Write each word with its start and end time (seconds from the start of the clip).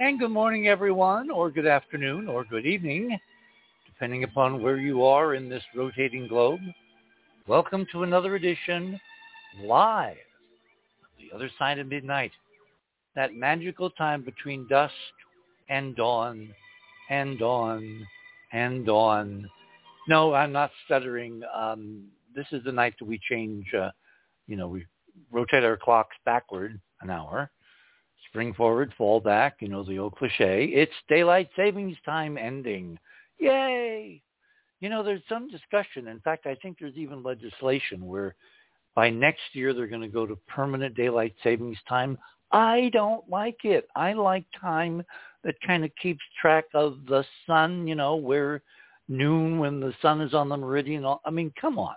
And 0.00 0.20
good 0.20 0.30
morning, 0.30 0.68
everyone, 0.68 1.28
or 1.28 1.50
good 1.50 1.66
afternoon, 1.66 2.28
or 2.28 2.44
good 2.44 2.64
evening, 2.64 3.18
depending 3.84 4.22
upon 4.22 4.62
where 4.62 4.76
you 4.76 5.02
are 5.02 5.34
in 5.34 5.48
this 5.48 5.64
rotating 5.74 6.28
globe. 6.28 6.60
Welcome 7.48 7.84
to 7.90 8.04
another 8.04 8.36
edition, 8.36 9.00
live, 9.60 10.14
The 11.18 11.34
Other 11.34 11.50
Side 11.58 11.80
of 11.80 11.88
Midnight, 11.88 12.30
that 13.16 13.34
magical 13.34 13.90
time 13.90 14.22
between 14.22 14.68
dusk 14.68 14.94
and 15.68 15.96
dawn, 15.96 16.54
and 17.10 17.36
dawn, 17.36 18.06
and 18.52 18.86
dawn. 18.86 19.50
No, 20.06 20.32
I'm 20.32 20.52
not 20.52 20.70
stuttering. 20.84 21.42
Um, 21.52 22.04
this 22.36 22.46
is 22.52 22.62
the 22.62 22.70
night 22.70 22.94
that 23.00 23.06
we 23.08 23.18
change, 23.28 23.66
uh, 23.74 23.90
you 24.46 24.54
know, 24.54 24.68
we 24.68 24.86
rotate 25.32 25.64
our 25.64 25.76
clocks 25.76 26.14
backward 26.24 26.80
an 27.00 27.10
hour 27.10 27.50
spring 28.28 28.54
forward, 28.54 28.92
fall 28.96 29.20
back, 29.20 29.56
you 29.60 29.68
know, 29.68 29.82
the 29.82 29.98
old 29.98 30.16
cliche. 30.16 30.64
It's 30.66 30.92
daylight 31.08 31.48
savings 31.56 31.96
time 32.04 32.38
ending. 32.38 32.98
Yay! 33.38 34.22
You 34.80 34.88
know, 34.88 35.02
there's 35.02 35.22
some 35.28 35.50
discussion. 35.50 36.08
In 36.08 36.20
fact, 36.20 36.46
I 36.46 36.54
think 36.56 36.78
there's 36.78 36.96
even 36.96 37.22
legislation 37.22 38.06
where 38.06 38.34
by 38.94 39.10
next 39.10 39.40
year 39.52 39.74
they're 39.74 39.86
going 39.86 40.02
to 40.02 40.08
go 40.08 40.26
to 40.26 40.36
permanent 40.48 40.94
daylight 40.94 41.34
savings 41.42 41.78
time. 41.88 42.18
I 42.52 42.90
don't 42.92 43.28
like 43.28 43.64
it. 43.64 43.88
I 43.94 44.12
like 44.12 44.44
time 44.60 45.02
that 45.44 45.60
kind 45.66 45.84
of 45.84 45.90
keeps 46.00 46.20
track 46.40 46.64
of 46.74 46.98
the 47.06 47.24
sun, 47.46 47.86
you 47.86 47.94
know, 47.94 48.16
where 48.16 48.62
noon 49.08 49.58
when 49.58 49.80
the 49.80 49.94
sun 50.00 50.20
is 50.20 50.34
on 50.34 50.48
the 50.48 50.56
meridian. 50.56 51.04
I 51.24 51.30
mean, 51.30 51.52
come 51.60 51.78
on. 51.78 51.96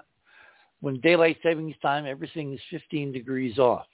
When 0.82 1.00
daylight 1.00 1.38
savings 1.44 1.76
time, 1.82 2.06
everything 2.06 2.54
is 2.54 2.59
15 2.72 3.12
degrees 3.12 3.59
off. 3.59 3.86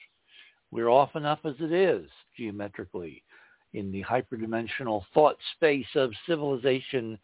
We're 0.71 0.89
off 0.89 1.15
enough 1.15 1.39
as 1.45 1.55
it 1.59 1.71
is 1.71 2.09
geometrically 2.35 3.23
in 3.73 3.91
the 3.91 4.03
hyperdimensional 4.03 5.03
thought 5.13 5.37
space 5.55 5.87
of 5.95 6.11
civilization 6.27 7.17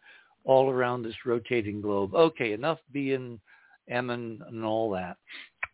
all 0.44 0.70
around 0.70 1.02
this 1.02 1.14
rotating 1.24 1.80
globe. 1.80 2.14
Okay, 2.14 2.52
enough 2.52 2.78
being 2.92 3.40
Emin 3.88 4.40
and 4.46 4.64
all 4.64 4.90
that. 4.90 5.16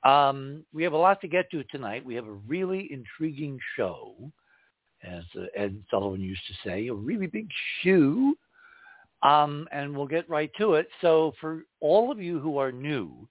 Um, 0.08 0.64
we 0.72 0.82
have 0.84 0.92
a 0.92 0.98
lot 0.98 1.20
to 1.20 1.28
get 1.28 1.50
to 1.50 1.62
tonight. 1.64 2.04
We 2.04 2.14
have 2.14 2.26
a 2.26 2.32
really 2.32 2.90
intriguing 2.92 3.58
show, 3.76 4.14
as 5.02 5.24
uh, 5.36 5.44
Ed 5.54 5.82
Sullivan 5.90 6.20
used 6.20 6.46
to 6.46 6.68
say, 6.68 6.88
a 6.88 6.94
really 6.94 7.26
big 7.26 7.48
shoe. 7.82 8.36
Um, 9.22 9.68
and 9.70 9.94
we'll 9.94 10.06
get 10.06 10.30
right 10.30 10.50
to 10.58 10.74
it. 10.74 10.88
So 11.02 11.34
for 11.40 11.64
all 11.80 12.10
of 12.10 12.20
you 12.20 12.40
who 12.40 12.56
are 12.56 12.72
new 12.72 13.28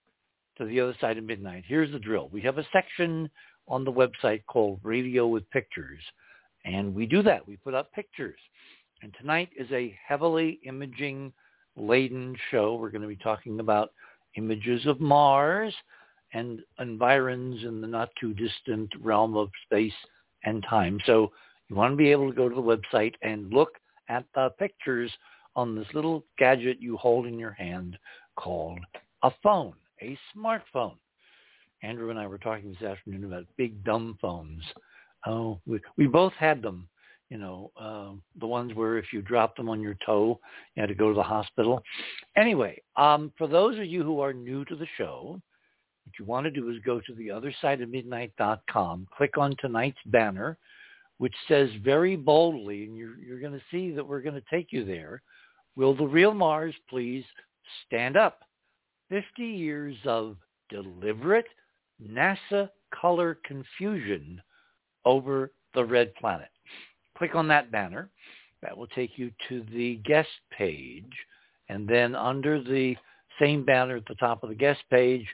to 0.57 0.65
the 0.65 0.79
other 0.79 0.95
side 1.01 1.17
of 1.17 1.23
midnight, 1.23 1.63
here's 1.67 1.91
the 1.91 1.97
drill. 1.97 2.29
We 2.31 2.41
have 2.41 2.59
a 2.59 2.67
section 2.71 3.27
on 3.69 3.85
the 3.85 3.91
website 3.91 4.43
called 4.47 4.79
Radio 4.83 5.27
with 5.27 5.49
Pictures. 5.51 6.01
And 6.65 6.93
we 6.93 7.05
do 7.05 7.21
that. 7.23 7.47
We 7.47 7.55
put 7.55 7.73
up 7.73 7.91
pictures. 7.93 8.39
And 9.01 9.13
tonight 9.19 9.49
is 9.57 9.71
a 9.71 9.97
heavily 10.05 10.59
imaging 10.65 11.31
laden 11.77 12.35
show. 12.51 12.75
We're 12.75 12.89
going 12.89 13.03
to 13.03 13.07
be 13.07 13.15
talking 13.15 13.59
about 13.59 13.91
images 14.35 14.85
of 14.85 14.99
Mars 14.99 15.73
and 16.33 16.59
environs 16.79 17.63
in 17.63 17.79
the 17.79 17.87
not 17.87 18.09
too 18.19 18.33
distant 18.33 18.91
realm 18.99 19.37
of 19.37 19.49
space 19.65 19.93
and 20.43 20.65
time. 20.69 20.99
So 21.05 21.31
you 21.69 21.75
want 21.75 21.93
to 21.93 21.97
be 21.97 22.11
able 22.11 22.29
to 22.29 22.35
go 22.35 22.49
to 22.49 22.55
the 22.55 22.61
website 22.61 23.13
and 23.21 23.53
look 23.53 23.77
at 24.09 24.25
the 24.35 24.49
pictures 24.59 25.11
on 25.55 25.75
this 25.75 25.87
little 25.93 26.25
gadget 26.37 26.81
you 26.81 26.97
hold 26.97 27.25
in 27.25 27.39
your 27.39 27.51
hand 27.51 27.97
called 28.35 28.79
a 29.23 29.31
phone, 29.43 29.73
a 30.01 30.17
smartphone. 30.35 30.95
Andrew 31.83 32.09
and 32.09 32.19
I 32.19 32.27
were 32.27 32.37
talking 32.37 32.71
this 32.71 32.87
afternoon 32.87 33.25
about 33.25 33.45
big 33.57 33.83
dumb 33.83 34.17
phones. 34.21 34.63
Oh, 35.25 35.59
we, 35.65 35.79
we 35.97 36.07
both 36.07 36.33
had 36.33 36.61
them. 36.61 36.87
You 37.29 37.37
know, 37.37 37.71
uh, 37.79 38.11
the 38.39 38.47
ones 38.47 38.73
where 38.73 38.97
if 38.97 39.13
you 39.13 39.21
dropped 39.21 39.57
them 39.57 39.69
on 39.69 39.81
your 39.81 39.95
toe, 40.03 40.39
you 40.75 40.81
had 40.81 40.89
to 40.89 40.95
go 40.95 41.09
to 41.09 41.15
the 41.15 41.21
hospital. 41.21 41.83
Anyway, 42.35 42.81
um, 42.95 43.31
for 43.37 43.47
those 43.47 43.77
of 43.77 43.85
you 43.85 44.03
who 44.03 44.19
are 44.19 44.33
new 44.33 44.65
to 44.65 44.75
the 44.75 44.87
show, 44.97 45.39
what 46.05 46.19
you 46.19 46.25
want 46.25 46.45
to 46.45 46.51
do 46.51 46.69
is 46.69 46.77
go 46.83 46.99
to 46.99 47.13
the 47.15 47.29
other 47.29 47.53
side 47.61 47.81
of 47.81 47.89
midnight.com, 47.89 49.07
click 49.15 49.37
on 49.37 49.55
tonight's 49.59 49.99
banner, 50.07 50.57
which 51.19 51.35
says 51.47 51.69
very 51.83 52.15
boldly, 52.15 52.85
and 52.85 52.97
you're, 52.97 53.17
you're 53.19 53.39
going 53.39 53.53
to 53.53 53.61
see 53.69 53.91
that 53.91 54.07
we're 54.07 54.21
going 54.21 54.33
to 54.33 54.43
take 54.49 54.69
you 54.71 54.83
there. 54.83 55.21
Will 55.75 55.95
the 55.95 56.07
real 56.07 56.33
Mars 56.33 56.73
please 56.89 57.23
stand 57.85 58.17
up? 58.17 58.39
50 59.09 59.43
years 59.43 59.95
of 60.05 60.37
deliberate 60.69 61.45
NASA 62.05 62.69
color 62.99 63.37
confusion 63.45 64.41
over 65.05 65.51
the 65.73 65.83
red 65.83 66.13
planet. 66.15 66.49
Click 67.17 67.35
on 67.35 67.47
that 67.47 67.71
banner. 67.71 68.09
That 68.61 68.77
will 68.77 68.87
take 68.87 69.17
you 69.17 69.31
to 69.47 69.65
the 69.71 69.95
guest 70.05 70.29
page. 70.57 71.11
And 71.69 71.87
then 71.87 72.15
under 72.15 72.61
the 72.61 72.95
same 73.39 73.63
banner 73.63 73.97
at 73.97 74.05
the 74.07 74.15
top 74.15 74.43
of 74.43 74.49
the 74.49 74.55
guest 74.55 74.81
page, 74.89 75.25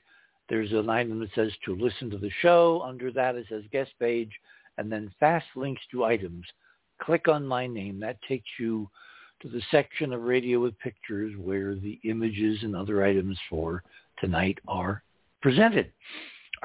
there's 0.48 0.72
an 0.74 0.90
item 0.90 1.20
that 1.20 1.34
says 1.34 1.52
to 1.66 1.76
listen 1.76 2.10
to 2.12 2.18
the 2.18 2.30
show. 2.42 2.84
Under 2.86 3.12
that, 3.12 3.36
it 3.36 3.48
says 3.50 3.64
guest 3.72 3.92
page 4.00 4.32
and 4.78 4.92
then 4.92 5.12
fast 5.20 5.46
links 5.56 5.82
to 5.92 6.04
items. 6.04 6.46
Click 7.02 7.28
on 7.28 7.46
my 7.46 7.66
name. 7.66 8.00
That 8.00 8.18
takes 8.28 8.50
you 8.60 8.90
to 9.42 9.50
the 9.50 9.62
section 9.72 10.14
of 10.14 10.22
Radio 10.22 10.60
with 10.60 10.80
Pictures 10.80 11.34
where 11.38 11.76
the 11.76 12.00
images 12.04 12.60
and 12.62 12.76
other 12.76 13.04
items 13.04 13.38
for 13.50 13.84
tonight 14.20 14.60
are 14.68 15.04
presented. 15.42 15.92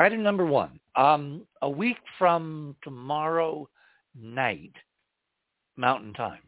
Item 0.00 0.22
number 0.22 0.47
one. 0.47 0.81
Um, 0.97 1.43
a 1.61 1.69
week 1.69 1.99
from 2.19 2.75
tomorrow 2.83 3.69
night, 4.19 4.72
Mountain 5.77 6.15
Time, 6.15 6.41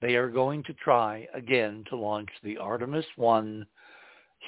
they 0.00 0.14
are 0.14 0.30
going 0.30 0.62
to 0.64 0.72
try 0.72 1.28
again 1.34 1.84
to 1.90 1.96
launch 1.96 2.30
the 2.42 2.56
Artemis 2.56 3.04
1 3.16 3.66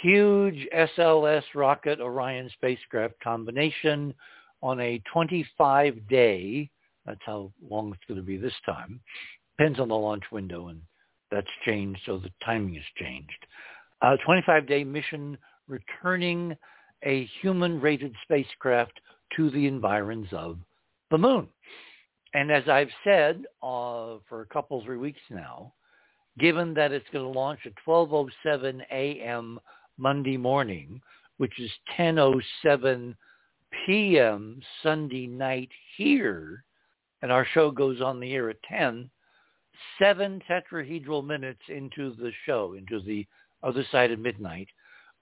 huge 0.02 0.66
SLS 0.74 1.42
rocket 1.54 2.00
Orion 2.00 2.48
spacecraft 2.54 3.20
combination 3.22 4.14
on 4.62 4.80
a 4.80 5.02
25-day, 5.14 6.70
that's 7.04 7.20
how 7.26 7.52
long 7.68 7.92
it's 7.92 8.04
going 8.08 8.18
to 8.18 8.26
be 8.26 8.38
this 8.38 8.54
time, 8.64 8.98
depends 9.58 9.78
on 9.78 9.88
the 9.88 9.94
launch 9.94 10.24
window, 10.32 10.68
and 10.68 10.80
that's 11.30 11.46
changed, 11.66 12.00
so 12.06 12.16
the 12.16 12.32
timing 12.42 12.76
has 12.76 12.84
changed. 12.96 13.46
A 14.00 14.16
25-day 14.26 14.84
mission 14.84 15.36
returning 15.68 16.56
a 17.06 17.30
human-rated 17.40 18.14
spacecraft 18.24 19.00
to 19.36 19.48
the 19.50 19.66
environs 19.66 20.28
of 20.32 20.58
the 21.10 21.18
moon. 21.18 21.48
And 22.34 22.50
as 22.50 22.68
I've 22.68 22.90
said 23.04 23.44
uh, 23.62 24.16
for 24.28 24.42
a 24.42 24.52
couple, 24.52 24.82
three 24.84 24.98
weeks 24.98 25.20
now, 25.30 25.72
given 26.38 26.74
that 26.74 26.92
it's 26.92 27.08
going 27.12 27.24
to 27.24 27.38
launch 27.38 27.60
at 27.64 27.72
12.07 27.86 28.80
a.m. 28.90 29.58
Monday 29.96 30.36
morning, 30.36 31.00
which 31.38 31.58
is 31.58 31.70
10.07 31.98 33.14
p.m. 33.86 34.60
Sunday 34.82 35.26
night 35.26 35.70
here, 35.96 36.64
and 37.22 37.32
our 37.32 37.46
show 37.54 37.70
goes 37.70 38.00
on 38.00 38.20
the 38.20 38.34
air 38.34 38.50
at 38.50 38.62
10, 38.68 39.08
seven 39.98 40.42
tetrahedral 40.48 41.24
minutes 41.24 41.62
into 41.68 42.14
the 42.16 42.32
show, 42.44 42.74
into 42.74 43.00
the 43.00 43.26
other 43.62 43.84
side 43.90 44.10
of 44.10 44.18
midnight, 44.18 44.68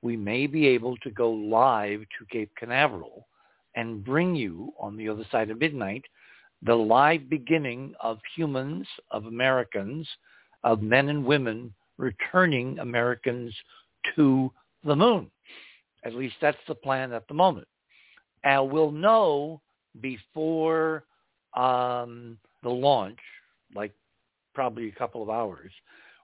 we 0.05 0.17
may 0.19 0.47
be 0.47 0.67
able 0.67 0.99
to 0.99 1.11
go 1.11 1.31
live 1.31 2.01
to 2.01 2.27
Cape 2.31 2.53
Canaveral 2.59 3.27
and 3.75 4.05
bring 4.05 4.37
you 4.37 4.71
on 4.79 4.99
the 4.99 5.09
other 5.09 5.25
side 5.33 5.51
of 5.51 5.59
midnight 5.59 6.05
the 6.63 6.75
live 6.75 7.29
beginning 7.31 7.95
of 8.01 8.19
humans, 8.37 8.87
of 9.11 9.25
Americans, 9.25 10.07
of 10.63 10.83
men 10.83 11.09
and 11.09 11.25
women 11.25 11.73
returning 11.97 12.79
Americans 12.79 13.55
to 14.15 14.53
the 14.85 14.95
moon. 14.95 15.31
At 16.05 16.15
least 16.15 16.37
that's 16.41 16.59
the 16.69 16.75
plan 16.75 17.13
at 17.13 17.27
the 17.27 17.35
moment. 17.35 17.67
And 18.45 18.71
we'll 18.71 18.91
know 18.91 19.63
before 20.03 21.05
um, 21.57 22.37
the 22.63 22.69
launch, 22.69 23.19
like 23.75 23.93
probably 24.55 24.89
a 24.89 24.99
couple 24.99 25.23
of 25.23 25.31
hours, 25.31 25.73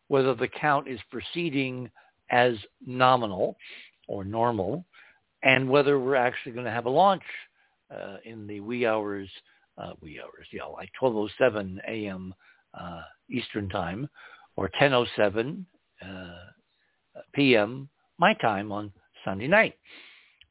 whether 0.09 0.35
the 0.35 0.49
count 0.49 0.87
is 0.87 1.01
proceeding 1.11 1.91
as 2.31 2.55
nominal 2.87 3.57
or 4.09 4.25
normal, 4.25 4.85
and 5.43 5.69
whether 5.69 5.99
we're 5.99 6.17
actually 6.17 6.53
going 6.53 6.65
to 6.65 6.71
have 6.71 6.87
a 6.87 6.91
launch 6.91 7.23
uh, 7.95 8.17
in 8.25 8.47
the 8.47 8.61
wee 8.61 8.87
hours, 8.87 9.29
uh, 9.79 9.93
wee 10.01 10.21
hours, 10.23 10.47
yeah, 10.53 10.65
like 10.65 10.91
12:07 11.01 11.79
a.m. 11.89 12.35
Uh, 12.79 13.03
Eastern 13.31 13.69
time, 13.69 14.09
or 14.57 14.71
10:07 14.81 15.65
uh, 16.03 16.29
p.m. 17.35 17.89
my 18.19 18.35
time 18.35 18.71
on 18.73 18.93
Sunday 19.25 19.49
night. 19.49 19.75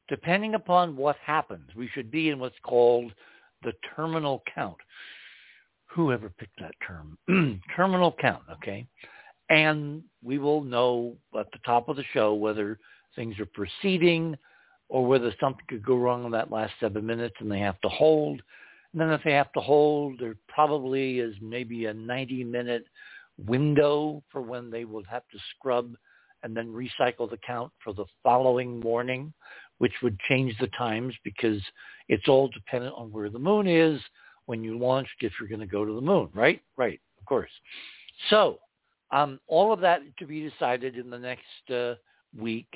Depending 0.08 0.54
upon 0.54 0.96
what 0.96 1.16
happens, 1.24 1.70
we 1.76 1.88
should 1.94 2.10
be 2.10 2.30
in 2.30 2.38
what's 2.40 2.58
called 2.64 3.12
the 3.62 3.72
terminal 3.94 4.42
count. 4.54 4.76
Whoever 5.86 6.30
picked 6.30 6.58
that 6.60 6.74
term? 6.86 7.18
terminal 7.76 8.14
count, 8.20 8.42
okay? 8.52 8.86
And 9.50 10.02
we 10.22 10.38
will 10.38 10.62
know 10.62 11.16
at 11.38 11.50
the 11.52 11.58
top 11.66 11.88
of 11.88 11.96
the 11.96 12.04
show 12.14 12.32
whether 12.34 12.78
things 13.16 13.38
are 13.38 13.46
proceeding 13.46 14.36
or 14.88 15.04
whether 15.04 15.34
something 15.40 15.64
could 15.68 15.84
go 15.84 15.96
wrong 15.96 16.24
in 16.24 16.30
that 16.30 16.50
last 16.50 16.72
seven 16.80 17.04
minutes 17.04 17.34
and 17.40 17.50
they 17.50 17.58
have 17.58 17.80
to 17.80 17.88
hold. 17.88 18.40
And 18.92 19.00
then 19.00 19.10
if 19.10 19.22
they 19.24 19.32
have 19.32 19.52
to 19.52 19.60
hold, 19.60 20.18
there 20.18 20.36
probably 20.48 21.18
is 21.18 21.34
maybe 21.42 21.86
a 21.86 21.94
90-minute 21.94 22.86
window 23.46 24.22
for 24.30 24.40
when 24.40 24.70
they 24.70 24.84
will 24.84 25.04
have 25.10 25.22
to 25.32 25.38
scrub 25.56 25.94
and 26.42 26.56
then 26.56 26.68
recycle 26.68 27.28
the 27.28 27.38
count 27.46 27.70
for 27.82 27.92
the 27.92 28.06
following 28.22 28.80
morning, 28.80 29.32
which 29.78 29.92
would 30.02 30.18
change 30.28 30.56
the 30.58 30.68
times 30.68 31.14
because 31.24 31.60
it's 32.08 32.28
all 32.28 32.48
dependent 32.48 32.94
on 32.96 33.12
where 33.12 33.30
the 33.30 33.38
moon 33.38 33.66
is 33.66 34.00
when 34.46 34.64
you 34.64 34.78
launched 34.78 35.10
if 35.20 35.32
you're 35.38 35.48
going 35.48 35.60
to 35.60 35.66
go 35.66 35.84
to 35.84 35.94
the 35.94 36.00
moon, 36.00 36.28
right? 36.34 36.60
Right, 36.76 37.00
of 37.18 37.24
course. 37.26 37.50
So 38.28 38.58
um, 39.12 39.40
all 39.48 39.72
of 39.72 39.80
that 39.80 40.00
to 40.18 40.26
be 40.26 40.48
decided 40.48 40.96
in 40.96 41.10
the 41.10 41.18
next 41.18 41.70
uh, 41.74 41.94
week, 42.38 42.68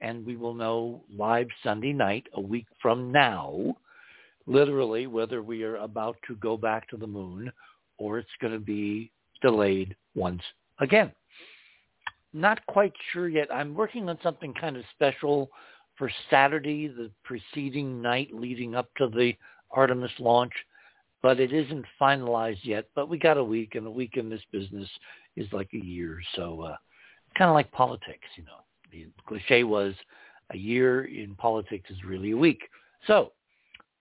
and 0.00 0.24
we 0.24 0.36
will 0.36 0.54
know 0.54 1.02
live 1.16 1.48
Sunday 1.62 1.92
night, 1.92 2.26
a 2.34 2.40
week 2.40 2.66
from 2.80 3.10
now, 3.10 3.76
literally 4.46 5.06
whether 5.06 5.42
we 5.42 5.62
are 5.62 5.76
about 5.76 6.16
to 6.26 6.36
go 6.36 6.56
back 6.56 6.88
to 6.88 6.96
the 6.96 7.06
moon 7.06 7.52
or 7.98 8.18
it's 8.18 8.28
going 8.40 8.52
to 8.52 8.58
be 8.58 9.10
delayed 9.42 9.94
once 10.14 10.42
again. 10.80 11.12
Not 12.32 12.64
quite 12.66 12.92
sure 13.12 13.28
yet. 13.28 13.52
I'm 13.52 13.74
working 13.74 14.08
on 14.08 14.18
something 14.22 14.54
kind 14.54 14.76
of 14.76 14.84
special 14.94 15.50
for 15.96 16.10
Saturday, 16.30 16.86
the 16.86 17.10
preceding 17.24 18.00
night 18.00 18.28
leading 18.32 18.74
up 18.74 18.88
to 18.96 19.08
the 19.08 19.32
Artemis 19.70 20.12
launch, 20.18 20.52
but 21.22 21.40
it 21.40 21.52
isn't 21.52 21.84
finalized 22.00 22.64
yet. 22.64 22.86
But 22.94 23.08
we 23.08 23.18
got 23.18 23.36
a 23.36 23.44
week, 23.44 23.74
and 23.74 23.86
a 23.86 23.90
week 23.90 24.16
in 24.16 24.30
this 24.30 24.42
business 24.52 24.88
is 25.38 25.52
like 25.52 25.70
a 25.72 25.84
year. 25.84 26.20
So 26.34 26.62
uh, 26.62 26.76
kind 27.36 27.48
of 27.48 27.54
like 27.54 27.70
politics, 27.72 28.26
you 28.36 28.44
know. 28.44 28.64
The 28.90 29.06
cliche 29.26 29.64
was 29.64 29.94
a 30.50 30.56
year 30.56 31.04
in 31.04 31.34
politics 31.34 31.90
is 31.90 32.04
really 32.04 32.30
a 32.30 32.36
week. 32.36 32.62
So 33.06 33.32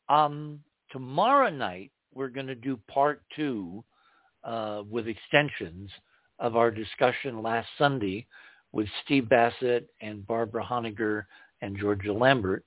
um, 0.09 0.59
tomorrow 0.91 1.49
night, 1.49 1.91
we're 2.13 2.29
going 2.29 2.47
to 2.47 2.55
do 2.55 2.79
part 2.87 3.21
two 3.35 3.83
uh, 4.43 4.83
with 4.89 5.07
extensions 5.07 5.89
of 6.39 6.55
our 6.55 6.71
discussion 6.71 7.43
last 7.43 7.67
Sunday 7.77 8.25
with 8.71 8.87
Steve 9.03 9.27
Bassett 9.27 9.89
and 10.01 10.25
Barbara 10.25 10.63
Honegger 10.63 11.25
and 11.61 11.77
Georgia 11.77 12.13
Lambert, 12.13 12.63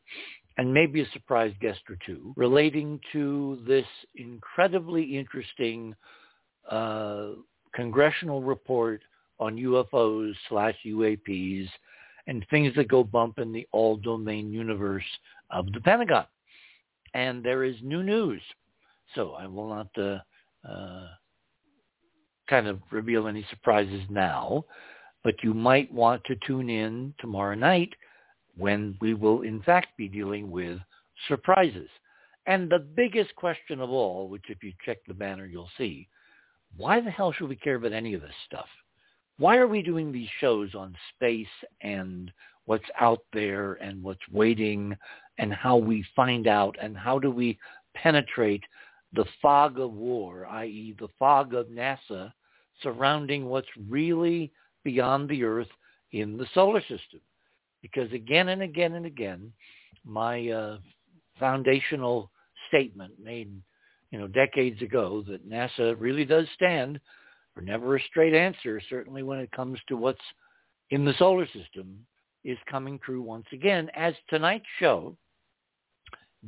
and 0.59 0.75
maybe 0.75 1.01
a 1.01 1.11
surprise 1.13 1.55
guest 1.61 1.81
or 1.89 1.97
two, 2.05 2.33
relating 2.37 3.01
to 3.13 3.63
this 3.67 3.87
incredibly 4.17 5.17
interesting 5.17 5.95
uh, 6.71 7.31
congressional 7.75 8.43
report 8.43 9.03
on 9.39 9.57
UFOs 9.57 10.35
slash 10.49 10.77
UAPs 10.87 11.69
and 12.27 12.47
things 12.51 12.75
that 12.77 12.89
go 12.89 13.03
bump 13.03 13.39
in 13.39 13.53
the 13.53 13.67
all-domain 13.73 14.53
universe 14.53 15.05
of 15.51 15.73
the 15.73 15.81
Pentagon. 15.81 16.27
And 17.15 17.43
there 17.43 17.65
is 17.65 17.77
new 17.83 18.03
news. 18.03 18.43
So 19.15 19.33
I 19.33 19.47
will 19.47 19.69
not 19.69 19.89
uh, 19.99 20.19
uh, 20.69 21.09
kind 22.49 22.67
of 22.67 22.81
reveal 22.91 23.27
any 23.27 23.45
surprises 23.51 24.03
now, 24.11 24.65
but 25.25 25.35
you 25.43 25.55
might 25.55 25.93
want 25.93 26.23
to 26.25 26.37
tune 26.47 26.71
in 26.71 27.15
tomorrow 27.19 27.55
night 27.55 27.93
when 28.57 28.97
we 29.01 29.15
will 29.15 29.43
in 29.43 29.63
fact 29.63 29.97
be 29.97 30.09
dealing 30.09 30.51
with 30.51 30.79
surprises. 31.29 31.89
And 32.47 32.71
the 32.71 32.79
biggest 32.79 33.35
question 33.37 33.81
of 33.81 33.91
all, 33.91 34.29
which 34.29 34.45
if 34.49 34.63
you 34.63 34.73
check 34.85 34.99
the 35.07 35.15
banner 35.15 35.47
you'll 35.47 35.71
see, 35.79 36.09
why 36.77 37.01
the 37.01 37.11
hell 37.11 37.33
should 37.33 37.49
we 37.49 37.57
care 37.57 37.77
about 37.77 37.93
any 37.93 38.15
of 38.15 38.21
this 38.21 38.31
stuff? 38.47 38.69
Why 39.39 39.57
are 39.57 39.67
we 39.67 39.83
doing 39.83 40.13
these 40.13 40.29
shows 40.41 40.75
on 40.75 40.97
space 41.15 41.47
and 41.81 42.31
what's 42.67 42.85
out 43.01 43.21
there 43.33 43.75
and 43.75 44.03
what's 44.03 44.21
waiting 44.31 44.97
and 45.39 45.53
how 45.53 45.77
we 45.77 46.05
find 46.15 46.47
out 46.47 46.77
and 46.81 46.97
how 46.97 47.19
do 47.19 47.31
we 47.31 47.59
penetrate 47.95 48.63
the 49.13 49.25
fog 49.43 49.79
of 49.81 49.93
war, 49.93 50.47
i.e. 50.47 50.95
the 50.99 51.09
fog 51.19 51.55
of 51.55 51.67
NASA 51.67 52.33
surrounding 52.83 53.47
what's 53.47 53.69
really 53.89 54.53
beyond 54.85 55.29
the 55.29 55.43
Earth 55.43 55.69
in 56.13 56.37
the 56.37 56.47
solar 56.55 56.81
system. 56.81 57.21
Because 57.83 58.13
again 58.13 58.51
and 58.51 58.63
again 58.63 58.95
and 58.95 59.07
again, 59.07 59.53
my 60.05 60.49
uh, 60.49 60.79
foundational 61.39 62.31
statement 62.69 63.13
made, 63.23 63.51
you 64.11 64.19
know, 64.19 64.27
decades 64.27 64.83
ago 64.83 65.25
that 65.29 65.49
NASA 65.49 65.95
really 65.99 66.25
does 66.25 66.47
stand 66.55 67.01
for 67.55 67.63
never 67.63 67.97
a 67.97 68.03
straight 68.03 68.35
answer, 68.35 68.81
certainly 68.89 69.23
when 69.23 69.39
it 69.39 69.53
comes 69.53 69.79
to 69.89 69.97
what's 69.97 70.21
in 70.91 71.05
the 71.05 71.15
solar 71.19 71.47
system, 71.47 72.05
is 72.45 72.59
coming 72.71 72.99
true 72.99 73.23
once 73.23 73.47
again, 73.53 73.91
as 73.95 74.15
tonight's 74.29 74.65
show, 74.79 75.17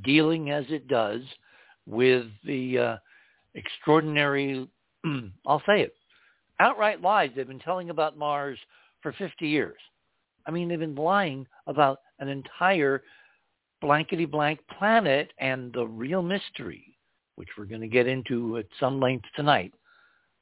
dealing 0.03 0.50
as 0.50 0.64
it 0.69 0.88
does 0.88 1.20
with 1.87 2.26
the 2.44 2.79
uh, 2.79 2.97
extraordinary, 3.55 4.69
I'll 5.47 5.62
say 5.67 5.82
it, 5.82 5.94
outright 6.61 7.03
lies 7.03 7.31
they've 7.35 7.47
been 7.47 7.58
telling 7.58 7.91
about 7.91 8.17
Mars 8.17 8.58
for 9.03 9.12
50 9.12 9.47
years. 9.47 9.79
I 10.47 10.50
mean, 10.50 10.69
they've 10.69 10.79
been 10.79 10.94
lying 10.94 11.47
about 11.67 12.00
an 12.19 12.29
entire 12.29 13.03
blankety 13.81 14.25
blank 14.25 14.61
planet 14.79 15.32
and 15.38 15.73
the 15.73 15.87
real 15.87 16.23
mystery, 16.23 16.97
which 17.37 17.49
we're 17.56 17.64
going 17.64 17.81
to 17.81 17.88
get 17.88 18.06
into 18.06 18.58
at 18.58 18.67
some 18.79 19.00
length 19.00 19.26
tonight, 19.37 19.73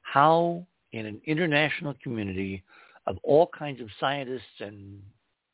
how 0.01 0.65
in 0.91 1.05
an 1.05 1.21
international 1.25 1.95
community 2.03 2.63
of 3.07 3.17
all 3.23 3.47
kinds 3.47 3.81
of 3.81 3.87
scientists 3.99 4.59
and 4.59 5.01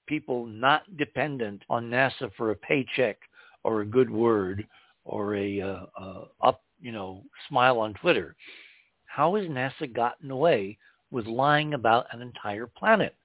people 0.08 0.46
not 0.46 0.84
dependent 0.98 1.62
on 1.70 1.90
NASA 1.90 2.30
for 2.36 2.52
a 2.52 2.56
paycheck 2.56 3.18
or 3.64 3.82
a 3.82 3.86
good 3.86 4.10
word 4.10 4.66
or 5.06 5.36
a 5.36 5.62
uh, 5.62 5.86
uh, 6.00 6.26
up, 6.42 6.62
you 6.82 6.92
know, 6.92 7.24
smile 7.48 7.80
on 7.80 7.94
Twitter, 7.96 8.36
how 9.06 9.36
has 9.36 9.46
NASA 9.46 9.92
gotten 9.94 10.32
away 10.32 10.78
with 11.12 11.26
lying 11.26 11.74
about 11.74 12.08
an 12.12 12.22
entire 12.22 12.68
planet? 12.68 13.16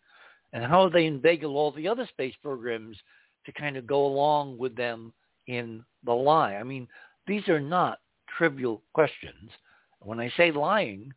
And 0.52 0.64
how 0.64 0.84
have 0.84 0.92
they 0.92 1.06
inveigled 1.06 1.56
all 1.56 1.72
the 1.72 1.88
other 1.88 2.06
space 2.06 2.34
programs 2.42 2.96
to 3.46 3.52
kind 3.52 3.76
of 3.76 3.86
go 3.86 4.04
along 4.04 4.58
with 4.58 4.76
them 4.76 5.12
in 5.46 5.84
the 6.04 6.12
lie? 6.12 6.54
I 6.56 6.62
mean, 6.62 6.86
these 7.26 7.48
are 7.48 7.60
not 7.60 7.98
trivial 8.36 8.82
questions. 8.92 9.50
When 10.00 10.20
I 10.20 10.30
say 10.36 10.50
lying, 10.50 11.12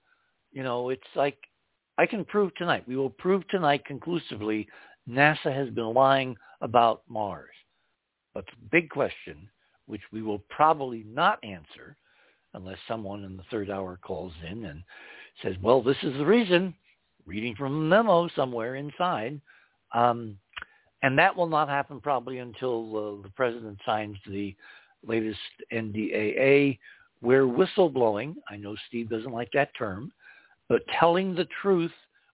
you 0.52 0.64
know, 0.64 0.90
it's 0.90 1.02
like 1.16 1.38
I 1.98 2.06
can 2.06 2.26
prove 2.26 2.54
tonight. 2.56 2.88
We 2.88 2.96
will 2.96 3.10
prove 3.10 3.48
tonight 3.48 3.86
conclusively 3.86 4.68
NASA 5.10 5.54
has 5.54 5.70
been 5.70 5.94
lying 5.94 6.36
about 6.62 7.04
Mars. 7.08 7.54
But 8.34 8.46
the 8.46 8.70
big 8.72 8.90
question, 8.90 9.50
which 9.86 10.02
we 10.12 10.22
will 10.22 10.40
probably 10.50 11.04
not 11.08 11.44
answer, 11.44 11.96
unless 12.54 12.78
someone 12.88 13.24
in 13.24 13.38
the 13.38 13.44
third 13.52 13.70
hour 13.70 14.00
calls 14.02 14.34
in 14.50 14.66
and 14.66 14.84
says, 15.42 15.56
well, 15.62 15.82
this 15.82 15.98
is 16.04 16.14
the 16.18 16.26
reason, 16.26 16.74
reading 17.26 17.56
from 17.56 17.76
a 17.76 17.80
memo 17.80 18.28
somewhere 18.36 18.76
inside. 18.76 19.40
Um, 19.94 20.38
and 21.02 21.18
that 21.20 21.36
will 21.36 21.48
not 21.48 21.70
happen 21.70 22.00
probably 22.00 22.40
until 22.40 23.20
uh, 23.20 23.24
the 23.24 23.32
president 23.36 23.78
signs 23.86 24.18
the 24.28 24.56
latest 25.08 25.40
NDAA, 25.72 26.78
where 27.22 27.46
whistleblowing, 27.46 28.36
I 28.50 28.58
know 28.58 28.76
Steve 28.88 29.10
doesn't 29.10 29.32
like 29.32 29.50
that 29.54 29.70
term, 29.78 30.12
but 30.70 30.82
telling 31.00 31.36
the 31.36 31.48
truth 31.62 31.92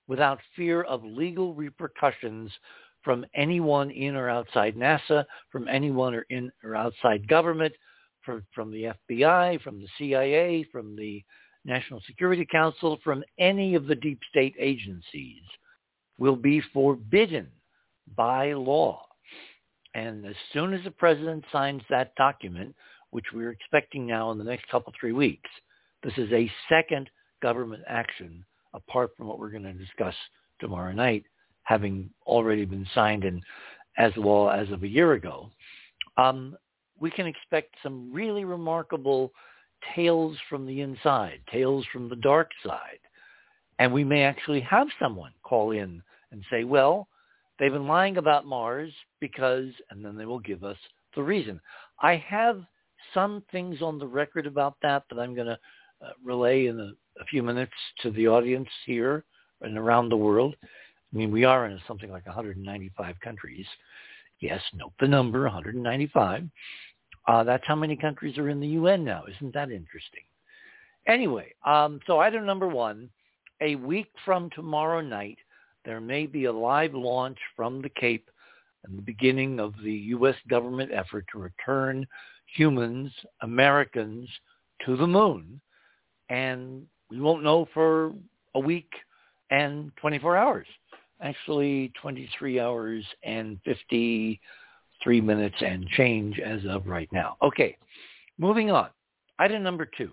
without 0.07 0.39
fear 0.55 0.83
of 0.83 1.03
legal 1.03 1.53
repercussions 1.53 2.51
from 3.03 3.25
anyone 3.33 3.89
in 3.91 4.15
or 4.15 4.29
outside 4.29 4.75
NASA, 4.75 5.25
from 5.51 5.67
anyone 5.67 6.13
or 6.13 6.25
in 6.29 6.51
or 6.63 6.75
outside 6.75 7.27
government, 7.27 7.73
from, 8.23 8.45
from 8.53 8.71
the 8.71 8.93
FBI, 9.09 9.61
from 9.61 9.79
the 9.79 9.87
CIA, 9.97 10.65
from 10.71 10.95
the 10.95 11.23
National 11.65 12.01
Security 12.05 12.45
Council, 12.49 12.99
from 13.03 13.23
any 13.39 13.75
of 13.75 13.87
the 13.87 13.95
deep 13.95 14.19
state 14.29 14.55
agencies 14.59 15.41
will 16.17 16.35
be 16.35 16.61
forbidden 16.73 17.47
by 18.15 18.53
law. 18.53 19.05
And 19.93 20.25
as 20.25 20.35
soon 20.53 20.73
as 20.73 20.83
the 20.83 20.91
president 20.91 21.43
signs 21.51 21.81
that 21.89 22.15
document, 22.15 22.75
which 23.09 23.25
we're 23.33 23.51
expecting 23.51 24.07
now 24.07 24.31
in 24.31 24.37
the 24.37 24.43
next 24.43 24.67
couple, 24.69 24.93
three 24.99 25.11
weeks, 25.11 25.49
this 26.03 26.13
is 26.17 26.31
a 26.31 26.51
second 26.69 27.09
government 27.41 27.83
action 27.87 28.43
apart 28.73 29.11
from 29.17 29.27
what 29.27 29.39
we're 29.39 29.49
going 29.49 29.63
to 29.63 29.73
discuss 29.73 30.15
tomorrow 30.59 30.93
night, 30.93 31.25
having 31.63 32.09
already 32.25 32.65
been 32.65 32.87
signed 32.95 33.25
and 33.25 33.43
as 33.97 34.13
well 34.17 34.49
as 34.49 34.69
of 34.71 34.83
a 34.83 34.87
year 34.87 35.13
ago. 35.13 35.49
Um, 36.17 36.55
we 36.99 37.11
can 37.11 37.27
expect 37.27 37.75
some 37.83 38.11
really 38.13 38.45
remarkable 38.45 39.33
tales 39.95 40.37
from 40.49 40.65
the 40.65 40.81
inside, 40.81 41.41
tales 41.51 41.85
from 41.91 42.07
the 42.07 42.15
dark 42.15 42.51
side. 42.65 42.99
And 43.79 43.91
we 43.91 44.03
may 44.03 44.23
actually 44.23 44.61
have 44.61 44.87
someone 45.01 45.33
call 45.43 45.71
in 45.71 46.01
and 46.31 46.43
say, 46.51 46.63
well, 46.63 47.07
they've 47.61 47.71
been 47.71 47.87
lying 47.87 48.17
about 48.17 48.47
Mars 48.47 48.91
because, 49.19 49.67
and 49.91 50.03
then 50.03 50.17
they 50.17 50.25
will 50.25 50.39
give 50.39 50.63
us 50.63 50.77
the 51.15 51.21
reason. 51.21 51.61
I 52.01 52.15
have 52.27 52.63
some 53.13 53.43
things 53.51 53.83
on 53.83 53.99
the 53.99 54.07
record 54.07 54.47
about 54.47 54.75
that 54.81 55.03
that 55.09 55.19
I'm 55.19 55.35
going 55.35 55.47
to 55.47 55.59
uh, 56.03 56.09
relay 56.25 56.65
in 56.65 56.79
a, 56.79 56.91
a, 57.21 57.25
few 57.29 57.43
minutes 57.43 57.71
to 58.01 58.09
the 58.11 58.27
audience 58.27 58.67
here 58.87 59.23
and 59.61 59.77
around 59.77 60.09
the 60.09 60.17
world. 60.17 60.55
I 60.63 61.17
mean, 61.17 61.31
we 61.31 61.43
are 61.43 61.67
in 61.67 61.79
something 61.87 62.09
like 62.09 62.25
195 62.25 63.19
countries. 63.19 63.67
Yes, 64.39 64.61
note 64.73 64.93
the 64.99 65.07
number, 65.07 65.43
195. 65.43 66.49
Uh, 67.27 67.43
that's 67.43 67.67
how 67.67 67.75
many 67.75 67.95
countries 67.95 68.39
are 68.39 68.49
in 68.49 68.59
the 68.59 68.67
UN 68.69 69.03
now. 69.03 69.25
Isn't 69.35 69.53
that 69.53 69.69
interesting? 69.69 70.23
Anyway, 71.07 71.53
um, 71.63 71.99
so 72.07 72.19
item 72.19 72.45
number 72.47 72.67
one, 72.67 73.09
a 73.61 73.75
week 73.75 74.07
from 74.25 74.49
tomorrow 74.55 75.01
night, 75.01 75.37
there 75.85 76.01
may 76.01 76.25
be 76.25 76.45
a 76.45 76.51
live 76.51 76.93
launch 76.93 77.37
from 77.55 77.81
the 77.81 77.89
Cape 77.89 78.29
and 78.83 78.97
the 78.97 79.03
beginning 79.03 79.59
of 79.59 79.73
the 79.83 79.93
U.S. 79.93 80.35
government 80.49 80.91
effort 80.93 81.25
to 81.31 81.39
return 81.39 82.05
humans, 82.55 83.11
Americans, 83.41 84.27
to 84.85 84.95
the 84.97 85.07
moon. 85.07 85.61
And 86.29 86.85
we 87.09 87.19
won't 87.19 87.43
know 87.43 87.67
for 87.73 88.13
a 88.55 88.59
week 88.59 88.91
and 89.49 89.91
24 89.97 90.37
hours. 90.37 90.67
Actually, 91.21 91.91
23 92.01 92.59
hours 92.59 93.05
and 93.23 93.59
53 93.65 95.21
minutes 95.21 95.55
and 95.61 95.87
change 95.89 96.39
as 96.39 96.61
of 96.67 96.87
right 96.87 97.09
now. 97.11 97.37
Okay, 97.41 97.77
moving 98.39 98.71
on. 98.71 98.89
Item 99.37 99.61
number 99.61 99.85
two. 99.97 100.11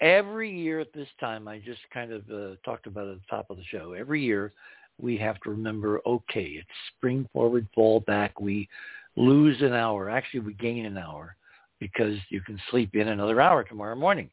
Every 0.00 0.50
year 0.50 0.80
at 0.80 0.92
this 0.92 1.08
time, 1.20 1.48
I 1.48 1.58
just 1.58 1.80
kind 1.92 2.12
of 2.12 2.22
uh, 2.30 2.56
talked 2.64 2.86
about 2.86 3.08
at 3.08 3.16
the 3.16 3.26
top 3.30 3.46
of 3.50 3.56
the 3.56 3.64
show, 3.64 3.92
every 3.92 4.22
year 4.22 4.52
we 5.00 5.16
have 5.18 5.40
to 5.40 5.50
remember, 5.50 6.00
okay, 6.06 6.44
it's 6.44 6.68
spring 6.96 7.28
forward, 7.32 7.66
fall 7.74 8.00
back. 8.00 8.40
We 8.40 8.68
lose 9.16 9.60
an 9.60 9.72
hour. 9.72 10.10
Actually, 10.10 10.40
we 10.40 10.54
gain 10.54 10.86
an 10.86 10.98
hour 10.98 11.36
because 11.80 12.16
you 12.28 12.40
can 12.40 12.60
sleep 12.70 12.94
in 12.94 13.08
another 13.08 13.40
hour 13.40 13.64
tomorrow 13.64 13.96
morning. 13.96 14.30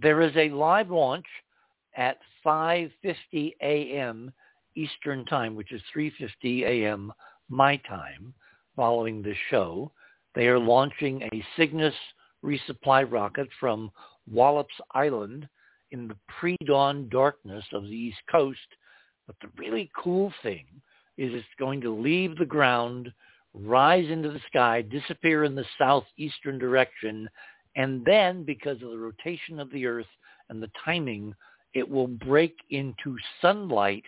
There 0.00 0.22
is 0.22 0.34
a 0.36 0.50
live 0.50 0.90
launch 0.90 1.26
at 1.96 2.18
5.50 2.44 3.54
a.m. 3.60 4.32
Eastern 4.76 5.24
Time, 5.26 5.54
which 5.54 5.72
is 5.72 5.82
3.50 5.96 6.62
a.m. 6.62 7.12
my 7.48 7.76
time, 7.88 8.34
following 8.76 9.22
the 9.22 9.34
show. 9.50 9.90
They 10.34 10.46
are 10.48 10.58
launching 10.58 11.22
a 11.22 11.44
Cygnus 11.56 11.94
resupply 12.44 13.10
rocket 13.10 13.48
from 13.60 13.90
Wallops 14.30 14.74
Island 14.92 15.48
in 15.90 16.08
the 16.08 16.16
pre-dawn 16.40 17.08
darkness 17.08 17.64
of 17.72 17.84
the 17.84 17.90
East 17.90 18.20
Coast. 18.30 18.58
But 19.26 19.36
the 19.40 19.48
really 19.56 19.90
cool 19.96 20.32
thing 20.42 20.66
is 21.16 21.32
it's 21.32 21.46
going 21.58 21.80
to 21.82 21.94
leave 21.94 22.36
the 22.36 22.44
ground, 22.44 23.12
rise 23.54 24.08
into 24.10 24.30
the 24.30 24.40
sky, 24.48 24.82
disappear 24.82 25.44
in 25.44 25.54
the 25.54 25.64
southeastern 25.78 26.58
direction, 26.58 27.28
and 27.76 28.04
then 28.04 28.44
because 28.44 28.82
of 28.82 28.90
the 28.90 28.98
rotation 28.98 29.58
of 29.58 29.70
the 29.70 29.86
Earth 29.86 30.06
and 30.48 30.62
the 30.62 30.70
timing, 30.84 31.34
it 31.72 31.88
will 31.88 32.06
break 32.06 32.56
into 32.70 33.16
sunlight 33.40 34.04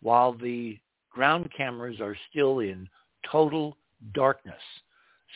while 0.00 0.32
the 0.32 0.78
ground 1.10 1.50
cameras 1.56 2.00
are 2.00 2.16
still 2.30 2.60
in 2.60 2.88
total 3.30 3.76
darkness. 4.14 4.62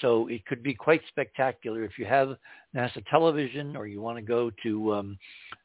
So 0.00 0.26
it 0.28 0.44
could 0.46 0.62
be 0.62 0.74
quite 0.74 1.02
spectacular 1.08 1.84
if 1.84 1.98
you 1.98 2.06
have 2.06 2.36
NASA 2.74 3.04
television 3.10 3.76
or 3.76 3.86
you 3.86 4.00
want 4.00 4.16
to 4.16 4.22
go 4.22 4.50
to, 4.62 4.94
um, 4.94 5.18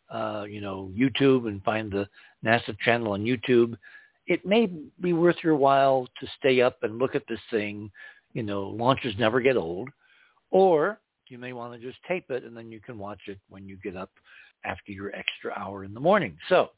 uh, 0.10 0.46
you 0.48 0.62
know, 0.62 0.92
YouTube 0.96 1.48
and 1.48 1.64
find 1.64 1.92
the 1.92 2.08
NASA 2.46 2.78
channel 2.80 3.14
on 3.14 3.24
YouTube. 3.24 3.78
It 4.28 4.46
may 4.46 4.70
be 5.02 5.14
worth 5.14 5.38
your 5.44 5.56
while 5.56 6.08
to 6.20 6.28
stay 6.40 6.62
up 6.62 6.78
and 6.84 7.00
look 7.00 7.16
at 7.16 7.24
this 7.30 7.40
thing. 7.50 7.90
You 8.34 8.44
know, 8.44 8.64
launches 8.64 9.16
never 9.18 9.40
get 9.40 9.56
old. 9.56 9.90
Or 10.52 11.00
you 11.30 11.38
may 11.38 11.54
want 11.54 11.74
to 11.74 11.80
just 11.80 11.98
tape 12.08 12.30
it 12.30 12.44
and 12.44 12.56
then 12.56 12.72
you 12.72 12.80
can 12.80 12.98
watch 12.98 13.22
it 13.28 13.40
when 13.50 13.68
you 13.68 13.78
get 13.84 13.96
up 13.96 14.12
after 14.66 14.92
your 14.92 15.14
extra 15.16 15.54
hour 15.58 15.84
in 15.84 15.94
the 15.94 16.00
morning. 16.00 16.38
So 16.50 16.70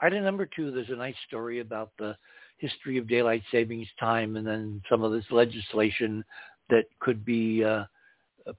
item 0.00 0.24
number 0.24 0.46
two, 0.46 0.70
there's 0.70 0.90
a 0.90 0.96
nice 0.96 1.14
story 1.26 1.60
about 1.60 1.90
the 1.98 2.16
history 2.58 2.96
of 2.98 3.08
daylight 3.08 3.42
savings 3.50 3.88
time 3.98 4.36
and 4.36 4.46
then 4.46 4.82
some 4.88 5.02
of 5.02 5.12
this 5.12 5.24
legislation 5.30 6.24
that 6.70 6.84
could 7.00 7.24
be 7.24 7.64
uh, 7.64 7.84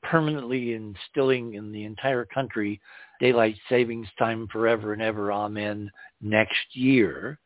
permanently 0.02 0.74
instilling 0.74 1.56
in 1.56 1.72
the 1.72 1.84
entire 1.84 2.26
country 2.26 2.80
daylight 3.20 3.56
savings 3.70 4.08
time 4.18 4.48
forever 4.52 4.94
and 4.94 5.02
ever, 5.02 5.32
amen, 5.32 5.92
next 6.22 6.66
year. 6.74 7.40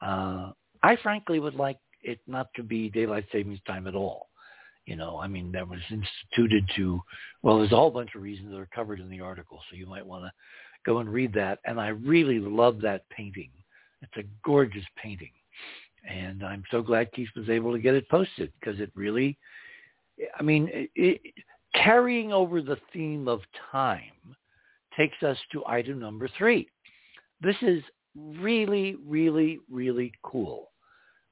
Uh, 0.00 0.50
I 0.82 0.96
frankly 1.02 1.38
would 1.38 1.54
like 1.54 1.78
it 2.02 2.20
not 2.26 2.48
to 2.54 2.62
be 2.62 2.90
daylight 2.90 3.26
savings 3.32 3.60
time 3.66 3.86
at 3.86 3.94
all. 3.94 4.28
You 4.86 4.96
know, 4.96 5.18
I 5.20 5.28
mean, 5.28 5.52
that 5.52 5.68
was 5.68 5.78
instituted 5.90 6.68
to, 6.76 7.00
well, 7.42 7.58
there's 7.58 7.72
a 7.72 7.76
whole 7.76 7.90
bunch 7.90 8.10
of 8.16 8.22
reasons 8.22 8.50
that 8.50 8.58
are 8.58 8.68
covered 8.74 8.98
in 8.98 9.08
the 9.08 9.20
article, 9.20 9.60
so 9.70 9.76
you 9.76 9.86
might 9.86 10.04
want 10.04 10.24
to 10.24 10.32
go 10.84 10.98
and 10.98 11.08
read 11.08 11.32
that. 11.34 11.60
And 11.64 11.80
I 11.80 11.88
really 11.88 12.40
love 12.40 12.80
that 12.80 13.08
painting. 13.08 13.50
It's 14.02 14.16
a 14.16 14.28
gorgeous 14.44 14.84
painting. 15.00 15.30
And 16.08 16.44
I'm 16.44 16.64
so 16.72 16.82
glad 16.82 17.12
Keith 17.12 17.28
was 17.36 17.48
able 17.48 17.72
to 17.72 17.78
get 17.78 17.94
it 17.94 18.08
posted 18.08 18.52
because 18.58 18.80
it 18.80 18.90
really, 18.96 19.38
I 20.38 20.42
mean, 20.42 20.68
it, 20.72 21.20
carrying 21.74 22.32
over 22.32 22.60
the 22.60 22.78
theme 22.92 23.28
of 23.28 23.40
time 23.70 24.36
takes 24.96 25.22
us 25.22 25.38
to 25.52 25.64
item 25.66 25.98
number 25.98 26.28
three. 26.38 26.68
This 27.40 27.56
is 27.62 27.82
really, 28.14 28.96
really, 29.06 29.60
really 29.70 30.12
cool. 30.22 30.70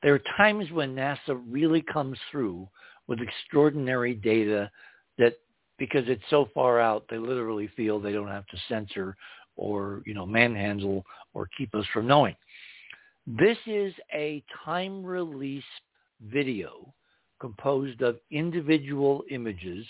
There 0.02 0.14
are 0.14 0.22
times 0.36 0.70
when 0.72 0.94
NASA 0.94 1.40
really 1.48 1.82
comes 1.82 2.18
through 2.30 2.68
with 3.06 3.20
extraordinary 3.20 4.14
data 4.14 4.70
that 5.18 5.34
because 5.78 6.04
it's 6.06 6.22
so 6.30 6.48
far 6.54 6.80
out, 6.80 7.04
they 7.10 7.18
literally 7.18 7.68
feel 7.76 7.98
they 7.98 8.12
don't 8.12 8.28
have 8.28 8.46
to 8.46 8.56
censor 8.68 9.16
or, 9.56 10.02
you 10.06 10.14
know, 10.14 10.26
manhandle 10.26 11.04
or 11.34 11.48
keep 11.56 11.74
us 11.74 11.84
from 11.92 12.06
knowing. 12.06 12.36
This 13.26 13.58
is 13.66 13.92
a 14.12 14.42
time 14.64 15.04
release 15.04 15.62
video 16.22 16.92
composed 17.40 18.02
of 18.02 18.18
individual 18.30 19.24
images, 19.30 19.86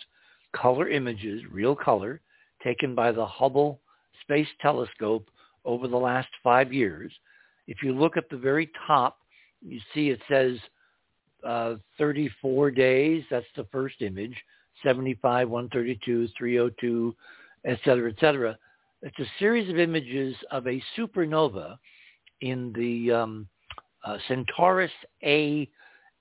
color 0.55 0.89
images, 0.89 1.43
real 1.51 1.75
color, 1.75 2.21
taken 2.63 2.95
by 2.95 3.13
the 3.13 3.27
Hubble 3.27 3.81
Space 4.23 4.49
Telescope 4.61 5.29
over 5.65 5.89
the 5.89 5.97
last 5.97 6.29
five 6.43 6.73
years. 6.73 7.13
If 7.67 7.83
you 7.83 7.93
look 7.93 8.17
at 8.17 8.29
the 8.31 8.37
very 8.37 8.71
top, 8.87 9.19
you 9.63 9.81
see 9.95 10.11
it 10.11 10.21
says 10.29 10.59
uh, 11.47 11.75
34 11.99 12.71
days. 12.71 13.25
That's 13.31 13.47
the 13.57 13.67
first 13.73 14.01
image. 14.01 14.35
75, 14.83 15.49
132, 15.49 16.29
302, 16.37 17.15
et 17.67 17.79
cetera, 17.85 18.11
et 18.11 18.17
cetera. 18.19 18.57
It's 19.03 19.19
a 19.19 19.27
series 19.39 19.69
of 19.69 19.79
images 19.79 20.35
of 20.51 20.67
a 20.67 20.83
supernova 20.97 21.79
in 22.41 22.73
the 22.75 23.13
um, 23.13 23.49
uh, 24.05 24.17
Centaurus 24.29 24.91
A 25.23 25.69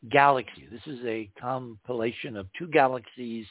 galaxy. 0.07 0.67
This 0.71 0.85
is 0.85 1.03
a 1.05 1.29
compilation 1.39 2.37
of 2.37 2.47
two 2.57 2.67
galaxies 2.67 3.45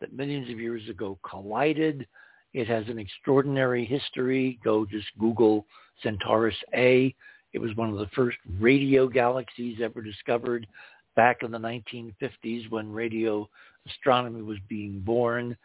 that 0.00 0.12
millions 0.12 0.50
of 0.50 0.60
years 0.60 0.88
ago 0.88 1.18
collided. 1.28 2.06
It 2.54 2.68
has 2.68 2.86
an 2.88 2.98
extraordinary 2.98 3.84
history. 3.84 4.58
Go 4.62 4.86
just 4.86 5.06
Google 5.18 5.66
Centaurus 6.02 6.54
A. 6.74 7.14
It 7.52 7.58
was 7.58 7.74
one 7.76 7.90
of 7.90 7.98
the 7.98 8.08
first 8.14 8.38
radio 8.60 9.08
galaxies 9.08 9.78
ever 9.82 10.02
discovered 10.02 10.66
back 11.16 11.38
in 11.42 11.50
the 11.50 11.58
1950s 11.58 12.70
when 12.70 12.92
radio 12.92 13.48
astronomy 13.88 14.42
was 14.42 14.58
being 14.68 15.00
born 15.00 15.56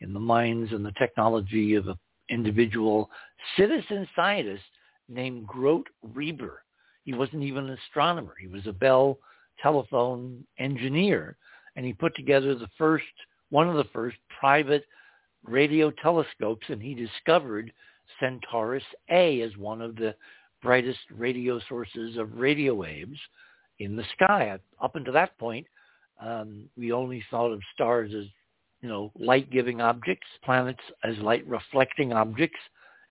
in 0.00 0.12
the 0.12 0.20
minds 0.20 0.72
and 0.72 0.84
the 0.84 0.92
technology 0.92 1.74
of 1.74 1.88
an 1.88 1.96
individual 2.30 3.10
citizen 3.56 4.08
scientist 4.16 4.64
named 5.08 5.46
Grote 5.46 5.88
Reber. 6.14 6.62
He 7.04 7.12
wasn't 7.12 7.42
even 7.42 7.68
an 7.68 7.78
astronomer. 7.86 8.34
He 8.40 8.46
was 8.46 8.66
a 8.66 8.72
Bell 8.72 9.18
telephone 9.62 10.44
engineer, 10.58 11.36
and 11.76 11.86
he 11.86 11.92
put 11.92 12.14
together 12.16 12.54
the 12.54 12.68
first, 12.76 13.04
one 13.50 13.68
of 13.68 13.76
the 13.76 13.90
first 13.92 14.16
private 14.40 14.84
radio 15.44 15.90
telescopes, 15.90 16.66
and 16.68 16.82
he 16.82 16.94
discovered 16.94 17.72
Centaurus 18.20 18.84
A 19.10 19.40
as 19.42 19.56
one 19.56 19.80
of 19.80 19.96
the 19.96 20.14
brightest 20.62 21.00
radio 21.16 21.60
sources 21.68 22.16
of 22.16 22.38
radio 22.38 22.74
waves 22.74 23.18
in 23.78 23.96
the 23.96 24.04
sky. 24.14 24.58
Up 24.80 24.96
until 24.96 25.12
that 25.14 25.36
point, 25.38 25.66
um, 26.20 26.68
we 26.76 26.92
only 26.92 27.24
thought 27.30 27.52
of 27.52 27.60
stars 27.74 28.12
as, 28.14 28.26
you 28.80 28.88
know, 28.88 29.10
light-giving 29.18 29.80
objects, 29.80 30.26
planets 30.44 30.82
as 31.02 31.16
light-reflecting 31.18 32.12
objects 32.12 32.60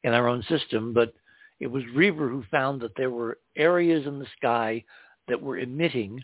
in 0.04 0.14
our 0.14 0.28
own 0.28 0.44
system. 0.44 0.94
But 0.94 1.14
it 1.60 1.68
was 1.68 1.84
Reber 1.94 2.30
who 2.30 2.44
found 2.50 2.82
that 2.82 2.96
there 2.96 3.12
were 3.12 3.40
areas 3.58 4.08
in 4.08 4.20
the 4.20 4.28
sky 4.38 4.84
that 5.28 5.42
were 5.42 5.58
emitting, 5.58 6.24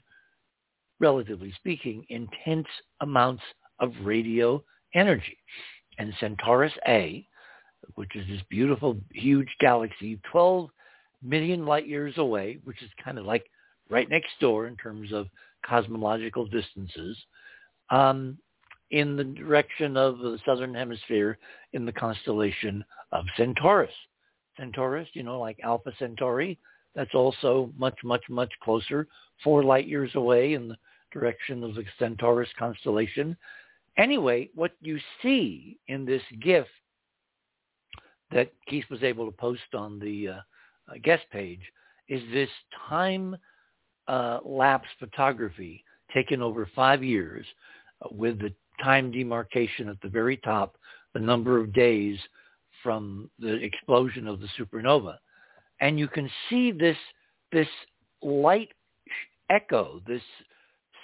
relatively 0.99 1.51
speaking, 1.53 2.05
intense 2.09 2.67
amounts 3.01 3.43
of 3.79 3.91
radio 4.03 4.63
energy. 4.93 5.37
And 5.97 6.13
Centaurus 6.19 6.73
A, 6.87 7.27
which 7.95 8.15
is 8.15 8.27
this 8.27 8.41
beautiful, 8.49 8.97
huge 9.13 9.49
galaxy, 9.59 10.19
12 10.31 10.69
million 11.23 11.65
light 11.65 11.87
years 11.87 12.17
away, 12.17 12.59
which 12.63 12.81
is 12.81 12.89
kind 13.03 13.17
of 13.17 13.25
like 13.25 13.45
right 13.89 14.09
next 14.09 14.31
door 14.39 14.67
in 14.67 14.75
terms 14.77 15.11
of 15.13 15.27
cosmological 15.65 16.45
distances, 16.45 17.17
um, 17.89 18.37
in 18.91 19.15
the 19.15 19.23
direction 19.23 19.97
of 19.97 20.19
the 20.19 20.39
southern 20.45 20.73
hemisphere 20.73 21.37
in 21.73 21.85
the 21.85 21.91
constellation 21.91 22.83
of 23.11 23.25
Centaurus. 23.35 23.91
Centaurus, 24.57 25.07
you 25.13 25.23
know, 25.23 25.39
like 25.39 25.59
Alpha 25.63 25.91
Centauri, 25.99 26.57
that's 26.95 27.13
also 27.13 27.71
much, 27.77 27.97
much, 28.03 28.23
much 28.29 28.51
closer, 28.63 29.07
four 29.43 29.63
light 29.63 29.87
years 29.87 30.11
away 30.15 30.53
in 30.53 30.69
the 30.69 30.77
direction 31.11 31.63
of 31.63 31.75
the 31.75 31.83
Centaurus 31.99 32.49
constellation. 32.57 33.35
Anyway, 33.97 34.49
what 34.55 34.71
you 34.81 34.99
see 35.21 35.77
in 35.87 36.05
this 36.05 36.21
GIF 36.41 36.67
that 38.31 38.51
Keith 38.67 38.85
was 38.89 39.03
able 39.03 39.25
to 39.25 39.31
post 39.31 39.73
on 39.73 39.99
the 39.99 40.27
uh, 40.29 40.93
guest 41.03 41.23
page 41.31 41.61
is 42.09 42.21
this 42.31 42.49
time 42.89 43.35
uh, 44.07 44.39
lapse 44.43 44.87
photography 44.99 45.83
taken 46.13 46.41
over 46.41 46.69
five 46.75 47.03
years 47.03 47.45
uh, 48.01 48.07
with 48.11 48.39
the 48.39 48.53
time 48.83 49.11
demarcation 49.11 49.89
at 49.89 49.99
the 50.01 50.09
very 50.09 50.37
top, 50.37 50.77
the 51.13 51.19
number 51.19 51.59
of 51.59 51.73
days 51.73 52.17
from 52.83 53.29
the 53.39 53.53
explosion 53.53 54.27
of 54.27 54.39
the 54.39 54.47
supernova. 54.57 55.15
And 55.81 55.99
you 55.99 56.07
can 56.07 56.29
see 56.49 56.71
this, 56.71 56.97
this 57.51 57.67
light 58.21 58.69
echo, 59.49 60.01
this 60.07 60.21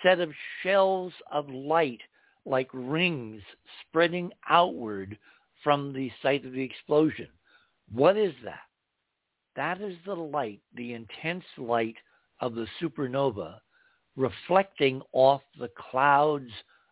set 0.03 0.19
of 0.19 0.31
shells 0.62 1.13
of 1.31 1.50
light 1.50 2.01
like 2.45 2.69
rings 2.74 3.41
spreading 3.81 4.31
outward 4.50 5.17
from 5.63 5.93
the 5.93 6.12
site 6.22 6.45
of 6.45 6.51
the 6.51 6.62
explosion. 6.62 7.29
What 7.91 8.17
is 8.17 8.33
that? 8.43 8.60
That 9.55 9.81
is 9.81 9.95
the 10.05 10.15
light, 10.15 10.62
the 10.75 10.93
intense 10.93 11.45
light 11.57 11.95
of 12.41 12.55
the 12.55 12.67
supernova 12.81 13.60
reflecting 14.15 15.01
off 15.13 15.41
the 15.60 15.69
clouds 15.89 16.51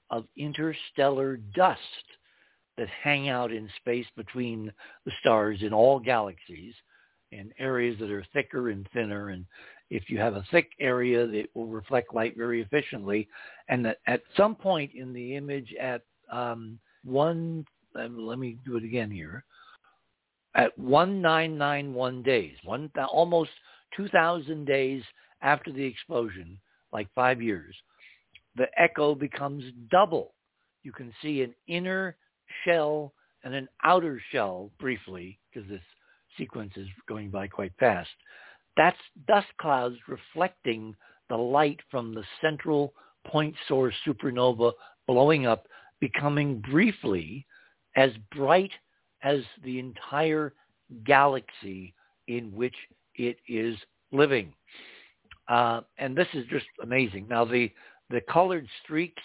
of 0.10 0.26
interstellar 0.38 1.38
dust 1.38 1.80
that 2.78 2.88
hang 3.04 3.30
out 3.30 3.52
in 3.52 3.70
space 3.78 4.08
between 4.16 4.72
the 5.06 5.12
stars 5.20 5.60
in 5.62 5.74
all 5.74 6.00
galaxies 6.00 6.74
in 7.32 7.52
areas 7.60 7.98
that 8.00 8.12
are 8.12 8.26
thicker 8.34 8.70
and 8.70 8.88
thinner. 8.94 9.30
And 9.30 9.46
if 9.92 10.10
you 10.10 10.18
have 10.18 10.36
a 10.36 10.46
thick 10.52 10.70
area, 10.80 11.26
it 11.26 11.50
will 11.54 11.68
reflect 11.68 12.16
light 12.16 12.36
very 12.38 12.62
efficiently. 12.62 13.28
And 13.68 13.86
that 13.86 13.98
at 14.08 14.24
some 14.38 14.56
point 14.56 14.92
in 14.96 15.12
the 15.12 15.36
image 15.36 15.76
at 15.80 16.02
um, 16.32 16.80
one, 17.04 17.66
let 17.94 18.40
me 18.40 18.58
do 18.66 18.78
it 18.78 18.86
again 18.86 19.12
here, 19.12 19.44
at 20.56 20.78
1991 20.80 22.24
days, 22.24 22.56
one 22.64 22.90
almost 23.12 23.52
2,000 23.98 24.66
days 24.66 25.04
after 25.42 25.72
the 25.74 25.84
explosion, 25.84 26.58
like 26.94 27.08
five 27.14 27.42
years, 27.42 27.76
the 28.56 28.68
echo 28.78 29.14
becomes 29.14 29.64
double. 29.90 30.34
You 30.84 30.94
can 30.94 31.14
see 31.22 31.42
an 31.42 31.54
inner 31.68 32.16
shell 32.66 33.14
and 33.44 33.54
an 33.54 33.68
outer 33.84 34.22
shell 34.32 34.72
briefly, 34.80 35.38
because 35.54 35.70
this 35.70 35.82
sequence 36.38 36.74
is 36.78 36.88
going 37.10 37.30
by 37.30 37.48
quite 37.48 37.74
fast. 37.78 38.10
That's 38.78 38.98
dust 39.28 39.48
clouds 39.60 39.96
reflecting 40.08 40.96
the 41.30 41.38
light 41.38 41.80
from 41.90 42.14
the 42.14 42.24
central 42.42 42.94
point 43.26 43.56
source 43.68 43.96
supernova 44.06 44.74
blowing 45.08 45.46
up, 45.46 45.68
becoming 46.00 46.60
briefly 46.60 47.46
as 47.96 48.12
bright 48.36 48.72
as 49.24 49.40
the 49.64 49.80
entire 49.80 50.54
galaxy 51.06 51.94
in 52.28 52.52
which 52.54 52.76
it 53.16 53.38
is 53.48 53.78
living. 54.12 54.54
Uh, 55.48 55.82
and 55.98 56.16
this 56.16 56.28
is 56.34 56.46
just 56.50 56.66
amazing. 56.82 57.28
Now, 57.30 57.46
the, 57.46 57.72
the 58.10 58.22
colored 58.30 58.68
streaks, 58.84 59.22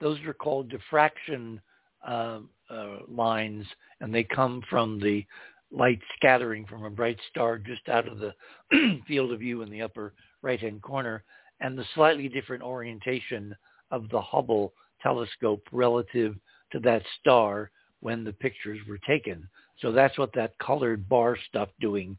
those 0.00 0.18
are 0.26 0.34
called 0.34 0.68
diffraction 0.68 1.60
uh, 2.06 2.40
uh, 2.70 2.96
lines, 3.08 3.66
and 4.00 4.14
they 4.14 4.24
come 4.24 4.62
from 4.68 5.00
the 5.00 5.24
light 5.72 6.00
scattering 6.16 6.66
from 6.66 6.84
a 6.84 6.90
bright 6.90 7.18
star 7.30 7.58
just 7.58 7.88
out 7.88 8.08
of 8.08 8.18
the 8.18 8.34
field 9.06 9.32
of 9.32 9.40
view 9.40 9.62
in 9.62 9.70
the 9.70 9.82
upper 9.82 10.12
right-hand 10.42 10.82
corner, 10.82 11.22
and 11.60 11.76
the 11.76 11.84
slightly 11.94 12.28
different 12.28 12.62
orientation 12.62 13.54
of 13.90 14.08
the 14.08 14.20
Hubble 14.20 14.72
telescope 15.02 15.66
relative 15.72 16.34
to 16.72 16.80
that 16.80 17.02
star 17.20 17.70
when 18.00 18.24
the 18.24 18.32
pictures 18.32 18.78
were 18.88 18.98
taken. 19.06 19.48
So 19.80 19.92
that's 19.92 20.18
what 20.18 20.32
that 20.34 20.58
colored 20.58 21.08
bar 21.08 21.36
stuff 21.48 21.68
doing, 21.80 22.16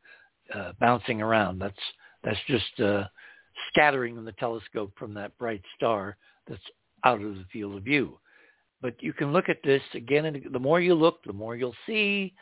uh, 0.53 0.73
bouncing 0.79 1.21
around. 1.21 1.59
That's 1.59 1.75
that's 2.23 2.39
just 2.47 2.79
uh, 2.79 3.05
scattering 3.69 4.17
in 4.17 4.25
the 4.25 4.31
telescope 4.33 4.91
from 4.97 5.13
that 5.15 5.37
bright 5.37 5.61
star 5.75 6.17
that's 6.47 6.61
out 7.03 7.21
of 7.21 7.35
the 7.35 7.45
field 7.51 7.75
of 7.75 7.83
view. 7.83 8.19
But 8.81 8.95
you 9.01 9.13
can 9.13 9.31
look 9.31 9.49
at 9.49 9.63
this 9.63 9.81
again, 9.93 10.25
and 10.25 10.41
the 10.51 10.59
more 10.59 10.79
you 10.79 10.95
look, 10.95 11.23
the 11.23 11.33
more 11.33 11.55
you'll 11.55 11.75
see, 11.85 12.33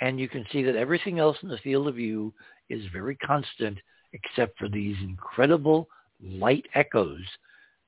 and 0.00 0.18
you 0.18 0.28
can 0.28 0.46
see 0.52 0.62
that 0.62 0.76
everything 0.76 1.18
else 1.18 1.36
in 1.42 1.48
the 1.48 1.58
field 1.58 1.88
of 1.88 1.94
view 1.94 2.32
is 2.68 2.82
very 2.92 3.16
constant, 3.16 3.78
except 4.12 4.58
for 4.58 4.68
these 4.68 4.96
incredible 5.02 5.88
light 6.22 6.66
echoes 6.74 7.24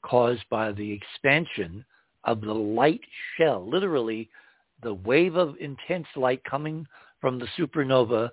caused 0.03 0.43
by 0.51 0.73
the 0.73 0.93
expansion 0.93 1.85
of 2.25 2.41
the 2.41 2.53
light 2.53 3.01
shell, 3.37 3.69
literally 3.69 4.29
the 4.83 4.95
wave 4.95 5.37
of 5.37 5.57
intense 5.61 6.07
light 6.17 6.43
coming 6.45 6.87
from 7.21 7.39
the 7.39 7.49
supernova 7.59 8.31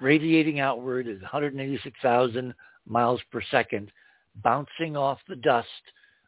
radiating 0.00 0.60
outward 0.60 1.06
at 1.06 1.20
186,000 1.20 2.54
miles 2.86 3.20
per 3.30 3.42
second, 3.50 3.92
bouncing 4.42 4.96
off 4.96 5.18
the 5.28 5.36
dust 5.36 5.68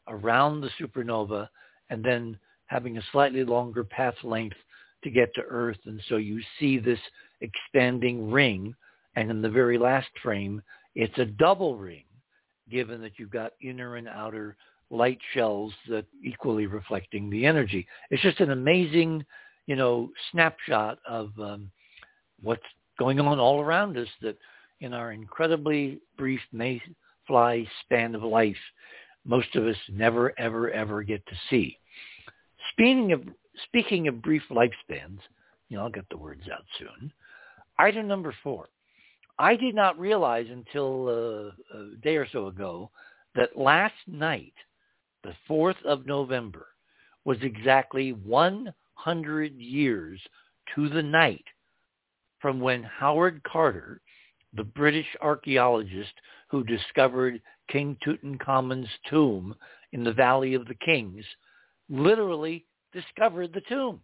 around 0.09 0.61
the 0.61 0.71
supernova 0.81 1.49
and 1.91 2.05
then 2.05 2.39
having 2.67 2.99
a 2.99 3.05
slightly 3.13 3.45
longer 3.45 3.83
path 3.83 4.15
length 4.23 4.57
to 5.05 5.11
get 5.11 5.35
to 5.35 5.43
Earth. 5.43 5.79
And 5.87 6.01
so 6.09 6.17
you 6.17 6.41
see 6.59 6.79
this 6.79 6.99
expanding 7.41 8.31
ring. 8.31 8.75
And 9.17 9.31
in 9.31 9.41
the 9.41 9.49
very 9.49 9.79
last 9.79 10.09
frame, 10.23 10.61
it's 10.95 11.19
a 11.19 11.25
double 11.25 11.77
ring, 11.77 12.05
given 12.71 13.01
that 13.03 13.13
you've 13.19 13.31
got 13.31 13.53
inner 13.63 13.97
and 13.97 14.09
outer 14.09 14.57
light 14.91 15.19
shells 15.33 15.73
that 15.89 16.07
equally 16.23 16.67
reflecting 16.67 17.31
the 17.31 17.47
energy. 17.47 17.87
It's 18.11 18.23
just 18.23 18.41
an 18.41 18.51
amazing, 18.51 19.25
you 19.67 19.77
know, 19.77 20.11
snapshot 20.33 20.99
of 21.09 21.31
um, 21.41 21.71
what's 22.43 22.63
going 22.99 23.21
on 23.21 23.39
all 23.39 23.61
around 23.61 23.97
us 23.97 24.09
that 24.23 24.37
in 24.81 24.93
our 24.93 25.13
incredibly 25.13 26.01
brief 26.17 26.41
mayfly 26.53 27.69
span 27.81 28.15
of 28.15 28.23
life, 28.23 28.57
most 29.25 29.55
of 29.57 29.67
us 29.67 29.77
never, 29.89 30.39
ever, 30.39 30.71
ever 30.71 31.03
get 31.03 31.25
to 31.27 31.35
see. 31.49 31.79
Speaking 32.73 33.13
of, 33.13 33.23
speaking 33.65 34.09
of 34.09 34.23
brief 34.23 34.43
lifespans, 34.51 35.19
you 35.69 35.77
know, 35.77 35.85
I'll 35.85 35.91
get 35.91 36.09
the 36.11 36.19
words 36.19 36.43
out 36.53 36.65
soon. 36.79 37.13
Item 37.79 38.07
number 38.07 38.35
four. 38.43 38.69
I 39.39 39.57
did 39.57 39.75
not 39.75 39.99
realize 39.99 40.47
until 40.51 41.09
uh, 41.09 41.77
a 41.79 41.97
day 42.03 42.17
or 42.17 42.29
so 42.31 42.47
ago 42.47 42.91
that 43.35 43.59
last 43.59 43.95
night, 44.07 44.55
the 45.25 45.35
4th 45.49 45.83
of 45.85 46.07
November, 46.07 46.69
was 47.25 47.39
exactly 47.43 48.13
100 48.13 49.55
years 49.57 50.21
to 50.75 50.89
the 50.89 51.03
night 51.03 51.45
from 52.41 52.61
when 52.61 52.83
Howard 52.85 53.43
Carter 53.43 54.01
the 54.57 54.65
British 54.65 55.07
archaeologist 55.21 56.13
who 56.49 56.65
discovered 56.65 57.41
King 57.69 57.97
Tutankhamun's 58.07 58.89
tomb 59.11 59.55
in 59.93 60.05
the 60.05 60.13
Valley 60.13 60.55
of 60.55 60.67
the 60.67 60.75
Kings, 60.75 61.25
literally 61.89 62.65
discovered 62.95 63.53
the 63.53 63.61
tomb 63.69 64.01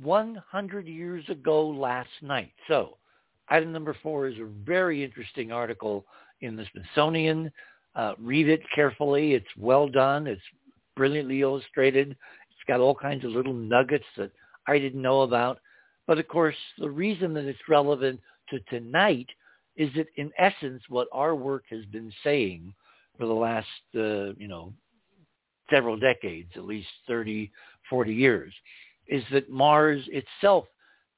100 0.00 0.86
years 0.86 1.24
ago 1.28 1.66
last 1.66 2.10
night. 2.20 2.52
So 2.68 2.98
item 3.48 3.72
number 3.72 3.96
four 4.02 4.26
is 4.26 4.38
a 4.38 4.44
very 4.64 5.02
interesting 5.02 5.52
article 5.52 6.04
in 6.40 6.56
the 6.56 6.66
Smithsonian. 6.72 7.50
Uh, 7.94 8.12
read 8.18 8.48
it 8.48 8.60
carefully. 8.74 9.32
It's 9.32 9.46
well 9.56 9.88
done. 9.88 10.26
It's 10.26 10.42
brilliantly 10.96 11.40
illustrated. 11.40 12.10
It's 12.10 12.66
got 12.68 12.80
all 12.80 12.94
kinds 12.94 13.24
of 13.24 13.30
little 13.30 13.54
nuggets 13.54 14.04
that 14.16 14.30
I 14.66 14.78
didn't 14.78 15.02
know 15.02 15.22
about. 15.22 15.58
But 16.06 16.18
of 16.18 16.28
course, 16.28 16.56
the 16.78 16.90
reason 16.90 17.32
that 17.34 17.44
it's 17.44 17.58
relevant 17.68 18.20
to 18.50 18.60
tonight 18.70 19.28
is 19.76 19.90
that 19.96 20.06
in 20.16 20.30
essence 20.38 20.82
what 20.88 21.08
our 21.12 21.34
work 21.34 21.64
has 21.70 21.84
been 21.86 22.12
saying 22.24 22.74
for 23.16 23.26
the 23.26 23.32
last, 23.32 23.66
uh, 23.96 24.34
you 24.36 24.48
know, 24.48 24.72
several 25.70 25.96
decades, 25.96 26.50
at 26.56 26.64
least 26.64 26.88
30, 27.06 27.50
40 27.88 28.12
years, 28.12 28.52
is 29.06 29.22
that 29.32 29.50
Mars 29.50 30.08
itself 30.08 30.66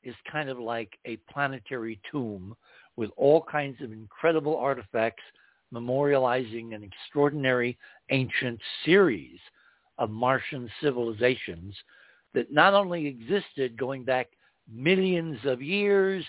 is 0.02 0.14
kind 0.30 0.48
of 0.48 0.58
like 0.58 0.98
a 1.04 1.16
planetary 1.30 2.00
tomb 2.10 2.56
with 2.96 3.10
all 3.16 3.42
kinds 3.42 3.80
of 3.82 3.92
incredible 3.92 4.56
artifacts 4.56 5.22
memorializing 5.72 6.74
an 6.74 6.82
extraordinary 6.82 7.78
ancient 8.10 8.60
series 8.84 9.38
of 9.98 10.10
Martian 10.10 10.68
civilizations 10.82 11.74
that 12.34 12.52
not 12.52 12.74
only 12.74 13.06
existed 13.06 13.76
going 13.76 14.04
back 14.04 14.28
millions 14.72 15.38
of 15.44 15.62
years, 15.62 16.24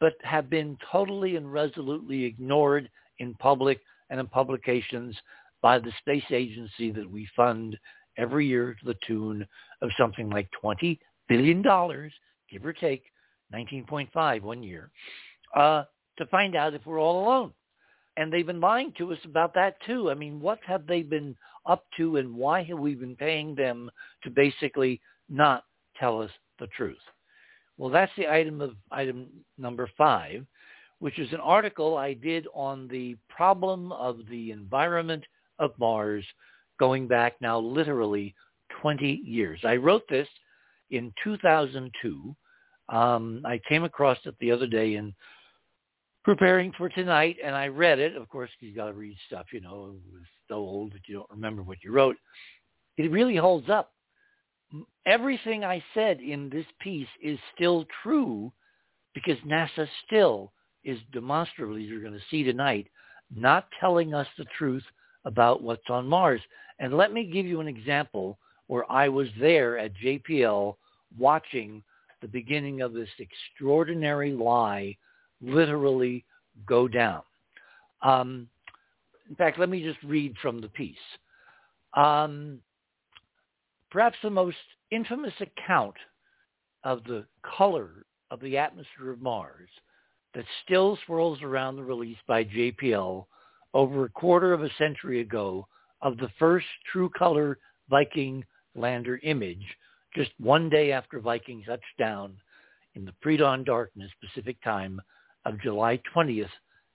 but 0.00 0.14
have 0.22 0.48
been 0.48 0.76
totally 0.90 1.36
and 1.36 1.52
resolutely 1.52 2.24
ignored 2.24 2.90
in 3.18 3.34
public 3.34 3.80
and 4.10 4.20
in 4.20 4.26
publications 4.26 5.16
by 5.60 5.78
the 5.78 5.92
space 5.98 6.30
agency 6.30 6.90
that 6.90 7.08
we 7.10 7.28
fund 7.34 7.76
every 8.18 8.46
year 8.46 8.74
to 8.74 8.84
the 8.84 8.96
tune 9.06 9.46
of 9.80 9.90
something 9.96 10.28
like 10.28 10.48
$20 10.62 10.98
billion, 11.28 11.62
give 11.62 12.66
or 12.66 12.72
take, 12.72 13.04
19.5 13.54 14.42
one 14.42 14.62
year, 14.62 14.90
uh, 15.56 15.84
to 16.18 16.26
find 16.26 16.54
out 16.54 16.74
if 16.74 16.84
we're 16.84 17.00
all 17.00 17.24
alone. 17.24 17.52
And 18.16 18.32
they've 18.32 18.46
been 18.46 18.60
lying 18.60 18.92
to 18.98 19.12
us 19.12 19.18
about 19.24 19.54
that 19.54 19.76
too. 19.86 20.10
I 20.10 20.14
mean, 20.14 20.40
what 20.40 20.58
have 20.66 20.86
they 20.86 21.02
been 21.02 21.36
up 21.66 21.84
to 21.96 22.16
and 22.16 22.34
why 22.34 22.64
have 22.64 22.78
we 22.78 22.94
been 22.94 23.14
paying 23.14 23.54
them 23.54 23.90
to 24.24 24.30
basically 24.30 25.00
not 25.28 25.64
tell 25.98 26.20
us 26.20 26.30
the 26.58 26.66
truth? 26.76 26.96
Well, 27.76 27.90
that's 27.90 28.12
the 28.16 28.28
item 28.28 28.60
of 28.60 28.74
item 28.90 29.28
number 29.56 29.88
five, 29.96 30.44
which 30.98 31.20
is 31.20 31.32
an 31.32 31.40
article 31.40 31.96
I 31.96 32.12
did 32.12 32.48
on 32.52 32.88
the 32.88 33.16
problem 33.28 33.92
of 33.92 34.18
the 34.28 34.50
environment 34.50 35.24
of 35.60 35.70
Mars 35.78 36.24
going 36.78 37.08
back 37.08 37.34
now 37.40 37.58
literally 37.58 38.34
20 38.82 39.22
years. 39.24 39.60
I 39.64 39.76
wrote 39.76 40.02
this 40.08 40.28
in 40.90 41.12
2002. 41.24 42.36
Um, 42.88 43.42
I 43.44 43.60
came 43.68 43.84
across 43.84 44.18
it 44.24 44.34
the 44.40 44.50
other 44.50 44.66
day 44.66 44.94
in 44.94 45.14
preparing 46.24 46.72
for 46.76 46.88
tonight, 46.88 47.36
and 47.42 47.54
I 47.54 47.68
read 47.68 47.98
it. 47.98 48.16
Of 48.16 48.28
course, 48.28 48.50
you 48.60 48.74
got 48.74 48.86
to 48.86 48.92
read 48.92 49.16
stuff, 49.26 49.46
you 49.52 49.60
know, 49.60 49.94
it 49.96 50.12
was 50.12 50.22
so 50.48 50.56
old 50.56 50.92
that 50.92 51.02
you 51.06 51.16
don't 51.16 51.30
remember 51.30 51.62
what 51.62 51.78
you 51.82 51.92
wrote. 51.92 52.16
It 52.96 53.10
really 53.10 53.36
holds 53.36 53.68
up. 53.68 53.92
Everything 55.06 55.64
I 55.64 55.82
said 55.94 56.20
in 56.20 56.50
this 56.50 56.66
piece 56.80 57.08
is 57.22 57.38
still 57.54 57.86
true 58.02 58.52
because 59.14 59.38
NASA 59.46 59.88
still 60.06 60.52
is 60.84 60.98
demonstrably, 61.12 61.82
you're 61.82 62.02
going 62.02 62.12
to 62.12 62.20
see 62.30 62.42
tonight, 62.42 62.86
not 63.34 63.66
telling 63.80 64.14
us 64.14 64.26
the 64.36 64.44
truth 64.56 64.84
about 65.24 65.62
what's 65.62 65.88
on 65.88 66.06
Mars. 66.06 66.40
And 66.78 66.96
let 66.96 67.12
me 67.12 67.24
give 67.24 67.46
you 67.46 67.60
an 67.60 67.68
example 67.68 68.38
where 68.66 68.90
I 68.90 69.08
was 69.08 69.28
there 69.40 69.78
at 69.78 69.96
JPL 69.96 70.76
watching 71.18 71.82
the 72.20 72.28
beginning 72.28 72.80
of 72.80 72.92
this 72.92 73.08
extraordinary 73.18 74.32
lie 74.32 74.96
literally 75.40 76.24
go 76.66 76.88
down. 76.88 77.22
Um, 78.02 78.48
in 79.28 79.36
fact, 79.36 79.58
let 79.58 79.68
me 79.68 79.82
just 79.82 80.02
read 80.02 80.34
from 80.40 80.60
the 80.60 80.68
piece. 80.68 80.96
Um, 81.94 82.60
perhaps 83.90 84.16
the 84.22 84.30
most 84.30 84.56
infamous 84.90 85.34
account 85.40 85.96
of 86.84 87.04
the 87.04 87.24
color 87.42 88.04
of 88.30 88.40
the 88.40 88.56
atmosphere 88.56 89.10
of 89.10 89.20
Mars 89.20 89.68
that 90.34 90.44
still 90.64 90.98
swirls 91.06 91.42
around 91.42 91.76
the 91.76 91.82
release 91.82 92.18
by 92.26 92.44
JPL 92.44 93.26
over 93.74 94.04
a 94.04 94.10
quarter 94.10 94.52
of 94.52 94.62
a 94.62 94.70
century 94.78 95.20
ago 95.20 95.66
of 96.02 96.16
the 96.16 96.30
first 96.38 96.66
true 96.92 97.10
color 97.10 97.58
Viking 97.88 98.44
lander 98.74 99.18
image 99.22 99.64
just 100.14 100.30
one 100.38 100.68
day 100.68 100.92
after 100.92 101.20
Viking 101.20 101.62
touched 101.64 101.84
down 101.98 102.36
in 102.94 103.04
the 103.04 103.14
pre-dawn 103.20 103.64
darkness 103.64 104.10
Pacific 104.20 104.56
time 104.62 105.00
of 105.44 105.60
July 105.60 106.00
20th, 106.14 106.50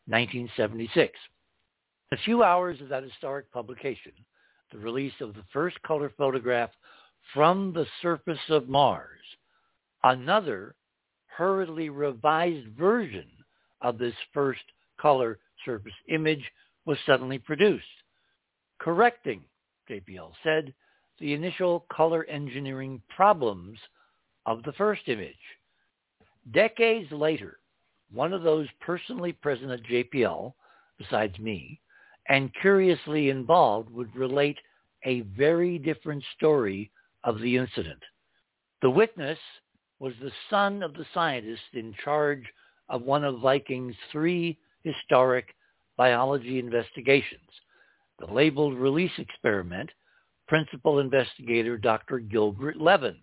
1976. 0.08 1.14
A 2.12 2.18
few 2.18 2.44
hours 2.44 2.80
of 2.82 2.90
that 2.90 3.04
historic 3.04 3.52
publication, 3.52 4.12
the 4.72 4.78
release 4.78 5.14
of 5.22 5.34
the 5.34 5.44
first 5.52 5.82
color 5.84 6.12
photograph 6.18 6.70
from 7.34 7.74
the 7.74 7.86
surface 8.02 8.40
of 8.50 8.68
Mars, 8.68 9.22
another 10.04 10.76
hurriedly 11.28 11.90
revised 11.90 12.68
version 12.78 13.28
of 13.82 13.98
this 13.98 14.14
first 14.34 14.62
color 15.00 15.40
surface 15.66 15.94
image 16.10 16.44
was 16.86 16.98
suddenly 17.06 17.40
produced, 17.40 17.86
correcting, 18.80 19.42
JPL 19.90 20.32
said, 20.44 20.74
the 21.20 21.34
initial 21.34 21.86
color 21.92 22.26
engineering 22.26 23.02
problems 23.16 23.78
of 24.46 24.64
the 24.64 24.74
first 24.74 25.02
image. 25.08 25.36
Decades 26.52 27.12
later, 27.12 27.60
one 28.12 28.34
of 28.34 28.44
those 28.44 28.68
personally 28.82 29.32
present 29.32 29.72
at 29.72 29.84
JPL, 29.84 30.54
besides 30.98 31.38
me, 31.40 31.80
and 32.30 32.54
curiously 32.62 33.30
involved 33.30 33.90
would 33.90 34.16
relate 34.16 34.58
a 35.06 35.22
very 35.22 35.78
different 35.78 36.24
story 36.36 36.92
of 37.24 37.40
the 37.40 37.58
incident. 37.58 38.02
The 38.82 38.90
witness 38.90 39.40
was 40.00 40.14
the 40.22 40.32
son 40.50 40.84
of 40.84 40.94
the 40.94 41.06
scientist 41.14 41.62
in 41.74 41.94
charge 42.04 42.44
of 42.90 43.04
one 43.04 43.24
of 43.24 43.40
Viking's 43.40 43.96
three 44.12 44.58
historic 44.84 45.56
biology 45.98 46.60
investigations, 46.60 47.50
the 48.26 48.34
labeled 48.34 48.78
release 48.78 49.12
experiment, 49.18 49.90
principal 50.48 51.00
investigator 51.00 51.78
Dr. 51.78 52.20
Gilbert 52.20 52.78
Levin. 52.78 53.18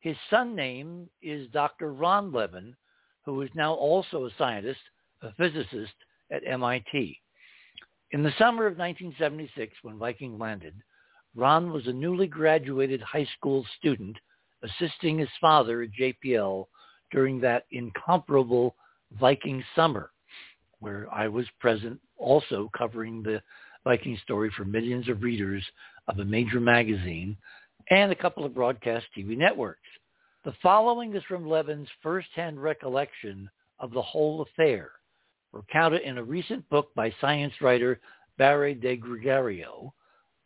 His 0.00 0.16
son 0.30 0.54
name 0.54 1.08
is 1.22 1.48
Dr. 1.52 1.92
Ron 1.92 2.32
Levin, 2.32 2.74
who 3.24 3.42
is 3.42 3.50
now 3.54 3.74
also 3.74 4.24
a 4.24 4.30
scientist, 4.38 4.80
a 5.22 5.32
physicist 5.34 5.92
at 6.30 6.46
MIT. 6.46 7.20
In 8.12 8.22
the 8.22 8.32
summer 8.38 8.66
of 8.66 8.78
1976, 8.78 9.74
when 9.82 9.98
Viking 9.98 10.38
landed, 10.38 10.74
Ron 11.34 11.72
was 11.72 11.86
a 11.86 11.92
newly 11.92 12.26
graduated 12.26 13.02
high 13.02 13.26
school 13.36 13.66
student 13.78 14.16
assisting 14.62 15.18
his 15.18 15.28
father 15.40 15.82
at 15.82 15.90
JPL 15.90 16.66
during 17.12 17.40
that 17.40 17.64
incomparable 17.70 18.74
Viking 19.20 19.62
summer, 19.74 20.10
where 20.80 21.06
I 21.12 21.28
was 21.28 21.46
present 21.60 22.00
also 22.16 22.70
covering 22.76 23.22
the 23.22 23.42
Viking 23.86 24.18
story 24.24 24.50
for 24.56 24.64
millions 24.64 25.08
of 25.08 25.22
readers 25.22 25.64
of 26.08 26.18
a 26.18 26.24
major 26.24 26.58
magazine 26.58 27.36
and 27.88 28.10
a 28.10 28.16
couple 28.16 28.44
of 28.44 28.52
broadcast 28.52 29.06
TV 29.16 29.36
networks. 29.36 29.78
The 30.44 30.54
following 30.60 31.14
is 31.14 31.22
from 31.28 31.48
Levin's 31.48 31.88
first-hand 32.02 32.60
recollection 32.60 33.48
of 33.78 33.92
the 33.92 34.02
whole 34.02 34.42
affair, 34.42 34.90
recounted 35.52 36.02
in 36.02 36.18
a 36.18 36.24
recent 36.24 36.68
book 36.68 36.92
by 36.96 37.14
science 37.20 37.52
writer 37.60 38.00
Barry 38.38 38.74
DiGregorio, 38.74 39.92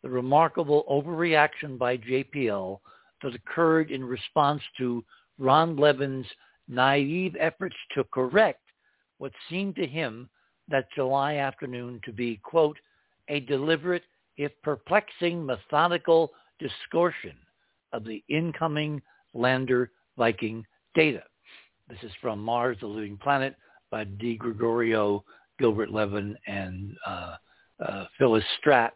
the 0.03 0.09
remarkable 0.11 0.85
overreaction 0.87 1.79
by 1.79 1.97
JPL 1.97 2.79
that 3.23 3.33
occurred 3.33 3.89
in 3.89 4.05
response 4.05 4.61
to 4.77 5.03
Ron 5.39 5.77
Levin's 5.77 6.27
naive 6.67 7.35
efforts 7.39 7.75
to 7.95 8.03
correct 8.13 8.61
what 9.17 9.31
seemed 9.49 9.77
to 9.77 9.87
him 9.87 10.29
that 10.67 10.91
July 10.93 11.37
afternoon 11.37 11.99
to 12.05 12.11
be, 12.11 12.39
quote, 12.43 12.77
a 13.27 13.41
deliberate, 13.41 14.03
if 14.37 14.51
perplexing, 14.63 15.45
methodical 15.45 16.31
distortion 16.59 17.35
of 17.93 18.03
the 18.03 18.23
incoming 18.29 19.01
lander 19.33 19.91
Viking 20.17 20.65
data. 20.93 21.23
This 21.89 21.99
is 22.03 22.11
from 22.21 22.39
Mars, 22.41 22.77
the 22.79 22.87
Living 22.87 23.17
Planet 23.17 23.55
by 23.89 24.05
DiGregorio, 24.05 25.23
Gilbert 25.59 25.91
Levin, 25.91 26.37
and 26.47 26.95
uh, 27.05 27.35
uh, 27.85 28.05
Phyllis 28.17 28.43
Straat, 28.59 28.91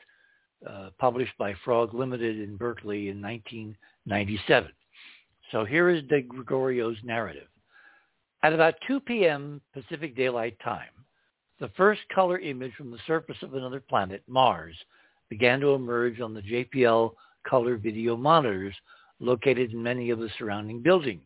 uh, 0.67 0.89
published 0.97 1.33
by 1.37 1.53
Frog 1.65 1.93
Limited 1.93 2.39
in 2.39 2.57
Berkeley 2.57 3.09
in 3.09 3.21
1997. 3.21 4.71
So 5.51 5.65
here 5.65 5.89
is 5.89 6.03
DiGregorio's 6.03 6.97
narrative. 7.03 7.47
At 8.43 8.53
about 8.53 8.75
2 8.87 8.99
p.m. 9.01 9.61
Pacific 9.73 10.15
Daylight 10.15 10.57
Time, 10.63 10.94
the 11.59 11.69
first 11.77 12.01
color 12.13 12.39
image 12.39 12.73
from 12.75 12.91
the 12.91 12.99
surface 13.07 13.37
of 13.41 13.53
another 13.53 13.79
planet, 13.79 14.23
Mars, 14.27 14.75
began 15.29 15.59
to 15.61 15.69
emerge 15.69 16.19
on 16.19 16.33
the 16.33 16.41
JPL 16.41 17.11
color 17.47 17.77
video 17.77 18.17
monitors 18.17 18.75
located 19.19 19.71
in 19.71 19.81
many 19.81 20.09
of 20.09 20.19
the 20.19 20.29
surrounding 20.37 20.81
buildings, 20.81 21.25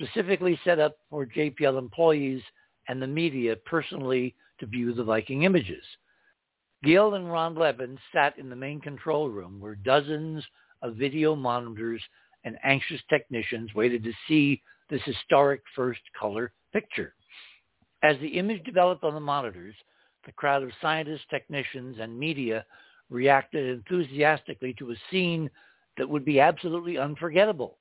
specifically 0.00 0.58
set 0.64 0.78
up 0.78 0.96
for 1.10 1.26
JPL 1.26 1.78
employees 1.78 2.42
and 2.88 3.00
the 3.00 3.06
media 3.06 3.56
personally 3.56 4.34
to 4.58 4.66
view 4.66 4.94
the 4.94 5.04
Viking 5.04 5.42
images. 5.42 5.84
Gil 6.82 7.14
and 7.14 7.30
Ron 7.30 7.54
Levin 7.54 7.98
sat 8.12 8.38
in 8.38 8.48
the 8.48 8.56
main 8.56 8.80
control 8.80 9.28
room 9.28 9.60
where 9.60 9.74
dozens 9.74 10.44
of 10.82 10.96
video 10.96 11.34
monitors 11.34 12.02
and 12.44 12.58
anxious 12.62 13.00
technicians 13.08 13.74
waited 13.74 14.04
to 14.04 14.12
see 14.28 14.62
this 14.90 15.00
historic 15.04 15.62
first 15.74 16.00
color 16.18 16.52
picture. 16.72 17.14
As 18.04 18.18
the 18.20 18.28
image 18.28 18.62
developed 18.64 19.02
on 19.02 19.14
the 19.14 19.20
monitors, 19.20 19.74
the 20.26 20.32
crowd 20.32 20.62
of 20.62 20.70
scientists, 20.82 21.24
technicians, 21.30 21.96
and 21.98 22.18
media 22.18 22.66
reacted 23.08 23.66
enthusiastically 23.66 24.74
to 24.74 24.90
a 24.90 24.96
scene 25.10 25.50
that 25.96 26.08
would 26.08 26.22
be 26.22 26.38
absolutely 26.38 26.98
unforgettable. 26.98 27.78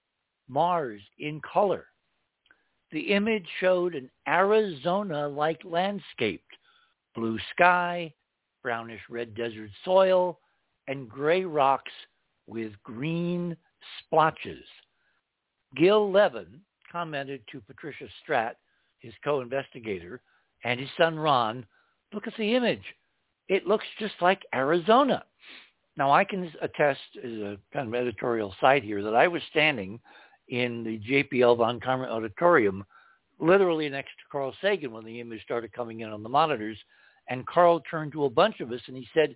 Mars 0.48 1.02
in 1.20 1.42
color. 1.42 1.88
The 2.94 3.02
image 3.02 3.46
showed 3.60 3.96
an 3.96 4.10
Arizona-like 4.26 5.62
landscape, 5.66 6.46
blue 7.16 7.38
sky, 7.52 8.14
brownish 8.62 9.02
red 9.10 9.36
desert 9.36 9.72
soil, 9.84 10.40
and 10.88 11.10
gray 11.10 11.44
rocks 11.44 11.92
with 12.48 12.72
green 12.84 13.58
splotches. 14.00 14.64
Gil 15.76 16.10
Levin 16.10 16.62
commented 16.90 17.42
to 17.52 17.60
Patricia 17.60 18.08
Straat, 18.22 18.56
his 19.04 19.14
co-investigator, 19.24 20.22
and 20.64 20.80
his 20.80 20.90
son 20.98 21.20
Ron, 21.20 21.66
look 22.14 22.26
at 22.26 22.34
the 22.38 22.56
image. 22.56 22.84
It 23.50 23.68
looks 23.68 23.86
just 24.00 24.16
like 24.22 24.42
Arizona. 24.56 25.24
Now 25.98 26.12
I 26.12 26.24
can 26.24 26.52
attest 26.62 27.02
as 27.24 27.32
a 27.32 27.58
kind 27.72 27.88
of 27.88 27.94
editorial 27.94 28.56
side 28.60 28.84
here 28.84 29.04
that 29.04 29.16
I 29.16 29.28
was 29.28 29.42
standing 29.52 30.00
in 30.48 30.84
the 30.84 31.00
JPL 31.00 31.58
von 31.58 31.80
Karman 31.80 32.10
auditorium 32.10 32.84
literally 33.40 33.90
next 33.90 34.12
to 34.12 34.32
Carl 34.32 34.56
Sagan 34.62 34.92
when 34.92 35.06
the 35.06 35.20
image 35.20 35.44
started 35.44 35.74
coming 35.74 36.00
in 36.00 36.10
on 36.10 36.24
the 36.24 36.30
monitors. 36.30 36.78
And 37.30 37.46
Carl 37.46 37.82
turned 37.90 38.12
to 38.14 38.26
a 38.26 38.30
bunch 38.30 38.60
of 38.60 38.72
us 38.72 38.82
and 38.88 38.98
he 38.98 39.08
said, 39.14 39.36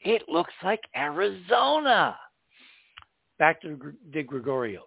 it 0.00 0.22
looks 0.28 0.52
like 0.62 0.80
Arizona. 0.96 2.16
Back 3.38 3.60
to 3.62 3.94
DiGregorio. 4.10 4.80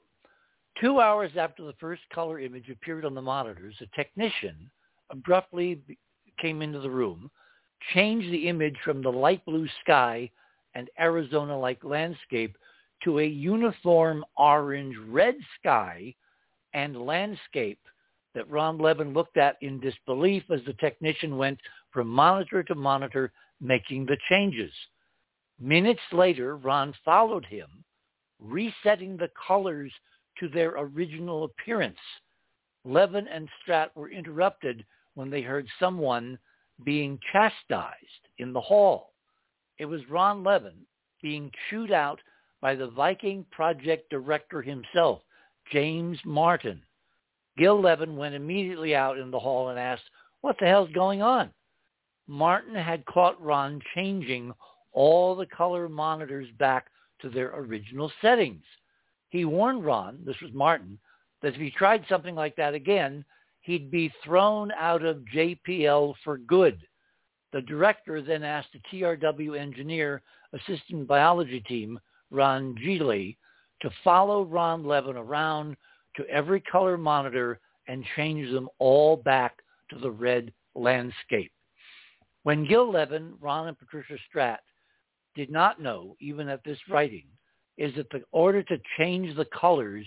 Two 0.82 1.00
hours 1.00 1.32
after 1.38 1.64
the 1.64 1.74
first 1.80 2.04
color 2.14 2.40
image 2.40 2.70
appeared 2.70 3.04
on 3.04 3.16
the 3.16 3.22
monitors, 3.22 3.76
a 3.82 3.88
technician 3.96 4.70
abruptly 5.10 5.82
came 6.40 6.62
into 6.62 6.80
the 6.80 6.90
room, 6.90 7.32
changed 7.94 8.32
the 8.32 8.48
image 8.48 8.76
from 8.84 9.02
the 9.02 9.12
light 9.12 9.44
blue 9.46 9.68
sky 9.82 10.30
and 10.76 10.90
Arizona-like 11.00 11.84
landscape 11.84 12.56
to 13.04 13.20
a 13.20 13.26
uniform 13.26 14.24
orange-red 14.38 15.36
sky 15.60 16.14
and 16.74 17.06
landscape 17.06 17.80
that 18.36 18.50
Ron 18.50 18.78
Levin 18.78 19.14
looked 19.14 19.38
at 19.38 19.58
in 19.62 19.80
disbelief 19.80 20.44
as 20.52 20.62
the 20.66 20.74
technician 20.74 21.38
went 21.38 21.60
from 21.92 22.08
monitor 22.08 22.62
to 22.62 22.76
monitor 22.76 23.32
making 23.60 24.06
the 24.06 24.18
changes. 24.30 24.72
Minutes 25.60 26.02
later, 26.12 26.56
Ron 26.58 26.94
followed 27.04 27.46
him, 27.46 27.84
resetting 28.40 29.18
the 29.18 29.32
colors 29.48 29.92
to 30.40 30.48
their 30.48 30.72
original 30.78 31.44
appearance. 31.46 31.98
Levin 32.86 33.28
and 33.28 33.50
Straat 33.62 33.90
were 33.96 34.10
interrupted 34.10 34.86
when 35.16 35.30
they 35.30 35.42
heard 35.42 35.68
someone 35.80 36.38
being 36.84 37.20
chastised 37.32 38.28
in 38.38 38.54
the 38.54 38.62
hall. 38.62 39.14
It 39.78 39.86
was 39.86 40.08
Ron 40.10 40.44
Levin 40.44 40.86
being 41.22 41.52
chewed 41.70 41.92
out 41.92 42.20
by 42.62 42.76
the 42.76 42.90
Viking 42.90 43.46
project 43.52 44.10
director 44.10 44.62
himself, 44.62 45.22
James 45.72 46.20
Martin. 46.26 46.82
Gil 47.58 47.82
Levin 47.82 48.16
went 48.16 48.36
immediately 48.36 48.96
out 48.96 49.18
in 49.18 49.32
the 49.32 49.40
hall 49.40 49.70
and 49.70 49.80
asked, 49.80 50.04
what 50.42 50.58
the 50.60 50.66
hell's 50.68 50.92
going 50.92 51.22
on? 51.22 51.52
Martin 52.28 52.76
had 52.76 53.06
caught 53.06 53.42
Ron 53.42 53.82
changing 53.96 54.54
all 54.92 55.36
the 55.36 55.46
color 55.46 55.90
monitors 55.90 56.48
back 56.60 56.88
to 57.22 57.30
their 57.30 57.56
original 57.56 58.12
settings. 58.22 58.64
He 59.30 59.46
warned 59.46 59.86
Ron, 59.86 60.20
this 60.26 60.40
was 60.42 60.54
Martin, 60.54 61.00
that 61.42 61.54
if 61.54 61.62
he 61.62 61.72
tried 61.72 62.06
something 62.08 62.36
like 62.36 62.56
that 62.56 62.74
again, 62.74 63.26
he'd 63.62 63.92
be 63.92 64.12
thrown 64.24 64.72
out 64.72 65.04
of 65.04 65.26
JPL 65.34 66.16
for 66.24 66.38
good. 66.38 66.80
The 67.52 67.62
director 67.62 68.22
then 68.22 68.44
asked 68.44 68.70
the 68.74 68.80
TRW 68.92 69.60
engineer 69.60 70.22
assistant 70.54 71.08
biology 71.08 71.62
team, 71.62 72.00
Ron 72.32 72.76
Gili, 72.76 73.38
to 73.82 73.90
follow 74.04 74.44
Ron 74.44 74.84
Levin 74.84 75.18
around 75.18 75.78
to 76.16 76.28
every 76.28 76.62
color 76.62 76.98
monitor 76.98 77.60
and 77.88 78.04
change 78.16 78.52
them 78.52 78.70
all 78.80 79.18
back 79.18 79.58
to 79.90 80.00
the 80.00 80.12
red 80.12 80.52
landscape. 80.76 81.52
When 82.44 82.66
Gil 82.66 82.92
Levin, 82.92 83.34
Ron, 83.40 83.68
and 83.68 83.78
Patricia 83.78 84.18
Straat 84.28 84.60
did 85.36 85.50
not 85.50 85.82
know, 85.82 86.16
even 86.20 86.48
at 86.50 86.64
this 86.64 86.80
writing, 86.90 87.26
is 87.78 87.94
that 87.96 88.10
the 88.10 88.24
order 88.32 88.64
to 88.64 88.82
change 88.98 89.36
the 89.36 89.46
colors 89.46 90.06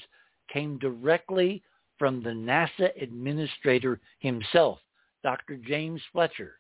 came 0.53 0.79
directly 0.79 1.63
from 1.99 2.23
the 2.23 2.31
NASA 2.31 2.91
administrator 3.01 4.01
himself, 4.19 4.79
Dr. 5.23 5.57
James 5.57 6.01
Fletcher. 6.13 6.55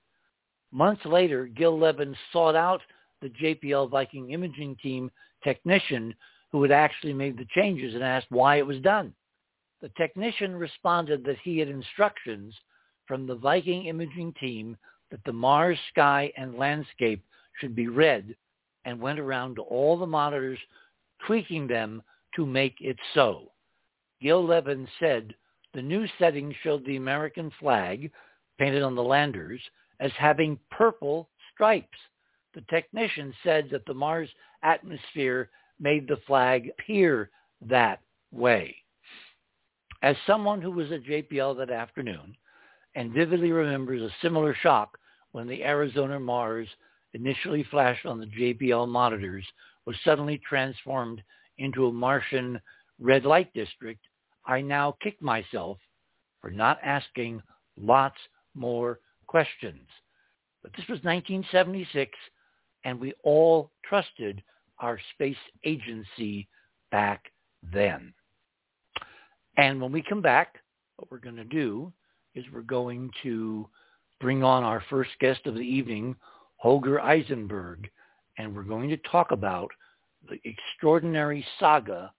Months 0.72 1.04
later, 1.04 1.46
Gil 1.46 1.78
Levin 1.78 2.14
sought 2.32 2.54
out 2.54 2.80
the 3.20 3.30
JPL 3.30 3.90
Viking 3.90 4.30
imaging 4.30 4.76
team 4.76 5.10
technician 5.42 6.14
who 6.52 6.62
had 6.62 6.72
actually 6.72 7.12
made 7.12 7.38
the 7.38 7.46
changes 7.54 7.94
and 7.94 8.04
asked 8.04 8.30
why 8.30 8.56
it 8.56 8.66
was 8.66 8.80
done. 8.80 9.12
The 9.80 9.90
technician 9.96 10.54
responded 10.54 11.24
that 11.24 11.38
he 11.42 11.58
had 11.58 11.68
instructions 11.68 12.54
from 13.06 13.26
the 13.26 13.34
Viking 13.34 13.86
imaging 13.86 14.34
team 14.34 14.76
that 15.10 15.24
the 15.24 15.32
Mars 15.32 15.78
sky 15.90 16.32
and 16.36 16.56
landscape 16.56 17.24
should 17.58 17.74
be 17.74 17.88
red 17.88 18.36
and 18.84 19.00
went 19.00 19.18
around 19.18 19.56
to 19.56 19.62
all 19.62 19.96
the 19.96 20.06
monitors, 20.06 20.58
tweaking 21.26 21.66
them 21.66 22.02
to 22.36 22.46
make 22.46 22.76
it 22.80 22.96
so. 23.14 23.52
Gil 24.22 24.44
Levin 24.44 24.86
said 24.98 25.34
the 25.74 25.82
new 25.82 26.06
setting 26.18 26.54
showed 26.62 26.84
the 26.84 26.96
American 26.96 27.50
flag, 27.60 28.10
painted 28.58 28.82
on 28.82 28.94
the 28.94 29.02
landers, 29.02 29.60
as 30.00 30.12
having 30.18 30.58
purple 30.70 31.28
stripes. 31.52 31.98
The 32.54 32.62
technician 32.62 33.32
said 33.42 33.68
that 33.70 33.86
the 33.86 33.94
Mars 33.94 34.28
atmosphere 34.62 35.50
made 35.78 36.08
the 36.08 36.18
flag 36.26 36.70
appear 36.70 37.30
that 37.62 38.00
way. 38.32 38.76
As 40.02 40.16
someone 40.26 40.60
who 40.60 40.70
was 40.70 40.90
at 40.92 41.04
JPL 41.04 41.56
that 41.58 41.70
afternoon 41.70 42.34
and 42.94 43.12
vividly 43.12 43.52
remembers 43.52 44.02
a 44.02 44.14
similar 44.22 44.54
shock 44.62 44.98
when 45.32 45.46
the 45.46 45.62
Arizona 45.62 46.18
Mars 46.18 46.68
initially 47.12 47.64
flashed 47.70 48.06
on 48.06 48.18
the 48.18 48.26
JPL 48.26 48.88
monitors 48.88 49.44
was 49.90 49.98
suddenly 50.04 50.40
transformed 50.48 51.20
into 51.58 51.86
a 51.86 51.92
Martian 51.92 52.60
red 53.00 53.24
light 53.24 53.52
district, 53.54 54.00
I 54.46 54.60
now 54.60 54.96
kick 55.02 55.20
myself 55.20 55.78
for 56.40 56.48
not 56.48 56.78
asking 56.84 57.42
lots 57.76 58.14
more 58.54 59.00
questions. 59.26 59.88
But 60.62 60.70
this 60.76 60.86
was 60.88 61.00
1976, 61.02 62.12
and 62.84 63.00
we 63.00 63.14
all 63.24 63.72
trusted 63.84 64.44
our 64.78 64.96
space 65.14 65.34
agency 65.64 66.46
back 66.92 67.24
then. 67.72 68.14
And 69.56 69.82
when 69.82 69.90
we 69.90 70.04
come 70.08 70.22
back, 70.22 70.60
what 70.98 71.10
we're 71.10 71.18
going 71.18 71.34
to 71.34 71.42
do 71.42 71.92
is 72.36 72.44
we're 72.54 72.60
going 72.60 73.10
to 73.24 73.68
bring 74.20 74.44
on 74.44 74.62
our 74.62 74.84
first 74.88 75.10
guest 75.18 75.40
of 75.46 75.54
the 75.54 75.60
evening, 75.62 76.14
Holger 76.58 77.00
Isenberg, 77.02 77.86
and 78.38 78.54
we're 78.54 78.62
going 78.62 78.88
to 78.90 78.96
talk 78.98 79.32
about 79.32 79.72
the 80.28 80.38
extraordinary 80.44 81.44
saga 81.58 82.12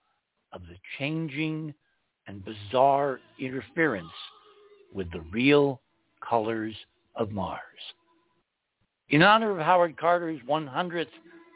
of 0.54 0.62
the 0.62 0.78
changing 0.98 1.74
and 2.28 2.44
bizarre 2.44 3.20
interference 3.40 4.08
with 4.94 5.12
the 5.12 5.22
real 5.32 5.82
colors 6.28 6.76
of 7.16 7.32
Mars. 7.32 7.60
In 9.10 9.22
honor 9.22 9.52
of 9.52 9.66
Howard 9.66 9.98
Carter's 9.98 10.40
100th 10.48 11.08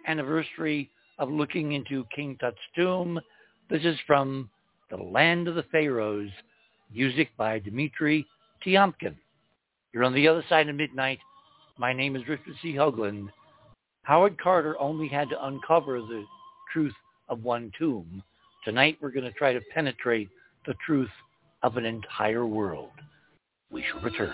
anniversary 0.08 0.90
of 1.18 1.30
looking 1.30 1.74
into 1.74 2.06
King 2.16 2.38
Tut's 2.40 2.58
tomb, 2.76 3.20
this 3.70 3.84
is 3.84 3.98
from 4.06 4.50
The 4.90 4.98
Land 4.98 5.48
of 5.48 5.56
the 5.56 5.64
Pharaohs, 5.72 6.30
music 6.94 7.30
by 7.38 7.60
Dmitri 7.60 8.26
Tiomkin. 8.66 9.16
You're 9.94 10.04
on 10.04 10.14
the 10.14 10.28
other 10.28 10.44
side 10.50 10.68
of 10.68 10.76
midnight. 10.76 11.20
My 11.78 11.94
name 11.94 12.16
is 12.16 12.28
Richard 12.28 12.56
C. 12.62 12.74
Hoagland. 12.74 13.30
Howard 14.04 14.38
Carter 14.38 14.78
only 14.80 15.08
had 15.08 15.30
to 15.30 15.46
uncover 15.46 16.00
the 16.00 16.26
truth 16.76 16.94
of 17.30 17.42
one 17.42 17.72
tomb. 17.80 18.22
Tonight 18.66 18.98
we're 19.00 19.10
going 19.10 19.24
to 19.24 19.32
try 19.32 19.54
to 19.54 19.62
penetrate 19.74 20.28
the 20.68 20.74
truth 20.86 21.10
of 21.64 21.78
an 21.78 21.86
entire 21.86 22.46
world. 22.46 22.90
We 23.72 23.82
shall 23.90 24.02
return. 24.02 24.34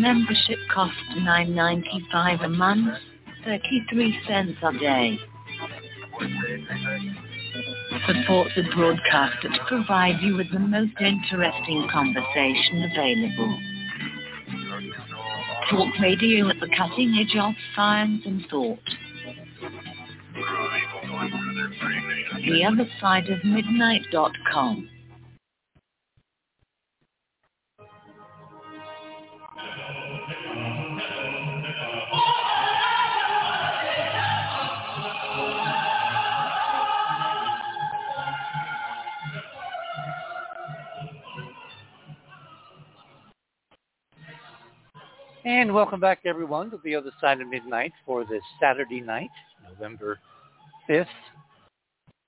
Membership 0.00 0.58
costs 0.72 0.96
$9.95 1.18 2.44
a 2.46 2.48
month, 2.48 2.96
33 3.44 4.18
cents 4.26 4.56
a 4.62 4.72
day. 4.78 5.18
Support 8.06 8.48
the 8.56 8.62
broadcaster 8.74 9.50
to 9.50 9.58
provide 9.68 10.22
you 10.22 10.38
with 10.38 10.50
the 10.52 10.58
most 10.58 10.94
interesting 11.00 11.86
conversation 11.92 12.88
available. 12.90 13.58
Talk 15.70 16.00
radio 16.00 16.48
at 16.48 16.60
the 16.60 16.68
cutting 16.74 17.18
edge 17.20 17.36
of 17.38 17.52
science 17.76 18.22
and 18.24 18.46
thought. 18.50 18.78
The 22.42 22.64
other 22.64 22.88
side 23.02 23.28
of 23.28 23.44
midnight.com. 23.44 24.89
And 45.70 45.76
welcome 45.76 46.00
back, 46.00 46.22
everyone, 46.24 46.68
to 46.72 46.80
the 46.82 46.96
other 46.96 47.12
side 47.20 47.40
of 47.40 47.46
midnight 47.46 47.92
for 48.04 48.24
this 48.24 48.42
Saturday 48.60 49.00
night, 49.00 49.30
November 49.62 50.18
5th, 50.88 51.06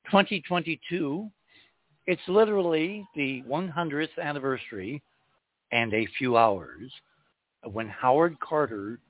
2022. 0.05 1.29
It's 2.07 2.23
literally 2.29 3.05
the 3.17 3.43
100th 3.49 4.17
anniversary 4.23 5.03
and 5.73 5.93
a 5.93 6.07
few 6.17 6.37
hours 6.37 6.93
when 7.65 7.89
Howard 7.89 8.39
Carter 8.39 9.01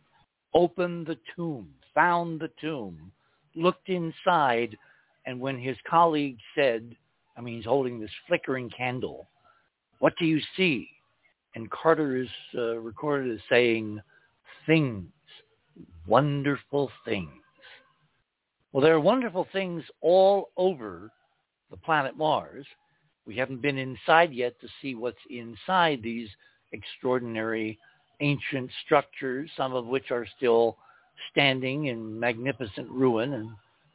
opened 0.55 1.09
the 1.09 1.18
tomb, 1.37 1.68
found 1.95 2.40
the 2.40 2.51
tomb, 2.59 3.12
looked 3.55 3.90
inside, 3.90 4.79
and 5.27 5.38
when 5.38 5.59
his 5.59 5.77
colleague 5.87 6.38
said, 6.55 6.97
I 7.37 7.42
mean, 7.42 7.57
he's 7.57 7.66
holding 7.66 8.01
this 8.01 8.11
flickering 8.27 8.71
candle, 8.71 9.29
what 9.99 10.14
do 10.18 10.25
you 10.25 10.40
see? 10.57 10.88
and 11.55 11.71
Carter 11.71 12.16
is 12.16 12.29
uh, 12.57 12.79
recorded 12.79 13.35
as 13.35 13.40
saying, 13.51 14.01
things, 14.66 15.07
wonderful 16.07 16.90
things. 17.05 17.31
Well, 18.72 18.83
there 18.83 18.94
are 18.94 19.01
wonderful 19.01 19.46
things 19.53 19.83
all 20.01 20.51
over 20.57 21.11
the 21.70 21.77
planet 21.77 22.16
Mars. 22.16 22.66
We 23.27 23.37
haven't 23.37 23.62
been 23.62 23.79
inside 23.79 24.33
yet 24.33 24.59
to 24.61 24.68
see 24.81 24.94
what's 24.94 25.18
inside 25.31 26.03
these 26.03 26.29
extraordinary 26.72 27.79
ancient 28.20 28.70
structures, 28.85 29.51
some 29.57 29.75
of 29.75 29.87
which 29.87 30.11
are 30.11 30.27
still 30.37 30.77
standing 31.31 31.87
in 31.87 32.18
magnificent 32.18 32.88
ruin 32.90 33.35
and 33.35 33.51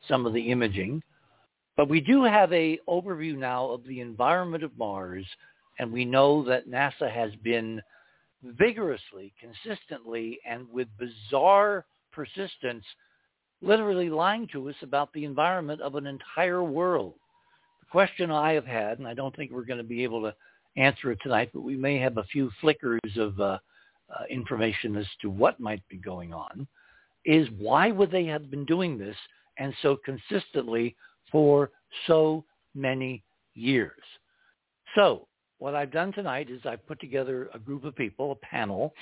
some 0.08 0.26
of 0.26 0.34
the 0.34 0.52
imaging. 0.52 1.02
But 1.76 1.90
we 1.90 2.02
do 2.02 2.24
have 2.24 2.52
a 2.54 2.80
overview 2.88 3.38
now 3.38 3.70
of 3.70 3.84
the 3.86 4.00
environment 4.00 4.64
of 4.64 4.78
Mars 4.78 5.26
and 5.80 5.92
we 5.92 6.06
know 6.06 6.44
that 6.44 6.70
NASA 6.70 7.12
has 7.12 7.32
been 7.44 7.82
vigorously, 8.44 9.34
consistently, 9.40 10.40
and 10.48 10.68
with 10.72 10.88
bizarre 10.98 11.86
persistence, 12.12 12.84
literally 13.62 14.10
lying 14.10 14.48
to 14.52 14.70
us 14.70 14.76
about 14.82 15.12
the 15.14 15.26
environment 15.26 15.82
of 15.82 15.96
an 15.96 16.08
entire 16.08 16.64
world. 16.64 17.16
The 17.82 17.88
question 17.92 18.32
I 18.32 18.54
have 18.54 18.66
had, 18.66 19.00
and 19.00 19.08
I 19.08 19.14
don't 19.14 19.36
think 19.36 19.52
we're 19.52 19.66
going 19.66 19.80
to 19.80 19.84
be 19.84 20.04
able 20.04 20.22
to 20.22 20.36
answer 20.76 21.12
it 21.12 21.20
tonight, 21.22 21.50
but 21.54 21.62
we 21.62 21.76
may 21.76 21.98
have 21.98 22.18
a 22.18 22.24
few 22.26 22.52
flickers 22.62 23.00
of 23.18 23.40
uh, 23.40 23.58
uh, 24.10 24.24
information 24.30 24.96
as 24.96 25.08
to 25.22 25.30
what 25.30 25.60
might 25.60 25.88
be 25.90 25.98
going 25.98 26.34
on, 26.34 26.68
is 27.26 27.48
why 27.58 27.92
would 27.92 28.12
they 28.12 28.26
have 28.26 28.50
been 28.50 28.66
doing 28.66 28.98
this 28.98 29.16
and 29.58 29.74
so 29.82 29.98
consistently 30.06 30.96
for 31.32 31.72
so 32.06 32.46
many 32.74 33.24
years? 33.54 34.02
So 34.96 35.28
what 35.60 35.76
I've 35.76 35.92
done 35.92 36.14
tonight 36.14 36.50
is 36.50 36.62
I've 36.66 36.86
put 36.88 37.00
together 37.00 37.50
a 37.54 37.60
group 37.60 37.84
of 37.84 37.96
people, 37.96 38.32
a 38.32 38.36
panel, 38.36 38.94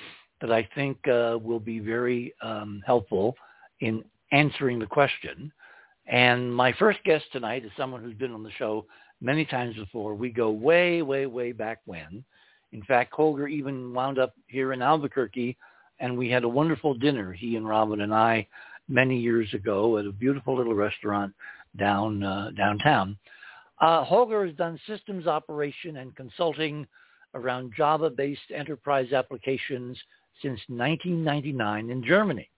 that 0.42 0.52
I 0.52 0.68
think 0.76 0.98
uh, 1.08 1.38
will 1.42 1.60
be 1.60 1.80
very 1.80 2.34
um, 2.42 2.82
helpful 2.86 3.36
in 3.80 4.04
answering 4.32 4.80
the 4.80 4.86
question. 4.86 5.52
And 6.08 6.54
my 6.54 6.74
first 6.74 7.00
guest 7.04 7.26
tonight 7.32 7.66
is 7.66 7.72
someone 7.78 8.04
who's 8.04 8.16
been 8.16 8.34
on 8.34 8.44
the 8.44 8.52
show 8.52 8.86
many 9.22 9.46
times 9.46 9.76
before. 9.76 10.14
We 10.14 10.30
go 10.30 10.52
way, 10.52 11.02
way, 11.02 11.26
way 11.26 11.52
back 11.52 11.80
when. 11.86 12.24
In 12.72 12.84
fact, 12.84 13.14
Holger 13.14 13.48
even 13.48 13.94
wound 13.94 14.20
up 14.20 14.34
here 14.48 14.74
in 14.74 14.82
Albuquerque, 14.82 15.58
and 16.00 16.18
we 16.18 16.30
had 16.30 16.44
a 16.44 16.50
wonderful 16.50 16.94
dinner, 16.94 17.32
he 17.32 17.56
and 17.56 17.68
Robin 17.68 18.02
and 18.02 18.14
I, 18.14 18.48
many 18.88 19.18
years 19.18 19.54
ago 19.54 19.98
at 19.98 20.06
a 20.06 20.12
beautiful 20.12 20.56
little 20.56 20.76
restaurant 20.76 21.34
down 21.78 22.24
uh, 22.24 22.52
downtown. 22.56 23.18
Uh, 23.86 24.04
Holger 24.04 24.48
has 24.48 24.56
done 24.56 24.80
systems 24.88 25.28
operation 25.28 25.98
and 25.98 26.16
consulting 26.16 26.88
around 27.36 27.72
Java-based 27.78 28.50
enterprise 28.52 29.14
applications 29.14 29.96
since 30.42 30.60
1999 30.70 31.92
in 31.92 32.04
Germany. 32.04 32.50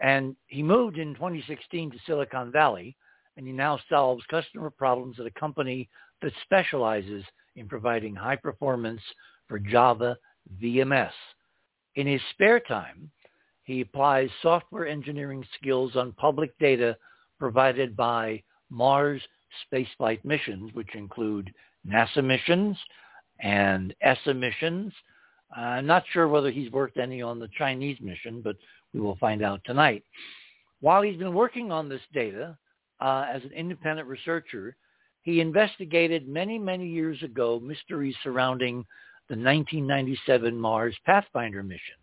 And 0.00 0.34
he 0.46 0.62
moved 0.62 0.96
in 0.96 1.12
2016 1.12 1.90
to 1.90 1.98
Silicon 2.06 2.50
Valley, 2.50 2.96
and 3.36 3.46
he 3.46 3.52
now 3.52 3.78
solves 3.90 4.24
customer 4.30 4.70
problems 4.70 5.20
at 5.20 5.26
a 5.26 5.30
company 5.38 5.90
that 6.22 6.32
specializes 6.44 7.22
in 7.56 7.68
providing 7.68 8.14
high 8.14 8.36
performance 8.36 9.02
for 9.48 9.58
Java 9.58 10.16
VMS. 10.58 11.12
In 11.96 12.06
his 12.06 12.22
spare 12.30 12.60
time, 12.60 13.10
he 13.64 13.82
applies 13.82 14.30
software 14.40 14.86
engineering 14.86 15.44
skills 15.60 15.96
on 15.96 16.12
public 16.12 16.58
data 16.58 16.96
provided 17.38 17.94
by 17.94 18.42
Mars 18.70 19.20
spaceflight 19.72 20.24
missions, 20.24 20.72
which 20.74 20.94
include 20.94 21.52
NASA 21.88 22.22
missions 22.22 22.76
and 23.40 23.94
ESA 24.00 24.34
missions. 24.34 24.92
I'm 25.56 25.86
not 25.86 26.04
sure 26.12 26.28
whether 26.28 26.50
he's 26.50 26.72
worked 26.72 26.96
any 26.96 27.22
on 27.22 27.38
the 27.38 27.48
Chinese 27.56 27.98
mission, 28.00 28.40
but 28.42 28.56
we 28.92 29.00
will 29.00 29.16
find 29.16 29.42
out 29.42 29.60
tonight. 29.64 30.02
While 30.80 31.02
he's 31.02 31.16
been 31.16 31.34
working 31.34 31.70
on 31.70 31.88
this 31.88 32.00
data 32.12 32.56
uh, 33.00 33.26
as 33.32 33.42
an 33.44 33.52
independent 33.52 34.08
researcher, 34.08 34.76
he 35.22 35.40
investigated 35.40 36.28
many, 36.28 36.58
many 36.58 36.86
years 36.86 37.22
ago 37.22 37.60
mysteries 37.60 38.14
surrounding 38.22 38.84
the 39.28 39.34
1997 39.34 40.58
Mars 40.58 40.96
Pathfinder 41.04 41.62
mission. 41.62 41.96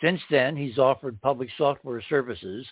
Since 0.00 0.20
then, 0.30 0.56
he's 0.56 0.78
offered 0.78 1.20
public 1.20 1.48
software 1.56 2.02
services 2.08 2.66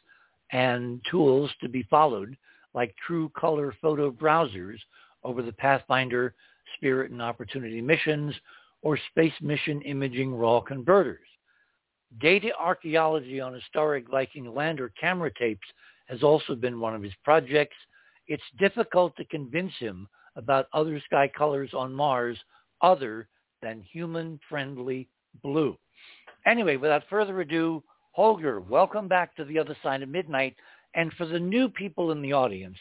and 0.53 1.01
tools 1.11 1.51
to 1.61 1.69
be 1.69 1.83
followed 1.85 2.37
like 2.75 2.95
true 3.07 3.31
color 3.31 3.75
photo 3.81 4.11
browsers 4.11 4.79
over 5.25 5.43
the 5.43 5.53
Pathfinder 5.53 6.35
Spirit 6.77 7.11
and 7.11 7.23
Opportunity 7.23 7.81
missions 7.81 8.35
or 8.83 8.99
Space 9.11 9.33
Mission 9.41 9.81
Imaging 9.83 10.35
RAW 10.35 10.61
converters. 10.61 11.27
Data 12.21 12.51
archaeology 12.59 13.41
on 13.41 13.55
historic 13.55 14.09
Viking 14.11 14.53
lander 14.53 14.93
camera 15.01 15.31
tapes 15.39 15.67
has 16.07 16.23
also 16.23 16.55
been 16.55 16.81
one 16.81 16.95
of 16.95 17.03
his 17.03 17.15
projects. 17.25 17.77
It's 18.27 18.43
difficult 18.59 19.17
to 19.17 19.25
convince 19.27 19.73
him 19.79 20.09
about 20.37 20.67
other 20.73 21.01
sky 21.07 21.31
colors 21.37 21.71
on 21.75 21.93
Mars 21.93 22.39
other 22.81 23.29
than 23.63 23.83
human-friendly 23.83 25.09
blue. 25.43 25.79
Anyway, 26.47 26.77
without 26.77 27.05
further 27.09 27.41
ado, 27.41 27.83
Holger, 28.13 28.61
welcome 28.61 29.09
back 29.09 29.35
to 29.37 29.45
the 29.45 29.59
other 29.59 29.77
side 29.83 30.03
of 30.03 30.09
midnight. 30.09 30.57
And 30.95 31.13
for 31.15 31.27
the 31.27 31.39
new 31.39 31.69
people 31.69 32.13
in 32.13 32.23
the 32.23 32.33
audience, 32.33 32.77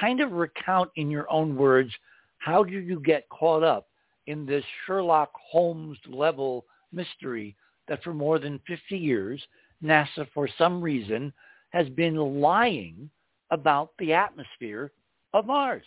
kind 0.00 0.20
of 0.20 0.32
recount 0.32 0.90
in 0.96 1.10
your 1.10 1.30
own 1.30 1.56
words, 1.56 1.92
how 2.38 2.62
did 2.62 2.86
you 2.86 3.00
get 3.00 3.28
caught 3.28 3.62
up 3.62 3.88
in 4.26 4.46
this 4.46 4.64
Sherlock 4.86 5.30
Holmes 5.34 5.98
level 6.08 6.64
mystery 6.92 7.56
that 7.88 8.02
for 8.02 8.14
more 8.14 8.38
than 8.38 8.60
50 8.66 8.96
years, 8.96 9.42
NASA, 9.82 10.26
for 10.32 10.48
some 10.58 10.80
reason, 10.80 11.32
has 11.70 11.88
been 11.90 12.16
lying 12.16 13.10
about 13.50 13.90
the 13.98 14.12
atmosphere 14.12 14.92
of 15.32 15.46
Mars? 15.46 15.84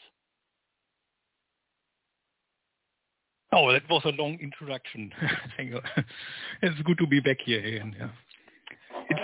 Oh, 3.55 3.71
that 3.71 3.83
was 3.89 4.01
a 4.05 4.21
long 4.21 4.37
introduction. 4.41 5.11
Thank 5.57 5.71
you. 5.71 5.79
it's 6.61 6.81
good 6.81 6.97
to 6.97 7.07
be 7.07 7.19
back 7.19 7.37
here 7.45 7.59
again. 7.59 7.95
Yeah. 7.97 8.09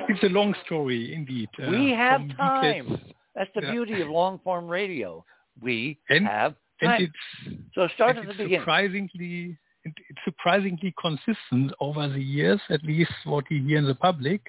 It's, 0.09 0.23
a 0.23 0.27
long 0.27 0.55
story 0.65 1.13
indeed. 1.13 1.49
Uh, 1.61 1.69
we 1.69 1.91
have 1.91 2.21
time. 2.35 2.99
That's 3.35 3.49
the 3.55 3.61
yeah. 3.61 3.71
beauty 3.71 4.01
of 4.01 4.09
long 4.09 4.39
form 4.43 4.67
radio. 4.67 5.23
We 5.61 5.99
and, 6.09 6.25
have 6.25 6.55
time. 6.81 7.11
And 7.47 7.59
so 7.73 7.87
start 7.95 8.17
at 8.17 8.25
the 8.27 8.33
beginning. 8.33 8.59
Surprisingly, 8.59 9.57
it's 9.85 10.19
surprisingly 10.25 10.93
consistent 10.99 11.71
over 11.79 12.07
the 12.07 12.21
years, 12.21 12.59
at 12.69 12.83
least 12.83 13.11
what 13.25 13.45
we 13.49 13.59
hear 13.59 13.77
in 13.77 13.85
the 13.85 13.95
public, 13.95 14.41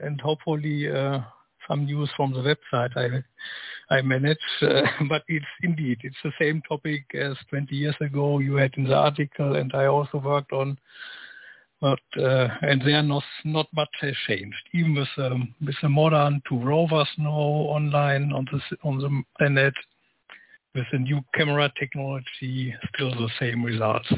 and 0.00 0.20
hopefully 0.20 0.90
uh, 0.90 1.20
some 1.66 1.84
news 1.84 2.10
from 2.16 2.32
the 2.32 2.40
website 2.40 2.96
I 2.96 3.94
I 3.94 4.02
manage. 4.02 4.38
Uh, 4.60 4.82
but 5.08 5.22
it's 5.28 5.46
indeed 5.62 5.98
it's 6.02 6.16
the 6.22 6.32
same 6.40 6.62
topic 6.68 7.04
as 7.14 7.36
20 7.50 7.74
years 7.74 7.96
ago 8.00 8.38
you 8.38 8.56
had 8.56 8.74
in 8.76 8.84
the 8.84 8.94
article, 8.94 9.56
and 9.56 9.72
I 9.74 9.86
also 9.86 10.18
worked 10.18 10.52
on 10.52 10.78
but 11.80 12.00
uh, 12.18 12.48
and 12.62 12.82
there 12.82 13.02
not 13.02 13.22
not 13.44 13.66
much 13.74 13.88
has 14.00 14.14
changed. 14.26 14.56
Even 14.74 14.94
with 14.94 15.08
um, 15.18 15.54
with 15.64 15.76
the 15.82 15.88
modern 15.88 16.42
two 16.48 16.58
rovers 16.58 17.08
now 17.18 17.30
online 17.30 18.32
on 18.32 18.46
the 18.50 18.60
on 18.82 18.98
the 18.98 19.22
planet, 19.38 19.74
with 20.74 20.86
the 20.92 20.98
new 20.98 21.20
camera 21.34 21.72
technology, 21.78 22.74
still 22.94 23.10
the 23.10 23.30
same 23.38 23.62
results. 23.62 24.08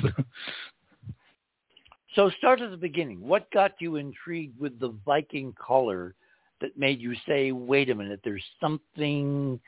so 2.14 2.30
start 2.38 2.60
at 2.60 2.70
the 2.70 2.76
beginning. 2.76 3.20
What 3.20 3.50
got 3.50 3.72
you 3.78 3.96
intrigued 3.96 4.58
with 4.58 4.78
the 4.80 4.94
Viking 5.04 5.54
color 5.54 6.14
that 6.62 6.78
made 6.78 7.00
you 7.00 7.14
say, 7.26 7.52
"Wait 7.52 7.90
a 7.90 7.94
minute, 7.94 8.20
there's 8.24 8.44
something 8.60 9.60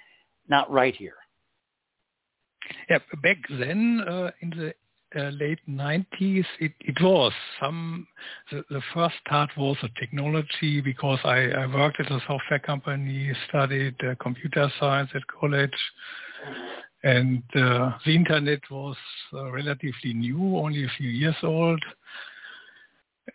not 0.49 0.70
right 0.70 0.97
here"? 0.97 1.16
Yeah, 2.88 2.99
back 3.22 3.36
then 3.51 4.03
uh, 4.09 4.30
in 4.40 4.51
the 4.51 4.72
uh, 5.16 5.30
late 5.30 5.58
90s, 5.68 6.44
it, 6.60 6.72
it 6.80 7.00
was 7.00 7.32
some, 7.60 8.06
the, 8.50 8.64
the, 8.70 8.80
first 8.94 9.14
start 9.24 9.50
was 9.56 9.76
a 9.82 9.88
technology 10.00 10.80
because 10.80 11.18
I, 11.24 11.50
I 11.50 11.66
worked 11.66 12.00
at 12.00 12.10
a 12.10 12.20
software 12.26 12.58
company, 12.58 13.32
studied 13.48 13.94
uh, 14.02 14.14
computer 14.20 14.70
science 14.78 15.10
at 15.14 15.22
college, 15.26 15.70
and 17.04 17.42
uh, 17.54 17.92
the 18.04 18.14
internet 18.14 18.60
was 18.70 18.96
uh, 19.34 19.50
relatively 19.50 20.14
new, 20.14 20.56
only 20.56 20.84
a 20.84 20.90
few 20.96 21.10
years 21.10 21.36
old. 21.42 21.82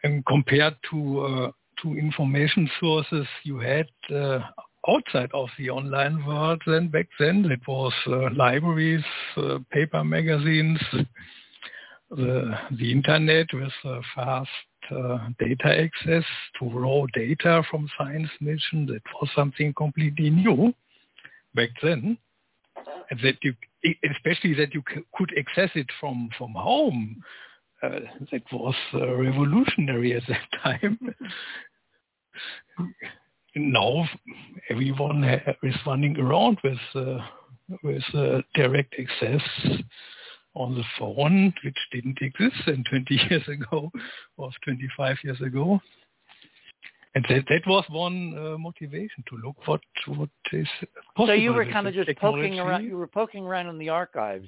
And 0.03 0.25
compared 0.25 0.75
to, 0.91 1.19
uh, 1.19 1.51
to 1.83 1.97
information 1.97 2.69
sources 2.79 3.27
you 3.43 3.59
had 3.59 3.87
uh, 4.13 4.39
outside 4.87 5.29
of 5.33 5.49
the 5.57 5.69
online 5.69 6.25
world 6.25 6.61
then 6.65 6.87
back 6.87 7.07
then, 7.19 7.45
it 7.51 7.59
was 7.67 7.93
libraries, 8.35 9.03
paper 9.71 10.03
magazines, 10.03 10.79
the, 12.09 12.57
the 12.77 12.91
internet 12.91 13.47
with 13.53 13.71
fast 14.15 14.49
uh, 14.91 15.29
data 15.39 15.81
access 15.81 16.23
to 16.59 16.69
raw 16.69 17.05
data 17.13 17.63
from 17.69 17.89
science 17.97 18.29
mission. 18.39 18.85
That 18.85 19.01
was 19.19 19.29
something 19.35 19.73
completely 19.73 20.29
new 20.29 20.73
back 21.55 21.69
then. 21.81 22.17
And 23.09 23.19
that 23.23 23.37
you, 23.41 23.53
especially 24.11 24.53
that 24.55 24.73
you 24.73 24.83
c- 24.93 25.01
could 25.15 25.33
access 25.37 25.69
it 25.75 25.87
from, 25.99 26.29
from 26.37 26.53
home. 26.53 27.21
Uh, 27.81 27.99
that 28.31 28.41
was 28.51 28.75
uh, 28.93 29.15
revolutionary 29.15 30.13
at 30.15 30.23
that 30.27 30.47
time. 30.63 30.97
now 33.55 34.07
everyone 34.69 35.23
is 35.63 35.75
running 35.85 36.17
around 36.19 36.57
with 36.63 36.77
uh, 36.95 37.19
with 37.83 38.03
uh, 38.13 38.41
direct 38.55 38.95
access 38.99 39.41
on 40.57 40.75
the 40.75 40.83
phone, 40.97 41.53
which 41.63 41.77
didn't 41.91 42.17
exist 42.21 42.55
then 42.65 42.83
20 42.89 43.19
years 43.29 43.47
ago 43.47 43.91
or 44.37 44.49
25 44.63 45.17
years 45.23 45.39
ago. 45.41 45.79
And 47.15 47.25
that, 47.29 47.45
that 47.49 47.61
was 47.67 47.83
one 47.89 48.35
uh, 48.37 48.57
motivation 48.57 49.23
to 49.29 49.37
look 49.43 49.55
what 49.65 49.81
what 50.07 50.29
is 50.51 50.67
possible. 51.15 51.27
So 51.27 51.33
you 51.33 51.53
were 51.53 51.65
kind 51.65 51.87
of 51.87 51.93
just 51.93 52.07
technology. 52.07 52.43
poking 52.43 52.59
around. 52.59 52.83
You 52.83 52.97
were 52.97 53.07
poking 53.07 53.43
around 53.43 53.67
in 53.67 53.79
the 53.79 53.89
archives, 53.89 54.47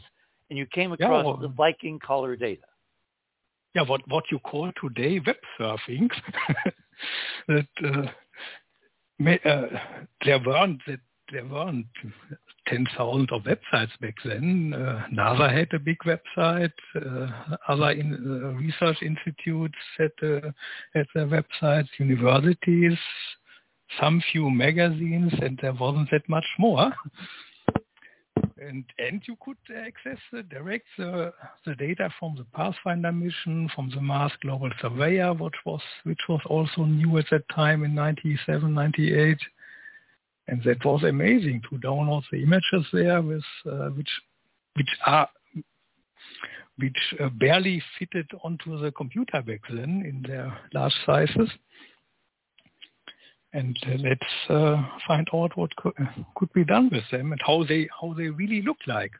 and 0.50 0.60
you 0.60 0.68
came 0.68 0.92
across 0.92 1.10
yeah, 1.10 1.24
well, 1.24 1.38
the 1.38 1.48
Viking 1.48 1.98
color 1.98 2.36
data. 2.36 2.62
Yeah, 3.74 3.84
what 3.84 4.02
what 4.08 4.26
you 4.32 4.38
call 4.40 4.72
today 4.80 5.20
web 5.26 5.38
surfing. 5.60 6.10
that 7.48 7.68
uh, 7.84 8.04
may, 9.18 9.40
uh, 9.46 9.80
there 10.24 10.40
weren't 10.46 10.82
that 10.86 11.00
there 11.32 11.46
weren't 11.46 11.88
10,000 12.68 13.30
of 13.32 13.44
websites 13.44 14.00
back 14.02 14.16
then. 14.24 14.74
Uh, 14.74 15.04
NASA 15.14 15.52
had 15.52 15.74
a 15.74 15.80
big 15.80 15.98
website. 16.00 16.72
Uh, 16.96 17.28
other 17.68 17.92
in, 17.92 18.14
uh, 18.14 18.58
research 18.60 19.02
institutes 19.02 19.78
had, 19.98 20.12
had 20.94 21.06
their 21.14 21.28
websites, 21.28 21.88
universities, 21.98 22.98
some 24.00 24.22
few 24.32 24.50
magazines, 24.50 25.34
and 25.42 25.58
there 25.62 25.74
wasn't 25.74 26.10
that 26.12 26.28
much 26.30 26.46
more. 26.58 26.92
And, 28.62 28.84
and 28.98 29.22
you 29.26 29.38
could 29.42 29.58
access 29.76 30.18
the 30.32 30.44
direct 30.44 30.86
the, 30.98 31.34
the 31.66 31.76
data 31.76 32.10
from 32.20 32.36
the 32.38 32.46
Pathfinder 32.54 33.12
mission, 33.12 33.70
from 33.74 33.90
the 33.90 34.02
Mars 34.02 34.34
Global 34.42 34.70
Surveyor, 34.82 35.34
which 35.34 35.56
was 35.66 35.82
which 36.04 36.20
was 36.28 36.42
also 36.46 36.84
new 36.84 37.18
at 37.18 37.26
that 37.32 37.48
time 37.54 37.84
in 37.84 37.96
97, 37.96 38.74
98 38.74 39.38
and 40.50 40.64
that 40.64 40.84
was 40.84 41.04
amazing 41.04 41.62
to 41.70 41.78
download 41.78 42.24
the 42.32 42.42
images 42.42 42.86
there 42.92 43.22
with 43.22 43.44
uh, 43.66 43.90
which 43.90 44.10
which 44.76 44.90
are 45.06 45.30
which 46.78 46.98
uh, 47.20 47.30
barely 47.40 47.82
fitted 47.98 48.30
onto 48.44 48.80
the 48.80 48.92
computer 48.92 49.42
back 49.42 49.62
then 49.70 50.04
in 50.06 50.24
their 50.26 50.58
large 50.74 50.94
sizes. 51.06 51.50
And 53.52 53.78
uh, 53.86 53.96
let's 53.98 54.50
uh, 54.50 54.82
find 55.08 55.28
out 55.34 55.58
what 55.58 55.76
could, 55.76 55.94
could 56.36 56.54
be 56.54 56.64
done 56.64 56.90
with 56.92 57.04
them 57.12 57.32
and 57.32 57.42
how 57.46 57.64
they 57.64 57.90
how 58.00 58.14
they 58.14 58.30
really 58.30 58.62
look 58.62 58.78
like. 58.88 59.12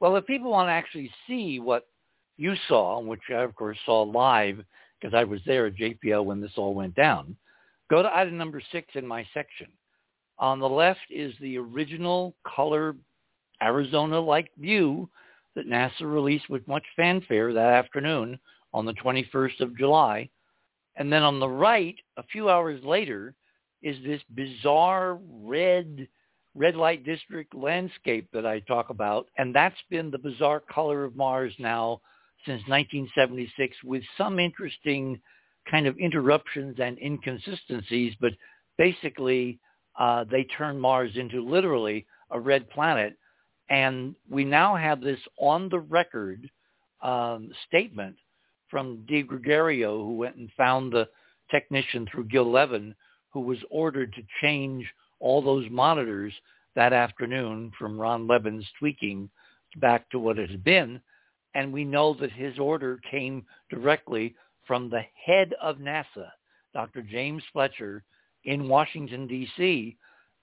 Well, 0.00 0.16
if 0.16 0.26
people 0.26 0.50
want 0.50 0.68
to 0.68 0.72
actually 0.72 1.10
see 1.26 1.60
what 1.60 1.86
you 2.36 2.54
saw, 2.68 3.00
which 3.00 3.22
I 3.30 3.42
of 3.42 3.54
course 3.54 3.78
saw 3.84 4.02
live 4.02 4.62
because 5.00 5.14
I 5.14 5.24
was 5.24 5.40
there 5.46 5.66
at 5.66 5.76
JPL 5.76 6.24
when 6.24 6.40
this 6.40 6.52
all 6.56 6.74
went 6.74 6.94
down, 6.94 7.36
Go 7.90 8.02
to 8.02 8.16
item 8.16 8.36
number 8.36 8.62
six 8.72 8.88
in 8.94 9.06
my 9.06 9.26
section. 9.34 9.68
On 10.38 10.58
the 10.58 10.68
left 10.68 11.00
is 11.10 11.34
the 11.40 11.58
original 11.58 12.34
color 12.46 12.96
Arizona-like 13.62 14.50
view 14.58 15.08
that 15.54 15.68
NASA 15.68 16.02
released 16.02 16.50
with 16.50 16.66
much 16.66 16.84
fanfare 16.96 17.52
that 17.52 17.72
afternoon 17.72 18.38
on 18.72 18.84
the 18.84 18.94
21st 18.94 19.60
of 19.60 19.78
July. 19.78 20.28
And 20.96 21.12
then 21.12 21.22
on 21.22 21.40
the 21.40 21.48
right, 21.48 21.96
a 22.16 22.22
few 22.24 22.48
hours 22.48 22.82
later, 22.82 23.34
is 23.82 23.96
this 24.04 24.22
bizarre 24.34 25.18
red 25.28 26.08
red 26.54 26.76
light 26.76 27.04
district 27.04 27.54
landscape 27.54 28.28
that 28.32 28.46
I 28.46 28.60
talk 28.60 28.90
about. 28.90 29.26
And 29.38 29.54
that's 29.54 29.74
been 29.90 30.10
the 30.10 30.18
bizarre 30.18 30.60
color 30.60 31.04
of 31.04 31.16
Mars 31.16 31.52
now 31.58 32.00
since 32.46 32.62
1976 32.68 33.76
with 33.82 34.02
some 34.16 34.38
interesting 34.38 35.20
kind 35.70 35.86
of 35.86 35.96
interruptions 35.98 36.76
and 36.78 36.98
inconsistencies, 36.98 38.14
but 38.20 38.32
basically 38.78 39.58
uh, 39.98 40.24
they 40.30 40.44
turn 40.44 40.78
Mars 40.78 41.12
into 41.16 41.44
literally 41.44 42.06
a 42.30 42.40
red 42.40 42.68
planet. 42.70 43.16
And 43.70 44.14
we 44.28 44.44
now 44.44 44.76
have 44.76 45.00
this 45.00 45.20
on 45.38 45.68
the 45.68 45.80
record 45.80 46.50
um, 47.02 47.50
statement 47.66 48.16
from 48.68 49.06
DiGregorio, 49.08 50.04
who 50.04 50.16
went 50.16 50.36
and 50.36 50.50
found 50.56 50.92
the 50.92 51.08
technician 51.50 52.06
through 52.10 52.24
Gil 52.24 52.50
Levin, 52.50 52.94
who 53.32 53.40
was 53.40 53.58
ordered 53.70 54.12
to 54.14 54.22
change 54.42 54.86
all 55.20 55.40
those 55.40 55.66
monitors 55.70 56.32
that 56.74 56.92
afternoon 56.92 57.70
from 57.78 58.00
Ron 58.00 58.26
Levin's 58.26 58.66
tweaking 58.78 59.30
back 59.76 60.10
to 60.10 60.18
what 60.18 60.38
it 60.38 60.50
had 60.50 60.64
been. 60.64 61.00
And 61.54 61.72
we 61.72 61.84
know 61.84 62.14
that 62.20 62.32
his 62.32 62.58
order 62.58 63.00
came 63.10 63.44
directly 63.70 64.34
from 64.66 64.88
the 64.88 65.02
head 65.24 65.54
of 65.60 65.78
NASA, 65.78 66.30
Dr. 66.72 67.02
James 67.02 67.42
Fletcher, 67.52 68.04
in 68.44 68.68
Washington, 68.68 69.26
D.C. 69.26 69.96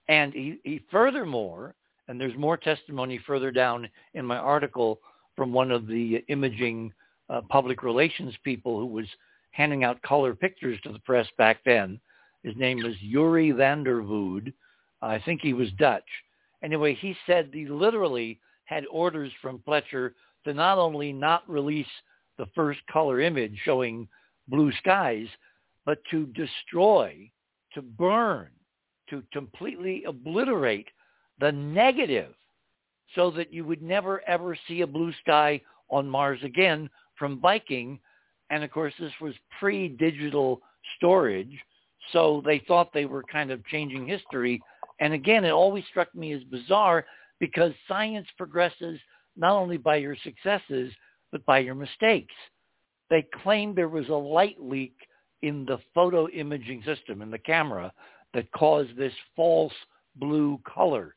And 0.08 0.34
he, 0.34 0.60
he 0.64 0.82
furthermore, 0.92 1.76
and 2.08 2.20
there's 2.20 2.38
more 2.38 2.58
testimony 2.58 3.20
further 3.26 3.52
down 3.52 3.88
in 4.14 4.26
my 4.26 4.38
article 4.38 5.00
from 5.36 5.54
one 5.54 5.72
of 5.72 5.88
the 5.88 6.24
imaging 6.28 6.92
uh, 7.30 7.42
public 7.50 7.84
relations 7.84 8.34
people 8.44 8.80
who 8.80 8.86
was 8.86 9.06
handing 9.52 9.84
out 9.84 10.02
color 10.02 10.34
pictures 10.34 10.80
to 10.84 10.92
the 10.92 11.00
press 11.00 11.28
back 11.38 11.60
then. 11.66 12.00
His 12.44 12.56
name 12.58 12.82
was 12.84 12.96
Yuri 13.02 13.52
van 13.52 13.84
der 13.84 14.02
Voode. 14.02 14.54
I 15.02 15.20
think 15.20 15.42
he 15.42 15.54
was 15.54 15.72
Dutch. 15.78 16.04
Anyway, 16.64 16.96
he 16.96 17.16
said 17.26 17.50
he 17.54 17.66
literally 17.66 18.40
had 18.66 18.86
orders 18.92 19.32
from 19.42 19.62
Fletcher 19.64 20.16
to 20.46 20.54
not 20.54 20.78
only 20.78 21.12
not 21.12 21.48
release 21.50 21.88
the 22.38 22.48
first 22.56 22.80
color 22.92 23.22
image 23.22 23.58
showing 23.64 24.08
blue 24.48 24.72
skies, 24.80 25.28
but 25.86 26.00
to 26.12 26.26
destroy, 26.28 27.30
to 27.74 27.82
burn, 27.82 28.50
to 29.10 29.24
completely 29.34 30.04
obliterate 30.06 30.88
the 31.40 31.52
negative 31.52 32.34
so 33.16 33.32
that 33.32 33.54
you 33.54 33.66
would 33.66 33.82
never 33.82 34.22
ever 34.28 34.58
see 34.68 34.82
a 34.82 34.88
blue 34.88 35.12
sky 35.22 35.60
on 35.90 36.08
Mars 36.08 36.40
again 36.44 36.90
from 37.18 37.40
Viking. 37.40 38.00
And 38.50 38.64
of 38.64 38.72
course, 38.72 38.94
this 39.00 39.12
was 39.20 39.34
pre-digital 39.60 40.62
storage. 40.98 41.58
So 42.14 42.42
they 42.46 42.60
thought 42.68 42.94
they 42.94 43.06
were 43.06 43.24
kind 43.24 43.52
of 43.52 43.66
changing 43.68 44.08
history. 44.08 44.62
And 45.00 45.14
again, 45.14 45.46
it 45.46 45.52
always 45.52 45.84
struck 45.90 46.14
me 46.16 46.34
as 46.34 46.44
bizarre 46.44 47.06
because 47.40 47.74
science 47.88 48.28
progresses 48.38 49.00
not 49.36 49.54
only 49.54 49.78
by 49.78 49.98
your 49.98 50.16
successes, 50.24 50.92
but 51.32 51.46
by 51.46 51.60
your 51.60 51.76
mistakes. 51.76 52.34
They 53.10 53.26
claimed 53.44 53.76
there 53.76 53.90
was 53.90 54.10
a 54.10 54.14
light 54.14 54.58
leak 54.60 54.96
in 55.42 55.66
the 55.66 55.80
photo 55.94 56.28
imaging 56.30 56.84
system, 56.84 57.22
in 57.22 57.32
the 57.32 57.38
camera, 57.38 57.92
that 58.34 58.52
caused 58.52 58.96
this 58.96 59.14
false 59.36 59.74
blue 60.16 60.60
color. 60.66 61.16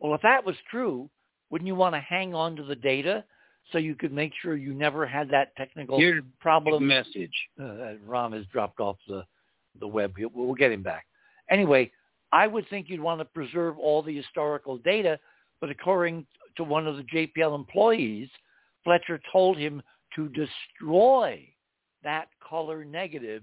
Well, 0.00 0.14
if 0.14 0.22
that 0.22 0.44
was 0.44 0.56
true, 0.70 1.08
wouldn't 1.50 1.66
you 1.66 1.74
want 1.74 1.94
to 1.94 2.00
hang 2.00 2.34
on 2.34 2.56
to 2.56 2.62
the 2.62 2.74
data 2.74 3.24
so 3.72 3.78
you 3.78 3.94
could 3.94 4.12
make 4.12 4.32
sure 4.40 4.56
you 4.56 4.72
never 4.72 5.06
had 5.06 5.28
that 5.30 5.54
technical 5.56 5.98
Here, 5.98 6.22
problem. 6.40 6.86
Message. 6.86 7.32
Uh, 7.60 7.96
Ram 8.06 8.32
has 8.32 8.46
dropped 8.46 8.80
off 8.80 8.96
the, 9.06 9.24
the 9.78 9.86
web. 9.86 10.14
We'll 10.32 10.54
get 10.54 10.72
him 10.72 10.82
back. 10.82 11.06
Anyway, 11.50 11.90
I 12.32 12.46
would 12.46 12.68
think 12.68 12.88
you'd 12.88 13.00
want 13.00 13.20
to 13.20 13.24
preserve 13.24 13.78
all 13.78 14.02
the 14.02 14.16
historical 14.16 14.78
data, 14.78 15.18
but 15.60 15.70
according 15.70 16.26
to 16.56 16.64
one 16.64 16.86
of 16.86 16.96
the 16.96 17.02
JPL 17.04 17.54
employees, 17.54 18.28
Fletcher 18.88 19.20
told 19.30 19.58
him 19.58 19.82
to 20.16 20.30
destroy 20.30 21.46
that 22.02 22.28
color 22.40 22.86
negative 22.86 23.42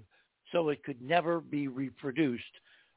so 0.51 0.69
it 0.69 0.83
could 0.83 0.99
never 0.99 1.39
be 1.39 1.67
reproduced. 1.67 2.43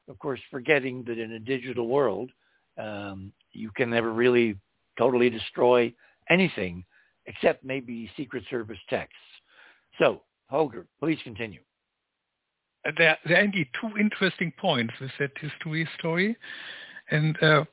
Of 0.07 0.17
course, 0.17 0.39
forgetting 0.49 1.03
that 1.05 1.19
in 1.19 1.33
a 1.33 1.39
digital 1.39 1.87
world, 1.87 2.31
um, 2.79 3.31
you 3.51 3.69
can 3.75 3.91
never 3.91 4.11
really 4.11 4.57
totally 4.97 5.29
destroy 5.29 5.93
anything 6.31 6.83
except 7.27 7.63
maybe 7.63 8.09
Secret 8.17 8.43
Service 8.49 8.79
texts. 8.89 9.15
So, 9.99 10.23
Holger, 10.47 10.87
please 10.99 11.19
continue. 11.23 11.61
Uh, 12.83 12.93
there, 12.97 13.15
there 13.27 13.37
are 13.37 13.43
indeed 13.43 13.67
two 13.79 13.95
interesting 13.99 14.51
points 14.59 14.95
with 14.99 15.11
that 15.19 15.33
history 15.39 15.87
story. 15.99 16.35
And 17.11 17.37
uh, 17.43 17.65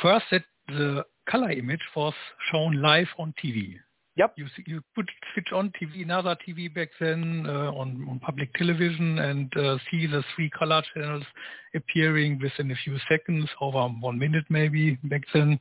first, 0.00 0.26
that 0.30 0.44
the 0.68 1.04
color 1.28 1.50
image 1.50 1.82
was 1.96 2.14
shown 2.52 2.80
live 2.80 3.08
on 3.18 3.34
TV. 3.44 3.74
Yep. 4.16 4.34
You 4.36 4.46
you 4.66 4.82
put 4.94 5.08
switch 5.32 5.52
on 5.52 5.72
TV, 5.80 6.02
another 6.02 6.36
TV 6.46 6.72
back 6.72 6.88
then 7.00 7.46
uh, 7.48 7.70
on, 7.72 8.06
on 8.10 8.18
public 8.18 8.52
television, 8.54 9.18
and 9.20 9.56
uh, 9.56 9.78
see 9.90 10.06
the 10.06 10.24
three 10.34 10.50
color 10.50 10.82
channels 10.92 11.22
appearing 11.74 12.40
within 12.42 12.72
a 12.72 12.74
few 12.84 12.98
seconds, 13.08 13.48
over 13.60 13.82
one 14.00 14.18
minute 14.18 14.44
maybe 14.48 14.98
back 15.04 15.22
then. 15.32 15.58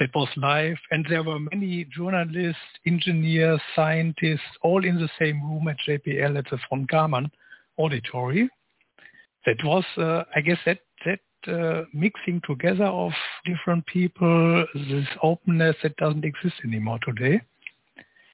That 0.00 0.14
was 0.14 0.28
live, 0.36 0.76
and 0.92 1.04
there 1.10 1.24
were 1.24 1.40
many 1.40 1.84
journalists, 1.86 2.62
engineers, 2.86 3.60
scientists, 3.74 4.46
all 4.62 4.84
in 4.84 4.94
the 4.94 5.08
same 5.18 5.42
room 5.42 5.66
at 5.66 5.76
JPL 5.88 6.38
at 6.38 6.44
the 6.50 6.58
von 6.70 6.86
Karman 6.86 7.28
auditory. 7.76 8.48
That 9.44 9.56
was, 9.64 9.84
uh, 9.96 10.22
I 10.36 10.40
guess, 10.40 10.58
that 10.66 10.78
that 11.04 11.52
uh, 11.52 11.84
mixing 11.92 12.40
together 12.46 12.84
of 12.84 13.10
different 13.44 13.86
people, 13.86 14.64
this 14.72 15.08
openness 15.20 15.74
that 15.82 15.96
doesn't 15.96 16.24
exist 16.24 16.54
anymore 16.64 17.00
today 17.04 17.40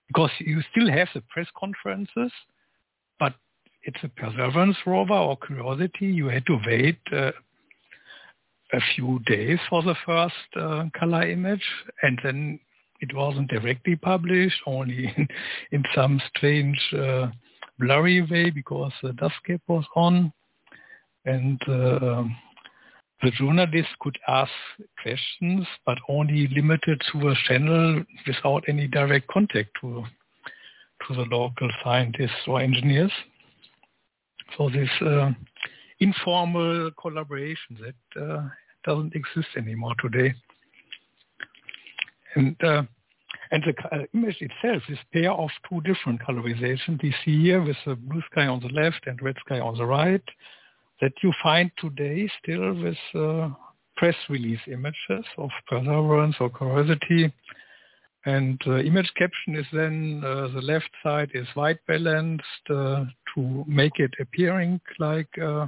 because 0.08 0.30
you 0.38 0.60
still 0.70 0.90
have 0.90 1.08
the 1.14 1.22
press 1.30 1.46
conferences, 1.58 2.32
but 3.18 3.34
it's 3.82 4.02
a 4.02 4.08
perseverance 4.08 4.76
rover 4.86 5.14
or 5.14 5.36
curiosity. 5.36 6.06
You 6.06 6.26
had 6.26 6.46
to 6.46 6.58
wait 6.66 6.98
uh, 7.12 7.32
a 8.72 8.80
few 8.94 9.20
days 9.26 9.58
for 9.68 9.82
the 9.82 9.94
first 10.06 10.34
uh, 10.56 10.84
color 10.98 11.28
image, 11.28 11.64
and 12.02 12.18
then 12.22 12.60
it 13.00 13.14
wasn't 13.14 13.48
directly 13.48 13.96
published, 13.96 14.60
only 14.66 15.12
in, 15.16 15.28
in 15.72 15.84
some 15.94 16.20
strange 16.34 16.78
uh, 16.98 17.28
blurry 17.78 18.22
way 18.22 18.50
because 18.50 18.92
the 19.02 19.12
dust 19.14 19.34
cap 19.46 19.60
was 19.68 19.84
on, 19.94 20.32
and 21.24 21.60
uh, 21.68 22.24
the 23.24 23.30
journalist 23.30 23.88
could 24.00 24.18
ask 24.28 24.52
questions, 25.02 25.66
but 25.86 25.98
only 26.08 26.46
limited 26.48 27.02
to 27.10 27.28
a 27.30 27.34
channel 27.48 28.02
without 28.26 28.64
any 28.68 28.86
direct 28.86 29.26
contact 29.28 29.70
to, 29.80 30.04
to 31.06 31.14
the 31.14 31.22
local 31.22 31.70
scientists 31.82 32.46
or 32.46 32.60
engineers. 32.60 33.12
So 34.56 34.68
this 34.68 34.90
uh, 35.00 35.30
informal 36.00 36.90
collaboration 37.00 37.78
that 37.80 38.22
uh, 38.22 38.48
doesn't 38.84 39.14
exist 39.14 39.48
anymore 39.56 39.94
today. 40.00 40.34
And 42.34 42.62
uh, 42.62 42.82
and 43.50 43.62
the 43.62 43.96
uh, 43.96 44.04
image 44.14 44.38
itself, 44.40 44.82
this 44.88 44.98
pair 45.12 45.30
of 45.30 45.50
two 45.68 45.80
different 45.82 46.20
colorizations 46.20 47.02
we 47.02 47.14
see 47.24 47.40
here 47.42 47.62
with 47.62 47.76
the 47.86 47.94
blue 47.94 48.22
sky 48.30 48.46
on 48.46 48.60
the 48.60 48.68
left 48.68 49.06
and 49.06 49.20
red 49.22 49.36
sky 49.46 49.60
on 49.60 49.78
the 49.78 49.84
right, 49.84 50.22
that 51.00 51.12
you 51.22 51.32
find 51.42 51.70
today 51.78 52.30
still 52.42 52.74
with 52.74 52.96
uh, 53.14 53.50
press 53.96 54.14
release 54.28 54.60
images 54.66 55.24
of 55.38 55.50
perseverance 55.68 56.36
or 56.40 56.50
curiosity. 56.50 57.32
And 58.26 58.60
uh, 58.66 58.78
image 58.78 59.10
caption 59.16 59.54
is 59.54 59.66
then 59.72 60.22
uh, 60.24 60.48
the 60.48 60.62
left 60.62 60.88
side 61.02 61.30
is 61.34 61.46
white 61.54 61.78
balanced 61.86 62.44
uh, 62.70 63.04
to 63.34 63.64
make 63.66 63.98
it 63.98 64.12
appearing 64.18 64.80
like 64.98 65.28
uh, 65.38 65.66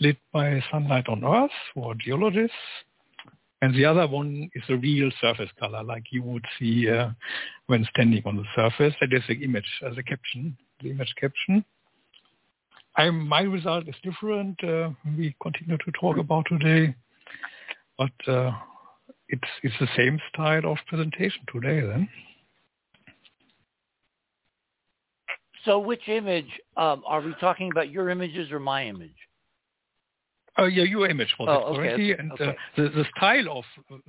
lit 0.00 0.16
by 0.32 0.62
sunlight 0.70 1.08
on 1.08 1.24
Earth 1.24 1.50
for 1.74 1.94
geologists. 1.94 2.56
And 3.62 3.74
the 3.74 3.84
other 3.84 4.06
one 4.06 4.50
is 4.54 4.62
a 4.68 4.76
real 4.76 5.10
surface 5.20 5.50
color 5.58 5.82
like 5.82 6.04
you 6.10 6.22
would 6.22 6.44
see 6.58 6.90
uh, 6.90 7.10
when 7.68 7.86
standing 7.94 8.22
on 8.26 8.36
the 8.36 8.44
surface. 8.54 8.94
That 9.00 9.12
is 9.12 9.22
the 9.28 9.42
image, 9.42 9.68
as 9.88 9.96
a 9.96 10.02
caption, 10.02 10.56
the 10.82 10.90
image 10.90 11.14
caption. 11.18 11.64
I'm, 12.96 13.28
my 13.28 13.42
result 13.42 13.88
is 13.88 13.94
different. 14.02 14.62
Uh, 14.64 14.90
we 15.16 15.34
continue 15.42 15.76
to 15.76 15.92
talk 16.00 16.16
about 16.16 16.46
today, 16.48 16.94
but 17.98 18.12
uh, 18.26 18.52
it's 19.28 19.48
it's 19.62 19.74
the 19.78 19.88
same 19.96 20.18
style 20.32 20.64
of 20.64 20.78
presentation 20.86 21.42
today. 21.52 21.80
Then. 21.80 22.08
So, 25.64 25.78
which 25.78 26.08
image 26.08 26.48
um, 26.76 27.02
are 27.06 27.20
we 27.20 27.34
talking 27.40 27.70
about? 27.70 27.90
Your 27.90 28.08
images 28.08 28.50
or 28.50 28.60
my 28.60 28.86
image? 28.86 29.10
Oh 30.58 30.64
yeah, 30.64 30.84
your 30.84 31.06
image 31.08 31.34
was 31.38 31.48
oh, 31.50 31.74
it 31.74 31.76
correctly, 31.76 32.12
okay, 32.12 32.20
and 32.22 32.32
okay. 32.32 32.48
Uh, 32.48 32.52
the 32.76 32.88
the 32.88 33.04
style 33.16 33.58
of 33.58 33.64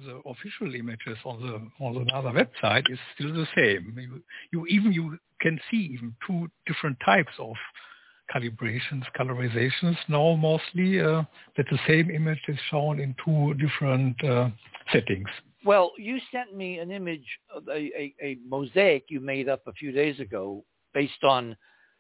the 0.06 0.22
official 0.26 0.74
images 0.74 1.18
on 1.26 1.42
the 1.42 1.86
on 1.86 2.06
the 2.06 2.14
other 2.14 2.30
website 2.30 2.90
is 2.90 3.00
still 3.16 3.34
the 3.34 3.48
same. 3.56 3.94
You, 3.98 4.22
you 4.52 4.66
even 4.68 4.94
you 4.94 5.18
can 5.42 5.60
see 5.70 5.92
even 5.94 6.16
two 6.26 6.48
different 6.66 6.98
types 7.04 7.34
of 7.38 7.56
calibrations, 8.34 9.04
colorizations 9.20 9.98
now 10.08 10.36
mostly 10.36 11.00
uh, 11.00 11.24
that 11.56 11.66
the 11.72 11.80
same 11.88 12.10
image 12.10 12.42
is 12.48 12.58
shown 12.70 13.00
in 13.00 13.16
two 13.24 13.54
different 13.56 14.22
uh, 14.24 14.50
settings. 14.92 15.28
Well, 15.66 15.92
you 15.98 16.20
sent 16.32 16.56
me 16.56 16.80
an 16.80 16.92
image, 16.92 17.26
a, 17.70 17.72
a, 17.72 18.16
a 18.22 18.38
mosaic 18.48 19.06
you 19.10 19.20
made 19.20 19.50
up 19.50 19.62
a 19.68 19.74
few 19.74 19.92
days 19.92 20.20
ago 20.20 20.64
based 20.94 21.24
on 21.24 21.58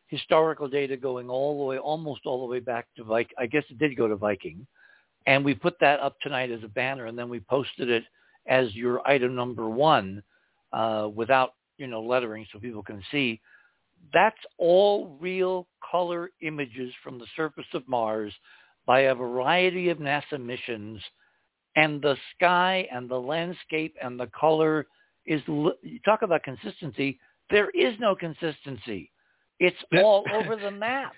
historical 0.07 0.67
data 0.67 0.95
going 0.95 1.29
all 1.29 1.57
the 1.57 1.65
way, 1.65 1.77
almost 1.77 2.21
all 2.25 2.39
the 2.39 2.51
way 2.51 2.59
back 2.59 2.87
to 2.95 3.03
Viking. 3.03 3.35
I 3.37 3.45
guess 3.45 3.63
it 3.69 3.77
did 3.77 3.97
go 3.97 4.07
to 4.07 4.15
Viking. 4.15 4.65
And 5.25 5.43
we 5.43 5.53
put 5.53 5.77
that 5.81 5.99
up 5.99 6.15
tonight 6.21 6.51
as 6.51 6.63
a 6.63 6.69
banner, 6.69 7.07
and 7.07 7.19
then 7.19 7.27
we 7.27 7.41
posted 7.41 7.89
it 7.89 8.05
as 8.47 8.73
your 8.73 9.05
item 9.05 9.35
number 9.35 9.67
one 9.67 10.23
uh, 10.71 11.09
without, 11.13 11.55
you 11.77 11.87
know, 11.87 12.01
lettering 12.01 12.45
so 12.51 12.59
people 12.59 12.81
can 12.81 13.03
see 13.11 13.41
that's 14.13 14.37
all 14.57 15.17
real 15.19 15.67
color 15.89 16.29
images 16.41 16.93
from 17.03 17.19
the 17.19 17.27
surface 17.35 17.65
of 17.73 17.87
Mars 17.87 18.33
by 18.85 19.01
a 19.01 19.15
variety 19.15 19.89
of 19.89 19.97
NASA 19.97 20.39
missions. 20.39 21.01
And 21.75 22.01
the 22.01 22.17
sky 22.35 22.87
and 22.91 23.09
the 23.09 23.19
landscape 23.19 23.95
and 24.01 24.19
the 24.19 24.29
color 24.39 24.87
is, 25.25 25.41
you 25.47 25.99
talk 26.05 26.21
about 26.21 26.43
consistency, 26.43 27.19
there 27.49 27.69
is 27.71 27.93
no 27.99 28.15
consistency. 28.15 29.11
It's 29.59 29.77
all 30.01 30.25
over 30.33 30.55
the 30.55 30.71
map. 30.71 31.13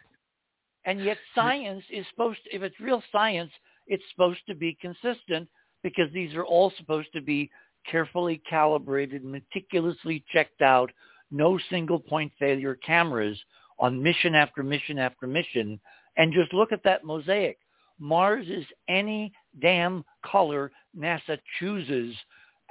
And 0.85 1.03
yet 1.03 1.17
science 1.35 1.83
is 1.91 2.05
supposed 2.09 2.39
to, 2.45 2.55
if 2.55 2.63
it's 2.63 2.79
real 2.79 3.03
science, 3.11 3.51
it's 3.87 4.03
supposed 4.11 4.39
to 4.47 4.55
be 4.55 4.77
consistent 4.81 5.47
because 5.83 6.11
these 6.13 6.33
are 6.35 6.45
all 6.45 6.71
supposed 6.77 7.09
to 7.13 7.21
be 7.21 7.49
carefully 7.89 8.41
calibrated, 8.49 9.23
meticulously 9.23 10.23
checked 10.31 10.61
out 10.61 10.91
no 11.31 11.59
single 11.69 11.99
point 11.99 12.31
failure 12.39 12.75
cameras 12.75 13.39
on 13.79 14.01
mission 14.01 14.35
after 14.35 14.63
mission 14.63 14.97
after 14.99 15.27
mission. 15.27 15.79
And 16.17 16.33
just 16.33 16.53
look 16.53 16.71
at 16.71 16.83
that 16.83 17.05
mosaic. 17.05 17.57
Mars 17.99 18.47
is 18.47 18.65
any 18.87 19.31
damn 19.61 20.03
color 20.25 20.71
NASA 20.97 21.37
chooses 21.59 22.15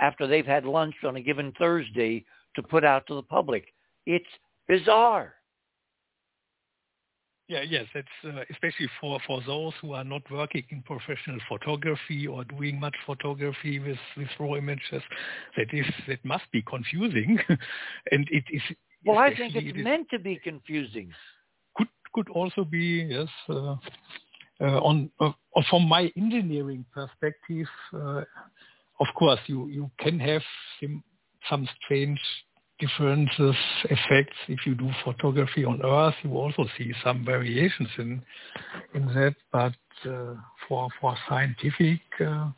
after 0.01 0.27
they've 0.27 0.47
had 0.47 0.65
lunch 0.65 0.95
on 1.05 1.17
a 1.17 1.21
given 1.21 1.53
Thursday 1.59 2.25
to 2.57 2.63
put 2.63 2.85
out 2.85 3.07
to 3.07 3.15
the 3.15 3.23
public. 3.23 3.67
It's 4.07 4.27
bizarre. 4.67 5.35
Yeah, 7.49 7.63
yes, 7.63 7.87
it's 7.95 8.09
uh, 8.25 8.43
especially 8.51 8.89
for, 9.01 9.19
for 9.27 9.41
those 9.47 9.73
who 9.81 9.95
are 9.95 10.05
not 10.05 10.21
working 10.31 10.65
in 10.69 10.83
professional 10.83 11.39
photography 11.49 12.27
or 12.27 12.45
doing 12.45 12.79
much 12.79 12.95
photography 13.07 13.79
with, 13.79 13.97
with 14.19 14.29
raw 14.39 14.57
images. 14.57 15.03
That 15.57 15.73
is 15.73 15.87
that 16.09 16.23
must 16.27 16.45
be 16.53 16.61
confusing, 16.61 17.39
and 18.11 18.29
it 18.31 18.45
is. 18.51 18.61
Well, 19.07 19.17
I 19.17 19.35
think 19.35 19.55
it's 19.57 19.79
it 19.79 19.83
meant 19.83 20.11
to 20.11 20.19
be 20.19 20.39
confusing. 20.45 21.11
Could 21.75 21.89
could 22.13 22.29
also 22.29 22.65
be 22.65 23.07
yes. 23.09 23.29
Uh, 23.49 23.77
uh, 24.61 24.81
on 24.81 25.11
uh, 25.21 25.31
from 25.71 25.89
my 25.89 26.13
engineering 26.17 26.85
perspective, 26.93 27.67
uh, 27.95 28.25
of 29.01 29.07
course, 29.15 29.41
you 29.47 29.69
you 29.69 29.91
can 30.01 30.21
have 30.21 30.43
some 30.81 31.03
some 31.49 31.67
strange 31.83 32.21
differences, 32.79 33.57
effects. 33.85 34.37
If 34.49 34.67
you 34.67 34.75
do 34.75 34.91
photography 35.05 35.65
on 35.65 35.81
Earth, 35.83 36.15
you 36.23 36.37
also 36.37 36.67
see 36.77 36.93
some 37.05 37.25
variations 37.25 37.89
in 37.99 38.23
in 38.95 39.07
that. 39.07 39.35
But 39.53 39.75
uh, 40.09 40.35
for 40.69 40.89
for 41.01 41.17
scientific 41.29 42.01
uh, 42.21 42.51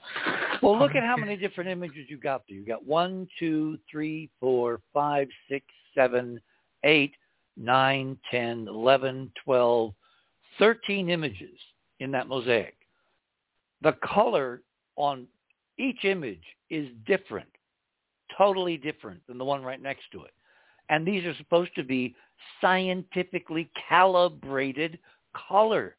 Well, 0.63 0.79
look 0.79 0.95
at 0.95 1.03
how 1.03 1.17
many 1.17 1.37
different 1.37 1.71
images 1.71 2.07
you 2.09 2.19
got 2.19 2.43
there. 2.49 2.59
You 2.59 2.67
got 2.67 2.85
one, 2.85 3.29
two, 3.39 3.79
three, 3.91 4.29
four, 4.41 4.81
five, 4.93 5.29
six, 5.49 5.65
seven, 5.95 6.41
eight, 6.85 7.15
nine, 7.57 8.19
ten, 8.31 8.67
eleven, 8.69 9.33
twelve, 9.45 9.95
thirteen 10.59 11.09
images 11.09 11.59
in 12.01 12.11
that 12.13 12.29
mosaic. 12.29 12.77
The 13.83 13.93
color 14.05 14.63
on 14.97 15.27
each 15.79 16.05
image 16.05 16.43
is 16.69 16.89
different, 17.07 17.49
totally 18.37 18.77
different 18.77 19.21
than 19.27 19.39
the 19.39 19.45
one 19.45 19.63
right 19.63 19.81
next 19.81 20.05
to 20.13 20.23
it. 20.23 20.33
And 20.89 21.07
these 21.07 21.25
are 21.25 21.35
supposed 21.37 21.75
to 21.77 21.85
be 21.85 22.15
scientifically 22.61 23.71
calibrated 23.89 24.99
color. 25.49 25.97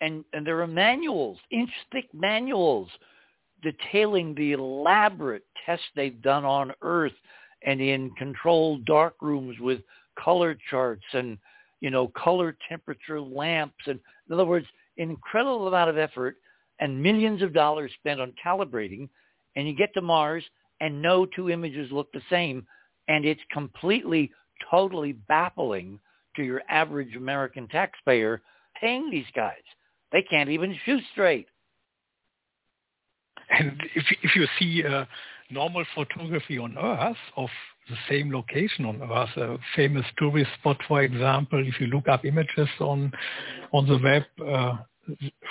And, 0.00 0.24
and 0.32 0.44
there 0.44 0.60
are 0.60 0.66
manuals, 0.66 1.38
inch-thick 1.50 2.08
manuals, 2.12 2.88
detailing 3.62 4.34
the 4.34 4.52
elaborate 4.52 5.44
tests 5.64 5.86
they've 5.94 6.20
done 6.20 6.44
on 6.44 6.72
Earth 6.82 7.12
and 7.64 7.80
in 7.80 8.10
controlled 8.18 8.84
dark 8.84 9.14
rooms 9.20 9.56
with 9.60 9.80
color 10.18 10.58
charts 10.68 11.04
and, 11.12 11.38
you 11.80 11.90
know, 11.90 12.08
color 12.08 12.56
temperature 12.68 13.20
lamps. 13.20 13.86
And 13.86 14.00
in 14.28 14.34
other 14.34 14.44
words, 14.44 14.66
an 14.98 15.10
incredible 15.10 15.68
amount 15.68 15.90
of 15.90 15.98
effort 15.98 16.36
and 16.80 17.00
millions 17.00 17.40
of 17.42 17.54
dollars 17.54 17.92
spent 18.00 18.20
on 18.20 18.34
calibrating. 18.44 19.08
And 19.54 19.68
you 19.68 19.76
get 19.76 19.94
to 19.94 20.02
Mars 20.02 20.42
and 20.82 21.00
no 21.00 21.24
two 21.24 21.48
images 21.48 21.90
look 21.92 22.12
the 22.12 22.20
same. 22.28 22.66
And 23.08 23.24
it's 23.24 23.40
completely 23.52 24.32
totally 24.70 25.12
baffling 25.12 25.98
to 26.36 26.42
your 26.42 26.60
average 26.68 27.14
American 27.16 27.68
taxpayer 27.68 28.42
paying 28.80 29.08
these 29.10 29.26
guys. 29.34 29.62
They 30.10 30.22
can't 30.22 30.50
even 30.50 30.76
shoot 30.84 31.02
straight. 31.12 31.46
And 33.48 33.80
if, 33.94 34.04
if 34.22 34.34
you 34.34 34.46
see 34.58 34.84
uh, 34.84 35.04
normal 35.50 35.84
photography 35.94 36.58
on 36.58 36.76
Earth 36.76 37.16
of 37.36 37.48
the 37.88 37.96
same 38.08 38.32
location 38.32 38.84
on 38.84 39.02
Earth, 39.02 39.36
a 39.36 39.58
famous 39.76 40.04
tourist 40.18 40.50
spot, 40.58 40.78
for 40.88 41.02
example, 41.02 41.64
if 41.64 41.80
you 41.80 41.86
look 41.88 42.08
up 42.08 42.24
images 42.24 42.68
on 42.80 43.12
on 43.72 43.86
the 43.86 43.98
web, 44.02 44.24
uh, 44.46 44.76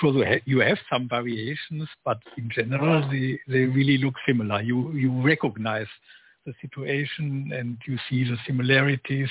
so 0.02 0.24
you 0.46 0.60
have 0.60 0.78
some 0.92 1.10
variations, 1.10 1.88
but 2.06 2.20
in 2.38 2.50
general, 2.54 3.08
they, 3.10 3.40
they 3.48 3.66
really 3.66 3.98
look 3.98 4.14
similar. 4.26 4.62
You 4.62 4.94
you 4.94 5.22
recognize 5.22 5.88
the 6.46 6.54
situation 6.62 7.52
and 7.54 7.78
you 7.88 7.98
see 8.10 8.24
the 8.24 8.38
similarities. 8.48 9.30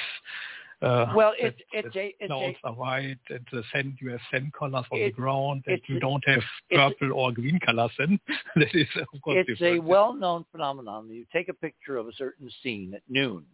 Uh, 0.83 1.13
well, 1.15 1.35
it, 1.39 1.57
it's 1.73 1.95
a 1.95 2.15
it's 2.19 2.29
clouds 2.29 2.57
a, 2.65 2.69
are 2.69 2.75
white, 2.75 3.19
and 3.29 3.47
the 3.53 3.63
sand 3.73 3.99
you 4.01 4.11
have 4.11 4.21
sand 4.31 4.53
colors 4.59 4.85
on 4.91 4.99
the 4.99 5.11
ground, 5.11 5.63
and 5.67 5.81
you 5.89 6.01
don't 6.01 6.25
have 6.27 6.43
purple 6.71 7.13
or 7.13 7.33
green 7.33 7.59
colors. 7.61 7.91
And 7.99 8.19
that 8.57 8.75
is 8.75 8.87
of 8.97 9.21
course 9.23 9.45
it's 9.47 9.59
different. 9.59 9.79
a 9.79 9.83
well-known 9.83 10.45
phenomenon. 10.53 11.11
You 11.11 11.27
take 11.33 11.49
a 11.51 11.55
picture 11.55 11.99
of 11.99 12.09
a 12.09 12.13
certain 12.13 12.51
scene 12.63 12.95
at 12.95 13.03
noon, 13.09 13.45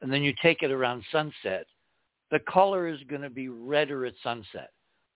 and 0.00 0.10
then 0.12 0.22
you 0.22 0.32
take 0.42 0.62
it 0.62 0.70
around 0.70 1.04
sunset. 1.12 1.66
The 2.30 2.40
color 2.40 2.88
is 2.88 3.00
going 3.08 3.22
to 3.22 3.30
be 3.30 3.48
redder 3.48 4.06
at 4.06 4.14
sunset. 4.22 4.70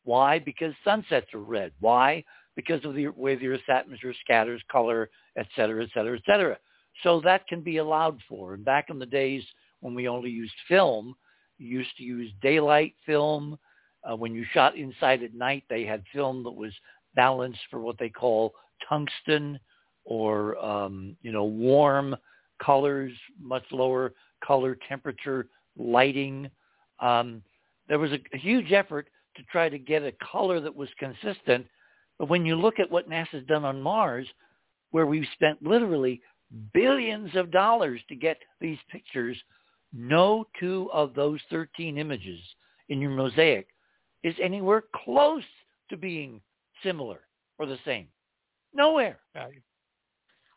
Why? 0.05 0.38
Because 0.38 0.74
sunsets 0.84 1.32
are 1.34 1.40
red. 1.40 1.72
Why? 1.80 2.24
Because 2.57 2.84
of 2.84 2.94
the 2.94 3.09
way 3.09 3.36
the 3.36 3.48
Earth's 3.48 3.62
atmosphere 3.68 4.14
scatters 4.20 4.62
color, 4.70 5.09
et 5.36 5.46
cetera, 5.57 5.82
et 5.82 5.90
cetera, 5.94 6.16
et 6.16 6.22
cetera. 6.26 6.59
So 7.03 7.20
that 7.22 7.46
can 7.46 7.62
be 7.62 7.78
allowed 7.78 8.18
for. 8.28 8.55
And 8.55 8.64
back 8.64 8.90
in 8.90 8.98
the 8.98 9.07
days 9.07 9.42
when 9.80 9.94
we 9.94 10.09
only 10.09 10.30
used 10.30 10.55
film, 10.68 11.14
you 11.59 11.68
used 11.68 11.96
to 11.96 12.03
use 12.03 12.30
daylight 12.42 12.94
film. 13.07 13.59
Uh, 14.05 14.16
when 14.16 14.34
you 14.34 14.44
shot 14.53 14.76
inside 14.76 15.22
at 15.22 15.34
night, 15.34 15.64
they 15.70 15.84
had 15.84 16.03
film 16.12 16.42
that 16.42 16.50
was 16.50 16.72
balanced 17.14 17.61
for 17.70 17.80
what 17.80 17.98
they 17.98 18.09
call 18.09 18.53
tungsten 18.88 19.59
or, 20.05 20.62
um, 20.64 21.16
you 21.22 21.30
know, 21.30 21.44
warm 21.44 22.16
colors, 22.61 23.12
much 23.40 23.64
lower 23.70 24.12
color 24.44 24.76
temperature, 24.88 25.46
lighting. 25.76 26.50
Um, 27.00 27.42
there 27.88 27.98
was 27.98 28.12
a, 28.12 28.18
a 28.34 28.38
huge 28.38 28.72
effort 28.72 29.09
to 29.37 29.43
try 29.45 29.68
to 29.68 29.78
get 29.78 30.03
a 30.03 30.12
color 30.33 30.61
that 30.61 30.74
was 30.74 30.89
consistent. 30.99 31.66
But 32.18 32.28
when 32.28 32.45
you 32.47 32.57
look 32.57 32.78
at 32.78 32.91
what 32.91 33.09
NASA's 33.09 33.47
done 33.47 33.64
on 33.64 33.83
Mars, 33.83 34.26
where 34.91 35.07
we've 35.07 35.26
spent 35.35 35.62
literally 35.62 36.20
billions 36.74 37.35
of 37.35 37.51
dollars 37.51 38.01
to 38.09 38.14
get 38.14 38.39
these 38.61 38.78
pictures, 38.91 39.37
no 39.93 40.47
two 40.59 40.89
of 40.93 41.14
those 41.14 41.41
13 41.51 41.99
images 41.99 42.41
in 42.89 43.01
your 43.01 43.11
mosaic 43.11 43.66
is 44.22 44.35
anywhere 44.41 44.85
close 45.05 45.43
to 45.91 45.97
being 45.97 46.41
similar 46.83 47.20
or 47.59 47.66
the 47.66 47.78
same. 47.85 48.07
Nowhere. 48.74 49.18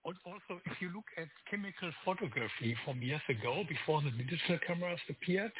Also, 0.05 0.61
if 0.65 0.79
you 0.79 0.91
look 0.93 1.05
at 1.17 1.27
chemical 1.49 1.89
photography 2.03 2.75
from 2.85 3.01
years 3.01 3.21
ago, 3.27 3.63
before 3.67 4.03
the 4.03 4.11
digital 4.11 4.59
cameras 4.65 4.99
appeared, 5.09 5.51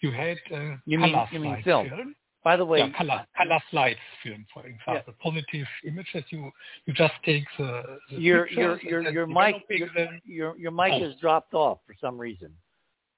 you 0.00 0.10
had 0.10 0.38
uh, 0.54 0.76
you 0.86 0.98
mean, 0.98 1.14
you 1.30 1.40
mean 1.40 1.62
film. 1.62 1.88
film. 1.88 2.14
By 2.42 2.56
the 2.56 2.64
way, 2.64 2.78
yeah, 2.78 2.90
color, 2.96 3.26
color 3.36 3.60
slide 3.70 3.96
film, 4.22 4.46
for 4.52 4.64
example, 4.66 4.94
yeah. 5.06 5.12
positive 5.22 5.66
images. 5.86 6.24
You 6.30 6.50
you 6.86 6.94
just 6.94 7.12
take 7.24 7.44
the, 7.58 7.98
the 8.10 8.16
your 8.16 8.48
your 8.48 8.80
your 8.80 9.10
your 9.10 9.26
mic 9.26 9.56
your, 9.68 9.88
your, 10.24 10.56
your 10.56 10.70
mic 10.70 10.92
oh. 10.94 11.04
has 11.04 11.14
dropped 11.20 11.52
off 11.52 11.78
for 11.86 11.94
some 12.00 12.18
reason. 12.18 12.50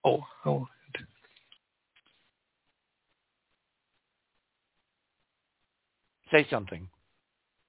Oh 0.04 0.24
oh. 0.44 0.66
Say 6.32 6.46
something. 6.50 6.88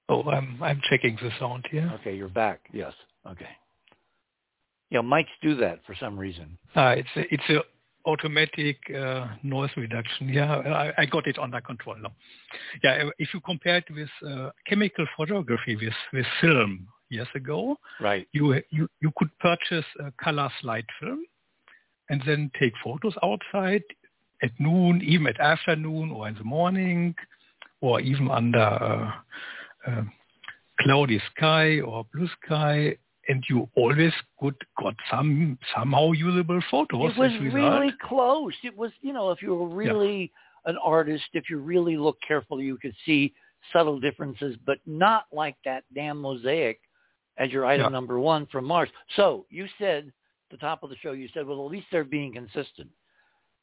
Oh, 0.08 0.22
I'm 0.24 0.60
I'm 0.60 0.80
checking 0.90 1.16
the 1.22 1.30
sound 1.38 1.66
here. 1.70 1.88
Okay, 2.00 2.16
you're 2.16 2.28
back. 2.28 2.62
Yes. 2.72 2.94
Okay. 3.30 3.48
Yeah, 4.90 5.00
mics 5.00 5.26
do 5.40 5.54
that 5.56 5.80
for 5.86 5.94
some 5.98 6.18
reason. 6.18 6.58
Uh, 6.74 6.94
it's 6.96 7.08
a, 7.16 7.34
it's 7.34 7.50
a 7.50 7.60
automatic 8.06 8.76
uh, 8.90 9.28
noise 9.42 9.70
reduction. 9.76 10.28
Yeah, 10.28 10.56
I, 10.56 11.02
I, 11.02 11.06
got 11.06 11.26
it 11.26 11.38
under 11.38 11.60
control 11.60 11.96
now. 12.00 12.12
Yeah, 12.82 13.10
if 13.18 13.32
you 13.32 13.40
compare 13.40 13.76
it 13.76 13.84
with 13.90 14.08
uh, 14.26 14.50
chemical 14.66 15.06
photography 15.16 15.76
with, 15.76 15.94
with 16.12 16.26
film 16.40 16.88
years 17.08 17.28
ago, 17.34 17.76
right? 18.00 18.26
You, 18.32 18.60
you 18.70 18.88
you 19.00 19.12
could 19.16 19.30
purchase 19.38 19.86
a 20.00 20.12
color 20.22 20.50
slide 20.60 20.86
film 21.00 21.24
and 22.10 22.22
then 22.26 22.50
take 22.58 22.72
photos 22.82 23.14
outside 23.22 23.82
at 24.42 24.50
noon, 24.58 25.00
even 25.02 25.26
at 25.26 25.40
afternoon 25.40 26.10
or 26.10 26.28
in 26.28 26.34
the 26.34 26.44
morning, 26.44 27.14
or 27.80 28.00
even 28.00 28.30
under 28.30 28.58
uh, 28.58 29.12
uh 29.86 30.02
cloudy 30.80 31.22
sky 31.34 31.80
or 31.80 32.04
blue 32.12 32.28
sky 32.44 32.96
and 33.28 33.42
you 33.48 33.68
always 33.76 34.12
could 34.40 34.56
got 34.80 34.94
some 35.10 35.58
somehow 35.74 36.12
usable 36.12 36.60
photos. 36.70 37.12
It 37.12 37.18
was 37.18 37.32
really 37.52 37.92
close. 38.02 38.54
It 38.62 38.76
was, 38.76 38.90
you 39.02 39.12
know, 39.12 39.30
if 39.30 39.42
you 39.42 39.54
were 39.54 39.68
really 39.68 40.32
yeah. 40.66 40.72
an 40.72 40.78
artist, 40.82 41.24
if 41.32 41.50
you 41.50 41.58
really 41.58 41.96
look 41.96 42.18
carefully, 42.26 42.64
you 42.64 42.76
could 42.76 42.94
see 43.04 43.34
subtle 43.72 43.98
differences, 43.98 44.56
but 44.66 44.78
not 44.86 45.24
like 45.32 45.56
that 45.64 45.84
damn 45.94 46.20
mosaic 46.20 46.80
as 47.38 47.50
your 47.50 47.66
item 47.66 47.86
yeah. 47.86 47.88
number 47.90 48.18
one 48.18 48.46
from 48.46 48.64
Mars. 48.64 48.88
So 49.16 49.46
you 49.50 49.66
said, 49.78 50.06
at 50.06 50.12
the 50.50 50.56
top 50.58 50.82
of 50.82 50.90
the 50.90 50.96
show, 50.96 51.12
you 51.12 51.28
said, 51.34 51.46
well, 51.46 51.64
at 51.64 51.70
least 51.70 51.86
they're 51.90 52.04
being 52.04 52.32
consistent. 52.32 52.88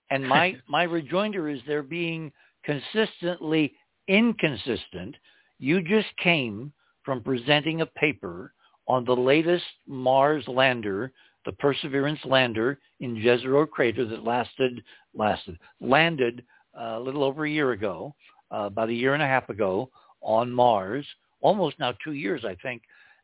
And 0.09 0.27
my, 0.27 0.57
my 0.67 0.83
rejoinder 0.83 1.49
is 1.49 1.59
they're 1.67 1.83
being 1.83 2.31
consistently 2.65 3.73
inconsistent. 4.07 5.15
You 5.59 5.81
just 5.81 6.09
came 6.21 6.73
from 7.03 7.23
presenting 7.23 7.81
a 7.81 7.85
paper 7.85 8.53
on 8.91 9.05
the 9.05 9.15
latest 9.15 9.63
Mars 9.87 10.45
lander, 10.49 11.13
the 11.45 11.53
Perseverance 11.53 12.19
lander 12.25 12.77
in 12.99 13.15
Jezero 13.15 13.65
crater 13.65 14.03
that 14.05 14.25
lasted 14.25 14.83
lasted 15.15 15.57
landed 15.79 16.43
uh, 16.77 16.97
a 16.97 16.99
little 16.99 17.23
over 17.23 17.45
a 17.45 17.49
year 17.49 17.71
ago, 17.71 18.13
uh, 18.53 18.65
about 18.65 18.89
a 18.89 18.93
year 18.93 19.13
and 19.13 19.23
a 19.23 19.27
half 19.27 19.47
ago 19.47 19.89
on 20.19 20.51
Mars, 20.51 21.05
almost 21.39 21.79
now 21.79 21.93
two 22.03 22.11
years, 22.11 22.43
I 22.43 22.55
think. 22.55 22.81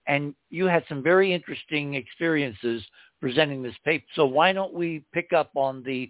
And 0.07 0.34
you 0.49 0.68
had 0.68 0.86
some 0.88 1.03
very 1.03 1.34
interesting 1.34 1.95
experiences 1.95 2.82
presenting 3.20 3.61
this 3.61 3.76
paper. 3.84 4.05
So 4.15 4.26
why 4.26 4.53
don't 4.53 4.74
we 4.74 5.03
pick 5.13 5.34
up 5.34 5.51
on 5.53 5.84
the 5.84 6.09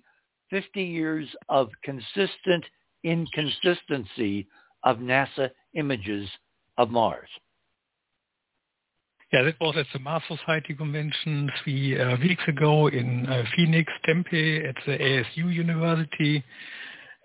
50 0.52 0.84
years 0.84 1.28
of 1.50 1.70
consistent 1.84 2.64
inconsistency 3.04 4.46
of 4.84 4.98
NASA 4.98 5.50
images 5.74 6.30
of 6.78 6.92
Mars? 6.92 7.30
Yeah, 9.34 9.42
that 9.44 9.60
was 9.60 9.76
at 9.76 9.88
the 9.92 10.00
Mars 10.00 10.24
Society 10.30 10.74
convention 10.74 11.52
three 11.62 12.00
uh, 12.00 12.16
weeks 12.22 12.44
ago 12.48 12.88
in 12.88 13.26
uh, 13.28 13.44
Phoenix, 13.58 13.92
Tempe, 14.06 14.66
at 14.66 14.76
the 14.86 14.98
ASU 14.98 15.54
University. 15.54 16.42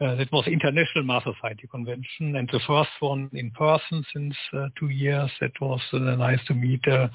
Uh, 0.00 0.16
that 0.16 0.32
was 0.32 0.44
the 0.44 0.50
International 0.50 1.05
Mars 1.05 1.22
Society 1.22 1.68
convention, 1.70 2.34
and 2.34 2.50
the 2.53 2.59
first 2.66 2.90
one 2.98 3.30
in 3.34 3.53
person 3.53 4.05
since 4.12 4.34
uh, 4.53 4.66
two 4.80 4.88
years. 4.88 5.30
That 5.40 5.53
was 5.61 5.80
uh, 5.92 5.98
nice 5.98 6.40
to 6.48 6.55
meet 6.55 6.80
uh, 6.88 7.07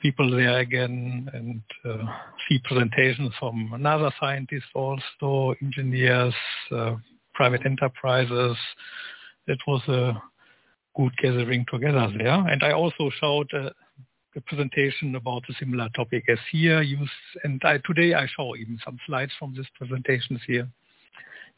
people 0.00 0.30
there 0.30 0.60
again 0.60 1.28
and 1.34 1.60
see 2.48 2.60
presentations 2.62 3.32
from 3.40 3.72
another 3.72 4.12
scientists 4.20 4.70
also, 4.72 5.56
engineers, 5.60 6.34
private 7.34 7.66
enterprises. 7.66 8.56
That 9.48 9.58
was 9.66 9.82
a 9.88 10.22
good 10.96 11.16
gathering 11.22 11.64
together 11.70 12.08
there. 12.16 12.46
And 12.48 12.62
I 12.62 12.72
also 12.72 13.10
showed 13.20 13.48
uh, 13.54 13.70
a 14.36 14.40
presentation 14.42 15.14
about 15.14 15.42
a 15.48 15.54
similar 15.58 15.88
topic 15.94 16.24
as 16.28 16.38
here. 16.50 16.82
Use, 16.82 17.10
and 17.44 17.60
I, 17.64 17.78
today 17.84 18.14
I 18.14 18.26
show 18.36 18.54
even 18.56 18.78
some 18.84 18.98
slides 19.06 19.32
from 19.38 19.54
these 19.54 19.66
presentations 19.76 20.40
here. 20.46 20.68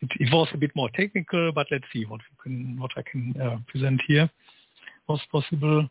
It, 0.01 0.11
it, 0.19 0.33
was 0.33 0.49
a 0.53 0.57
bit 0.57 0.73
more 0.75 0.91
technical, 0.95 1.53
but 1.53 1.67
let's 1.71 1.85
see 1.93 2.05
what 2.05 2.21
can, 2.43 2.77
what 2.79 2.91
I 2.97 3.03
can 3.03 3.35
uh, 3.41 3.59
present 3.69 4.01
here 4.09 4.29
was 5.09 5.21
possible. 5.31 5.89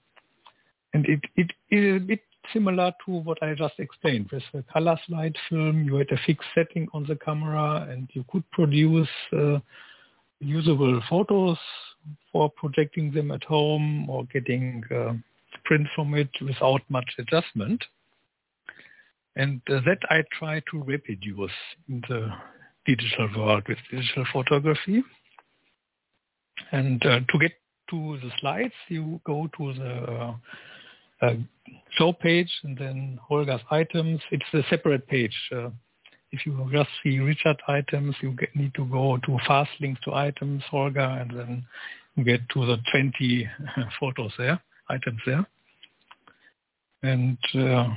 And 0.93 1.05
it, 1.05 1.21
it 1.35 1.51
is 1.69 2.01
a 2.01 2.05
bit 2.05 2.19
similar 2.51 2.91
to 3.05 3.11
what 3.11 3.41
I 3.41 3.53
just 3.53 3.75
explained. 3.79 4.29
With 4.31 4.43
the 4.53 4.63
color 4.73 4.99
slide 5.07 5.35
film, 5.49 5.83
you 5.83 5.95
had 5.95 6.11
a 6.11 6.17
fixed 6.25 6.49
setting 6.53 6.87
on 6.93 7.05
the 7.07 7.15
camera 7.15 7.87
and 7.89 8.09
you 8.13 8.25
could 8.29 8.49
produce 8.51 9.07
uh, 9.31 9.59
usable 10.41 11.01
photos 11.09 11.57
for 12.31 12.49
projecting 12.49 13.11
them 13.11 13.31
at 13.31 13.43
home 13.43 14.09
or 14.09 14.25
getting 14.25 14.83
uh, 14.93 15.13
print 15.65 15.87
from 15.95 16.15
it 16.15 16.29
without 16.41 16.81
much 16.89 17.09
adjustment. 17.19 17.83
And 19.35 19.61
uh, 19.69 19.79
that 19.85 19.99
I 20.09 20.23
try 20.37 20.61
to 20.71 20.83
reproduce 20.83 21.51
in 21.87 22.03
the 22.09 22.29
digital 22.85 23.29
world 23.37 23.63
with 23.67 23.77
digital 23.89 24.25
photography. 24.33 25.03
And 26.71 27.05
uh, 27.05 27.19
to 27.19 27.39
get 27.39 27.53
to 27.91 28.17
the 28.21 28.31
slides, 28.39 28.73
you 28.89 29.21
go 29.25 29.49
to 29.57 29.73
the 29.73 30.35
uh, 31.21 31.33
show 31.91 32.13
page 32.13 32.51
and 32.63 32.77
then 32.77 33.19
Holger's 33.29 33.61
items. 33.69 34.21
It's 34.31 34.45
a 34.53 34.63
separate 34.69 35.07
page. 35.07 35.35
Uh, 36.31 36.37
if 36.37 36.45
you 36.45 36.69
just 36.71 36.89
see 37.03 37.19
Richard 37.19 37.61
items, 37.67 38.15
you 38.21 38.31
get, 38.31 38.55
need 38.55 38.73
to 38.75 38.85
go 38.85 39.17
to 39.25 39.37
fast 39.47 39.71
links 39.79 40.01
to 40.05 40.13
items, 40.13 40.63
Holger, 40.69 40.99
and 40.99 41.31
then 41.37 41.65
get 42.25 42.41
to 42.53 42.65
the 42.65 42.77
20 42.91 43.49
photos 43.99 44.31
there, 44.37 44.61
items 44.89 45.19
there. 45.25 45.45
And 47.03 47.37
uh, 47.55 47.89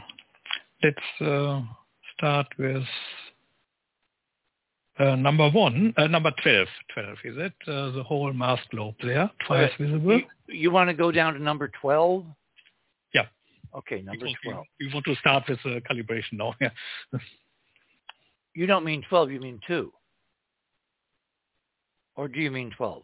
let's 0.82 1.20
uh, 1.20 1.62
start 2.16 2.46
with 2.58 2.84
uh, 4.98 5.16
number 5.16 5.50
one, 5.50 5.92
uh, 5.96 6.06
number 6.06 6.32
12, 6.42 6.68
12 6.94 7.08
is 7.24 7.34
it? 7.36 7.52
Uh, 7.66 7.90
the 7.90 8.02
whole 8.02 8.32
Mars 8.32 8.60
globe 8.70 8.94
there, 9.02 9.30
twice 9.46 9.70
visible. 9.78 10.18
You, 10.18 10.24
you, 10.48 10.70
want 10.70 10.88
to 10.88 10.94
go 10.94 11.10
down 11.10 11.34
to 11.34 11.42
number 11.42 11.70
12? 11.80 12.24
Yeah. 13.12 13.26
Okay, 13.76 14.02
number 14.02 14.26
12. 14.44 14.64
You, 14.78 14.86
you 14.86 14.94
want 14.94 15.04
to 15.06 15.16
start 15.16 15.44
with 15.48 15.58
uh, 15.64 15.80
calibration 15.90 16.34
now. 16.34 16.54
Yeah. 18.54 18.60
you 18.60 18.66
don't 18.66 18.84
mean 18.84 19.02
12, 19.08 19.30
you 19.30 19.40
mean 19.40 19.60
2. 19.66 19.92
Or 22.16 22.28
do 22.28 22.40
you 22.40 22.50
mean 22.50 22.70
12? 22.76 23.02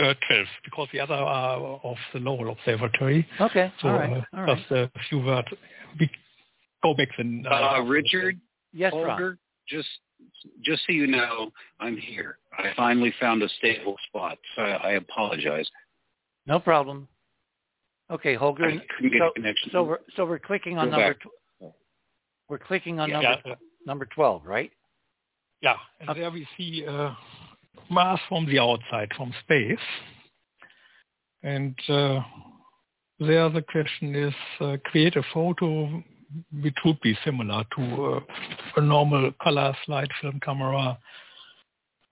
Uh, 0.00 0.14
12, 0.28 0.46
because 0.64 0.88
the 0.92 1.00
other 1.00 1.14
are 1.14 1.80
of 1.84 1.96
the 2.12 2.20
Lowell 2.20 2.50
Observatory. 2.52 3.26
Okay, 3.40 3.72
so, 3.80 3.88
all 3.88 3.94
right. 3.94 4.24
Uh, 4.32 4.40
all 4.40 4.56
just 4.56 4.70
right. 4.70 4.80
a 4.82 4.90
few 5.08 5.20
words. 5.20 5.48
We 5.98 6.10
go 6.82 6.94
back 6.94 7.08
then. 7.16 7.44
Uh, 7.50 7.82
Richard? 7.82 8.40
Yes, 8.72 8.92
Holger, 8.92 9.38
Just, 9.68 9.88
just 10.62 10.82
so 10.86 10.92
you 10.92 11.06
know, 11.06 11.50
I'm 11.78 11.96
here. 11.96 12.38
I 12.58 12.72
finally 12.76 13.12
found 13.20 13.42
a 13.42 13.48
stable 13.58 13.96
spot, 14.08 14.38
so 14.56 14.62
I, 14.62 14.70
I 14.70 14.90
apologize. 14.92 15.68
No 16.46 16.58
problem. 16.58 17.06
Okay, 18.10 18.34
Holger. 18.34 18.64
I 18.64 18.78
couldn't 18.96 19.12
get 19.12 19.20
so, 19.20 19.28
a 19.28 19.32
connection. 19.32 19.70
So 19.72 19.84
we're, 19.84 19.98
so 20.16 20.26
we're 20.26 20.38
clicking 20.38 20.78
on 20.78 20.90
Go 20.90 20.96
number... 20.96 21.14
back. 21.60 21.72
we're 22.48 22.58
clicking 22.58 22.98
on 22.98 23.08
Yeah. 23.08 23.20
number 23.20 23.40
Yeah. 23.46 23.54
Number 23.86 24.06
12, 24.14 24.44
right? 24.46 24.70
Yeah, 25.60 25.76
and 26.00 26.10
Okay. 26.10 26.20
there 26.20 26.30
we 26.30 26.46
see 26.56 26.84
uh, 26.86 27.14
Mars 27.88 28.20
from 28.28 28.46
the 28.46 28.58
outside, 28.58 29.10
from 29.16 29.32
space. 29.44 29.78
And 31.42 31.78
uh, 31.88 32.20
there 33.18 33.48
the 33.48 33.62
question 33.62 34.14
is, 34.14 34.34
uh, 34.60 34.76
create 34.84 35.16
a 35.16 35.22
photo 35.34 36.02
which 36.62 36.76
would 36.84 37.00
be 37.00 37.16
similar 37.24 37.64
to 37.76 38.04
uh, 38.04 38.20
a 38.76 38.80
normal 38.80 39.32
color 39.42 39.76
slide 39.84 40.08
film 40.20 40.40
camera, 40.40 40.98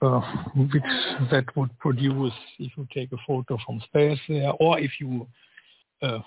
uh, 0.02 0.20
which 0.54 0.82
that 1.30 1.44
would 1.56 1.76
produce 1.78 2.32
if 2.58 2.72
you 2.76 2.86
take 2.92 3.12
a 3.12 3.16
photo 3.26 3.58
from 3.64 3.80
space 3.86 4.18
there, 4.28 4.52
or 4.60 4.78
if 4.78 4.90
you 5.00 5.26
uh, 6.02 6.18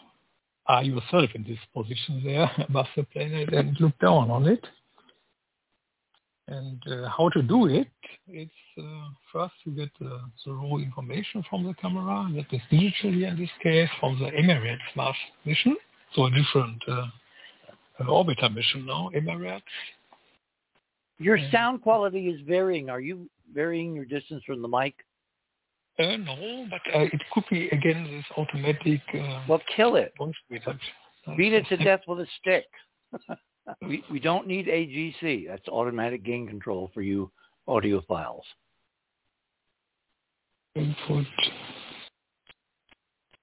are 0.67 0.83
yourself 0.83 1.29
in 1.35 1.43
this 1.43 1.59
position 1.73 2.21
there 2.23 2.49
above 2.69 2.87
the 2.95 3.03
planet 3.03 3.53
and 3.53 3.79
look 3.79 3.97
down 3.99 4.31
on 4.31 4.47
it. 4.47 4.65
And 6.47 6.83
uh, 6.91 7.07
how 7.07 7.29
to 7.29 7.41
do 7.41 7.67
it? 7.67 7.87
It's 8.27 8.51
uh, 8.77 8.83
first 9.31 9.53
you 9.63 9.71
get 9.71 9.91
uh, 10.05 10.17
the 10.45 10.53
raw 10.53 10.75
information 10.75 11.43
from 11.49 11.63
the 11.63 11.73
camera, 11.75 12.29
that 12.35 12.53
is 12.53 12.61
digitally 12.71 13.27
in 13.27 13.37
this 13.37 13.49
case 13.61 13.89
from 13.99 14.19
the 14.19 14.25
Emirates 14.25 14.79
Mars 14.95 15.15
mission, 15.45 15.77
so 16.13 16.25
a 16.25 16.31
different 16.31 16.83
uh, 16.87 17.05
orbiter 18.01 18.53
mission 18.53 18.85
now, 18.85 19.09
Emirates. 19.15 19.61
Your 21.17 21.37
sound 21.51 21.81
quality 21.81 22.27
is 22.27 22.41
varying. 22.45 22.89
Are 22.89 22.99
you 22.99 23.29
varying 23.53 23.95
your 23.95 24.05
distance 24.05 24.43
from 24.45 24.61
the 24.61 24.67
mic? 24.67 24.95
Uh, 25.99 26.17
no, 26.17 26.65
but 26.69 26.81
uh, 26.93 27.03
it 27.03 27.21
could 27.31 27.43
be 27.51 27.69
again 27.69 28.03
this 28.03 28.25
automatic 28.35 29.01
uh, 29.13 29.43
Well, 29.47 29.61
kill 29.75 29.95
it. 29.95 30.13
Beat 31.37 31.53
it 31.53 31.65
to 31.69 31.77
death 31.77 32.01
with 32.07 32.19
a 32.19 32.27
stick. 32.41 32.65
we, 33.81 34.03
we 34.11 34.19
don't 34.19 34.47
need 34.47 34.67
AGC. 34.67 35.47
That's 35.47 35.67
automatic 35.67 36.23
gain 36.23 36.47
control 36.47 36.91
for 36.93 37.01
you 37.01 37.31
audiophiles. 37.67 38.41
Input. 40.75 41.25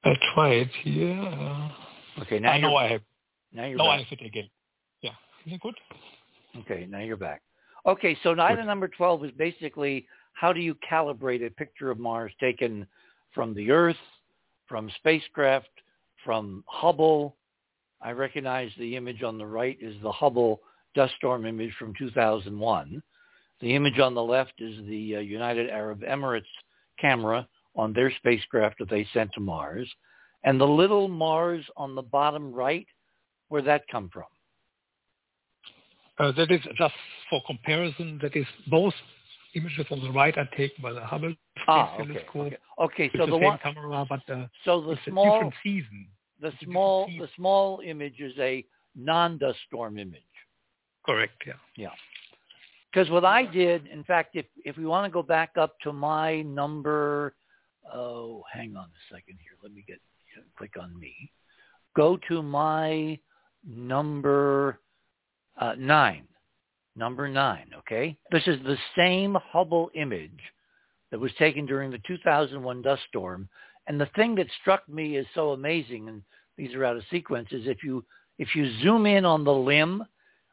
I 0.04 0.14
try 0.34 0.48
it 0.50 0.70
here. 0.82 1.20
Uh, 1.20 1.68
Okay, 2.22 2.38
now 2.38 2.50
I 2.52 2.60
know 2.60 2.76
I 2.76 2.88
have. 2.88 3.00
now 3.52 3.64
you're 3.66 3.78
Now 3.78 3.86
I 3.88 3.98
back. 3.98 4.06
have 4.08 4.18
it 4.20 4.26
again. 4.26 4.50
Yeah, 5.00 5.12
is 5.46 5.52
it 5.54 5.60
good? 5.60 5.74
Okay, 6.58 6.86
now 6.90 6.98
you're 6.98 7.16
back. 7.16 7.40
Okay, 7.86 8.16
so 8.22 8.34
now 8.34 8.46
item 8.46 8.66
number 8.66 8.88
12 8.88 9.26
is 9.26 9.30
basically 9.38 10.06
how 10.34 10.52
do 10.52 10.60
you 10.60 10.74
calibrate 10.90 11.46
a 11.46 11.50
picture 11.50 11.90
of 11.90 11.98
Mars 11.98 12.32
taken 12.40 12.86
from 13.32 13.54
the 13.54 13.70
Earth, 13.70 13.96
from 14.66 14.90
spacecraft, 14.96 15.70
from 16.24 16.62
Hubble. 16.66 17.36
I 18.02 18.12
recognize 18.12 18.70
the 18.78 18.96
image 18.96 19.22
on 19.22 19.38
the 19.38 19.46
right 19.46 19.76
is 19.80 19.94
the 20.02 20.12
Hubble 20.12 20.60
dust 20.94 21.14
storm 21.16 21.46
image 21.46 21.72
from 21.78 21.94
2001. 21.98 23.02
The 23.60 23.74
image 23.74 23.98
on 23.98 24.14
the 24.14 24.22
left 24.22 24.54
is 24.58 24.84
the 24.86 25.16
uh, 25.16 25.20
United 25.20 25.68
Arab 25.68 26.00
Emirates 26.00 26.42
camera 26.98 27.46
on 27.76 27.92
their 27.92 28.10
spacecraft 28.16 28.78
that 28.78 28.88
they 28.88 29.06
sent 29.12 29.32
to 29.34 29.40
Mars. 29.40 29.88
And 30.44 30.60
the 30.60 30.66
little 30.66 31.08
Mars 31.08 31.64
on 31.76 31.94
the 31.94 32.02
bottom 32.02 32.52
right, 32.52 32.86
where'd 33.48 33.66
that 33.66 33.82
come 33.90 34.08
from? 34.10 34.24
Uh, 36.18 36.32
that 36.32 36.50
is 36.50 36.60
just 36.76 36.94
for 37.28 37.42
comparison. 37.46 38.18
That 38.22 38.34
is 38.34 38.46
both 38.68 38.94
images 39.54 39.86
on 39.90 40.00
the 40.02 40.10
right 40.10 40.36
are 40.38 40.48
taken 40.56 40.82
by 40.82 40.92
the 40.92 41.00
Hubble 41.00 41.30
Space 41.30 41.64
Ah, 41.68 41.94
okay. 41.94 42.04
Telescope. 42.04 42.36
Okay, 42.36 42.56
okay 42.80 43.10
so 43.16 43.26
the, 43.26 43.32
the 43.32 43.38
same 43.38 43.42
one, 43.42 43.58
camera, 43.62 44.06
but 44.08 44.20
uh, 44.30 44.46
so 44.64 44.80
the 44.80 44.96
small, 45.08 45.32
different 45.32 45.54
season. 45.62 46.06
The 46.40 46.52
small, 46.64 47.06
the 47.06 47.28
small 47.36 47.80
image 47.84 48.20
is 48.20 48.32
a 48.38 48.64
non-dust 48.96 49.58
storm 49.66 49.98
image. 49.98 50.22
Correct. 51.04 51.42
Yeah. 51.76 51.88
Because 52.92 53.10
what 53.10 53.24
I 53.24 53.44
did, 53.44 53.86
in 53.86 54.02
fact, 54.04 54.34
if 54.34 54.46
if 54.64 54.76
we 54.76 54.84
want 54.84 55.06
to 55.06 55.12
go 55.12 55.22
back 55.22 55.50
up 55.56 55.78
to 55.82 55.92
my 55.92 56.42
number, 56.42 57.34
oh, 57.92 58.42
hang 58.52 58.76
on 58.76 58.84
a 58.84 59.14
second 59.14 59.38
here. 59.40 59.52
Let 59.62 59.72
me 59.72 59.84
get 59.86 59.98
click 60.56 60.72
on 60.80 60.98
me. 60.98 61.14
Go 61.96 62.18
to 62.28 62.42
my 62.42 63.18
number 63.66 64.80
uh, 65.60 65.74
nine. 65.78 66.26
Number 66.96 67.28
nine. 67.28 67.70
Okay. 67.78 68.16
This 68.32 68.42
is 68.46 68.58
the 68.64 68.76
same 68.96 69.36
Hubble 69.52 69.90
image 69.94 70.40
that 71.10 71.20
was 71.20 71.32
taken 71.38 71.66
during 71.66 71.90
the 71.90 72.00
2001 72.06 72.82
dust 72.82 73.02
storm. 73.08 73.48
And 73.90 74.00
the 74.00 74.06
thing 74.14 74.36
that 74.36 74.46
struck 74.60 74.88
me 74.88 75.16
is 75.16 75.26
so 75.34 75.50
amazing, 75.50 76.08
and 76.08 76.22
these 76.56 76.76
are 76.76 76.84
out 76.84 76.96
of 76.96 77.02
sequence, 77.10 77.48
is 77.50 77.66
if 77.66 77.82
you 77.82 78.04
if 78.38 78.54
you 78.54 78.70
zoom 78.84 79.04
in 79.04 79.24
on 79.24 79.42
the 79.42 79.52
limb, 79.52 80.04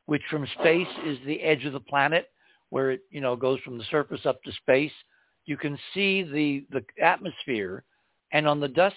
which 0.08 0.24
from 0.32 0.48
space 0.60 0.88
is 1.06 1.20
the 1.24 1.40
edge 1.44 1.64
of 1.64 1.74
the 1.74 1.80
planet, 1.80 2.32
where 2.72 2.90
it 2.90 3.02
you 3.12 3.22
know 3.22 3.36
goes 3.36 3.60
from 3.60 3.78
the 3.78 3.84
surface 3.92 4.26
up 4.26 4.42
to 4.42 4.52
space, 4.54 4.92
you 5.46 5.56
can 5.56 5.78
see 5.94 6.24
the 6.24 6.66
the 6.72 6.84
atmosphere, 7.00 7.84
and 8.32 8.48
on 8.48 8.60
the 8.60 8.70
dust 8.70 8.96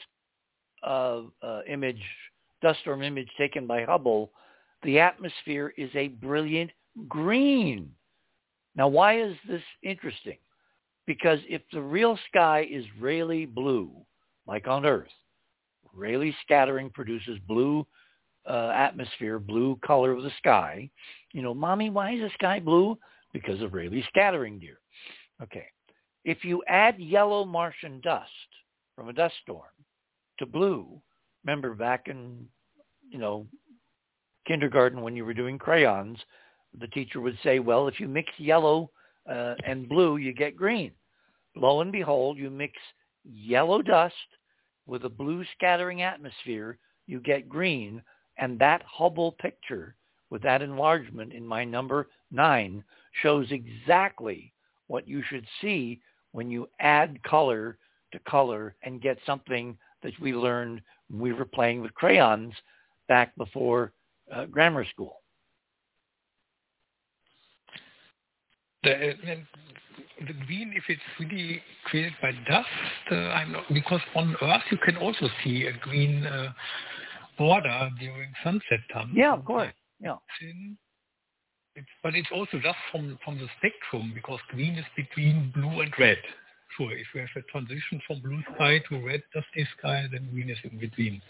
uh, 0.84 1.20
uh, 1.42 1.60
image, 1.68 2.02
dust 2.62 2.80
storm 2.80 3.02
image 3.02 3.28
taken 3.36 3.66
by 3.66 3.84
Hubble, 3.84 4.32
the 4.84 4.98
atmosphere 4.98 5.74
is 5.76 5.90
a 5.94 6.08
brilliant 6.08 6.70
green. 7.08 7.90
Now, 8.74 8.88
why 8.88 9.20
is 9.20 9.36
this 9.46 9.62
interesting? 9.82 10.38
Because 11.06 11.40
if 11.46 11.60
the 11.74 11.82
real 11.82 12.18
sky 12.30 12.66
is 12.70 12.86
really 12.98 13.44
blue, 13.44 13.90
like 14.46 14.68
on 14.68 14.86
Earth, 14.86 15.08
Rayleigh 15.92 16.32
scattering 16.42 16.90
produces 16.90 17.38
blue 17.46 17.86
uh, 18.48 18.72
atmosphere, 18.74 19.38
blue 19.38 19.78
color 19.84 20.12
of 20.12 20.22
the 20.22 20.32
sky. 20.38 20.88
You 21.32 21.42
know, 21.42 21.54
mommy, 21.54 21.90
why 21.90 22.12
is 22.12 22.20
the 22.20 22.30
sky 22.34 22.60
blue? 22.60 22.98
Because 23.32 23.60
of 23.62 23.74
Rayleigh 23.74 24.02
scattering, 24.08 24.58
dear. 24.58 24.78
Okay. 25.42 25.66
If 26.24 26.44
you 26.44 26.62
add 26.68 26.98
yellow 26.98 27.44
Martian 27.44 28.00
dust 28.00 28.30
from 28.94 29.08
a 29.08 29.12
dust 29.12 29.34
storm, 29.42 29.70
to 30.40 30.46
blue. 30.46 31.00
Remember 31.44 31.74
back 31.74 32.08
in, 32.08 32.46
you 33.08 33.18
know, 33.18 33.46
kindergarten 34.46 35.02
when 35.02 35.14
you 35.14 35.24
were 35.24 35.34
doing 35.34 35.58
crayons, 35.58 36.18
the 36.78 36.88
teacher 36.88 37.20
would 37.20 37.38
say, 37.44 37.60
well, 37.60 37.86
if 37.86 38.00
you 38.00 38.08
mix 38.08 38.28
yellow 38.38 38.90
uh, 39.30 39.54
and 39.64 39.88
blue, 39.88 40.16
you 40.16 40.32
get 40.32 40.56
green. 40.56 40.92
Lo 41.54 41.80
and 41.80 41.92
behold, 41.92 42.38
you 42.38 42.50
mix 42.50 42.72
yellow 43.32 43.82
dust 43.82 44.14
with 44.86 45.04
a 45.04 45.08
blue 45.08 45.44
scattering 45.56 46.02
atmosphere, 46.02 46.78
you 47.06 47.20
get 47.20 47.48
green. 47.48 48.02
And 48.38 48.58
that 48.58 48.82
Hubble 48.82 49.32
picture 49.32 49.94
with 50.30 50.42
that 50.42 50.62
enlargement 50.62 51.32
in 51.32 51.46
my 51.46 51.64
number 51.64 52.08
nine 52.30 52.82
shows 53.22 53.46
exactly 53.50 54.52
what 54.86 55.06
you 55.06 55.22
should 55.28 55.46
see 55.60 56.00
when 56.32 56.50
you 56.50 56.68
add 56.80 57.22
color 57.22 57.76
to 58.12 58.18
color 58.20 58.74
and 58.82 59.02
get 59.02 59.18
something 59.26 59.76
that 60.02 60.12
we 60.20 60.32
learned 60.32 60.80
when 61.08 61.20
we 61.20 61.32
were 61.32 61.44
playing 61.44 61.80
with 61.80 61.94
crayons 61.94 62.54
back 63.08 63.36
before 63.36 63.92
uh, 64.34 64.46
grammar 64.46 64.84
school. 64.84 65.19
The, 68.82 69.14
the 70.26 70.32
green, 70.46 70.72
if 70.74 70.84
it's 70.88 71.00
really 71.18 71.62
created 71.84 72.14
by 72.22 72.32
dust, 72.48 72.66
uh, 73.10 73.14
I'm 73.14 73.52
not, 73.52 73.64
because 73.72 74.00
on 74.14 74.36
Earth 74.40 74.62
you 74.70 74.78
can 74.78 74.96
also 74.96 75.28
see 75.44 75.66
a 75.66 75.72
green 75.78 76.26
uh, 76.26 76.52
border 77.36 77.90
during 77.98 78.32
sunset 78.42 78.80
time. 78.92 79.12
Yeah, 79.14 79.34
of 79.34 79.44
course. 79.44 79.68
Yeah. 80.00 80.16
It's, 81.76 81.86
but 82.02 82.14
it's 82.14 82.28
also 82.32 82.58
just 82.62 82.78
from, 82.90 83.18
from 83.24 83.38
the 83.38 83.46
spectrum 83.58 84.12
because 84.14 84.40
green 84.48 84.74
is 84.76 84.84
between 84.96 85.52
blue 85.54 85.80
and 85.80 85.92
red. 85.98 86.18
So 86.78 86.88
if 86.88 87.06
we 87.14 87.20
have 87.20 87.28
a 87.36 87.42
transition 87.50 88.00
from 88.06 88.20
blue 88.20 88.42
sky 88.54 88.80
to 88.88 89.06
red 89.06 89.22
dusty 89.34 89.66
sky, 89.78 90.06
then 90.10 90.28
green 90.32 90.50
is 90.50 90.58
in 90.64 90.78
between. 90.78 91.20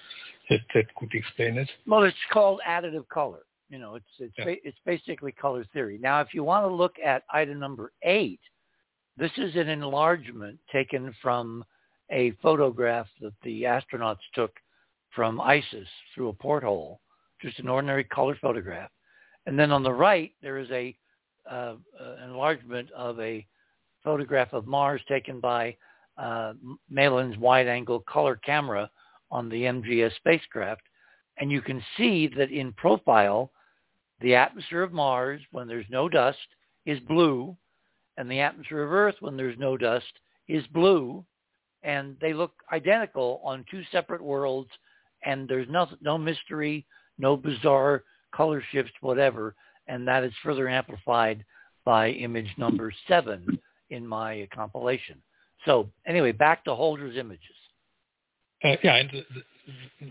That 0.51 0.61
that 0.74 0.94
could 0.96 1.11
explain 1.14 1.59
it. 1.59 1.70
Well, 1.86 2.03
it's 2.03 2.16
called 2.32 2.61
additive 2.68 3.09
color. 3.09 3.40
You 3.71 3.79
know, 3.79 3.95
it's 3.95 4.05
it's 4.18 4.35
yeah. 4.37 4.55
it's 4.64 4.79
basically 4.85 5.33
color 5.33 5.64
theory. 5.73 5.99
Now, 6.03 6.21
if 6.21 6.35
you 6.35 6.43
want 6.43 6.66
to 6.66 6.75
look 6.75 6.97
at 7.05 7.23
item 7.33 7.61
number 7.61 7.93
eight, 8.03 8.41
this 9.16 9.31
is 9.37 9.55
an 9.55 9.68
enlargement 9.68 10.59
taken 10.73 11.14
from 11.23 11.64
a 12.11 12.33
photograph 12.43 13.07
that 13.21 13.33
the 13.43 13.62
astronauts 13.62 14.18
took 14.35 14.53
from 15.14 15.41
ISIS 15.41 15.87
through 16.14 16.29
a 16.29 16.33
porthole, 16.33 17.01
just 17.41 17.61
an 17.61 17.68
ordinary 17.68 18.05
color 18.05 18.37
photograph. 18.41 18.91
And 19.47 19.59
then 19.59 19.71
on 19.71 19.83
the 19.83 19.93
right, 19.93 20.33
there 20.43 20.59
is 20.59 20.71
a 20.71 20.97
uh, 21.51 21.75
uh, 21.99 22.25
enlargement 22.25 22.91
of 22.93 23.18
a 23.21 23.47
photograph 24.03 24.53
of 24.53 24.66
Mars 24.66 25.01
taken 25.09 25.41
by 25.41 25.77
uh, 26.18 26.55
Malin's 26.91 27.39
wide-angle 27.39 28.01
color 28.01 28.37
camera 28.37 28.91
on 29.31 29.49
the 29.49 29.62
MGS 29.62 30.14
spacecraft. 30.16 30.83
And 31.39 31.51
you 31.51 31.62
can 31.62 31.83
see 31.97 32.29
that 32.37 32.51
in 32.51 32.73
profile, 32.73 33.51
the 34.21 34.35
atmosphere 34.35 34.83
of 34.83 34.93
Mars, 34.93 35.41
when 35.53 35.68
there's 35.68 35.87
no 35.91 36.09
dust, 36.09 36.39
is 36.87 37.01
blue, 37.01 37.57
and 38.16 38.31
the 38.31 38.41
atmosphere 38.41 38.83
of 38.83 38.93
Earth, 38.93 39.16
when 39.21 39.37
there's 39.37 39.59
no 39.59 39.77
dust, 39.77 40.12
is 40.49 40.66
blue. 40.68 41.25
And 41.83 42.16
they 42.21 42.35
look 42.35 42.53
identical 42.73 43.41
on 43.43 43.64
two 43.71 43.83
separate 43.91 44.23
worlds, 44.23 44.71
and 45.25 45.49
there's 45.49 45.68
no, 45.71 45.89
no 46.03 46.18
mystery, 46.18 46.87
no 47.18 47.37
bizarre 47.37 48.05
color 48.35 48.62
shifts, 48.71 48.93
whatever. 49.01 49.55
And 49.89 50.07
that 50.07 50.25
is 50.25 50.33
further 50.43 50.68
amplified 50.68 51.45
by 51.85 52.11
image 52.11 52.53
number 52.59 52.93
seven 53.09 53.59
in 53.89 54.07
my 54.07 54.47
compilation. 54.55 55.23
So 55.64 55.91
anyway, 56.07 56.33
back 56.33 56.64
to 56.64 56.75
Holger's 56.75 57.16
images. 57.16 57.45
Uh, 58.62 58.77
yeah, 58.85 58.97
and 58.97 59.11
the, 59.11 59.25
the, 60.01 60.11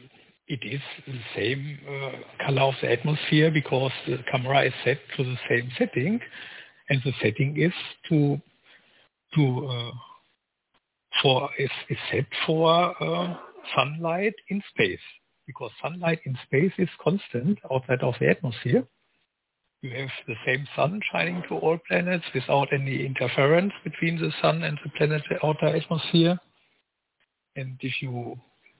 it 0.50 0.60
is 0.64 0.82
the 1.08 1.20
same 1.36 1.80
uh, 1.88 2.46
color 2.46 2.64
of 2.64 2.74
the 2.82 2.92
atmosphere 2.92 3.52
because 3.52 3.92
the 4.08 4.18
camera 4.32 4.66
is 4.66 4.74
set 4.84 4.98
to 5.16 5.24
the 5.24 5.38
same 5.50 5.72
setting, 5.78 6.20
and 6.90 7.02
the 7.06 7.14
setting 7.22 7.56
is 7.58 7.74
to 8.10 8.40
to 9.36 9.68
uh, 9.68 9.92
for 11.22 11.50
is, 11.58 11.70
is 11.90 11.98
set 12.12 12.26
for 12.46 12.96
uh, 13.02 13.36
sunlight 13.76 14.34
in 14.50 14.62
space 14.74 15.00
because 15.48 15.72
sunlight 15.82 16.20
in 16.26 16.38
space 16.46 16.74
is 16.78 16.90
constant 17.02 17.58
outside 17.72 18.02
of 18.02 18.16
the 18.20 18.28
atmosphere 18.28 18.86
you 19.82 19.92
have 19.92 20.10
the 20.28 20.36
same 20.46 20.68
sun 20.76 21.00
shining 21.12 21.42
to 21.48 21.56
all 21.56 21.78
planets 21.88 22.26
without 22.34 22.68
any 22.74 23.06
interference 23.06 23.72
between 23.84 24.20
the 24.20 24.32
sun 24.42 24.64
and 24.64 24.78
the 24.84 24.90
planet's 24.98 25.26
outer 25.42 25.68
atmosphere. 25.68 26.38
And 27.56 27.78
if 27.80 28.02
you 28.02 28.38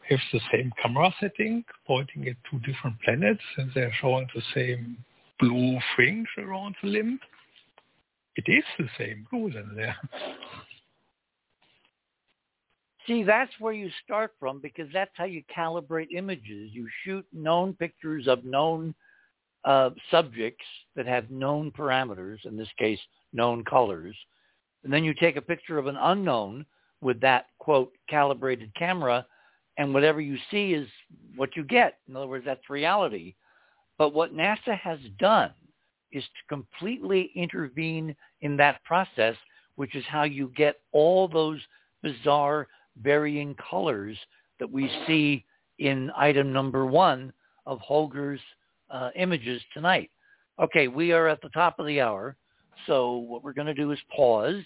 have 0.10 0.20
the 0.34 0.40
same 0.52 0.72
camera 0.82 1.14
setting 1.20 1.64
pointing 1.86 2.28
at 2.28 2.36
two 2.50 2.60
different 2.60 3.00
planets 3.04 3.42
and 3.58 3.72
they're 3.74 3.94
showing 4.02 4.28
the 4.34 4.42
same 4.54 4.98
blue 5.40 5.80
fringe 5.96 6.28
around 6.38 6.76
the 6.82 6.90
limb, 6.90 7.20
it 8.36 8.46
is 8.48 8.64
the 8.78 8.90
same 8.98 9.26
blue 9.32 9.52
then 9.52 9.72
there. 9.76 9.96
See, 13.08 13.24
that's 13.24 13.52
where 13.60 13.74
you 13.74 13.90
start 14.04 14.34
from 14.40 14.60
because 14.60 14.88
that's 14.94 15.12
how 15.16 15.26
you 15.26 15.42
calibrate 15.56 16.12
images. 16.16 16.70
You 16.72 16.88
shoot 17.04 17.26
known 17.34 17.74
pictures 17.74 18.28
of 18.28 18.46
known 18.46 18.94
uh, 19.66 19.90
subjects 20.12 20.66
that 20.96 21.08
have 21.08 21.32
known 21.32 21.72
parameters, 21.72 22.46
in 22.46 22.56
this 22.56 22.70
case, 22.78 23.00
known 23.34 23.64
colors, 23.64 24.16
and 24.84 24.94
then 24.94 25.04
you 25.04 25.14
take 25.14 25.36
a 25.36 25.42
picture 25.42 25.78
of 25.78 25.88
an 25.88 25.98
unknown 25.98 26.66
with 27.02 27.20
that, 27.22 27.48
quote, 27.58 27.92
calibrated 28.10 28.74
camera, 28.76 29.26
and 29.80 29.94
whatever 29.94 30.20
you 30.20 30.38
see 30.52 30.74
is 30.74 30.88
what 31.38 31.56
you 31.56 31.64
get. 31.64 32.00
In 32.10 32.16
other 32.16 32.28
words, 32.28 32.44
that's 32.46 32.70
reality. 32.70 33.34
But 33.98 34.14
what 34.14 34.36
NASA 34.36 34.78
has 34.78 35.00
done 35.18 35.52
is 36.12 36.24
to 36.24 36.54
completely 36.56 37.32
intervene 37.34 38.14
in 38.42 38.58
that 38.58 38.84
process, 38.84 39.36
which 39.76 39.96
is 39.96 40.04
how 40.06 40.24
you 40.24 40.52
get 40.56 40.82
all 40.92 41.30
those 41.30 41.62
bizarre 42.04 42.68
varying 43.02 43.56
colors 43.56 44.18
that 44.60 44.70
we 44.70 44.92
see 45.08 45.46
in 45.78 46.12
item 46.18 46.52
number 46.52 46.86
one 46.86 47.32
of 47.66 47.80
Holger's 47.80 48.42
uh, 48.92 49.12
images 49.16 49.62
tonight. 49.74 50.12
Okay, 50.62 50.90
we 50.90 51.14
are 51.14 51.30
at 51.30 51.42
the 51.42 51.50
top 51.50 51.80
of 51.80 51.86
the 51.86 52.02
hour, 52.02 52.36
so 52.86 53.16
what 53.16 53.46
we're 53.46 53.54
going 53.54 53.68
to 53.68 53.74
do 53.74 53.92
is 53.92 54.00
pause, 54.14 54.62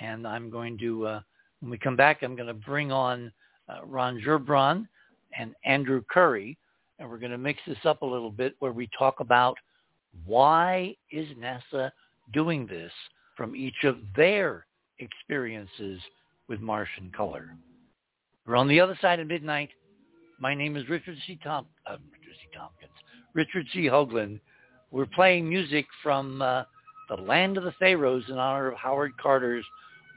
and 0.00 0.24
I'm 0.24 0.50
going 0.50 0.78
to, 0.78 1.04
uh, 1.04 1.20
when 1.58 1.70
we 1.72 1.78
come 1.78 1.96
back, 1.96 2.22
I'm 2.22 2.36
going 2.36 2.46
to 2.46 2.54
bring 2.54 2.92
on 2.92 3.32
uh, 3.68 3.84
Ron 3.84 4.20
Gerbron 4.20 4.86
and 5.38 5.54
Andrew 5.64 6.02
Curry, 6.10 6.56
and 6.98 7.08
we're 7.08 7.18
going 7.18 7.32
to 7.32 7.38
mix 7.38 7.60
this 7.66 7.78
up 7.84 8.02
a 8.02 8.06
little 8.06 8.30
bit 8.30 8.54
where 8.58 8.72
we 8.72 8.88
talk 8.98 9.20
about 9.20 9.56
why 10.24 10.94
is 11.10 11.26
NASA 11.38 11.90
doing 12.32 12.66
this 12.66 12.92
from 13.36 13.54
each 13.54 13.84
of 13.84 13.98
their 14.16 14.66
experiences 14.98 16.00
with 16.48 16.60
Martian 16.60 17.12
color. 17.14 17.54
We're 18.46 18.56
on 18.56 18.68
the 18.68 18.80
other 18.80 18.96
side 19.00 19.20
of 19.20 19.26
midnight. 19.26 19.70
My 20.38 20.54
name 20.54 20.76
is 20.76 20.88
Richard 20.88 21.18
C. 21.26 21.38
Tom, 21.42 21.66
uh, 21.86 21.96
Richard 22.12 22.36
C. 22.40 22.56
Tompkins. 22.56 22.92
Richard 23.34 23.66
C. 23.72 23.84
Hoagland. 23.84 24.40
We're 24.90 25.06
playing 25.06 25.48
music 25.48 25.86
from 26.02 26.40
uh, 26.40 26.62
the 27.08 27.16
land 27.16 27.58
of 27.58 27.64
the 27.64 27.72
Pharaohs 27.72 28.24
in 28.28 28.38
honor 28.38 28.68
of 28.68 28.78
Howard 28.78 29.12
Carter's 29.20 29.64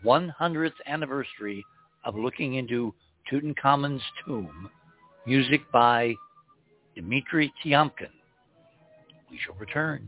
100th 0.05 0.71
anniversary 0.85 1.65
of 2.05 2.15
looking 2.15 2.55
into 2.55 2.93
Tutankhamun's 3.31 4.03
tomb. 4.25 4.69
Music 5.25 5.61
by 5.71 6.15
Dmitri 6.95 7.51
Tiomkin. 7.63 8.09
We 9.29 9.39
shall 9.45 9.55
return. 9.55 10.07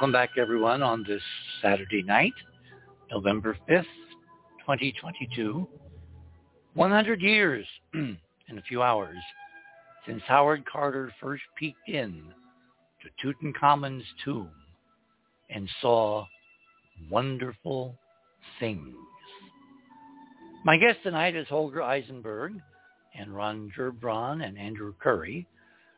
welcome 0.00 0.12
back, 0.12 0.30
everyone, 0.38 0.82
on 0.82 1.04
this 1.06 1.20
Saturday 1.60 2.02
night, 2.02 2.32
November 3.10 3.54
5th, 3.68 3.84
2022. 4.60 5.68
100 6.72 7.20
years 7.20 7.66
in 7.92 8.18
a 8.56 8.62
few 8.62 8.80
hours 8.80 9.18
since 10.06 10.22
Howard 10.26 10.64
Carter 10.64 11.12
first 11.20 11.42
peeked 11.58 11.86
in 11.86 12.24
to 13.02 13.34
Tutankhamun's 13.34 14.06
tomb 14.24 14.48
and 15.50 15.68
saw 15.82 16.24
wonderful 17.10 17.94
things. 18.58 18.94
My 20.64 20.78
guest 20.78 21.00
tonight 21.02 21.36
is 21.36 21.46
Holger 21.46 21.80
Isenberg 21.80 22.58
and 23.14 23.36
Ron 23.36 23.70
Gerbron 23.78 24.42
and 24.46 24.56
Andrew 24.56 24.94
Curry. 24.98 25.46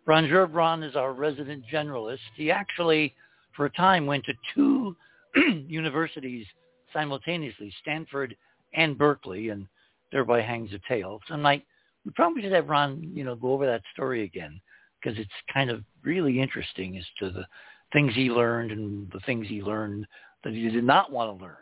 Ron 0.06 0.24
Gerbron 0.24 0.82
is 0.82 0.96
our 0.96 1.12
resident 1.12 1.62
generalist. 1.72 2.18
He 2.34 2.50
actually 2.50 3.14
for 3.56 3.66
a 3.66 3.70
time 3.70 4.06
went 4.06 4.24
to 4.24 4.34
two 4.54 4.96
universities 5.66 6.46
simultaneously, 6.92 7.72
Stanford 7.80 8.36
and 8.74 8.98
Berkeley, 8.98 9.50
and 9.50 9.66
thereby 10.10 10.42
hangs 10.42 10.70
a 10.72 10.80
tale. 10.88 11.20
So 11.28 11.36
tonight 11.36 11.64
we 12.04 12.12
probably 12.12 12.42
should 12.42 12.52
have 12.52 12.68
Ron, 12.68 13.10
you 13.14 13.24
know, 13.24 13.34
go 13.34 13.52
over 13.52 13.66
that 13.66 13.82
story 13.92 14.24
again 14.24 14.60
because 15.00 15.18
it's 15.18 15.30
kind 15.52 15.70
of 15.70 15.82
really 16.02 16.40
interesting 16.40 16.96
as 16.96 17.04
to 17.18 17.30
the 17.30 17.46
things 17.92 18.14
he 18.14 18.30
learned 18.30 18.70
and 18.70 19.10
the 19.12 19.20
things 19.20 19.46
he 19.48 19.62
learned 19.62 20.06
that 20.44 20.52
he 20.52 20.68
did 20.68 20.84
not 20.84 21.12
want 21.12 21.36
to 21.36 21.44
learn 21.44 21.56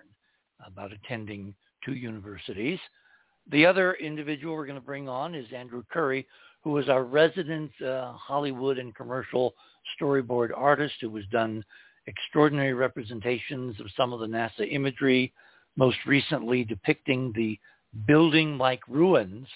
about 0.66 0.92
attending 0.92 1.54
two 1.84 1.94
universities. 1.94 2.78
The 3.50 3.66
other 3.66 3.94
individual 3.94 4.54
we're 4.54 4.66
going 4.66 4.78
to 4.78 4.84
bring 4.84 5.08
on 5.08 5.34
is 5.34 5.46
Andrew 5.54 5.82
Curry, 5.90 6.26
who 6.62 6.76
is 6.78 6.88
our 6.88 7.04
resident 7.04 7.70
uh, 7.82 8.12
Hollywood 8.12 8.78
and 8.78 8.94
commercial 8.94 9.54
storyboard 10.00 10.50
artist 10.54 10.94
who 11.00 11.14
has 11.16 11.24
done 11.32 11.64
extraordinary 12.06 12.74
representations 12.74 13.78
of 13.80 13.86
some 13.96 14.12
of 14.12 14.20
the 14.20 14.26
NASA 14.26 14.70
imagery, 14.70 15.32
most 15.76 15.98
recently 16.06 16.64
depicting 16.64 17.32
the 17.34 17.58
building-like 18.06 18.86
ruins 18.88 19.46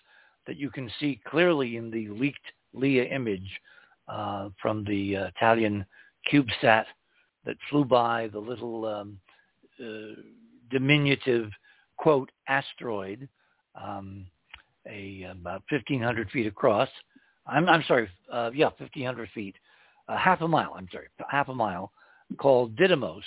that 0.46 0.56
you 0.56 0.70
can 0.70 0.90
see 1.00 1.20
clearly 1.26 1.76
in 1.76 1.90
the 1.90 2.08
leaked 2.08 2.52
Leia 2.74 3.10
image 3.12 3.60
uh, 4.08 4.48
from 4.60 4.84
the 4.84 5.16
uh, 5.16 5.26
Italian 5.28 5.86
CubeSat 6.32 6.84
that 7.44 7.56
flew 7.70 7.84
by 7.84 8.28
the 8.28 8.38
little 8.38 8.86
um, 8.86 9.18
uh, 9.80 10.20
diminutive, 10.70 11.50
quote, 11.96 12.30
asteroid, 12.48 13.28
um, 13.80 14.26
a 14.86 15.26
about 15.30 15.62
1,500 15.70 16.30
feet 16.30 16.46
across. 16.46 16.88
I'm, 17.46 17.68
I'm 17.68 17.84
sorry, 17.86 18.08
uh, 18.32 18.50
yeah, 18.54 18.66
1,500 18.66 19.28
feet, 19.34 19.54
uh, 20.08 20.16
half 20.16 20.40
a 20.40 20.48
mile, 20.48 20.74
I'm 20.76 20.88
sorry, 20.92 21.06
half 21.28 21.48
a 21.48 21.54
mile, 21.54 21.92
called 22.38 22.76
Didymos. 22.76 23.22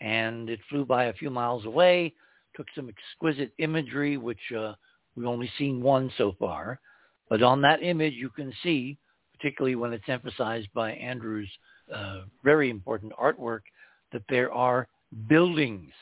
And 0.00 0.48
it 0.48 0.60
flew 0.68 0.84
by 0.84 1.04
a 1.04 1.12
few 1.12 1.30
miles 1.30 1.64
away, 1.64 2.14
took 2.56 2.66
some 2.74 2.88
exquisite 2.88 3.52
imagery, 3.58 4.16
which 4.16 4.38
uh, 4.56 4.74
we've 5.16 5.26
only 5.26 5.50
seen 5.58 5.82
one 5.82 6.10
so 6.16 6.34
far. 6.38 6.80
But 7.28 7.42
on 7.42 7.60
that 7.62 7.82
image, 7.82 8.14
you 8.14 8.30
can 8.30 8.52
see, 8.62 8.96
particularly 9.36 9.76
when 9.76 9.92
it's 9.92 10.08
emphasized 10.08 10.68
by 10.74 10.92
Andrew's 10.92 11.50
uh, 11.92 12.22
very 12.44 12.70
important 12.70 13.12
artwork, 13.20 13.60
that 14.12 14.22
there 14.28 14.52
are 14.52 14.88
buildings, 15.28 15.92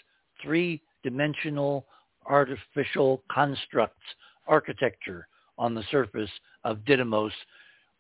three-dimensional 0.43 1.87
artificial 2.27 3.23
constructs, 3.31 4.05
architecture 4.47 5.27
on 5.59 5.75
the 5.75 5.85
surface 5.91 6.31
of 6.65 6.79
Didymos, 6.79 7.31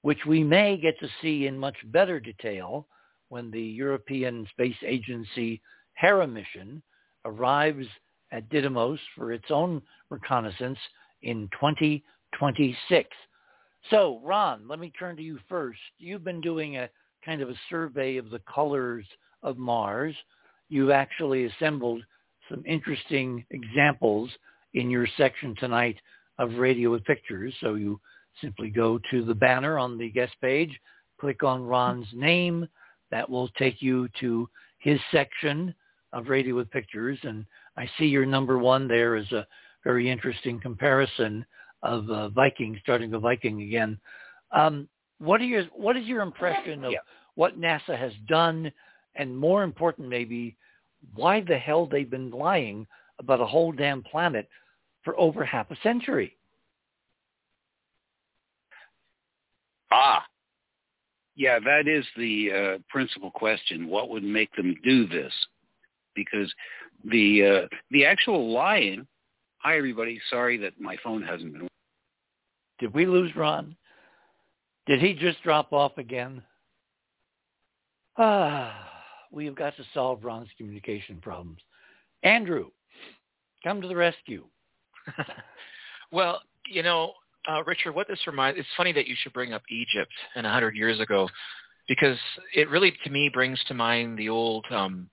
which 0.07 0.25
we 0.25 0.45
may 0.45 0.77
get 0.77 0.97
to 1.01 1.09
see 1.21 1.49
in 1.49 1.59
much 1.59 1.75
better 1.87 2.21
detail 2.21 2.87
when 3.29 3.51
the 3.51 3.61
European 3.61 4.47
Space 4.53 4.77
Agency 4.87 5.61
Hera 5.95 6.29
mission 6.29 6.81
arrives 7.25 7.89
at 8.31 8.49
Didymos 8.49 9.01
for 9.17 9.33
its 9.33 9.51
own 9.51 9.83
reconnaissance 10.09 10.79
in 11.23 11.49
2026. 11.61 13.09
So, 13.91 14.21
Ron, 14.23 14.69
let 14.69 14.79
me 14.79 14.93
turn 14.97 15.17
to 15.17 15.25
you 15.25 15.41
first. 15.49 15.81
You've 15.99 16.23
been 16.23 16.41
doing 16.41 16.77
a 16.77 16.89
kind 17.25 17.43
of 17.43 17.51
a 17.51 17.61
survey 17.69 18.17
of 18.17 18.31
the 18.31 18.43
colors 18.49 19.05
of 19.43 19.59
Mars. 19.59 20.15
You've 20.69 20.91
actually 20.91 21.47
assembled 21.47 22.01
some 22.49 22.63
interesting 22.65 23.45
examples 23.51 24.31
in 24.75 24.89
your 24.89 25.09
section 25.17 25.57
tonight 25.59 25.97
of 26.39 26.59
Radio 26.59 26.93
with 26.93 27.05
Pictures. 27.05 27.55
So 27.61 27.75
you 27.75 27.99
simply 28.41 28.71
go 28.71 28.99
to 29.11 29.25
the 29.25 29.35
banner 29.35 29.79
on 29.79 29.99
the 29.99 30.11
guest 30.11 30.35
page, 30.41 30.79
click 31.21 31.43
on 31.43 31.65
Ron's 31.65 32.09
name. 32.13 32.69
That 33.11 33.29
will 33.29 33.49
take 33.51 33.81
you 33.81 34.09
to 34.21 34.49
his 34.79 34.99
section 35.13 35.75
of 36.13 36.29
Radio 36.29 36.57
with 36.57 36.71
Pictures. 36.71 37.19
And 37.23 37.47
I 37.77 37.89
see 37.99 38.07
your 38.07 38.27
number 38.27 38.59
one 38.59 38.89
there 38.89 39.17
is 39.17 39.31
a 39.33 39.47
very 39.85 40.11
interesting 40.11 40.59
comparison 40.61 41.47
of 41.83 42.11
uh, 42.11 42.29
Viking, 42.31 42.79
starting 42.83 43.15
a 43.15 43.19
Viking 43.19 43.63
again. 43.63 43.99
Um, 44.51 44.89
what 45.19 45.41
are 45.41 45.45
your 45.45 45.65
what 45.75 45.97
is 45.97 46.07
your 46.07 46.23
impression 46.23 46.85
of 46.85 46.93
yeah. 46.93 46.99
what 47.37 47.59
NASA 47.59 47.99
has 47.99 48.13
done, 48.29 48.71
and 49.15 49.37
more 49.37 49.63
important, 49.63 50.09
maybe 50.09 50.57
why 51.15 51.41
the 51.41 51.57
hell 51.57 51.87
they've 51.87 52.11
been 52.11 52.31
lying 52.31 52.87
about 53.19 53.41
a 53.41 53.47
whole 53.47 53.73
damn 53.73 54.03
planet 54.03 54.49
for 55.05 55.19
over 55.19 55.45
half 55.45 55.71
a 55.71 55.77
century? 55.83 56.37
Ah, 59.93 60.25
yeah, 61.37 61.59
that 61.59 61.87
is 61.87 62.05
the 62.17 62.51
uh, 62.51 62.79
principal 62.89 63.31
question. 63.31 63.89
What 63.89 64.09
would 64.09 64.25
make 64.25 64.55
them 64.57 64.75
do 64.83 65.07
this? 65.07 65.33
Because 66.15 66.53
the 67.05 67.67
uh, 67.67 67.77
the 67.91 68.07
actual 68.07 68.53
lying. 68.53 69.07
Hi, 69.59 69.77
everybody. 69.77 70.21
Sorry 70.31 70.57
that 70.59 70.81
my 70.81 70.97
phone 71.05 71.23
hasn't 71.23 71.53
been. 71.53 71.69
Did 72.79 72.95
we 72.95 73.07
lose 73.07 73.35
Ron? 73.37 73.77
Did 74.87 75.01
he 75.01 75.13
just 75.13 75.43
drop 75.43 75.73
off 75.73 75.99
again? 75.99 76.43
Ah, 78.17 78.75
we 79.31 79.45
have 79.45 79.57
got 79.57 79.77
to 79.77 79.85
solve 79.93 80.25
Ron's 80.25 80.49
communication 80.57 81.19
problems. 81.21 81.61
Andrew, 82.23 82.71
come 83.63 83.83
to 83.83 83.89
the 83.89 83.97
rescue. 83.97 84.45
well, 86.13 86.41
you 86.67 86.83
know, 86.83 87.13
uh, 87.49 87.63
Richard, 87.65 87.95
what 87.95 88.09
this 88.09 88.27
reminds, 88.27 88.59
it's 88.59 88.69
funny 88.77 88.93
that 88.93 89.07
you 89.07 89.15
should 89.19 89.33
bring 89.33 89.53
up 89.53 89.63
Egypt 89.71 90.13
and 90.35 90.45
100 90.45 90.77
years 90.77 91.01
ago 91.01 91.29
because 91.89 92.19
it 92.55 92.69
really, 92.69 92.93
to 93.05 93.11
me, 93.11 93.31
brings 93.33 93.63
to 93.69 93.75
mind 93.75 94.19
the 94.19 94.29
old 94.29 94.65
um, 94.71 95.09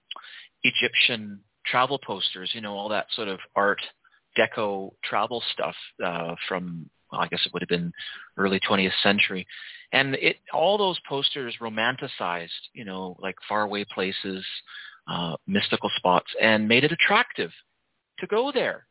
Egyptian 0.63 1.39
travel 1.65 1.99
posters, 2.05 2.51
you 2.53 2.61
know, 2.61 2.73
all 2.73 2.89
that 2.89 3.07
sort 3.11 3.27
of 3.27 3.39
art 3.55 3.81
deco 4.38 4.91
travel 5.03 5.43
stuff 5.53 5.75
uh, 6.03 6.36
from 6.47 6.89
well, 7.11 7.21
I 7.21 7.27
guess 7.27 7.45
it 7.45 7.53
would 7.53 7.61
have 7.61 7.69
been 7.69 7.93
early 8.38 8.59
20th 8.67 8.99
century, 9.03 9.45
and 9.91 10.15
it 10.15 10.38
all 10.51 10.77
those 10.77 10.99
posters 11.07 11.55
romanticized, 11.61 12.49
you 12.73 12.86
know, 12.86 13.15
like 13.19 13.36
faraway 13.47 13.86
places, 13.93 14.43
uh, 15.07 15.36
mystical 15.45 15.91
spots, 15.95 16.31
and 16.41 16.67
made 16.67 16.84
it 16.84 16.91
attractive 16.91 17.51
to 18.19 18.27
go 18.27 18.51
there. 18.51 18.88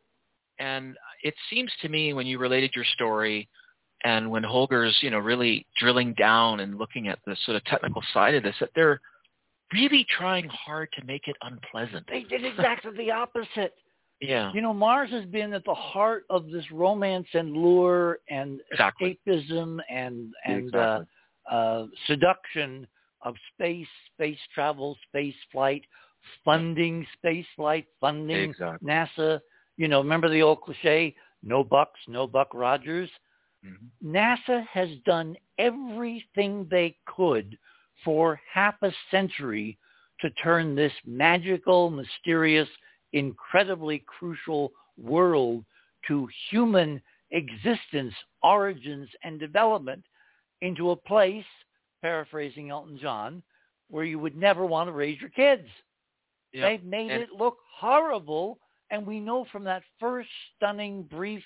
And 0.59 0.97
it 1.23 1.35
seems 1.51 1.73
to 1.83 1.89
me 1.89 2.13
when 2.13 2.27
you 2.27 2.39
related 2.39 2.73
your 2.75 2.85
story 2.95 3.49
and 4.05 4.31
when 4.31 4.43
Holger's, 4.43 4.97
you 5.01 5.11
know, 5.11 5.19
really 5.19 5.67
drilling 5.79 6.15
down 6.15 6.61
and 6.61 6.79
looking 6.79 7.09
at 7.09 7.19
the 7.27 7.37
sort 7.45 7.57
of 7.57 7.65
technical 7.65 8.03
side 8.13 8.35
of 8.35 8.43
this, 8.43 8.57
that 8.61 8.71
they're 8.75 9.01
really 9.73 10.07
trying 10.19 10.49
hard 10.49 10.89
to 10.99 11.05
make 11.05 11.29
it 11.29 11.37
unpleasant. 11.43 12.07
They 12.09 12.25
did 12.25 12.45
exactly 12.45 12.93
the 12.97 13.11
opposite. 13.11 13.75
Yeah. 14.21 14.53
You 14.53 14.61
know, 14.61 14.73
Mars 14.73 15.11
has 15.11 15.25
been 15.27 15.53
at 15.53 15.65
the 15.65 15.75
heart 15.75 16.25
of 16.31 16.49
this 16.51 16.65
romance 16.71 17.27
and 17.35 17.53
lure 17.53 18.19
and 18.29 18.61
exactly. 18.71 19.19
escapism 19.27 19.79
and 19.91 20.33
and 20.45 20.67
exactly. 20.67 21.07
uh, 21.51 21.55
uh, 21.55 21.87
seduction 22.07 22.87
of 23.23 23.35
space, 23.53 23.89
space 24.15 24.39
travel, 24.55 24.97
space 25.09 25.35
flight, 25.51 25.83
funding 26.45 27.07
space 27.17 27.47
flight, 27.57 27.87
funding 28.01 28.51
exactly. 28.51 28.89
NASA. 28.89 29.41
You 29.83 29.89
know, 29.89 29.99
remember 29.99 30.29
the 30.29 30.43
old 30.43 30.61
cliche, 30.61 31.13
no 31.43 31.65
bucks, 31.65 31.99
no 32.07 32.29
Buck 32.29 32.55
Rogers? 32.55 33.11
Mm-hmm. 33.67 34.15
NASA 34.17 34.65
has 34.69 34.89
done 35.05 35.37
everything 35.59 36.69
they 36.71 36.97
could 37.05 37.59
for 38.05 38.41
half 38.49 38.77
a 38.83 38.93
century 39.11 39.77
to 40.21 40.31
turn 40.31 40.77
this 40.77 40.93
magical, 41.05 41.91
mysterious, 41.91 42.69
incredibly 43.13 44.05
crucial 44.07 44.71
world 44.97 45.65
to 46.07 46.29
human 46.49 47.03
existence, 47.33 48.15
origins, 48.45 49.09
and 49.25 49.41
development 49.41 50.05
into 50.61 50.93
a 50.93 50.97
place, 50.97 51.45
paraphrasing 52.03 52.71
Elton 52.71 53.01
John, 53.03 53.43
where 53.91 54.05
you 54.05 54.21
would 54.21 54.37
never 54.37 54.65
want 54.65 54.87
to 54.87 54.93
raise 54.93 55.21
your 55.21 55.31
kids. 55.31 55.67
Yeah. 56.53 56.69
They've 56.69 56.85
made 56.85 57.11
and, 57.11 57.23
it 57.23 57.33
look 57.37 57.57
horrible, 57.81 58.61
and 58.93 59.07
we 59.07 59.19
know 59.19 59.47
from 59.51 59.65
that 59.65 59.83
first 59.99 60.29
stunning, 60.57 61.03
brief, 61.05 61.43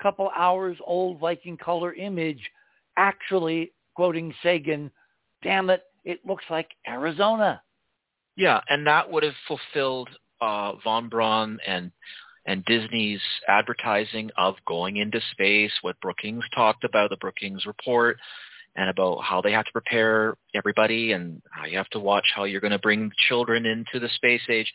couple 0.00 0.30
hours 0.36 0.76
old 0.86 1.18
Viking 1.18 1.56
color 1.56 1.94
image, 1.94 2.40
actually, 2.96 3.72
quoting 3.96 4.32
Sagan, 4.42 4.90
damn 5.42 5.70
it, 5.70 5.82
it 6.04 6.20
looks 6.24 6.44
like 6.50 6.68
Arizona. 6.86 7.62
Yeah, 8.36 8.60
and 8.68 8.86
that 8.86 9.10
would 9.10 9.22
have 9.22 9.34
fulfilled 9.48 10.08
uh, 10.40 10.74
von 10.84 11.08
Braun 11.08 11.58
and 11.66 11.90
and 12.46 12.64
Disney's 12.64 13.20
advertising 13.48 14.30
of 14.38 14.54
going 14.66 14.96
into 14.96 15.20
space, 15.32 15.72
what 15.82 16.00
Brookings 16.00 16.44
talked 16.54 16.84
about, 16.84 17.10
the 17.10 17.18
Brookings 17.18 17.66
report, 17.66 18.16
and 18.76 18.88
about 18.88 19.20
how 19.22 19.42
they 19.42 19.52
have 19.52 19.66
to 19.66 19.72
prepare 19.72 20.34
everybody 20.54 21.12
and 21.12 21.42
how 21.50 21.66
you 21.66 21.76
have 21.76 21.90
to 21.90 22.00
watch 22.00 22.24
how 22.34 22.44
you're 22.44 22.62
going 22.62 22.70
to 22.70 22.78
bring 22.78 23.12
children 23.28 23.66
into 23.66 24.00
the 24.00 24.08
space 24.16 24.40
age. 24.48 24.72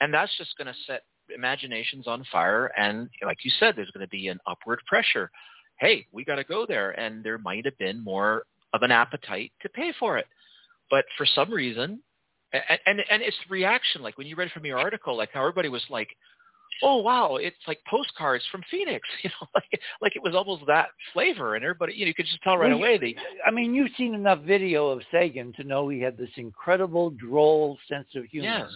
And 0.00 0.14
that's 0.14 0.36
just 0.38 0.56
going 0.56 0.66
to 0.66 0.74
set 0.86 1.02
imaginations 1.34 2.06
on 2.06 2.24
fire. 2.32 2.70
And 2.76 3.08
like 3.24 3.38
you 3.44 3.50
said, 3.60 3.74
there's 3.76 3.90
going 3.90 4.06
to 4.06 4.10
be 4.10 4.28
an 4.28 4.40
upward 4.46 4.80
pressure. 4.86 5.30
Hey, 5.78 6.06
we 6.12 6.24
got 6.24 6.36
to 6.36 6.44
go 6.44 6.66
there. 6.66 6.92
And 6.98 7.22
there 7.24 7.38
might 7.38 7.64
have 7.64 7.78
been 7.78 8.02
more 8.02 8.44
of 8.72 8.82
an 8.82 8.90
appetite 8.90 9.52
to 9.62 9.68
pay 9.68 9.92
for 9.98 10.18
it. 10.18 10.26
But 10.90 11.04
for 11.16 11.26
some 11.26 11.50
reason, 11.50 12.00
and, 12.52 12.78
and 12.86 13.04
and 13.10 13.22
it's 13.22 13.36
the 13.48 13.52
reaction 13.52 14.02
like 14.02 14.16
when 14.16 14.26
you 14.26 14.36
read 14.36 14.50
from 14.52 14.64
your 14.64 14.78
article 14.78 15.16
like 15.16 15.30
how 15.32 15.40
everybody 15.40 15.68
was 15.68 15.82
like 15.90 16.08
oh 16.82 16.98
wow 16.98 17.36
it's 17.36 17.56
like 17.66 17.80
postcards 17.88 18.44
from 18.50 18.62
phoenix 18.70 19.06
you 19.24 19.30
know 19.30 19.48
like 19.54 19.80
like 20.00 20.16
it 20.16 20.22
was 20.22 20.34
almost 20.34 20.62
that 20.66 20.88
flavor 21.12 21.54
and 21.56 21.64
everybody 21.64 21.94
you 21.94 22.04
know 22.04 22.08
you 22.08 22.14
could 22.14 22.26
just 22.26 22.42
tell 22.42 22.56
right 22.56 22.68
Well, 22.70 22.78
away 22.78 22.98
they 22.98 23.16
I 23.46 23.50
mean, 23.50 23.74
you've 23.74 23.90
seen 23.96 24.14
enough 24.14 24.40
video 24.42 24.88
of 24.88 25.02
Sagan 25.10 25.52
to 25.54 25.64
know 25.64 25.88
he 25.88 26.00
had 26.00 26.16
this 26.16 26.30
incredible 26.36 27.10
droll 27.10 27.78
sense 27.88 28.08
of 28.14 28.24
humor. 28.26 28.46
yes 28.46 28.70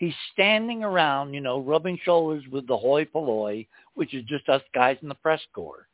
He's 0.00 0.14
standing 0.32 0.82
around, 0.82 1.34
you 1.34 1.42
know, 1.42 1.60
rubbing 1.60 1.98
shoulders 2.02 2.42
with 2.50 2.66
the 2.66 2.76
hoi 2.76 3.04
polloi, 3.04 3.66
which 3.92 4.14
is 4.14 4.24
just 4.24 4.48
us 4.48 4.62
guys 4.74 4.96
in 5.02 5.08
the 5.10 5.14
press 5.16 5.42
corps. 5.54 5.86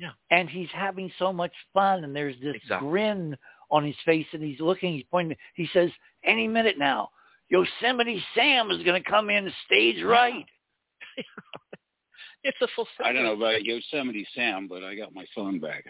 Yeah. 0.00 0.10
And 0.32 0.50
he's 0.50 0.68
having 0.74 1.12
so 1.16 1.32
much 1.32 1.52
fun, 1.72 2.02
and 2.02 2.14
there's 2.14 2.34
this 2.42 2.56
Exactly. 2.56 2.88
grin 2.88 3.36
on 3.70 3.84
his 3.84 3.94
face, 4.04 4.26
and 4.32 4.42
he's 4.42 4.58
looking, 4.58 4.94
he's 4.94 5.04
pointing. 5.12 5.36
He 5.54 5.68
says, 5.72 5.90
"Any 6.24 6.48
minute 6.48 6.76
now, 6.76 7.10
Yosemite 7.50 8.20
Sam 8.34 8.72
is 8.72 8.82
going 8.82 9.00
to 9.00 9.08
come 9.08 9.30
in 9.30 9.48
stage 9.66 10.02
right." 10.02 10.44
it's 12.42 12.60
a 12.62 12.66
full 12.74 12.88
I 13.04 13.12
don't 13.12 13.22
know 13.22 13.34
about 13.34 13.62
Yosemite 13.62 14.26
Sam, 14.34 14.66
but 14.66 14.82
I 14.82 14.96
got 14.96 15.14
my 15.14 15.24
phone 15.36 15.60
back. 15.60 15.84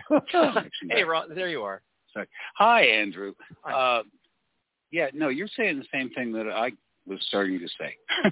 hey 0.91 1.05
Ron, 1.05 1.35
there 1.35 1.49
you 1.49 1.63
are 1.63 1.81
Sorry. 2.13 2.27
Hi, 2.57 2.83
Andrew. 2.83 3.33
Hi. 3.63 3.73
Uh, 3.73 4.03
yeah, 4.91 5.07
no, 5.15 5.31
you're 5.31 5.49
saying 5.57 5.79
the 5.79 5.87
same 5.91 6.11
thing 6.11 6.33
that 6.33 6.49
I 6.51 6.73
was 7.07 7.19
starting 7.29 7.59
to 7.59 7.69
say. 7.79 7.97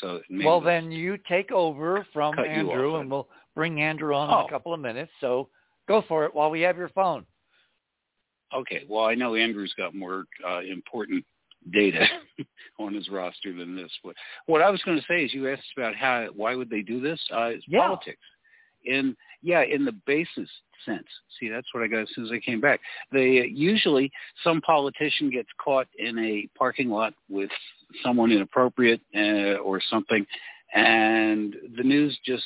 so 0.00 0.20
maybe 0.30 0.44
well, 0.46 0.60
then 0.60 0.90
you 0.90 1.18
take 1.28 1.50
over 1.52 2.06
from 2.12 2.38
Andrew, 2.38 2.96
and 2.96 3.10
we'll 3.10 3.28
bring 3.54 3.80
Andrew 3.80 4.14
on 4.14 4.28
in 4.28 4.34
Oh. 4.34 4.46
a 4.46 4.50
couple 4.50 4.72
of 4.72 4.80
minutes. 4.80 5.12
So 5.20 5.48
go 5.88 6.02
for 6.08 6.24
it 6.24 6.34
while 6.34 6.50
we 6.50 6.60
have 6.62 6.76
your 6.76 6.88
phone. 6.90 7.26
Okay. 8.54 8.84
Well, 8.88 9.04
I 9.04 9.14
know 9.14 9.34
Andrew's 9.34 9.74
got 9.76 9.94
more 9.94 10.24
uh, 10.46 10.60
important 10.60 11.24
data 11.72 12.04
on 12.78 12.94
his 12.94 13.08
roster 13.08 13.52
than 13.56 13.76
this. 13.76 13.90
But 14.04 14.14
what 14.46 14.62
I 14.62 14.70
was 14.70 14.82
going 14.82 14.98
to 14.98 15.04
say 15.08 15.24
is, 15.24 15.32
you 15.34 15.48
asked 15.50 15.62
about 15.76 15.94
how 15.94 16.28
why 16.34 16.54
would 16.54 16.68
they 16.70 16.82
do 16.82 17.00
this? 17.00 17.20
Uh, 17.32 17.44
it's 17.46 17.64
Yeah. 17.68 17.80
politics. 17.86 18.18
In 18.84 19.16
yeah, 19.42 19.62
in 19.62 19.84
the 19.84 19.92
basis 20.06 20.48
sense. 20.84 21.06
See, 21.38 21.48
that's 21.48 21.66
what 21.72 21.82
I 21.82 21.86
got 21.86 22.02
as 22.02 22.08
soon 22.14 22.24
as 22.24 22.32
I 22.32 22.38
came 22.38 22.60
back. 22.60 22.80
They 23.12 23.46
usually 23.52 24.10
some 24.42 24.60
politician 24.60 25.30
gets 25.30 25.48
caught 25.62 25.88
in 25.98 26.18
a 26.18 26.48
parking 26.58 26.90
lot 26.90 27.14
with 27.28 27.50
someone 28.02 28.32
inappropriate 28.32 29.00
uh, 29.14 29.58
or 29.58 29.80
something, 29.90 30.26
and 30.74 31.54
the 31.76 31.82
news 31.82 32.18
just 32.24 32.44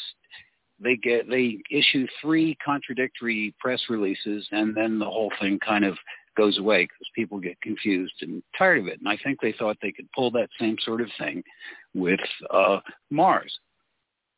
they 0.82 0.96
get 0.96 1.28
they 1.28 1.58
issue 1.70 2.06
three 2.20 2.56
contradictory 2.64 3.54
press 3.60 3.80
releases, 3.88 4.46
and 4.52 4.74
then 4.74 4.98
the 4.98 5.04
whole 5.04 5.32
thing 5.40 5.58
kind 5.64 5.84
of 5.84 5.96
goes 6.36 6.58
away 6.58 6.82
because 6.82 7.08
people 7.14 7.40
get 7.40 7.60
confused 7.62 8.14
and 8.20 8.42
tired 8.58 8.78
of 8.78 8.86
it. 8.86 8.98
And 8.98 9.08
I 9.08 9.16
think 9.24 9.40
they 9.40 9.54
thought 9.58 9.78
they 9.80 9.92
could 9.92 10.10
pull 10.14 10.30
that 10.32 10.50
same 10.60 10.76
sort 10.84 11.00
of 11.00 11.08
thing 11.18 11.42
with 11.94 12.20
uh, 12.50 12.80
Mars. 13.10 13.58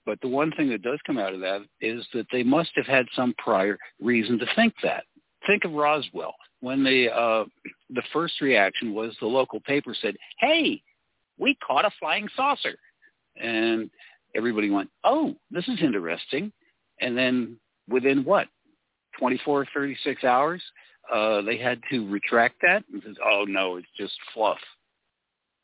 But 0.09 0.23
the 0.23 0.29
one 0.29 0.51
thing 0.53 0.71
that 0.71 0.81
does 0.81 0.99
come 1.07 1.19
out 1.19 1.35
of 1.35 1.41
that 1.41 1.61
is 1.83 2.03
that 2.15 2.25
they 2.33 2.43
must 2.43 2.71
have 2.77 2.87
had 2.87 3.05
some 3.15 3.35
prior 3.37 3.77
reason 4.01 4.39
to 4.39 4.47
think 4.57 4.73
that. 4.83 5.05
Think 5.47 5.67
of 5.67 5.73
Roswell. 5.73 6.35
When 6.61 6.83
the 6.83 7.15
uh, 7.15 7.45
the 7.91 8.03
first 8.11 8.41
reaction 8.41 8.95
was 8.95 9.15
the 9.21 9.27
local 9.27 9.61
paper 9.61 9.95
said, 10.01 10.17
"Hey, 10.39 10.83
we 11.39 11.55
caught 11.57 11.85
a 11.85 11.91
flying 12.01 12.27
saucer," 12.35 12.79
and 13.37 13.91
everybody 14.35 14.71
went, 14.71 14.89
"Oh, 15.05 15.35
this 15.51 15.69
is 15.69 15.79
interesting." 15.83 16.53
And 17.03 17.17
then 17.17 17.61
within 17.87 18.25
what, 18.25 18.49
24, 19.19 19.67
36 19.75 20.25
hours, 20.25 20.63
uh, 21.13 21.43
they 21.43 21.59
had 21.59 21.83
to 21.91 22.09
retract 22.09 22.63
that 22.63 22.83
and 22.91 23.03
says, 23.05 23.17
"Oh 23.23 23.45
no, 23.47 23.77
it's 23.77 23.87
just 23.95 24.15
fluff." 24.33 24.59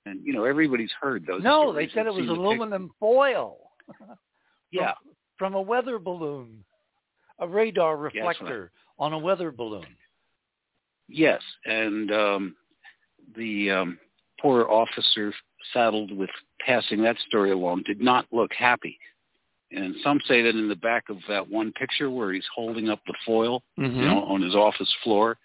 And 0.04 0.20
you 0.22 0.34
know, 0.34 0.44
everybody's 0.44 0.92
heard 1.00 1.24
those. 1.26 1.42
No, 1.42 1.72
they 1.72 1.88
said 1.94 2.06
it 2.06 2.12
was 2.12 2.28
aluminum 2.28 2.90
foil. 3.00 3.56
Yeah, 4.80 4.92
from 5.38 5.54
a 5.54 5.62
weather 5.62 5.98
balloon, 5.98 6.64
a 7.38 7.48
radar 7.48 7.96
right. 7.96 8.12
reflector 8.14 8.70
on 8.98 9.12
a 9.12 9.18
weather 9.18 9.50
balloon. 9.50 9.86
Yes, 11.08 11.42
and 11.64 12.10
um, 12.12 12.56
the 13.36 13.70
um, 13.70 13.98
poor 14.40 14.66
officer 14.68 15.32
saddled 15.72 16.16
with 16.16 16.30
passing 16.64 17.02
that 17.02 17.16
story 17.26 17.50
along 17.50 17.82
did 17.86 18.00
not 18.00 18.26
look 18.32 18.52
happy. 18.52 18.98
And 19.70 19.94
some 20.04 20.20
say 20.28 20.42
that 20.42 20.50
in 20.50 20.68
the 20.68 20.76
back 20.76 21.04
of 21.08 21.18
that 21.28 21.48
one 21.48 21.72
picture 21.72 22.10
where 22.10 22.32
he's 22.32 22.46
holding 22.54 22.88
up 22.88 23.00
the 23.06 23.14
foil, 23.26 23.62
Mm-hmm. 23.78 23.98
you 23.98 24.04
know, 24.04 24.22
on 24.24 24.40
his 24.42 24.54
office 24.54 24.92
floor 25.02 25.36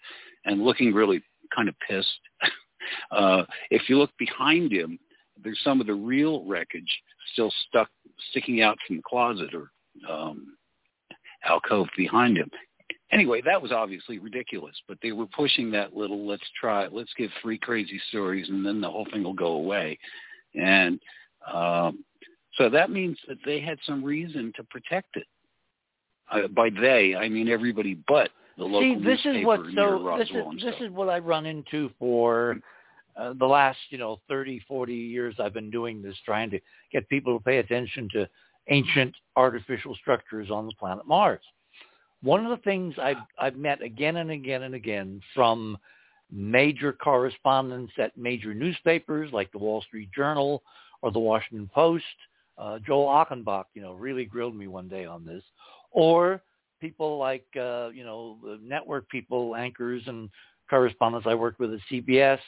and 0.44 0.62
looking 0.62 0.94
really 0.94 1.22
kind 1.54 1.68
of 1.68 1.74
pissed. 1.86 2.08
uh, 3.10 3.42
if 3.70 3.88
you 3.88 3.98
look 3.98 4.10
behind 4.18 4.72
him, 4.72 4.98
there's 5.42 5.60
some 5.62 5.80
of 5.80 5.86
the 5.86 5.94
real 5.94 6.44
wreckage 6.44 6.90
still 7.32 7.52
stuck, 7.68 7.88
sticking 8.30 8.62
out 8.62 8.76
from 8.86 8.96
the 8.96 9.02
closet 9.02 9.50
or 9.54 9.70
um, 10.10 10.56
alcove 11.44 11.88
behind 11.96 12.36
him. 12.36 12.50
Anyway, 13.12 13.42
that 13.44 13.60
was 13.60 13.72
obviously 13.72 14.18
ridiculous, 14.18 14.74
but 14.86 14.96
they 15.02 15.12
were 15.12 15.26
pushing 15.26 15.70
that 15.72 15.96
little, 15.96 16.26
let's 16.26 16.46
try, 16.60 16.84
it, 16.84 16.92
let's 16.92 17.12
give 17.16 17.30
three 17.42 17.58
crazy 17.58 18.00
stories 18.08 18.48
and 18.48 18.64
then 18.64 18.80
the 18.80 18.90
whole 18.90 19.06
thing 19.12 19.24
will 19.24 19.32
go 19.32 19.52
away. 19.52 19.98
And 20.54 21.00
um, 21.52 22.04
so 22.54 22.68
that 22.68 22.90
means 22.90 23.18
that 23.28 23.38
they 23.44 23.60
had 23.60 23.78
some 23.84 24.04
reason 24.04 24.52
to 24.56 24.64
protect 24.64 25.16
it. 25.16 25.26
Uh, 26.30 26.46
by 26.48 26.70
they, 26.70 27.16
I 27.16 27.28
mean 27.28 27.48
everybody 27.48 27.98
but 28.06 28.30
the 28.56 28.64
local 28.64 28.82
See, 28.82 29.04
this 29.04 29.18
is 29.20 29.26
newspaper 29.26 29.46
what 29.46 29.66
near 29.66 29.98
so 29.98 30.16
this 30.18 30.28
is 30.28 30.62
this 30.62 30.74
is 30.80 30.90
what 30.92 31.08
I 31.08 31.18
run 31.18 31.46
into 31.46 31.90
for 31.98 32.58
uh, 33.16 33.34
the 33.38 33.46
last 33.46 33.78
you 33.90 33.98
know 33.98 34.20
30, 34.28 34.60
40 34.66 34.94
years 34.94 35.34
I've 35.38 35.54
been 35.54 35.70
doing 35.70 36.02
this, 36.02 36.16
trying 36.24 36.50
to 36.50 36.60
get 36.92 37.08
people 37.08 37.38
to 37.38 37.44
pay 37.44 37.58
attention 37.58 38.08
to 38.12 38.28
ancient 38.68 39.14
artificial 39.36 39.94
structures 39.96 40.50
on 40.50 40.66
the 40.66 40.72
planet 40.78 41.06
Mars. 41.06 41.42
one 42.22 42.44
of 42.44 42.50
the 42.50 42.62
things 42.62 42.94
I've, 43.00 43.16
I've 43.38 43.56
met 43.56 43.82
again 43.82 44.16
and 44.16 44.30
again 44.30 44.62
and 44.62 44.74
again 44.74 45.20
from 45.34 45.78
major 46.30 46.92
correspondents 46.92 47.92
at 47.98 48.16
major 48.16 48.54
newspapers 48.54 49.32
like 49.32 49.50
the 49.52 49.58
Wall 49.58 49.82
Street 49.82 50.10
Journal 50.14 50.62
or 51.02 51.10
the 51.10 51.18
Washington 51.18 51.68
Post. 51.74 52.04
Uh, 52.56 52.78
Joel 52.78 53.08
Achenbach, 53.08 53.64
you 53.74 53.82
know, 53.82 53.94
really 53.94 54.24
grilled 54.24 54.54
me 54.54 54.66
one 54.66 54.88
day 54.88 55.06
on 55.06 55.24
this. 55.24 55.42
Or 55.90 56.42
people 56.80 57.18
like, 57.18 57.46
uh, 57.58 57.88
you 57.88 58.04
know, 58.04 58.38
network 58.62 59.08
people, 59.08 59.56
anchors 59.56 60.02
and 60.06 60.28
correspondents 60.68 61.26
I 61.26 61.34
worked 61.34 61.58
with 61.58 61.72
at 61.72 61.80
CBS, 61.90 62.38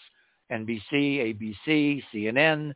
NBC, 0.52 0.84
ABC, 0.92 2.02
CNN. 2.12 2.74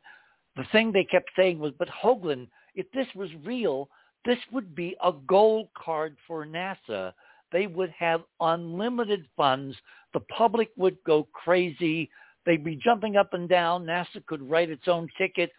The 0.56 0.64
thing 0.72 0.90
they 0.90 1.04
kept 1.04 1.30
saying 1.36 1.58
was, 1.58 1.72
but 1.78 1.88
Hoagland, 1.88 2.48
if 2.74 2.90
this 2.92 3.06
was 3.14 3.30
real, 3.44 3.88
this 4.24 4.38
would 4.52 4.74
be 4.74 4.96
a 5.02 5.12
gold 5.26 5.68
card 5.76 6.16
for 6.26 6.46
NASA. 6.46 7.12
They 7.52 7.66
would 7.66 7.90
have 7.90 8.22
unlimited 8.40 9.26
funds. 9.36 9.76
The 10.12 10.20
public 10.20 10.70
would 10.76 10.96
go 11.06 11.28
crazy. 11.32 12.10
They'd 12.44 12.64
be 12.64 12.76
jumping 12.76 13.16
up 13.16 13.34
and 13.34 13.48
down. 13.48 13.84
NASA 13.84 14.24
could 14.26 14.48
write 14.48 14.70
its 14.70 14.88
own 14.88 15.08
ticket. 15.18 15.50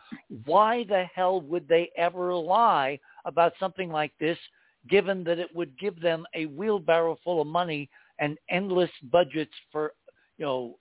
Why 0.45 0.84
the 0.84 1.06
hell 1.14 1.41
would 1.41 1.68
they 1.68 1.91
ever 1.98 2.34
lie 2.34 2.99
about 3.26 3.53
something 3.60 3.89
like 3.89 4.11
this, 4.19 4.38
given 4.89 5.23
that 5.26 5.39
it 5.39 5.53
would 5.56 5.77
give 5.80 6.02
them 6.02 6.26
a 6.34 6.45
wheelbarrow 6.45 7.18
full 7.23 7.41
of 7.41 7.48
money 7.48 7.89
and 8.19 8.38
endless 8.49 8.91
budgets 9.11 9.53
for, 9.72 9.94
you 10.38 10.45
know, 10.45 10.77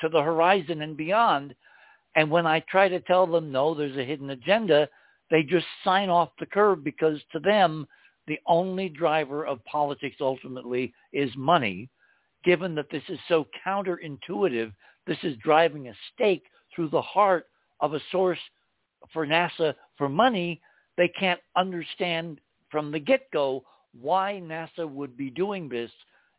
to 0.00 0.08
the 0.08 0.22
horizon 0.22 0.82
and 0.82 0.96
beyond? 0.96 1.54
And 2.14 2.30
when 2.30 2.46
I 2.46 2.60
try 2.60 2.88
to 2.88 3.00
tell 3.00 3.26
them, 3.26 3.52
no, 3.52 3.74
there's 3.74 3.96
a 3.96 4.04
hidden 4.04 4.30
agenda, 4.30 4.88
they 5.30 5.42
just 5.42 5.66
sign 5.84 6.08
off 6.08 6.30
the 6.38 6.46
curve 6.46 6.82
because 6.82 7.20
to 7.32 7.38
them, 7.38 7.86
the 8.26 8.38
only 8.46 8.88
driver 8.88 9.46
of 9.46 9.64
politics 9.64 10.16
ultimately 10.20 10.92
is 11.12 11.30
money. 11.36 11.88
Given 12.44 12.74
that 12.74 12.90
this 12.90 13.02
is 13.08 13.18
so 13.28 13.46
counterintuitive, 13.66 14.72
this 15.06 15.18
is 15.22 15.36
driving 15.38 15.88
a 15.88 15.94
stake 16.12 16.44
through 16.74 16.90
the 16.90 17.02
heart 17.02 17.46
of 17.80 17.94
a 17.94 18.00
source 18.12 18.38
for 19.12 19.26
NASA 19.26 19.74
for 19.96 20.08
money. 20.08 20.60
They 20.96 21.08
can't 21.08 21.40
understand 21.56 22.40
from 22.70 22.92
the 22.92 23.00
get-go 23.00 23.64
why 23.98 24.40
NASA 24.44 24.88
would 24.88 25.16
be 25.16 25.30
doing 25.30 25.68
this. 25.68 25.90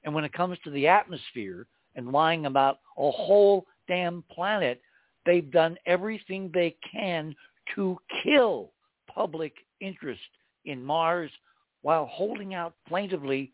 And 0.04 0.14
when 0.14 0.24
it 0.24 0.34
comes 0.34 0.58
to 0.64 0.70
the 0.70 0.88
atmosphere 0.88 1.68
and 2.00 2.14
lying 2.14 2.46
about 2.46 2.80
a 2.98 3.12
whole 3.12 3.66
damn 3.90 4.24
planet, 4.32 4.82
they've 5.26 5.52
done 5.52 5.78
everything 5.86 6.50
they 6.54 6.78
can 6.90 7.36
to 7.76 7.98
kill 8.24 8.72
public 9.14 9.54
interest 9.82 10.22
in 10.64 10.82
Mars 10.82 11.30
while 11.82 12.06
holding 12.06 12.54
out 12.54 12.74
plaintively, 12.88 13.52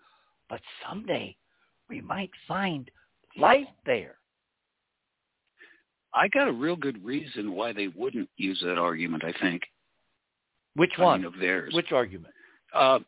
but 0.48 0.62
someday 0.88 1.36
we 1.90 2.02
might 2.02 2.30
find 2.48 2.92
life 3.36 3.68
there. 3.84 4.16
I 6.14 6.28
got 6.28 6.48
a 6.48 6.54
real 6.54 6.76
good 6.76 7.04
reason 7.04 7.54
why 7.54 7.74
they 7.74 7.88
wouldn't 7.88 8.30
use 8.38 8.62
that 8.64 8.78
argument, 8.78 9.24
I 9.26 9.34
think. 9.42 9.64
Which 10.76 10.92
I 11.00 11.02
one? 11.02 11.22
mean, 11.22 11.34
of 11.34 11.40
theirs. 11.40 11.74
Which 11.74 11.92
argument? 11.92 12.34
Uh, 12.76 13.00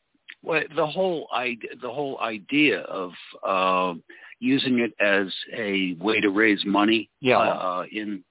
well, 0.42 0.64
the 0.76 0.88
whole 0.88 1.28
idea, 1.32 1.70
the 1.80 1.92
whole 1.92 2.20
idea 2.22 2.82
of 2.82 3.12
uh, 3.46 3.94
using 4.40 4.80
it 4.80 4.94
as 5.00 5.28
a 5.56 5.94
way 6.00 6.20
to 6.22 6.30
raise 6.30 6.64
money 6.66 7.10
Yeah. 7.22 7.40
uh, 7.40 7.86
in 7.92 8.24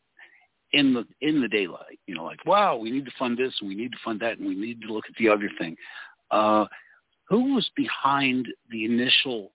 in 0.73 0.93
the 0.93 1.05
in 1.21 1.41
the 1.41 1.49
daylight. 1.49 1.99
You 2.07 2.15
know, 2.15 2.25
like 2.25 2.45
wow, 2.47 2.77
we 2.77 2.91
need 2.91 3.05
to 3.07 3.13
fund 3.19 3.37
this, 3.39 3.55
and 3.61 3.69
we 3.69 3.75
need 3.75 3.93
to 3.93 3.99
fund 4.05 4.21
that, 4.21 4.39
and 4.39 4.47
we 4.47 4.55
need 4.55 4.81
to 4.83 4.93
look 4.93 5.05
at 5.09 5.15
the 5.17 5.29
other 5.29 5.51
thing. 5.59 5.77
Uh, 6.31 6.67
who 7.29 7.55
was 7.55 7.69
behind 7.77 8.47
the 8.71 8.85
initial 8.85 9.53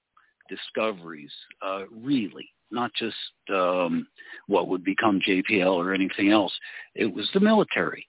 discoveries? 0.50 1.32
Uh, 1.62 1.84
really, 1.92 2.50
not 2.70 2.92
just 2.94 3.16
um, 3.54 4.08
what 4.48 4.68
would 4.68 4.84
become 4.84 5.22
JPL 5.28 5.74
or 5.76 5.94
anything 5.94 6.32
else. 6.32 6.54
It 6.96 7.06
was 7.14 7.30
the 7.34 7.40
military. 7.40 8.08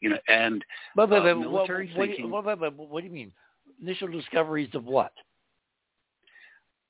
You 0.00 0.10
know, 0.10 0.18
and 0.28 0.64
But, 0.96 1.10
but, 1.10 1.20
uh, 1.20 1.34
but, 1.34 1.38
what, 1.38 1.50
military 1.52 1.86
what, 1.94 2.04
do 2.06 2.10
you, 2.10 2.16
thinking- 2.16 2.30
what, 2.30 2.44
but, 2.44 2.76
what 2.76 3.00
do 3.02 3.06
you 3.06 3.12
mean? 3.12 3.32
Initial 3.80 4.08
discoveries 4.08 4.70
of 4.74 4.84
what? 4.84 5.12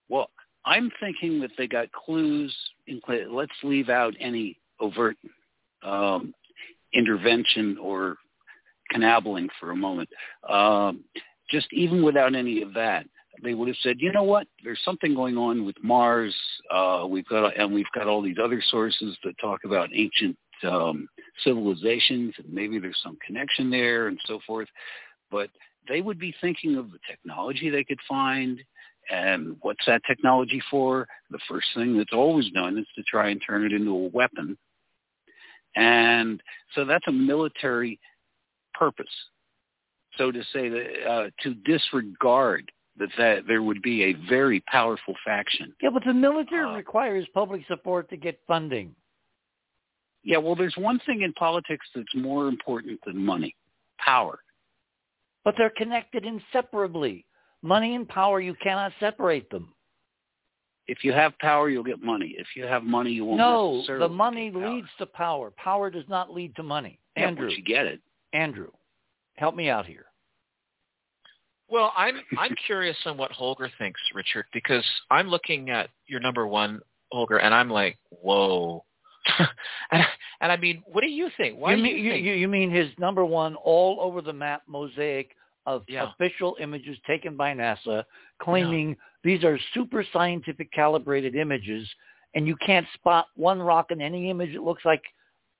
Well, 0.08 0.30
I'm 0.64 0.90
thinking 1.00 1.40
that 1.40 1.50
they 1.58 1.66
got 1.66 1.90
clues. 1.92 2.54
In, 2.86 3.00
let's 3.30 3.52
leave 3.62 3.88
out 3.88 4.14
any 4.20 4.58
overt 4.80 5.16
um, 5.82 6.34
intervention 6.92 7.78
or 7.80 8.16
cannibling 8.90 9.48
for 9.58 9.70
a 9.70 9.76
moment. 9.76 10.08
Um, 10.48 11.04
just 11.50 11.66
even 11.72 12.02
without 12.02 12.34
any 12.34 12.62
of 12.62 12.74
that, 12.74 13.06
they 13.42 13.54
would 13.54 13.68
have 13.68 13.76
said, 13.82 13.96
you 13.98 14.12
know 14.12 14.22
what? 14.22 14.46
There's 14.62 14.80
something 14.84 15.14
going 15.14 15.36
on 15.36 15.64
with 15.64 15.76
Mars. 15.82 16.34
Uh, 16.70 17.06
we've 17.08 17.26
got 17.26 17.58
and 17.58 17.72
we've 17.72 17.84
got 17.94 18.06
all 18.06 18.22
these 18.22 18.36
other 18.42 18.62
sources 18.70 19.16
that 19.24 19.34
talk 19.40 19.60
about 19.64 19.90
ancient 19.94 20.36
um, 20.64 21.08
civilizations, 21.42 22.34
and 22.38 22.52
maybe 22.52 22.78
there's 22.78 23.00
some 23.02 23.18
connection 23.26 23.70
there, 23.70 24.08
and 24.08 24.18
so 24.26 24.38
forth. 24.46 24.68
But 25.30 25.48
they 25.88 26.00
would 26.00 26.18
be 26.18 26.34
thinking 26.40 26.76
of 26.76 26.92
the 26.92 26.98
technology 27.08 27.70
they 27.70 27.84
could 27.84 27.98
find, 28.08 28.60
and 29.10 29.56
what's 29.62 29.84
that 29.86 30.02
technology 30.06 30.62
for? 30.70 31.06
The 31.30 31.40
first 31.48 31.68
thing 31.74 31.96
that's 31.96 32.12
always 32.12 32.50
done 32.50 32.78
is 32.78 32.86
to 32.96 33.02
try 33.02 33.30
and 33.30 33.42
turn 33.46 33.64
it 33.64 33.72
into 33.72 33.90
a 33.90 34.08
weapon. 34.08 34.56
And 35.74 36.42
so 36.74 36.84
that's 36.84 37.06
a 37.08 37.12
military 37.12 37.98
purpose. 38.74 39.06
So 40.18 40.30
to 40.30 40.42
say 40.52 40.68
that 40.68 41.06
uh, 41.08 41.30
to 41.42 41.54
disregard 41.54 42.70
that, 42.98 43.08
that 43.16 43.46
there 43.46 43.62
would 43.62 43.80
be 43.80 44.04
a 44.04 44.12
very 44.28 44.60
powerful 44.60 45.14
faction. 45.24 45.74
Yeah, 45.80 45.90
but 45.90 46.04
the 46.04 46.12
military 46.12 46.68
Uh, 46.68 46.76
requires 46.76 47.26
public 47.32 47.62
support 47.66 48.10
to 48.10 48.16
get 48.16 48.38
funding. 48.46 48.94
Yeah, 50.22 50.38
well, 50.38 50.54
there's 50.54 50.76
one 50.76 51.00
thing 51.06 51.22
in 51.22 51.32
politics 51.32 51.86
that's 51.94 52.14
more 52.14 52.48
important 52.48 53.00
than 53.04 53.24
money, 53.24 53.56
power. 53.98 54.40
But 55.44 55.54
they're 55.56 55.70
connected 55.70 56.24
inseparably. 56.24 57.24
Money 57.62 57.94
and 57.94 58.08
power, 58.08 58.40
you 58.40 58.54
cannot 58.62 58.92
separate 58.98 59.48
them. 59.50 59.72
If 60.88 61.04
you 61.04 61.12
have 61.12 61.38
power, 61.38 61.70
you'll 61.70 61.84
get 61.84 62.02
money. 62.02 62.34
If 62.36 62.48
you 62.56 62.64
have 62.64 62.82
money, 62.82 63.12
you 63.12 63.24
won't 63.24 63.38
No, 63.38 63.76
necessarily 63.76 64.08
the 64.08 64.12
money 64.12 64.50
get 64.50 64.60
power. 64.60 64.74
leads 64.74 64.88
to 64.98 65.06
power. 65.06 65.52
Power 65.56 65.90
does 65.90 66.04
not 66.08 66.34
lead 66.34 66.56
to 66.56 66.62
money. 66.62 66.98
Yeah, 67.16 67.28
Andrew, 67.28 67.48
you 67.48 67.62
get 67.62 67.86
it. 67.86 68.00
Andrew, 68.32 68.70
help 69.36 69.54
me 69.54 69.68
out 69.68 69.86
here. 69.86 70.06
Well, 71.68 71.92
I'm 71.96 72.20
I'm 72.36 72.54
curious 72.66 72.96
on 73.06 73.16
what 73.16 73.32
Holger 73.32 73.70
thinks, 73.78 74.00
Richard, 74.14 74.44
because 74.52 74.84
I'm 75.10 75.28
looking 75.28 75.70
at 75.70 75.88
your 76.06 76.20
number 76.20 76.46
one, 76.46 76.80
Holger, 77.12 77.38
and 77.38 77.54
I'm 77.54 77.70
like, 77.70 77.96
whoa. 78.10 78.84
and, 79.90 80.04
and 80.40 80.52
I 80.52 80.56
mean, 80.56 80.82
what 80.86 81.02
do 81.02 81.08
you 81.08 81.30
think? 81.36 81.58
Why 81.58 81.70
you 81.70 81.76
do 81.76 81.82
mean 81.82 81.96
you 81.96 82.02
you, 82.02 82.10
think? 82.12 82.26
you, 82.26 82.32
you 82.34 82.48
mean 82.48 82.70
his 82.70 82.90
number 82.98 83.24
one 83.24 83.54
all 83.54 83.98
over 84.00 84.20
the 84.20 84.32
map 84.32 84.62
mosaic 84.66 85.34
of 85.66 85.84
Yeah. 85.88 86.10
official 86.10 86.56
images 86.60 86.98
taken 87.06 87.36
by 87.36 87.54
NASA, 87.54 88.04
claiming 88.38 88.96
these 89.22 89.44
are 89.44 89.58
super 89.72 90.02
scientific 90.02 90.70
calibrated 90.72 91.34
images, 91.36 91.88
and 92.34 92.46
you 92.46 92.56
can't 92.56 92.88
spot 92.94 93.28
one 93.34 93.60
rock 93.60 93.90
in 93.90 94.00
any 94.00 94.30
image. 94.30 94.54
It 94.54 94.62
looks 94.62 94.84
like 94.84 95.02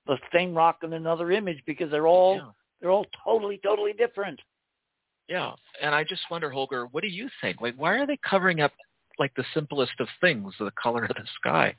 the 0.05 0.19
same 0.33 0.53
rock 0.53 0.83
in 0.83 0.93
another 0.93 1.31
image 1.31 1.63
because 1.65 1.89
they're 1.89 2.07
all 2.07 2.35
yeah. 2.35 2.51
they're 2.81 2.91
all 2.91 3.05
totally 3.23 3.59
totally 3.63 3.93
different. 3.93 4.39
Yeah, 5.29 5.53
and 5.81 5.95
I 5.95 6.03
just 6.03 6.29
wonder, 6.29 6.49
Holger, 6.49 6.87
what 6.87 7.01
do 7.01 7.07
you 7.07 7.29
think? 7.39 7.61
Like, 7.61 7.75
why 7.75 7.93
are 7.97 8.05
they 8.05 8.17
covering 8.17 8.59
up 8.59 8.73
like 9.19 9.33
the 9.35 9.45
simplest 9.53 9.93
of 9.99 10.07
things, 10.19 10.53
the 10.59 10.71
color 10.71 11.05
of 11.05 11.15
the 11.15 11.27
sky? 11.39 11.75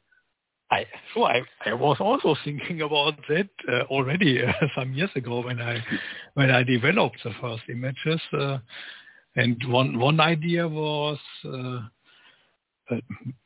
I, 0.75 0.87
so 1.13 1.25
I, 1.25 1.43
I 1.67 1.75
was 1.75 1.99
also 2.01 2.35
thinking 2.45 2.83
about 2.83 3.15
that 3.29 3.49
uh, 3.71 3.83
already 3.83 4.43
uh, 4.45 4.53
some 4.77 4.93
years 4.93 5.11
ago 5.15 5.45
when 5.45 5.61
I 5.61 5.83
when 6.35 6.51
I 6.51 6.63
developed 6.63 7.19
the 7.23 7.33
first 7.41 7.63
images. 7.69 8.21
Uh, 8.33 8.59
and 9.37 9.57
one 9.69 9.99
one 9.99 10.21
idea 10.21 10.67
was 10.67 11.19
uh, 11.45 11.81
uh, 12.91 12.97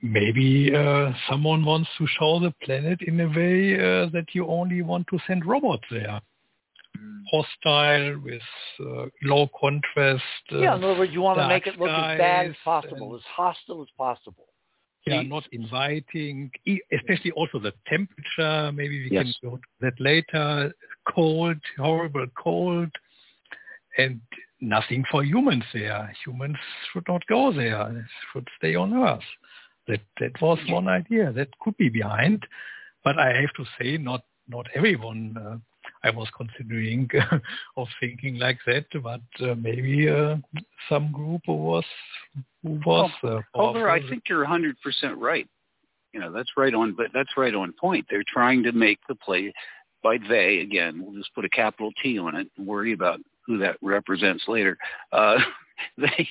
maybe 0.02 0.72
uh, 0.74 1.12
someone 1.30 1.64
wants 1.64 1.88
to 1.98 2.06
show 2.18 2.40
the 2.40 2.52
planet 2.64 2.98
in 3.02 3.20
a 3.20 3.28
way 3.28 3.74
uh, 3.74 4.08
that 4.10 4.26
you 4.32 4.46
only 4.46 4.82
want 4.82 5.06
to 5.08 5.18
send 5.26 5.44
robots 5.46 5.84
there, 5.90 6.20
hostile 7.30 8.18
with 8.24 8.42
uh, 8.80 9.06
low 9.22 9.48
contrast. 9.58 10.22
Uh, 10.52 10.58
yeah, 10.58 10.76
in 10.76 10.84
other 10.84 10.98
words, 10.98 11.12
you 11.12 11.20
want 11.20 11.38
to 11.38 11.48
make 11.48 11.66
it 11.66 11.78
look 11.78 11.90
as 11.90 12.18
bad 12.18 12.46
as 12.46 12.56
possible, 12.64 13.14
and- 13.14 13.14
as 13.16 13.22
hostile 13.36 13.82
as 13.82 13.88
possible. 13.96 14.47
Yeah, 15.10 15.22
not 15.22 15.44
inviting, 15.52 16.50
especially 16.92 17.30
also 17.32 17.58
the 17.58 17.72
temperature. 17.86 18.72
Maybe 18.72 19.04
we 19.04 19.10
Yes. 19.10 19.24
can 19.24 19.50
go 19.50 19.56
to 19.56 19.62
that 19.80 19.98
later. 20.00 20.72
Cold, 21.14 21.58
horrible 21.76 22.26
cold, 22.36 22.90
and 23.96 24.20
nothing 24.60 25.04
for 25.10 25.22
humans 25.24 25.64
there. 25.72 26.12
Humans 26.24 26.56
should 26.92 27.06
not 27.08 27.26
go 27.26 27.52
there. 27.52 27.88
They 27.92 28.04
should 28.32 28.48
stay 28.58 28.74
on 28.74 28.92
Earth. 28.94 29.24
That 29.86 30.00
that 30.20 30.40
was 30.40 30.58
one 30.68 30.86
idea 30.88 31.32
that 31.32 31.48
could 31.60 31.76
be 31.78 31.88
behind, 31.88 32.46
but 33.04 33.18
I 33.18 33.32
have 33.40 33.52
to 33.54 33.64
say, 33.78 33.96
not 33.96 34.22
not 34.46 34.66
everyone. 34.74 35.36
Uh, 35.36 35.58
I 36.04 36.10
was 36.10 36.28
considering 36.36 37.08
of 37.76 37.88
thinking 38.00 38.36
like 38.38 38.58
that, 38.66 38.86
but 39.02 39.20
uh, 39.40 39.54
maybe 39.54 40.08
uh, 40.08 40.36
some 40.88 41.12
group 41.12 41.42
was 41.46 41.84
who 42.62 42.80
was. 42.84 43.10
Well, 43.22 43.42
over, 43.54 43.90
I 43.90 44.06
think 44.08 44.24
you're 44.28 44.46
100% 44.46 44.74
right. 45.16 45.46
You 46.12 46.20
know, 46.20 46.32
that's 46.32 46.50
right 46.56 46.74
on, 46.74 46.94
but 46.96 47.06
that's 47.12 47.36
right 47.36 47.54
on 47.54 47.72
point. 47.78 48.06
They're 48.08 48.24
trying 48.26 48.62
to 48.64 48.72
make 48.72 48.98
the 49.08 49.14
play 49.14 49.52
by 50.02 50.18
they 50.28 50.58
again. 50.58 51.02
We'll 51.04 51.16
just 51.16 51.34
put 51.34 51.44
a 51.44 51.50
capital 51.50 51.90
T 52.02 52.18
on 52.18 52.36
it 52.36 52.48
and 52.56 52.66
worry 52.66 52.92
about 52.92 53.20
who 53.46 53.58
that 53.58 53.76
represents 53.82 54.44
later. 54.48 54.76
Uh, 55.12 55.38
they 55.98 56.28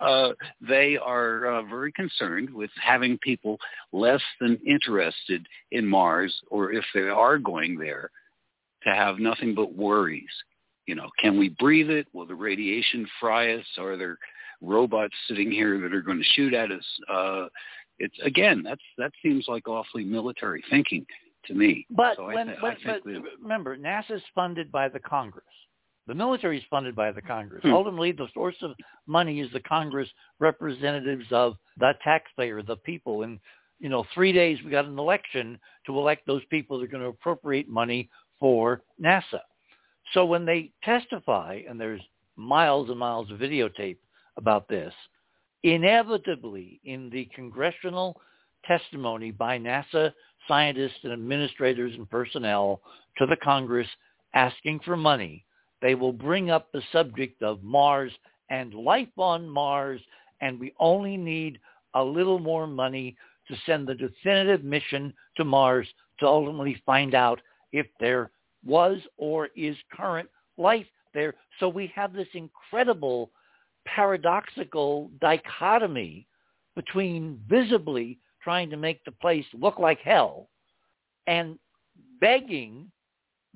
uh, 0.00 0.30
they 0.66 0.96
are 0.96 1.46
uh, 1.46 1.62
very 1.62 1.92
concerned 1.92 2.48
with 2.52 2.70
having 2.82 3.18
people 3.18 3.58
less 3.92 4.22
than 4.40 4.58
interested 4.66 5.46
in 5.72 5.86
Mars, 5.86 6.34
or 6.50 6.72
if 6.72 6.84
they 6.94 7.02
are 7.02 7.38
going 7.38 7.78
there, 7.78 8.10
to 8.84 8.94
have 8.94 9.18
nothing 9.18 9.54
but 9.54 9.74
worries. 9.74 10.24
You 10.86 10.94
know, 10.94 11.08
can 11.18 11.38
we 11.38 11.50
breathe 11.50 11.90
it? 11.90 12.08
Will 12.12 12.26
the 12.26 12.34
radiation 12.34 13.06
fry 13.20 13.54
us? 13.54 13.64
Are 13.78 13.96
there 13.96 14.18
robots 14.60 15.14
sitting 15.28 15.50
here 15.50 15.78
that 15.80 15.94
are 15.94 16.02
going 16.02 16.18
to 16.18 16.24
shoot 16.34 16.52
at 16.54 16.70
us? 16.70 16.84
Uh, 17.08 17.46
it's 17.98 18.16
again, 18.24 18.62
that's 18.64 18.82
that 18.98 19.12
seems 19.22 19.46
like 19.46 19.68
awfully 19.68 20.04
military 20.04 20.64
thinking 20.70 21.06
to 21.46 21.54
me. 21.54 21.86
But 21.90 22.16
so 22.16 22.26
when, 22.26 22.46
th- 22.46 22.58
but, 22.60 23.04
remember, 23.40 23.76
NASA 23.76 24.12
is 24.12 24.22
funded 24.34 24.72
by 24.72 24.88
the 24.88 24.98
Congress. 24.98 25.44
The 26.06 26.14
military 26.14 26.58
is 26.58 26.64
funded 26.68 26.96
by 26.96 27.12
the 27.12 27.22
Congress. 27.22 27.62
Hmm. 27.62 27.72
Ultimately, 27.72 28.12
the 28.12 28.26
source 28.34 28.56
of 28.62 28.72
money 29.06 29.40
is 29.40 29.52
the 29.52 29.60
Congress 29.60 30.08
representatives 30.40 31.26
of 31.30 31.54
the 31.78 31.92
taxpayer, 32.02 32.62
the 32.62 32.76
people. 32.76 33.22
And, 33.22 33.38
you 33.78 33.88
know, 33.88 34.04
three 34.12 34.32
days 34.32 34.58
we 34.64 34.70
got 34.70 34.86
an 34.86 34.98
election 34.98 35.58
to 35.86 35.96
elect 35.96 36.26
those 36.26 36.42
people 36.50 36.78
that 36.78 36.84
are 36.84 36.88
going 36.88 37.02
to 37.02 37.10
appropriate 37.10 37.68
money 37.68 38.08
for 38.40 38.82
NASA. 39.00 39.40
So 40.12 40.24
when 40.24 40.44
they 40.44 40.72
testify, 40.82 41.60
and 41.68 41.80
there's 41.80 42.00
miles 42.36 42.90
and 42.90 42.98
miles 42.98 43.30
of 43.30 43.38
videotape 43.38 43.98
about 44.36 44.68
this, 44.68 44.92
inevitably 45.62 46.80
in 46.84 47.10
the 47.10 47.28
congressional 47.34 48.20
testimony 48.64 49.30
by 49.30 49.58
NASA 49.58 50.12
scientists 50.48 50.98
and 51.04 51.12
administrators 51.12 51.92
and 51.94 52.10
personnel 52.10 52.80
to 53.18 53.26
the 53.26 53.36
Congress 53.36 53.86
asking 54.34 54.80
for 54.80 54.96
money, 54.96 55.44
they 55.82 55.94
will 55.94 56.12
bring 56.12 56.50
up 56.50 56.72
the 56.72 56.82
subject 56.92 57.42
of 57.42 57.62
Mars 57.62 58.12
and 58.48 58.74
life 58.74 59.08
on 59.16 59.48
Mars, 59.48 60.00
and 60.40 60.58
we 60.58 60.74
only 60.80 61.16
need 61.16 61.58
a 61.94 62.02
little 62.02 62.38
more 62.38 62.66
money 62.66 63.16
to 63.48 63.56
send 63.66 63.86
the 63.86 63.94
definitive 63.94 64.64
mission 64.64 65.12
to 65.36 65.44
Mars 65.44 65.86
to 66.20 66.26
ultimately 66.26 66.80
find 66.86 67.14
out 67.14 67.40
if 67.72 67.86
there 67.98 68.30
was 68.64 68.98
or 69.16 69.48
is 69.56 69.76
current 69.92 70.28
life 70.56 70.86
there. 71.14 71.34
So 71.58 71.68
we 71.68 71.92
have 71.94 72.12
this 72.12 72.28
incredible 72.34 73.30
paradoxical 73.86 75.10
dichotomy 75.20 76.26
between 76.76 77.40
visibly 77.48 78.18
trying 78.42 78.70
to 78.70 78.76
make 78.76 79.04
the 79.04 79.12
place 79.12 79.44
look 79.54 79.78
like 79.78 80.00
hell 80.00 80.48
and 81.26 81.58
begging 82.20 82.90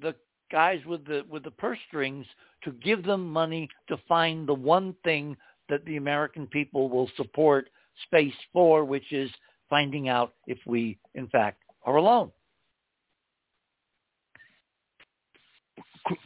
the 0.01 0.15
guys 0.51 0.81
with 0.87 1.07
the 1.07 1.25
with 1.29 1.43
the 1.45 1.51
purse 1.51 1.79
strings 1.89 2.27
to 2.63 2.73
give 2.73 3.05
them 3.05 3.31
money 3.31 3.69
to 3.89 3.97
find 4.09 4.47
the 4.49 4.55
one 4.55 4.95
thing 5.05 5.37
that 5.69 5.85
the 5.85 5.97
American 5.97 6.47
people 6.47 6.89
will 6.89 7.11
support 7.17 7.69
space 8.05 8.35
for, 8.53 8.85
which 8.85 9.13
is 9.13 9.31
finding 9.71 10.09
out 10.09 10.35
if 10.47 10.59
we 10.67 10.99
in 11.15 11.27
fact 11.29 11.63
are 11.85 11.97
alone. 11.97 12.31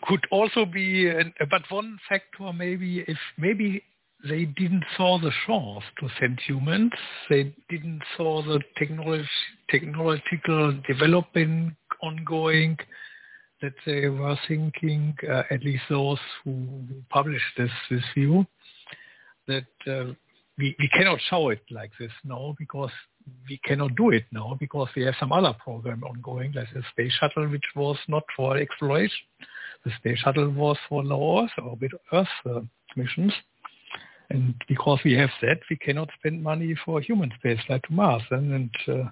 Could 0.03 0.27
also 0.33 0.65
be, 0.65 1.09
but 1.51 1.63
one 1.69 1.99
factor 2.09 2.53
maybe 2.53 3.05
if 3.07 3.19
maybe 3.37 3.83
they 4.27 4.45
didn't 4.45 4.85
saw 4.97 5.19
the 5.19 5.31
chance 5.47 5.85
to 6.01 6.09
send 6.19 6.41
humans. 6.41 6.93
They 7.31 7.55
didn't 7.69 8.03
saw 8.17 8.43
the 8.43 8.61
technology, 8.77 9.29
technological 9.71 10.81
development 10.87 11.75
ongoing 12.03 12.77
that 13.63 13.75
they 13.87 14.09
were 14.09 14.39
thinking, 14.47 15.15
uh, 15.29 15.43
at 15.51 15.63
least 15.63 15.83
those 15.89 16.19
who 16.45 16.67
published 17.11 17.57
this, 17.57 17.71
this 17.91 18.05
view, 18.15 18.47
that 19.47 19.67
uh, 19.87 20.13
we, 20.57 20.75
we 20.79 20.89
cannot 20.89 21.19
show 21.29 21.51
it 21.51 21.63
like 21.71 21.91
this 21.99 22.13
now 22.25 22.55
because 22.59 22.91
we 23.49 23.59
cannot 23.65 23.95
do 23.97 24.11
it 24.11 24.25
now 24.33 24.57
because 24.59 24.89
we 24.97 25.03
have 25.05 25.15
some 25.21 25.33
other 25.33 25.55
program 25.63 26.03
ongoing, 26.03 26.53
like 26.53 26.69
the 26.75 26.83
space 26.91 27.13
shuttle, 27.21 27.49
which 27.49 27.65
was 27.77 27.97
not 28.09 28.25
for 28.37 28.57
exploration. 28.57 29.19
The 29.89 29.95
space 29.97 30.19
shuttle 30.19 30.51
was 30.51 30.77
for 30.87 31.03
low 31.03 31.43
Earth 31.45 31.51
orbit 31.65 31.93
Earth 32.13 32.29
uh, 32.45 32.61
missions. 32.95 33.33
And 34.29 34.55
because 34.69 34.99
we 35.03 35.15
have 35.15 35.31
that, 35.41 35.61
we 35.71 35.77
cannot 35.77 36.11
spend 36.19 36.43
money 36.43 36.77
for 36.85 37.01
human 37.01 37.33
space 37.39 37.59
flight 37.67 37.83
to 37.89 37.95
Mars 37.95 38.23
and, 38.31 38.53
and 38.53 38.71
uh, 38.87 39.09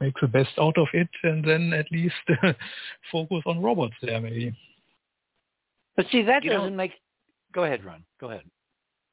make 0.00 0.14
the 0.20 0.26
best 0.26 0.50
out 0.60 0.76
of 0.76 0.88
it 0.92 1.08
and 1.22 1.44
then 1.44 1.72
at 1.72 1.86
least 1.92 2.16
focus 3.12 3.42
on 3.46 3.62
robots 3.62 3.94
there 4.02 4.20
maybe. 4.20 4.52
But 5.96 6.06
see, 6.10 6.22
that 6.22 6.42
you 6.42 6.50
doesn't 6.50 6.70
know, 6.70 6.76
make. 6.76 6.92
Go 7.52 7.62
ahead, 7.62 7.84
Ron. 7.84 8.02
Go 8.20 8.30
ahead. 8.30 8.44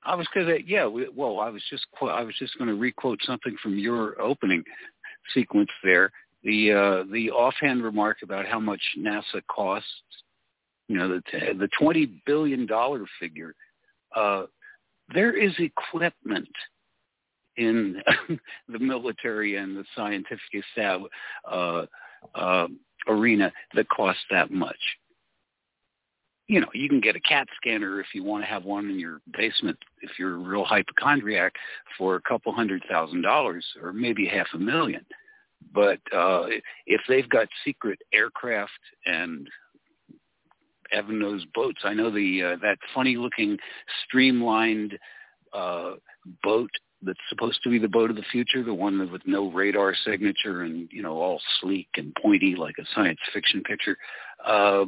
I 0.04 0.16
was 0.16 0.28
going 0.34 0.48
to, 0.48 0.68
yeah. 0.68 0.88
We, 0.88 1.08
well, 1.16 1.40
I 1.40 1.50
was 1.50 1.62
just, 1.70 1.86
I 2.02 2.24
was 2.24 2.34
just 2.40 2.58
going 2.58 2.68
to 2.68 2.76
requote 2.76 3.20
something 3.24 3.56
from 3.62 3.78
your 3.78 4.20
opening 4.20 4.64
sequence 5.36 5.70
there. 5.84 6.12
The 6.44 6.72
uh, 6.72 7.12
the 7.12 7.32
offhand 7.32 7.84
remark 7.84 8.18
about 8.24 8.48
how 8.48 8.60
much 8.60 8.82
NASA 9.00 9.42
costs. 9.48 9.90
You 10.88 10.98
know, 10.98 11.08
the 11.10 11.22
the 11.58 11.70
twenty 11.80 12.22
billion 12.26 12.66
dollar 12.66 13.06
figure. 13.20 13.56
Uh, 14.16 14.46
there 15.14 15.36
is 15.36 15.54
equipment 15.60 16.50
in 17.58 18.02
the 18.70 18.80
military 18.80 19.58
and 19.58 19.76
the 19.76 19.86
scientific 19.96 20.64
staff 20.72 21.02
uh, 21.50 21.86
uh, 22.34 22.68
arena 23.08 23.52
that 23.74 23.90
costs 23.90 24.24
that 24.32 24.52
much. 24.52 24.78
You 26.48 26.62
know, 26.62 26.68
you 26.74 26.88
can 26.88 27.02
get 27.02 27.16
a 27.16 27.20
CAT 27.20 27.48
scanner 27.56 28.00
if 28.00 28.08
you 28.14 28.24
want 28.24 28.44
to 28.44 28.50
have 28.50 28.66
one 28.66 28.90
in 28.90 29.00
your 29.00 29.20
basement 29.36 29.78
if 30.02 30.12
you're 30.20 30.36
a 30.36 30.38
real 30.38 30.64
hypochondriac 30.64 31.54
for 31.98 32.16
a 32.16 32.22
couple 32.22 32.54
hundred 32.54 32.84
thousand 32.88 33.24
dollars 33.24 33.66
or 33.82 33.92
maybe 33.92 34.28
half 34.28 34.48
a 34.54 34.60
million. 34.60 35.04
But 35.74 36.00
uh, 36.16 36.46
if 36.86 37.02
they've 37.10 37.28
got 37.28 37.48
secret 37.64 37.98
aircraft 38.14 38.72
and 39.08 39.50
knows 40.92 41.46
boats. 41.54 41.82
I 41.84 41.94
know 41.94 42.10
the 42.10 42.44
uh, 42.44 42.56
that 42.62 42.78
funny 42.94 43.18
looking 43.18 43.58
streamlined 44.06 44.98
uh, 45.54 45.94
boat 46.44 46.70
that's 47.02 47.20
supposed 47.30 47.60
to 47.64 47.70
be 47.70 47.78
the 47.78 47.88
boat 47.88 48.10
of 48.10 48.16
the 48.16 48.24
future, 48.32 48.64
the 48.64 48.74
one 48.74 49.12
with 49.12 49.22
no 49.26 49.52
radar 49.52 49.94
signature 50.06 50.64
and 50.64 50.90
you 50.92 51.02
know 51.02 51.18
all 51.18 51.42
sleek 51.62 51.90
and 51.96 52.16
pointy 52.22 52.56
like 52.56 52.76
a 52.80 52.86
science 52.94 53.20
fiction 53.34 53.62
picture. 53.64 53.98
Uh, 54.46 54.86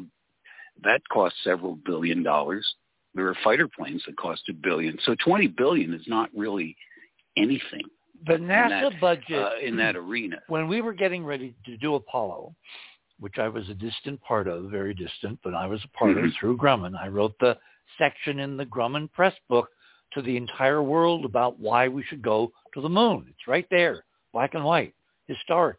that 0.84 1.02
cost 1.12 1.36
several 1.44 1.76
billion 1.86 2.24
dollars. 2.24 2.76
There 3.14 3.28
are 3.28 3.36
fighter 3.44 3.68
planes 3.68 4.04
that 4.06 4.18
cost 4.18 4.44
a 4.50 4.54
billion. 4.54 4.98
So 5.04 5.16
20 5.24 5.48
billion 5.48 5.94
is 5.94 6.04
not 6.08 6.30
really 6.36 6.76
anything. 7.36 7.84
The 8.26 8.34
NASA 8.34 8.92
that, 8.92 9.02
budget 9.02 9.44
uh, 9.44 9.52
in 9.64 9.78
that 9.78 9.96
arena. 9.96 10.38
When 10.48 10.68
we 10.68 10.82
were 10.82 10.94
getting 10.94 11.26
ready 11.26 11.56
to 11.66 11.78
do 11.78 11.96
Apollo, 11.96 12.54
which 13.20 13.38
I 13.40 13.48
was 13.48 13.68
a 13.70 13.74
distant 13.74 14.22
part 14.22 14.48
of, 14.48 14.66
very 14.66 14.94
distant, 14.94 15.40
but 15.44 15.54
I 15.56 15.66
was 15.66 15.82
a 15.84 15.98
part 15.98 16.16
mm-hmm. 16.16 16.26
of 16.26 16.32
through 16.40 16.58
Grumman. 16.58 17.00
I 17.00 17.08
wrote 17.08 17.34
the 17.40 17.58
section 17.98 18.40
in 18.40 18.58
the 18.58 18.66
Grumman 18.66 19.12
press 19.12 19.34
book 19.50 19.70
to 20.14 20.22
the 20.22 20.38
entire 20.38 20.82
world 20.82 21.26
about 21.26 21.60
why 21.60 21.88
we 21.88 22.04
should 22.04 22.22
go 22.22 22.52
to 22.74 22.82
the 22.82 22.90
moon. 22.90 23.26
It's 23.30 23.48
right 23.48 23.68
there, 23.70 24.06
black 24.34 24.54
and 24.54 24.64
white, 24.64 24.94
historic, 25.28 25.78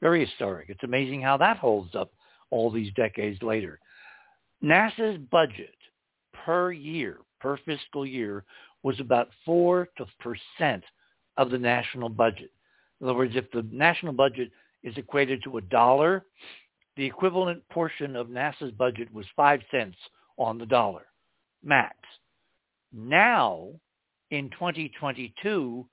very 0.00 0.24
historic. 0.24 0.68
It's 0.68 0.82
amazing 0.82 1.22
how 1.22 1.36
that 1.38 1.58
holds 1.58 1.94
up 1.94 2.10
all 2.50 2.70
these 2.70 2.92
decades 2.94 3.42
later. 3.42 3.78
NASA's 4.62 5.18
budget 5.30 5.74
per 6.44 6.72
year, 6.72 7.18
per 7.40 7.58
fiscal 7.64 8.06
year, 8.06 8.44
was 8.82 8.98
about 8.98 9.28
4 9.44 9.88
to 9.98 10.06
percent 10.20 10.82
of 11.36 11.50
the 11.50 11.58
national 11.58 12.08
budget. 12.08 12.50
In 13.00 13.06
other 13.06 13.16
words, 13.16 13.34
if 13.36 13.50
the 13.50 13.66
national 13.70 14.12
budget 14.12 14.50
is 14.82 14.96
equated 14.96 15.42
to 15.44 15.58
a 15.58 15.62
dollar, 15.62 16.24
the 16.96 17.04
equivalent 17.04 17.66
portion 17.68 18.16
of 18.16 18.28
NASA's 18.28 18.72
budget 18.72 19.12
was 19.12 19.26
five 19.34 19.60
cents 19.70 19.96
on 20.36 20.58
the 20.58 20.66
dollar, 20.66 21.06
max. 21.62 21.96
Now, 22.92 23.68
in 24.30 24.50
2022, 24.50 25.86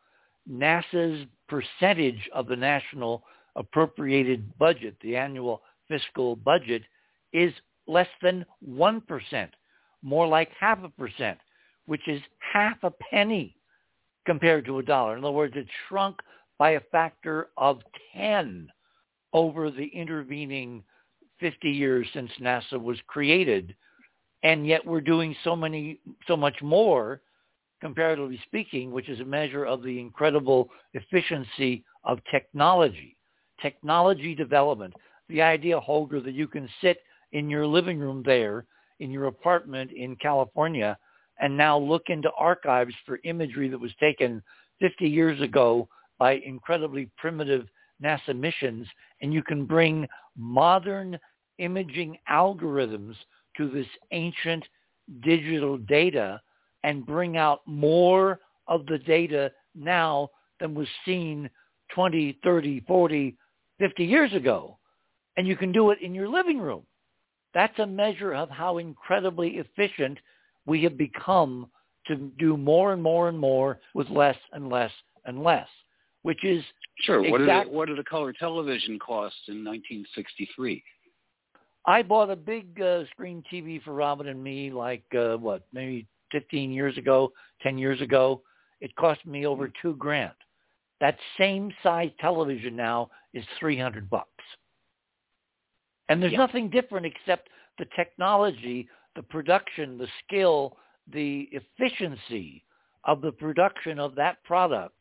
NASA's 0.52 1.26
percentage 1.48 2.30
of 2.34 2.48
the 2.48 2.56
national 2.56 3.24
appropriated 3.56 4.58
budget, 4.58 4.96
the 5.02 5.16
annual 5.16 5.62
fiscal 5.88 6.36
budget, 6.36 6.84
is 7.34 7.54
less 7.88 8.08
than 8.22 8.46
1%, 8.68 9.50
more 10.02 10.28
like 10.28 10.50
half 10.60 10.80
a 10.84 10.90
percent, 10.90 11.38
which 11.86 12.08
is 12.08 12.22
half 12.40 12.78
a 12.84 12.92
penny 12.92 13.56
compared 14.26 14.66
to 14.66 14.80
a 14.80 14.84
dollar. 14.84 15.18
In 15.18 15.24
other 15.24 15.32
words, 15.32 15.56
it 15.56 15.68
shrunk 15.88 16.18
by 16.58 16.72
a 16.72 16.82
factor 16.92 17.50
of 17.58 17.80
10 18.16 18.70
over 19.34 19.70
the 19.70 19.88
intervening 19.88 20.84
50 21.40 21.70
years 21.70 22.08
since 22.14 22.32
NASA 22.42 22.82
was 22.82 22.98
created, 23.08 23.76
and 24.44 24.68
yet 24.68 24.86
we're 24.86 25.02
doing 25.02 25.36
so 25.44 25.56
many, 25.56 26.00
so 26.28 26.36
much 26.36 26.62
more, 26.62 27.22
comparatively 27.82 28.40
speaking, 28.46 28.92
which 28.92 29.10
is 29.10 29.20
a 29.20 29.26
measure 29.26 29.66
of 29.66 29.84
the 29.84 30.00
incredible 30.00 30.70
efficiency 30.94 31.84
of 32.04 32.20
technology, 32.30 33.16
technology 33.62 34.36
development. 34.36 34.94
The 35.30 35.42
idea, 35.42 35.80
Holger, 35.80 36.20
that 36.22 36.34
you 36.34 36.48
can 36.48 36.68
sit 36.82 37.00
in 37.32 37.50
your 37.50 37.66
living 37.66 38.00
room 38.00 38.24
there 38.26 38.66
in 39.00 39.12
your 39.12 39.26
apartment 39.26 39.92
in 39.92 40.16
California 40.18 40.98
and 41.40 41.56
now 41.56 41.78
look 41.78 42.04
into 42.08 42.30
archives 42.38 42.94
for 43.06 43.20
imagery 43.24 43.70
that 43.70 43.80
was 43.80 43.92
taken 44.00 44.44
50 44.80 45.08
years 45.08 45.40
ago 45.42 45.88
by 46.18 46.34
incredibly 46.34 47.10
primitive 47.18 47.68
NASA 48.04 48.36
missions, 48.36 48.88
and 49.22 49.34
you 49.34 49.44
can 49.44 49.66
bring 49.66 50.08
modern 50.38 51.20
imaging 51.58 52.18
algorithms 52.32 53.16
to 53.58 53.70
this 53.70 53.88
ancient 54.12 54.64
digital 55.22 55.78
data 55.78 56.42
and 56.84 57.06
bring 57.06 57.38
out 57.38 57.62
more 57.66 58.40
of 58.68 58.86
the 58.86 59.00
data 59.00 59.52
now 59.76 60.30
than 60.60 60.74
was 60.74 60.88
seen 61.06 61.50
20, 61.94 62.40
30, 62.44 62.82
40, 62.82 63.36
50 63.80 64.06
years 64.06 64.34
ago. 64.34 64.78
And 65.38 65.48
you 65.48 65.56
can 65.56 65.72
do 65.72 65.92
it 65.92 66.02
in 66.02 66.14
your 66.14 66.28
living 66.28 66.60
room. 66.60 66.84
That's 67.54 67.78
a 67.80 67.86
measure 67.86 68.34
of 68.34 68.50
how 68.50 68.78
incredibly 68.78 69.58
efficient 69.58 70.20
we 70.66 70.84
have 70.84 70.98
become 70.98 71.68
to 72.08 72.16
do 72.38 72.58
more 72.58 72.94
and 72.94 73.02
more 73.02 73.30
and 73.30 73.40
more 73.40 73.80
with 73.94 74.10
less 74.10 74.38
and 74.54 74.70
less 74.70 74.92
and 75.26 75.44
less, 75.44 75.68
which 76.24 76.44
is 76.44 76.64
sure. 77.00 77.24
Exact- 77.24 77.32
What 77.32 77.38
did 77.40 77.48
the, 77.48 77.78
what 77.78 77.88
did 77.88 77.98
the 77.98 78.04
color 78.04 78.34
television 78.34 79.00
cost 79.00 79.36
in 79.48 79.64
1963? 79.64 80.84
I 81.86 82.02
bought 82.02 82.30
a 82.30 82.36
big 82.36 82.80
uh, 82.82 83.06
screen 83.12 83.44
TV 83.52 83.82
for 83.82 83.94
Robin 83.94 84.28
and 84.28 84.44
me, 84.44 84.72
like 84.72 85.04
uh, 85.18 85.38
what, 85.38 85.64
maybe 85.74 86.06
15 86.32 86.72
years 86.72 86.98
ago, 86.98 87.32
10 87.64 87.78
years 87.78 88.02
ago. 88.02 88.42
It 88.82 88.96
cost 88.96 89.26
me 89.26 89.46
over 89.46 89.72
two 89.82 89.96
grand. 89.96 90.34
That 91.02 91.18
same 91.38 91.72
size 91.82 92.12
television 92.20 92.76
now 92.76 93.10
is 93.34 93.44
300 93.60 94.10
bucks. 94.10 94.28
And 96.10 96.22
there's 96.22 96.34
Yeah. 96.34 96.40
nothing 96.40 96.70
different 96.70 97.06
except 97.06 97.50
the 97.78 97.86
technology, 97.96 98.90
the 99.16 99.24
production, 99.24 99.98
the 99.98 100.08
skill, 100.24 100.78
the 101.08 101.50
efficiency 101.52 102.64
of 103.06 103.22
the 103.22 103.32
production 103.32 104.00
of 104.00 104.16
that 104.16 104.44
product. 104.44 104.96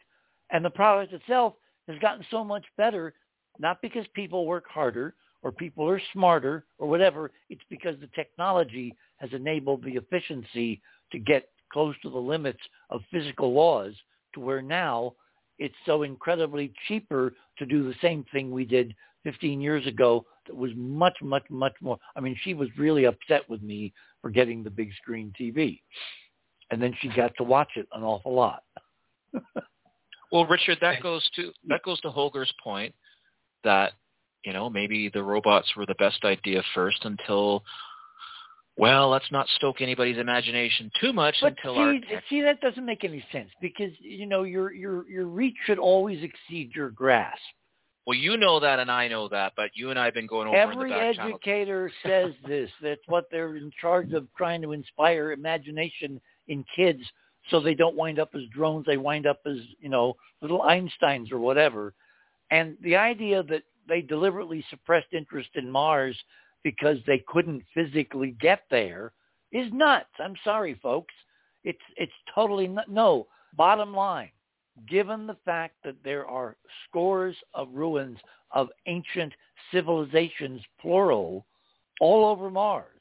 And 0.51 0.65
the 0.65 0.71
product 0.71 1.13
itself 1.13 1.55
has 1.89 1.99
gotten 1.99 2.25
so 2.31 2.45
much 2.45 2.65
better, 2.77 3.15
not 3.59 3.83
because 3.83 4.07
people 4.15 4.47
work 4.47 4.65
harder 4.69 5.15
or 5.43 5.53
people 5.53 5.89
are 5.89 6.01
smarter 6.13 6.65
or 6.79 6.89
whatever. 6.89 7.31
It's 7.49 7.63
because 7.71 7.97
the 8.01 8.11
technology 8.15 8.95
has 9.17 9.31
enabled 9.33 9.85
the 9.85 9.97
efficiency 9.97 10.81
to 11.13 11.19
get 11.19 11.49
close 11.73 11.95
to 12.03 12.11
the 12.11 12.19
limits 12.19 12.61
of 12.91 13.03
physical 13.11 13.53
laws 13.53 13.95
to 14.35 14.41
where 14.41 14.63
now 14.63 15.15
it's 15.59 15.75
so 15.87 16.03
incredibly 16.03 16.73
cheaper 16.87 17.35
to 17.59 17.67
do 17.67 17.85
the 17.85 17.95
same 18.01 18.25
thing 18.33 18.51
we 18.51 18.65
did 18.65 18.95
15 19.25 19.61
years 19.61 19.87
ago 19.87 20.25
that 20.47 20.57
was 20.57 20.71
much, 20.77 21.17
much, 21.21 21.45
much 21.51 21.75
more. 21.81 21.99
I 22.17 22.21
mean, 22.21 22.37
she 22.43 22.55
was 22.55 22.69
really 22.79 23.05
upset 23.05 23.49
with 23.49 23.63
me 23.63 23.93
for 24.23 24.31
getting 24.31 24.63
the 24.63 24.71
big 24.71 24.91
screen 25.03 25.33
TV. 25.39 25.81
And 26.71 26.81
then 26.81 26.95
she 27.01 27.09
got 27.09 27.33
to 27.37 27.45
watch 27.45 27.71
it 27.77 27.87
an 27.93 28.03
awful 28.03 28.35
lot. 28.35 28.63
Well, 30.31 30.47
Richard, 30.47 30.79
that 30.81 31.03
goes 31.03 31.29
to 31.37 31.53
that 31.69 31.83
goes 31.83 32.01
to 32.03 32.11
Holger's 32.11 32.53
point 32.63 32.95
that 33.65 33.93
you 34.45 34.53
know 34.53 34.69
maybe 34.71 35.11
the 35.13 35.23
robots 35.23 35.71
were 35.77 35.87
the 35.87 35.95
best 35.99 36.25
idea 36.25 36.63
first 36.75 37.05
until 37.05 37.63
well, 38.77 39.09
let's 39.09 39.31
not 39.33 39.49
stoke 39.57 39.81
anybody's 39.81 40.19
imagination 40.19 40.89
too 41.01 41.13
much 41.13 41.35
But 41.43 41.57
until 41.59 41.75
see, 41.75 41.81
our 41.81 41.93
tech- 41.95 42.25
see, 42.31 42.43
that 42.43 42.61
doesn't 42.61 42.85
make 42.87 43.03
any 43.03 43.25
sense 43.33 43.51
because 43.61 43.91
you 44.01 44.27
know 44.27 44.45
your 44.45 44.73
your 44.73 45.09
your 45.09 45.27
reach 45.27 45.57
should 45.67 45.79
always 45.81 46.23
exceed 46.23 46.71
your 46.77 46.91
grasp. 46.91 47.41
well, 48.07 48.17
you 48.17 48.37
know 48.37 48.61
that 48.61 48.79
and 48.79 48.91
I 48.91 49.09
know 49.09 49.29
that, 49.29 49.55
but 49.57 49.71
you 49.75 49.91
and 49.91 49.99
I 49.99 50.05
have 50.05 50.15
been 50.15 50.29
going 50.29 50.47
over 50.47 50.57
Every 50.57 50.91
the 50.91 50.95
back 50.95 51.17
channel. 51.17 51.33
educator 51.35 51.91
says 52.07 52.33
this. 52.47 52.71
That's 52.81 53.01
what 53.07 53.25
they're 53.33 53.57
in 53.57 53.73
charge 53.81 54.13
of 54.13 54.29
trying 54.37 54.63
to 54.63 54.73
inspire 54.73 55.33
imagination 55.33 56.21
in 56.47 56.65
kids 56.77 57.01
so 57.51 57.61
they 57.61 57.75
don't 57.75 57.97
wind 57.97 58.19
up 58.19 58.31
as 58.35 58.43
drones. 58.53 58.87
They 58.87 58.97
wind 58.97 59.27
up 59.27 59.41
as, 59.47 59.59
you 59.81 59.89
know, 59.89 60.17
little 60.43 60.61
Einsteins 60.61 61.33
or 61.33 61.39
whatever. 61.39 61.95
And 62.51 62.77
the 62.83 62.97
idea 62.97 63.43
that 63.45 63.63
they 63.89 64.03
deliberately 64.03 64.65
suppressed 64.71 65.13
interest 65.13 65.51
in 65.55 65.71
Mars 65.71 66.17
because 66.63 66.99
they 67.07 67.25
couldn't 67.27 67.63
physically 67.75 68.37
get 68.41 68.63
there 68.71 69.13
is 69.53 69.73
nuts. 69.73 70.11
I'm 70.19 70.35
sorry, 70.45 70.79
folks. 70.83 71.15
It's 71.65 71.79
it's 71.97 72.13
totally 72.35 72.75
no. 72.89 73.27
Bottom 73.57 73.95
line, 73.95 74.31
given 74.89 75.27
the 75.27 75.37
fact 75.45 75.77
that 75.85 75.97
there 76.05 76.27
are 76.27 76.57
scores 76.87 77.37
of 77.55 77.69
ruins 77.73 78.19
of 78.53 78.69
ancient 78.87 79.33
civilizations, 79.73 80.61
plural, 80.81 81.47
all 82.01 82.25
over 82.25 82.51
Mars, 82.51 83.01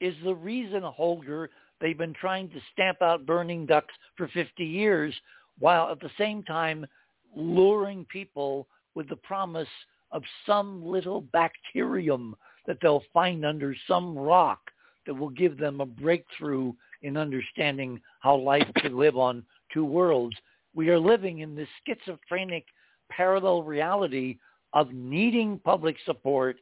is 0.00 0.14
the 0.24 0.34
reason, 0.34 0.82
Holger, 0.82 1.50
they've 1.80 1.98
been 1.98 2.14
trying 2.14 2.48
to 2.50 2.60
stamp 2.72 3.02
out 3.02 3.26
burning 3.26 3.66
ducks 3.66 3.94
for 4.16 4.28
50 4.28 4.64
years, 4.64 5.14
while 5.58 5.90
at 5.90 6.00
the 6.00 6.10
same 6.18 6.42
time 6.42 6.86
luring 7.34 8.04
people 8.06 8.66
with 8.94 9.08
the 9.08 9.16
promise 9.16 9.68
of 10.12 10.22
some 10.46 10.84
little 10.84 11.20
bacterium 11.32 12.34
that 12.66 12.78
they'll 12.80 13.02
find 13.12 13.44
under 13.44 13.74
some 13.86 14.16
rock 14.16 14.60
that 15.06 15.14
will 15.14 15.30
give 15.30 15.58
them 15.58 15.80
a 15.80 15.86
breakthrough 15.86 16.72
in 17.02 17.16
understanding 17.16 18.00
how 18.20 18.36
life 18.36 18.66
could 18.76 18.92
live 18.92 19.16
on 19.16 19.44
two 19.72 19.84
worlds. 19.84 20.36
We 20.74 20.88
are 20.90 20.98
living 20.98 21.40
in 21.40 21.54
this 21.54 21.68
schizophrenic 21.86 22.64
parallel 23.10 23.62
reality 23.62 24.38
of 24.72 24.92
needing 24.92 25.60
public 25.64 25.96
support 26.04 26.56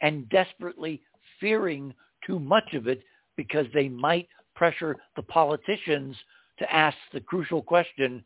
and 0.00 0.28
desperately 0.30 1.02
fearing 1.38 1.94
too 2.26 2.38
much 2.38 2.74
of 2.74 2.88
it 2.88 3.02
because 3.36 3.66
they 3.74 3.88
might 3.88 4.28
pressure 4.60 4.94
the 5.16 5.22
politicians 5.22 6.14
to 6.58 6.70
ask 6.70 6.98
the 7.14 7.20
crucial 7.20 7.62
question, 7.62 8.22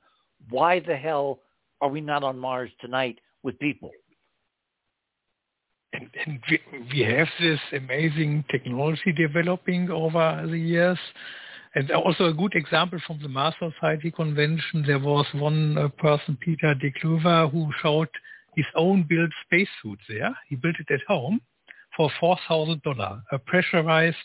why 0.51 0.81
the 0.81 0.97
hell 0.97 1.39
are 1.81 1.89
we 1.89 2.01
not 2.01 2.25
on 2.25 2.37
Mars 2.37 2.71
tonight 2.81 3.21
with 3.45 3.57
people? 3.61 3.93
And, 5.93 6.11
and 6.27 6.41
we, 6.93 7.03
have 7.03 7.29
this 7.41 7.61
amazing 7.73 8.45
technology 8.51 9.13
developing 9.13 9.89
over 9.91 10.45
the 10.51 10.59
years. 10.59 10.99
And 11.77 11.93
also 11.93 12.25
a 12.25 12.35
good 12.35 12.55
example 12.57 12.99
from 13.07 13.21
the 13.23 13.29
Mars 13.29 13.55
Society 13.61 14.11
convention, 14.11 14.83
there 14.85 14.99
was 14.99 15.27
one 15.35 15.79
uh, 15.79 15.87
person, 15.99 16.37
Peter 16.41 16.75
de 16.75 16.91
Kluver, 17.01 17.49
who 17.53 17.71
showed 17.81 18.09
his 18.57 18.67
own 18.75 19.07
built 19.09 19.31
spacesuit 19.47 20.01
there. 20.09 20.37
He 20.49 20.57
built 20.57 20.75
it 20.81 20.93
at 20.93 21.07
home 21.07 21.41
for 21.97 22.11
$4,000, 22.21 23.23
a 23.31 23.39
pressurized 23.39 24.17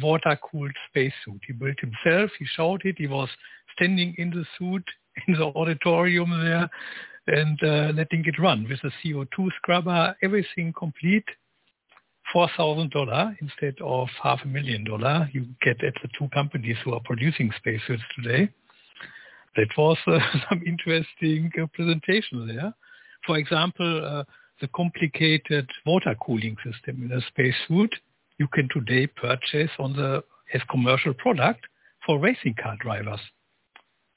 water-cooled 0.00 0.72
spacesuit. 0.88 1.40
He 1.46 1.52
built 1.52 1.76
himself. 1.80 2.30
He 2.38 2.46
showed 2.56 2.82
it. 2.84 2.96
He 2.98 3.06
was 3.06 3.28
standing 3.76 4.14
in 4.18 4.30
the 4.30 4.44
suit 4.58 4.84
in 5.28 5.34
the 5.34 5.46
auditorium 5.54 6.30
there 6.30 6.68
and 7.26 7.58
uh, 7.62 7.92
letting 7.94 8.24
it 8.24 8.38
run 8.38 8.66
with 8.68 8.80
a 8.84 8.90
CO2 9.02 9.48
scrubber, 9.56 10.14
everything 10.22 10.72
complete. 10.76 11.24
$4,000 12.34 13.36
instead 13.40 13.74
of 13.82 14.08
half 14.22 14.40
a 14.44 14.46
million 14.46 14.84
dollar 14.84 15.28
you 15.32 15.46
get 15.62 15.82
at 15.82 15.94
the 16.00 16.08
two 16.16 16.28
companies 16.32 16.76
who 16.84 16.94
are 16.94 17.00
producing 17.04 17.50
spacesuits 17.56 18.02
today. 18.14 18.48
That 19.56 19.66
was 19.76 19.98
uh, 20.06 20.18
some 20.48 20.62
interesting 20.64 21.50
uh, 21.60 21.66
presentation 21.74 22.46
there. 22.46 22.72
For 23.26 23.36
example, 23.36 24.04
uh, 24.04 24.24
the 24.60 24.68
complicated 24.68 25.68
water 25.84 26.14
cooling 26.24 26.56
system 26.64 27.02
in 27.04 27.12
a 27.12 27.20
spacesuit 27.22 27.92
you 28.40 28.48
can 28.48 28.68
today 28.72 29.06
purchase 29.06 29.70
on 29.78 29.92
the 29.92 30.24
as 30.54 30.62
commercial 30.70 31.12
product 31.14 31.60
for 32.04 32.18
racing 32.18 32.54
car 32.60 32.74
drivers. 32.80 33.20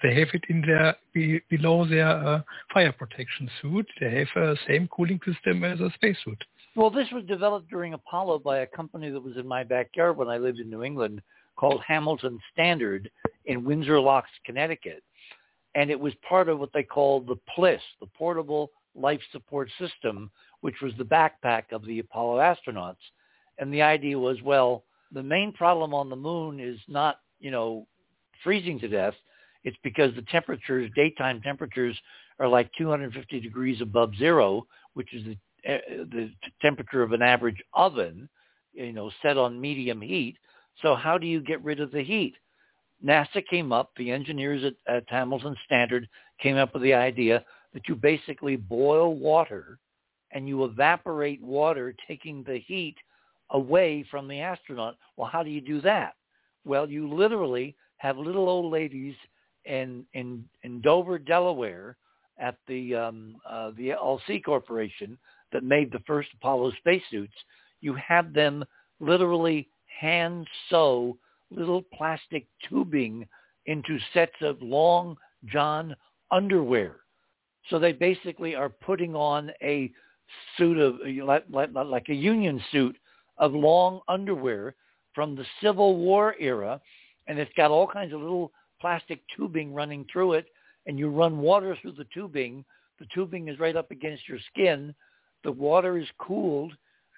They 0.01 0.15
have 0.15 0.29
it 0.33 0.43
in 0.49 0.61
their 0.61 0.95
be, 1.13 1.41
below 1.49 1.85
their 1.85 2.07
uh, 2.07 2.41
fire 2.73 2.93
protection 2.93 3.49
suit. 3.61 3.85
They 3.99 4.19
have 4.19 4.27
the 4.33 4.57
same 4.65 4.87
cooling 4.87 5.19
system 5.25 5.63
as 5.63 5.79
a 5.81 5.91
spacesuit. 5.93 6.41
Well, 6.75 6.89
this 6.89 7.07
was 7.11 7.25
developed 7.25 7.69
during 7.69 7.93
Apollo 7.93 8.39
by 8.39 8.59
a 8.59 8.67
company 8.67 9.09
that 9.11 9.21
was 9.21 9.37
in 9.37 9.47
my 9.47 9.63
backyard 9.63 10.17
when 10.17 10.29
I 10.29 10.37
lived 10.37 10.59
in 10.59 10.69
New 10.69 10.83
England 10.83 11.21
called 11.57 11.81
Hamilton 11.85 12.39
Standard 12.51 13.11
in 13.45 13.63
Windsor 13.63 13.99
Locks, 13.99 14.29
Connecticut. 14.45 15.03
And 15.75 15.91
it 15.91 15.99
was 15.99 16.13
part 16.27 16.49
of 16.49 16.59
what 16.59 16.71
they 16.73 16.83
called 16.83 17.27
the 17.27 17.37
PLSS, 17.57 17.79
the 17.99 18.07
Portable 18.17 18.71
Life 18.95 19.21
Support 19.31 19.69
System, 19.79 20.31
which 20.61 20.75
was 20.81 20.93
the 20.97 21.05
backpack 21.05 21.63
of 21.71 21.85
the 21.85 21.99
Apollo 21.99 22.37
astronauts. 22.37 22.95
And 23.57 23.73
the 23.73 23.81
idea 23.81 24.17
was, 24.17 24.41
well, 24.41 24.83
the 25.11 25.23
main 25.23 25.53
problem 25.53 25.93
on 25.93 26.09
the 26.09 26.15
moon 26.15 26.59
is 26.59 26.79
not, 26.87 27.19
you 27.39 27.51
know, 27.51 27.87
freezing 28.43 28.79
to 28.79 28.87
death. 28.87 29.13
It's 29.63 29.77
because 29.83 30.13
the 30.15 30.23
temperatures, 30.23 30.89
daytime 30.95 31.41
temperatures, 31.41 31.97
are 32.39 32.47
like 32.47 32.69
250 32.77 33.39
degrees 33.39 33.79
above 33.81 34.15
zero, 34.17 34.65
which 34.93 35.13
is 35.13 35.23
the 35.25 35.37
uh, 35.65 35.77
the 36.11 36.29
temperature 36.61 37.03
of 37.03 37.13
an 37.13 37.21
average 37.21 37.63
oven, 37.73 38.27
you 38.73 38.91
know, 38.91 39.09
set 39.21 39.37
on 39.37 39.61
medium 39.61 40.01
heat. 40.01 40.35
So 40.81 40.93
how 40.93 41.17
do 41.17 41.25
you 41.25 41.39
get 41.39 41.63
rid 41.63 41.79
of 41.79 41.91
the 41.91 42.03
heat? 42.03 42.33
NASA 43.03 43.45
came 43.49 43.71
up, 43.71 43.91
the 43.95 44.11
engineers 44.11 44.63
at, 44.63 44.93
at 44.93 45.03
Hamilton 45.07 45.55
Standard 45.65 46.07
came 46.41 46.57
up 46.57 46.73
with 46.73 46.83
the 46.83 46.93
idea 46.93 47.45
that 47.73 47.87
you 47.87 47.95
basically 47.95 48.57
boil 48.57 49.15
water 49.15 49.79
and 50.31 50.49
you 50.49 50.65
evaporate 50.65 51.41
water, 51.41 51.95
taking 52.07 52.43
the 52.43 52.59
heat 52.59 52.95
away 53.53 54.05
from 54.09 54.27
the 54.27 54.39
astronaut. 54.39 54.95
Well, 55.17 55.29
how 55.31 55.43
do 55.43 55.49
you 55.49 55.61
do 55.61 55.81
that? 55.81 56.13
Well, 56.65 56.89
you 56.89 57.11
literally 57.11 57.75
have 57.97 58.17
little 58.17 58.49
old 58.49 58.71
ladies 58.71 59.15
in 59.65 60.05
in, 60.13 60.45
in 60.63 60.81
Dover, 60.81 61.17
Delaware, 61.17 61.97
at 62.37 62.57
the 62.67 62.95
um, 62.95 63.37
uh, 63.49 63.71
the 63.77 63.89
ILC 63.89 64.43
Corporation 64.43 65.17
that 65.51 65.63
made 65.63 65.91
the 65.91 66.01
first 66.05 66.29
Apollo 66.35 66.73
spacesuits. 66.77 67.33
You 67.81 67.93
have 67.95 68.33
them 68.33 68.65
literally 68.99 69.69
hand 69.99 70.47
sew 70.69 71.17
little 71.51 71.83
plastic 71.93 72.47
tubing 72.67 73.27
into 73.65 73.99
sets 74.13 74.35
of 74.41 74.61
long 74.61 75.15
john 75.45 75.95
underwear. 76.31 76.97
So 77.69 77.79
they 77.79 77.91
basically 77.91 78.55
are 78.55 78.69
putting 78.69 79.15
on 79.15 79.51
a 79.61 79.91
suit 80.57 80.77
of 80.77 80.95
like, 81.25 81.45
like, 81.49 81.69
like 81.73 82.09
a 82.09 82.13
union 82.13 82.61
suit 82.71 82.97
of 83.43 83.53
long 83.53 83.99
underwear 84.07 84.73
from 85.13 85.35
the 85.35 85.45
Civil 85.61 85.97
War 85.97 86.33
era, 86.39 86.79
and 87.27 87.37
it's 87.37 87.51
got 87.57 87.71
all 87.71 87.85
kinds 87.85 88.13
of 88.13 88.21
little 88.21 88.53
plastic 88.79 89.19
tubing 89.35 89.73
running 89.73 90.05
through 90.11 90.33
it, 90.33 90.45
and 90.87 90.97
you 90.97 91.09
run 91.09 91.39
water 91.39 91.77
through 91.81 91.91
the 91.91 92.07
tubing. 92.13 92.63
The 92.99 93.07
tubing 93.13 93.49
is 93.49 93.59
right 93.59 93.75
up 93.75 93.91
against 93.91 94.29
your 94.29 94.39
skin. 94.49 94.95
The 95.43 95.51
water 95.51 95.97
is 95.97 96.07
cooled. 96.19 96.71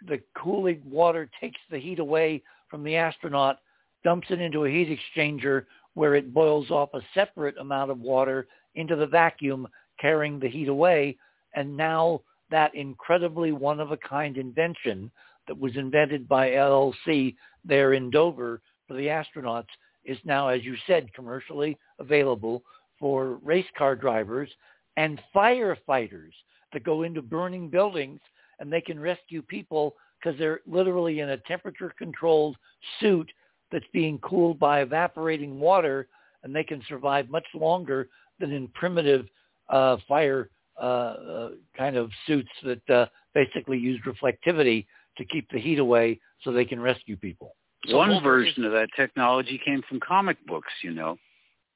The 0.07 0.19
cooling 0.35 0.81
water 0.89 1.29
takes 1.39 1.61
the 1.69 1.77
heat 1.77 1.99
away 1.99 2.41
from 2.69 2.83
the 2.83 2.95
astronaut, 2.95 3.59
dumps 4.03 4.27
it 4.31 4.41
into 4.41 4.65
a 4.65 4.69
heat 4.69 4.99
exchanger 4.99 5.65
where 5.93 6.15
it 6.15 6.33
boils 6.33 6.71
off 6.71 6.89
a 6.95 7.01
separate 7.13 7.57
amount 7.59 7.91
of 7.91 7.99
water 7.99 8.47
into 8.73 8.95
the 8.95 9.05
vacuum, 9.05 9.67
carrying 10.01 10.39
the 10.39 10.49
heat 10.49 10.69
away. 10.69 11.17
And 11.53 11.77
now 11.77 12.21
that 12.49 12.73
incredibly 12.73 13.51
one-of-a-kind 13.51 14.37
invention 14.37 15.11
that 15.47 15.59
was 15.59 15.75
invented 15.75 16.27
by 16.27 16.49
ILC 16.51 17.35
there 17.63 17.93
in 17.93 18.09
Dover 18.09 18.61
for 18.87 18.93
the 18.95 19.07
astronauts 19.07 19.67
is 20.03 20.17
now, 20.23 20.47
as 20.47 20.63
you 20.63 20.75
said, 20.85 21.11
commercially 21.13 21.77
available 21.99 22.63
for 22.99 23.39
race 23.43 23.65
car 23.77 23.95
drivers 23.95 24.49
and 24.97 25.21
firefighters 25.35 26.31
that 26.73 26.83
go 26.83 27.03
into 27.03 27.21
burning 27.21 27.69
buildings 27.69 28.19
and 28.59 28.71
they 28.71 28.81
can 28.81 28.99
rescue 28.99 29.41
people 29.41 29.95
because 30.19 30.37
they're 30.39 30.61
literally 30.65 31.19
in 31.19 31.29
a 31.29 31.37
temperature 31.37 31.93
controlled 31.97 32.55
suit 32.99 33.29
that's 33.71 33.85
being 33.93 34.17
cooled 34.19 34.59
by 34.59 34.81
evaporating 34.81 35.59
water 35.59 36.07
and 36.43 36.55
they 36.55 36.63
can 36.63 36.81
survive 36.87 37.29
much 37.29 37.45
longer 37.53 38.07
than 38.39 38.51
in 38.51 38.67
primitive 38.69 39.25
uh, 39.69 39.97
fire 40.07 40.49
uh, 40.79 40.85
uh, 40.85 41.49
kind 41.77 41.95
of 41.95 42.09
suits 42.27 42.49
that 42.63 42.89
uh, 42.89 43.05
basically 43.33 43.77
use 43.77 43.99
reflectivity 44.05 44.85
to 45.17 45.25
keep 45.25 45.49
the 45.51 45.59
heat 45.59 45.79
away 45.79 46.19
so 46.43 46.51
they 46.51 46.65
can 46.65 46.79
rescue 46.79 47.17
people. 47.17 47.55
So 47.87 47.97
One 47.97 48.21
version 48.23 48.65
of 48.65 48.71
that 48.71 48.89
technology 48.95 49.59
came 49.63 49.81
from 49.87 49.99
comic 49.99 50.37
books, 50.47 50.71
you 50.81 50.91
know. 50.91 51.17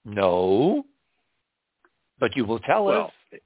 No. 0.05 0.85
But 2.19 2.35
you 2.35 2.45
will 2.45 2.59
tell 2.59 2.85
well, 2.85 3.11
us. 3.33 3.39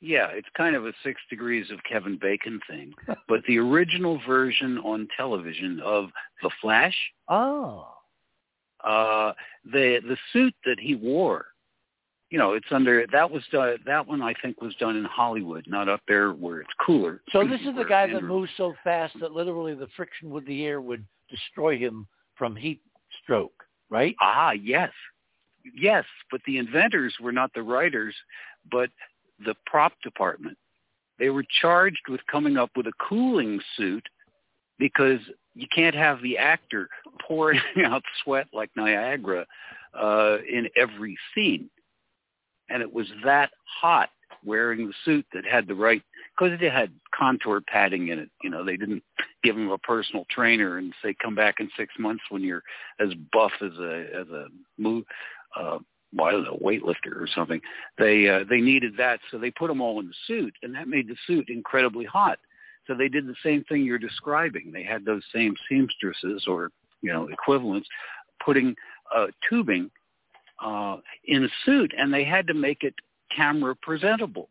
Yeah, 0.00 0.26
it's 0.32 0.48
kind 0.56 0.74
of 0.74 0.86
a 0.86 0.92
six 1.04 1.20
degrees 1.30 1.70
of 1.70 1.78
Kevin 1.88 2.18
Bacon 2.20 2.60
thing. 2.68 2.92
but 3.28 3.40
the 3.46 3.58
original 3.58 4.20
version 4.26 4.78
on 4.78 5.08
television 5.16 5.80
of 5.84 6.10
The 6.42 6.50
Flash. 6.60 6.96
Oh. 7.28 7.88
Uh, 8.84 9.32
the 9.64 10.00
the 10.06 10.16
suit 10.32 10.54
that 10.64 10.80
he 10.80 10.96
wore 10.96 11.46
you 12.32 12.38
know, 12.38 12.54
it's 12.54 12.66
under 12.70 13.06
that 13.12 13.30
was 13.30 13.42
done. 13.52 13.76
That 13.84 14.08
one 14.08 14.22
I 14.22 14.32
think 14.40 14.62
was 14.62 14.74
done 14.76 14.96
in 14.96 15.04
Hollywood, 15.04 15.66
not 15.68 15.90
up 15.90 16.00
there 16.08 16.30
where 16.30 16.62
it's 16.62 16.70
cooler. 16.80 17.20
So 17.30 17.46
this 17.46 17.60
is 17.60 17.76
the 17.76 17.84
guy 17.84 18.10
that 18.10 18.22
moves 18.22 18.50
so 18.56 18.72
fast 18.82 19.12
that 19.20 19.32
literally 19.32 19.74
the 19.74 19.86
friction 19.94 20.30
with 20.30 20.46
the 20.46 20.64
air 20.64 20.80
would 20.80 21.04
destroy 21.28 21.76
him 21.76 22.06
from 22.34 22.56
heat 22.56 22.80
stroke, 23.22 23.64
right? 23.90 24.16
Ah, 24.22 24.52
yes, 24.52 24.90
yes. 25.76 26.06
But 26.30 26.40
the 26.46 26.56
inventors 26.56 27.14
were 27.20 27.32
not 27.32 27.52
the 27.54 27.62
writers, 27.62 28.14
but 28.70 28.88
the 29.44 29.54
prop 29.66 29.92
department. 30.02 30.56
They 31.18 31.28
were 31.28 31.44
charged 31.60 32.08
with 32.08 32.22
coming 32.30 32.56
up 32.56 32.70
with 32.74 32.86
a 32.86 32.92
cooling 33.10 33.60
suit 33.76 34.06
because 34.78 35.20
you 35.54 35.66
can't 35.74 35.94
have 35.94 36.22
the 36.22 36.38
actor 36.38 36.88
pouring 37.20 37.60
out 37.84 38.02
sweat 38.24 38.46
like 38.54 38.70
Niagara 38.74 39.44
uh, 39.92 40.38
in 40.50 40.66
every 40.78 41.18
scene 41.34 41.68
and 42.72 42.82
it 42.82 42.92
was 42.92 43.06
that 43.24 43.50
hot 43.80 44.10
wearing 44.44 44.86
the 44.86 44.94
suit 45.04 45.26
that 45.32 45.44
had 45.44 45.66
the 45.66 45.74
right 45.74 46.02
because 46.36 46.58
it 46.60 46.72
had 46.72 46.90
contour 47.14 47.60
padding 47.60 48.08
in 48.08 48.18
it. 48.18 48.30
You 48.42 48.50
know, 48.50 48.64
they 48.64 48.76
didn't 48.76 49.02
give 49.44 49.56
him 49.56 49.70
a 49.70 49.78
personal 49.78 50.26
trainer 50.30 50.78
and 50.78 50.92
say 51.02 51.14
come 51.22 51.34
back 51.34 51.56
in 51.60 51.68
six 51.76 51.92
months 51.98 52.24
when 52.30 52.42
you're 52.42 52.62
as 52.98 53.10
buff 53.32 53.52
as 53.60 53.78
a 53.78 54.06
as 54.14 54.28
a 54.28 54.46
move. 54.78 55.04
Uh, 55.56 55.78
well, 56.14 56.26
I 56.26 56.32
don't 56.32 56.44
know, 56.44 56.58
weightlifter 56.62 57.16
or 57.16 57.28
something. 57.34 57.60
They 57.98 58.28
uh, 58.28 58.44
they 58.48 58.60
needed 58.60 58.94
that, 58.98 59.20
so 59.30 59.38
they 59.38 59.50
put 59.50 59.68
them 59.68 59.80
all 59.80 60.00
in 60.00 60.08
the 60.08 60.14
suit, 60.26 60.54
and 60.62 60.74
that 60.74 60.88
made 60.88 61.08
the 61.08 61.16
suit 61.26 61.48
incredibly 61.48 62.04
hot. 62.04 62.38
So 62.86 62.94
they 62.94 63.08
did 63.08 63.26
the 63.26 63.36
same 63.44 63.64
thing 63.64 63.84
you're 63.84 63.98
describing. 63.98 64.72
They 64.72 64.82
had 64.82 65.04
those 65.04 65.22
same 65.34 65.54
seamstresses 65.68 66.44
or 66.46 66.70
you 67.00 67.12
know 67.12 67.28
equivalents 67.28 67.88
putting 68.44 68.74
uh, 69.14 69.26
tubing 69.48 69.90
uh, 70.62 70.96
in 71.24 71.44
a 71.44 71.48
suit, 71.64 71.92
and 71.96 72.12
they 72.12 72.24
had 72.24 72.46
to 72.46 72.54
make 72.54 72.82
it 72.82 72.94
camera 73.34 73.74
presentable. 73.74 74.48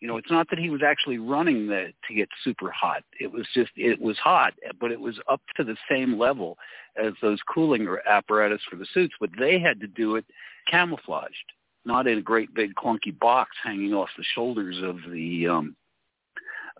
You 0.00 0.08
know, 0.08 0.16
it's 0.16 0.30
not 0.30 0.50
that 0.50 0.58
he 0.58 0.68
was 0.68 0.82
actually 0.84 1.18
running 1.18 1.68
the 1.68 1.92
to 2.08 2.14
get 2.14 2.28
super 2.42 2.72
hot. 2.72 3.04
It 3.20 3.30
was 3.30 3.46
just 3.54 3.70
it 3.76 4.00
was 4.00 4.18
hot, 4.18 4.52
but 4.80 4.90
it 4.90 5.00
was 5.00 5.14
up 5.30 5.40
to 5.56 5.64
the 5.64 5.76
same 5.88 6.18
level 6.18 6.58
as 7.02 7.12
those 7.22 7.38
cooling 7.52 7.86
apparatus 8.08 8.60
for 8.68 8.76
the 8.76 8.86
suits. 8.92 9.14
But 9.20 9.30
they 9.38 9.60
had 9.60 9.80
to 9.80 9.86
do 9.86 10.16
it 10.16 10.24
camouflaged, 10.68 11.52
not 11.84 12.08
in 12.08 12.18
a 12.18 12.22
great 12.22 12.52
big 12.52 12.74
clunky 12.74 13.16
box 13.16 13.52
hanging 13.62 13.94
off 13.94 14.08
the 14.18 14.24
shoulders 14.34 14.76
of 14.82 14.96
the 15.12 15.46
um, 15.46 15.76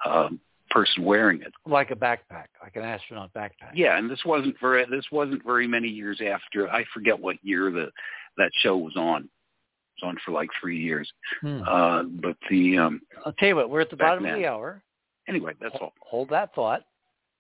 um, 0.05 0.41
person 0.73 1.05
wearing 1.05 1.43
it. 1.43 1.53
Like 1.67 1.91
a 1.91 1.97
backpack, 1.97 2.47
like 2.63 2.75
an 2.75 2.83
astronaut 2.83 3.33
backpack. 3.35 3.73
Yeah, 3.75 3.99
and 3.99 4.11
this 4.11 4.21
wasn't 4.25 4.57
very 4.61 4.85
this 4.91 5.05
wasn't 5.13 5.45
very 5.45 5.69
many 5.69 5.89
years 5.89 6.21
after 6.21 6.69
I 6.69 6.85
forget 6.93 7.19
what 7.19 7.37
year 7.43 7.71
the 7.71 7.91
that 8.39 8.51
show 8.61 8.77
was 8.77 8.97
on. 8.97 9.23
It 9.23 10.05
was 10.05 10.09
on 10.09 10.17
for 10.25 10.33
like 10.33 10.49
three 10.61 10.81
years. 10.81 11.11
Hmm. 11.43 11.63
Uh, 11.63 12.03
but 12.05 12.37
the 12.51 12.79
um, 12.79 13.03
I'll 13.25 13.35
tell 13.35 13.49
you 13.49 13.57
what, 13.57 13.71
we're 13.71 13.83
at 13.83 13.91
the 13.91 13.97
bottom 13.97 14.25
then. 14.25 14.35
of 14.35 14.41
the 14.41 14.47
hour. 14.47 14.83
Anyway, 15.29 15.53
that's 15.61 15.73
hold, 15.73 15.83
all. 15.83 15.93
Hold 16.01 16.31
that 16.31 16.55
thought. 16.55 16.83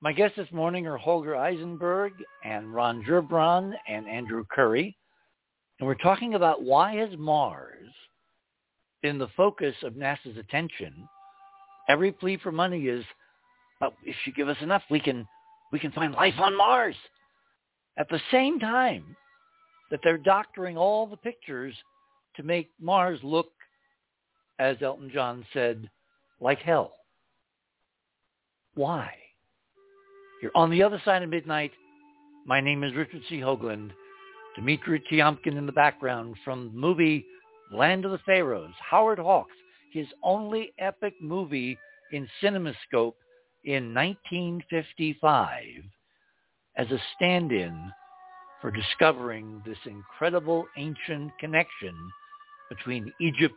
My 0.03 0.13
guests 0.13 0.37
this 0.37 0.51
morning 0.53 0.87
are 0.87 0.97
Holger 0.97 1.35
Isenberg 1.35 2.11
and 2.45 2.73
Ron 2.75 3.05
Gerbron 3.05 3.73
and 3.89 4.09
Andrew 4.09 4.45
Curry. 4.51 4.97
And 5.79 5.87
we're 5.87 5.95
talking 5.95 6.35
about 6.35 6.63
why 6.63 6.95
has 6.97 7.11
Mars 7.17 7.89
been 9.03 9.19
the 9.19 9.29
focus 9.37 9.75
of 9.83 9.95
NASA's 9.95 10.37
attention. 10.39 11.09
Every 11.89 12.13
plea 12.13 12.37
for 12.37 12.53
money 12.53 12.87
is 12.87 13.05
but 13.83 13.95
if 14.05 14.15
you 14.25 14.33
give 14.33 14.49
us 14.49 14.57
enough, 14.61 14.83
we 14.91 15.01
can 15.01 15.27
we 15.73 15.81
can 15.81 15.91
find 15.91 16.15
life 16.15 16.35
on 16.39 16.57
Mars. 16.57 16.95
At 17.99 18.09
the 18.09 18.21
same 18.31 18.61
time 18.61 19.17
that 19.91 19.99
they're 20.05 20.19
doctoring 20.19 20.79
all 20.79 21.07
the 21.07 21.17
pictures 21.17 21.75
to 22.37 22.45
make 22.45 22.71
Mars 22.81 23.19
look, 23.25 23.49
as 24.61 24.77
Elton 24.81 25.11
John 25.13 25.45
said, 25.53 25.91
like 26.41 26.61
hell. 26.61 26.95
Why? 28.75 29.13
You're 30.41 30.53
on 30.55 30.71
the 30.71 30.83
other 30.83 31.03
side 31.05 31.23
of 31.23 31.29
midnight. 31.29 31.73
My 32.47 32.61
name 32.61 32.85
is 32.85 32.95
Richard 32.95 33.23
C. 33.29 33.41
Hoagland. 33.41 33.91
Dimitri 34.55 35.03
Tiomkin 35.11 35.59
in 35.59 35.67
the 35.67 35.73
background 35.73 36.37
from 36.45 36.71
the 36.73 36.79
movie 36.79 37.27
Land 37.73 38.05
of 38.05 38.13
the 38.13 38.19
Pharaohs. 38.19 38.75
Howard 38.79 39.19
Hawks, 39.19 39.57
his 39.93 40.07
only 40.23 40.73
epic 40.79 41.15
movie 41.21 41.79
in 42.13 42.29
CinemaScope 42.43 43.15
in 43.65 43.95
1955 43.95 45.63
as 46.77 46.91
a 46.91 46.99
stand-in 47.17 47.93
for 48.61 48.71
discovering 48.71 49.63
this 49.67 49.79
incredible 49.87 50.67
ancient 50.77 51.31
connection 51.39 51.95
between 52.69 53.13
Egypt 53.21 53.55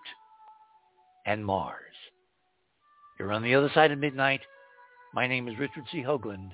and 1.26 1.46
Mars. 1.46 1.80
You're 3.20 3.32
on 3.32 3.44
the 3.44 3.56
other 3.56 3.72
side 3.74 3.92
of 3.92 4.00
midnight. 4.00 4.42
My 5.14 5.28
name 5.28 5.48
is 5.48 5.58
Richard 5.58 5.86
C. 5.92 6.02
Hoagland. 6.02 6.52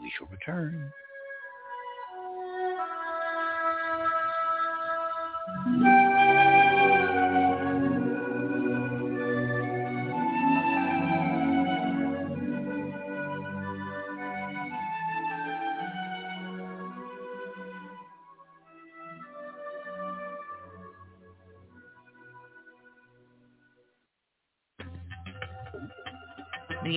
We 0.00 0.12
shall 0.16 0.28
return. 0.28 0.92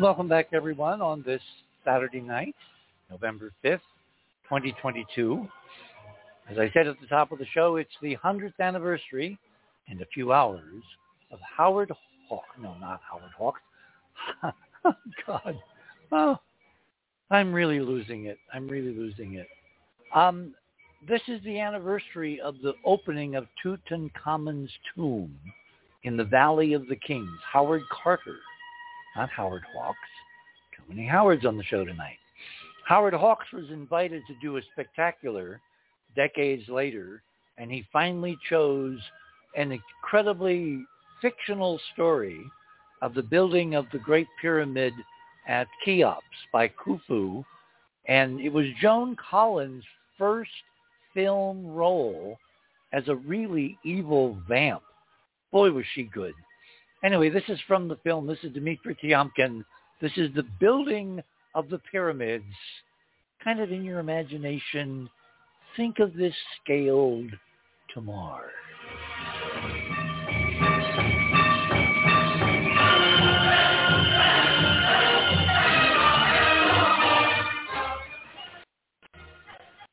Welcome 0.00 0.28
back, 0.28 0.46
everyone, 0.54 1.02
on 1.02 1.22
this 1.26 1.42
Saturday 1.84 2.22
night, 2.22 2.54
November 3.10 3.52
5th, 3.62 3.82
2022. 4.44 5.46
As 6.50 6.56
I 6.56 6.70
said 6.72 6.86
at 6.86 6.98
the 7.02 7.06
top 7.06 7.32
of 7.32 7.38
the 7.38 7.44
show, 7.52 7.76
it's 7.76 7.90
the 8.00 8.16
100th 8.16 8.54
anniversary 8.60 9.38
in 9.88 10.00
a 10.00 10.06
few 10.06 10.32
hours 10.32 10.82
of 11.30 11.38
Howard 11.54 11.92
Hawk. 12.30 12.46
No, 12.58 12.74
not 12.80 13.02
Howard 13.10 13.30
Hawks. 13.36 13.60
God. 15.26 15.58
Oh, 16.10 16.38
I'm 17.30 17.52
really 17.52 17.80
losing 17.80 18.24
it. 18.24 18.38
I'm 18.54 18.68
really 18.68 18.94
losing 18.94 19.34
it. 19.34 19.48
Um, 20.14 20.54
this 21.06 21.20
is 21.28 21.44
the 21.44 21.60
anniversary 21.60 22.40
of 22.40 22.54
the 22.62 22.72
opening 22.86 23.34
of 23.34 23.46
Tutankhamun's 23.62 24.72
tomb 24.94 25.36
in 26.04 26.16
the 26.16 26.24
Valley 26.24 26.72
of 26.72 26.88
the 26.88 26.96
Kings. 26.96 27.28
Howard 27.52 27.82
Carter 28.02 28.38
not 29.16 29.30
Howard 29.30 29.62
Hawks. 29.74 29.98
Too 30.76 30.82
many 30.88 31.06
Howards 31.06 31.44
on 31.44 31.56
the 31.56 31.64
show 31.64 31.84
tonight. 31.84 32.18
Howard 32.86 33.14
Hawks 33.14 33.46
was 33.52 33.70
invited 33.70 34.22
to 34.26 34.34
do 34.40 34.56
a 34.56 34.62
spectacular 34.72 35.60
decades 36.16 36.68
later, 36.68 37.22
and 37.58 37.70
he 37.70 37.86
finally 37.92 38.36
chose 38.48 38.98
an 39.56 39.72
incredibly 39.72 40.84
fictional 41.20 41.80
story 41.92 42.40
of 43.02 43.14
the 43.14 43.22
building 43.22 43.74
of 43.74 43.86
the 43.92 43.98
Great 43.98 44.28
Pyramid 44.40 44.92
at 45.46 45.66
Cheops 45.84 46.24
by 46.52 46.68
Khufu. 46.68 47.44
And 48.06 48.40
it 48.40 48.52
was 48.52 48.66
Joan 48.80 49.16
Collins' 49.16 49.84
first 50.18 50.50
film 51.14 51.66
role 51.66 52.38
as 52.92 53.04
a 53.08 53.14
really 53.14 53.78
evil 53.84 54.38
vamp. 54.48 54.82
Boy, 55.52 55.70
was 55.70 55.84
she 55.94 56.04
good. 56.04 56.34
Anyway, 57.02 57.30
this 57.30 57.44
is 57.48 57.58
from 57.66 57.88
the 57.88 57.96
film. 57.96 58.26
This 58.26 58.38
is 58.42 58.52
Dimitri 58.52 58.94
Tiomkin. 59.02 59.64
This 60.02 60.12
is 60.16 60.28
the 60.34 60.44
building 60.58 61.22
of 61.54 61.70
the 61.70 61.78
pyramids. 61.90 62.44
Kind 63.42 63.60
of 63.60 63.72
in 63.72 63.84
your 63.84 64.00
imagination, 64.00 65.08
think 65.76 65.98
of 65.98 66.12
this 66.14 66.34
scaled 66.62 67.30
to 67.94 68.00
Mars. 68.02 68.50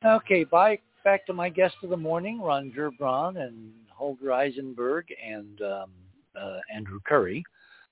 Okay, 0.04 0.44
bye. 0.44 0.78
Back 1.04 1.24
to 1.26 1.32
my 1.32 1.48
guest 1.48 1.76
of 1.82 1.88
the 1.88 1.96
morning, 1.96 2.40
Ron 2.40 2.70
Gerbron 2.70 3.38
and 3.38 3.72
Holger 3.88 4.26
Isenberg 4.26 5.04
and 5.24 5.60
um, 5.62 5.90
uh, 6.40 6.58
Andrew 6.74 7.00
Curry. 7.06 7.44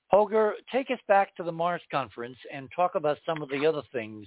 Holger, 0.09 0.55
take 0.71 0.91
us 0.91 1.01
back 1.09 1.35
to 1.37 1.43
the 1.43 1.53
Mars 1.53 1.83
conference 1.91 2.39
and 2.53 2.69
talk 2.75 2.95
about 2.95 3.19
some 3.27 3.43
of 3.43 3.49
the 3.49 3.67
other 3.67 3.83
things 3.93 4.27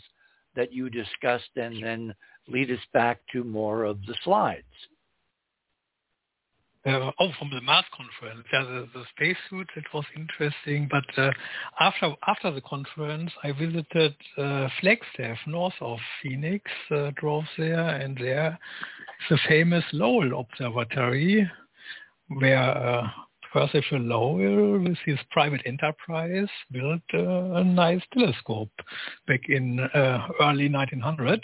that 0.55 0.73
you 0.73 0.89
discussed 0.89 1.51
and 1.55 1.81
then 1.81 2.13
lead 2.47 2.71
us 2.71 2.79
back 2.93 3.19
to 3.31 3.43
more 3.43 3.83
of 3.83 3.97
the 4.05 4.15
slides. 4.23 4.65
Uh, 6.85 7.11
oh, 7.19 7.29
from 7.37 7.49
the 7.53 7.59
Mars 7.61 7.83
conference, 7.95 8.47
yeah, 8.53 8.63
the, 8.63 8.87
the 8.93 9.03
spacesuit, 9.11 9.69
it 9.75 9.83
was 9.93 10.05
interesting. 10.15 10.87
But 10.89 11.03
uh, 11.21 11.31
after 11.81 12.13
after 12.25 12.51
the 12.51 12.61
conference, 12.61 13.31
I 13.43 13.51
visited 13.51 14.15
uh, 14.37 14.69
Flagstaff, 14.79 15.37
north 15.45 15.73
of 15.81 15.99
Phoenix, 16.23 16.71
uh, 16.89 17.11
drove 17.17 17.43
there, 17.57 17.89
and 17.89 18.17
there 18.17 18.57
is 19.19 19.25
the 19.29 19.39
famous 19.49 19.83
Lowell 19.91 20.39
Observatory, 20.39 21.51
where 22.29 23.11
uh, 23.55 23.67
Percival 23.67 23.99
Lowell, 23.99 24.79
with 24.79 24.97
his 25.05 25.17
private 25.31 25.61
enterprise, 25.65 26.47
built 26.71 27.01
uh, 27.13 27.53
a 27.55 27.63
nice 27.63 28.01
telescope 28.13 28.71
back 29.27 29.41
in 29.49 29.79
uh, 29.79 30.27
early 30.41 30.69
1900. 30.69 31.43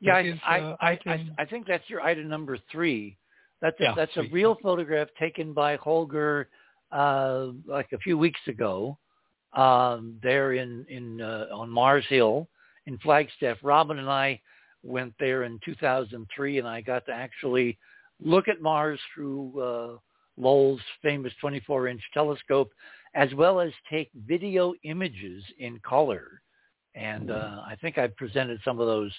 Yeah, 0.00 0.20
is, 0.20 0.38
I, 0.46 0.60
uh, 0.60 0.76
I, 0.80 0.98
I, 1.06 1.26
I, 1.38 1.44
think 1.44 1.66
that's 1.66 1.88
your 1.88 2.00
item 2.02 2.28
number 2.28 2.56
three. 2.70 3.16
That's 3.60 3.78
a, 3.80 3.82
yeah, 3.82 3.94
that's 3.96 4.16
a 4.16 4.22
real 4.30 4.56
photograph 4.62 5.08
taken 5.18 5.52
by 5.52 5.76
Holger 5.76 6.48
uh, 6.92 7.48
like 7.66 7.92
a 7.92 7.98
few 7.98 8.16
weeks 8.16 8.40
ago 8.46 8.96
um, 9.54 10.16
there 10.22 10.52
in 10.52 10.86
in 10.88 11.20
uh, 11.20 11.46
on 11.52 11.68
Mars 11.68 12.04
Hill 12.08 12.48
in 12.86 12.98
Flagstaff. 12.98 13.58
Robin 13.62 13.98
and 13.98 14.08
I 14.08 14.40
went 14.84 15.14
there 15.18 15.42
in 15.42 15.58
2003, 15.64 16.58
and 16.58 16.68
I 16.68 16.80
got 16.80 17.04
to 17.06 17.12
actually 17.12 17.76
look 18.22 18.48
at 18.48 18.60
Mars 18.60 19.00
through 19.14 19.60
uh, 19.60 19.96
Lowell's 20.36 20.80
famous 21.02 21.32
24-inch 21.42 22.02
telescope, 22.14 22.70
as 23.14 23.32
well 23.34 23.60
as 23.60 23.72
take 23.90 24.10
video 24.26 24.74
images 24.84 25.42
in 25.58 25.80
color. 25.80 26.40
And 26.94 27.30
uh, 27.30 27.62
I 27.66 27.76
think 27.80 27.98
I've 27.98 28.16
presented 28.16 28.60
some 28.64 28.80
of 28.80 28.86
those 28.86 29.12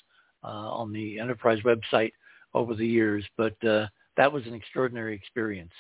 uh, 0.44 0.48
on 0.48 0.92
the 0.92 1.20
Enterprise 1.20 1.60
website 1.66 2.12
over 2.54 2.74
the 2.74 2.86
years, 2.88 3.24
but 3.38 3.62
uh, 3.66 3.88
that 4.18 4.32
was 4.32 4.46
an 4.48 4.54
extraordinary 4.54 5.16
experience. 5.16 5.72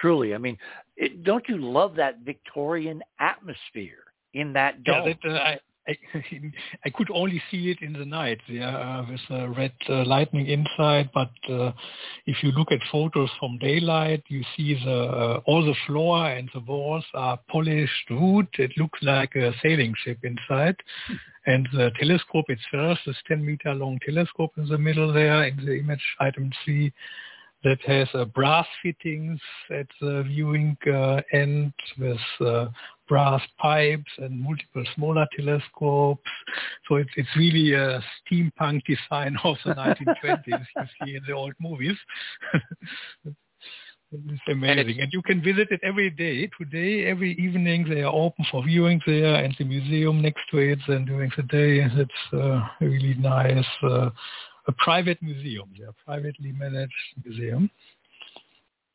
Truly, 0.00 0.34
I 0.34 0.38
mean, 0.38 0.56
it, 0.96 1.22
don't 1.24 1.46
you 1.48 1.58
love 1.58 1.94
that 1.96 2.20
Victorian 2.20 3.02
atmosphere 3.20 4.04
in 4.34 4.52
that 4.54 4.82
dome? 4.84 5.14
Yeah, 5.24 5.56
I, 5.88 5.96
I, 6.84 6.90
could 6.90 7.08
only 7.12 7.42
see 7.50 7.70
it 7.70 7.82
in 7.82 7.92
the 7.92 8.04
night 8.04 8.40
yeah, 8.48 8.76
uh, 8.76 9.06
with 9.10 9.20
the 9.28 9.48
red 9.48 9.72
uh, 9.88 10.04
lightning 10.04 10.46
inside. 10.46 11.10
But 11.12 11.32
uh, 11.50 11.72
if 12.26 12.42
you 12.42 12.52
look 12.52 12.70
at 12.70 12.78
photos 12.90 13.30
from 13.40 13.58
daylight, 13.58 14.22
you 14.28 14.42
see 14.56 14.74
the 14.84 14.92
uh, 14.92 15.40
all 15.46 15.64
the 15.64 15.74
floor 15.86 16.28
and 16.28 16.48
the 16.54 16.60
walls 16.60 17.04
are 17.14 17.38
polished 17.48 18.10
wood. 18.10 18.48
It 18.58 18.72
looks 18.76 18.98
like 19.02 19.34
a 19.34 19.52
sailing 19.62 19.94
ship 20.04 20.18
inside. 20.22 20.76
And 21.44 21.68
the 21.72 21.90
telescope 21.98 22.44
itself, 22.50 22.98
this 23.04 23.16
10 23.26 23.44
meter 23.44 23.74
long 23.74 23.98
telescope 24.06 24.52
in 24.56 24.68
the 24.68 24.78
middle 24.78 25.12
there 25.12 25.42
in 25.42 25.56
the 25.56 25.76
image 25.76 26.14
item 26.20 26.52
C, 26.64 26.92
that 27.64 27.80
has 27.82 28.08
uh, 28.14 28.24
brass 28.26 28.66
fittings 28.82 29.40
at 29.70 29.86
the 30.00 30.24
viewing 30.24 30.76
uh, 30.92 31.20
end 31.32 31.72
with 31.98 32.18
uh, 32.40 32.66
brass 33.08 33.42
pipes 33.58 34.10
and 34.18 34.40
multiple 34.40 34.84
smaller 34.94 35.26
telescopes. 35.36 36.30
So 36.88 36.96
it's, 36.96 37.10
it's 37.16 37.28
really 37.36 37.74
a 37.74 38.02
steampunk 38.20 38.82
design 38.84 39.36
of 39.44 39.56
the 39.64 39.74
1920s 39.74 40.46
you 40.46 40.84
see 41.04 41.16
in 41.16 41.22
the 41.26 41.32
old 41.32 41.54
movies. 41.60 41.96
It's 44.12 44.42
amazing. 44.46 45.00
And, 45.00 45.10
you 45.10 45.22
can 45.22 45.42
visit 45.42 45.68
it 45.70 45.80
every 45.82 46.10
day. 46.10 46.50
Today, 46.58 47.06
every 47.06 47.32
evening, 47.38 47.86
they 47.88 48.02
are 48.02 48.12
open 48.12 48.44
for 48.50 48.62
viewing 48.62 49.00
there 49.06 49.36
and 49.36 49.54
the 49.58 49.64
museum 49.64 50.20
next 50.20 50.42
to 50.50 50.58
it. 50.58 50.78
And 50.88 51.06
during 51.06 51.32
the 51.34 51.44
day, 51.44 51.80
it's 51.80 52.34
uh, 52.34 52.60
really 52.80 53.14
nice. 53.14 53.64
Uh, 53.82 54.10
a 54.68 54.72
private 54.72 55.22
museum. 55.22 55.70
They're 55.78 55.90
a 55.90 56.04
privately 56.04 56.52
managed 56.52 56.92
museum. 57.24 57.70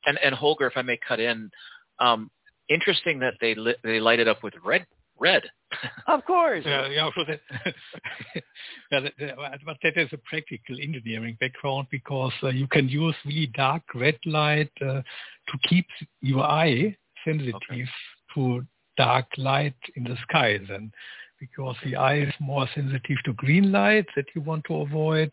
And, 0.05 0.17
and 0.23 0.33
Holger, 0.33 0.67
if 0.67 0.73
I 0.75 0.81
may 0.81 0.97
cut 1.05 1.19
in, 1.19 1.51
um, 1.99 2.31
interesting 2.69 3.19
that 3.19 3.35
they 3.41 3.55
lit, 3.55 3.77
they 3.83 3.99
light 3.99 4.19
it 4.19 4.27
up 4.27 4.43
with 4.43 4.53
red 4.63 4.85
red. 5.19 5.43
of 6.07 6.23
course. 6.25 6.63
Yeah, 6.65 6.87
yeah, 6.87 7.09
so 7.15 7.23
that, 7.27 7.39
yeah, 8.91 8.99
that, 9.01 9.59
but 9.65 9.77
that 9.83 9.97
is 9.97 10.09
a 10.13 10.17
practical 10.17 10.77
engineering 10.81 11.37
background 11.39 11.87
because 11.91 12.33
uh, 12.43 12.49
you 12.49 12.67
can 12.67 12.87
use 12.87 13.15
really 13.25 13.51
dark 13.55 13.83
red 13.93 14.17
light 14.25 14.71
uh, 14.81 15.01
to 15.01 15.57
keep 15.67 15.85
your 16.21 16.43
eye 16.43 16.95
sensitive 17.25 17.55
okay. 17.55 17.85
to 18.33 18.65
dark 18.97 19.25
light 19.37 19.75
in 19.95 20.03
the 20.03 20.15
sky 20.23 20.57
then 20.67 20.91
because 21.39 21.75
the 21.83 21.95
eye 21.95 22.19
is 22.19 22.33
more 22.39 22.67
sensitive 22.73 23.17
to 23.25 23.33
green 23.33 23.71
light 23.71 24.05
that 24.15 24.25
you 24.35 24.41
want 24.41 24.63
to 24.65 24.81
avoid 24.81 25.31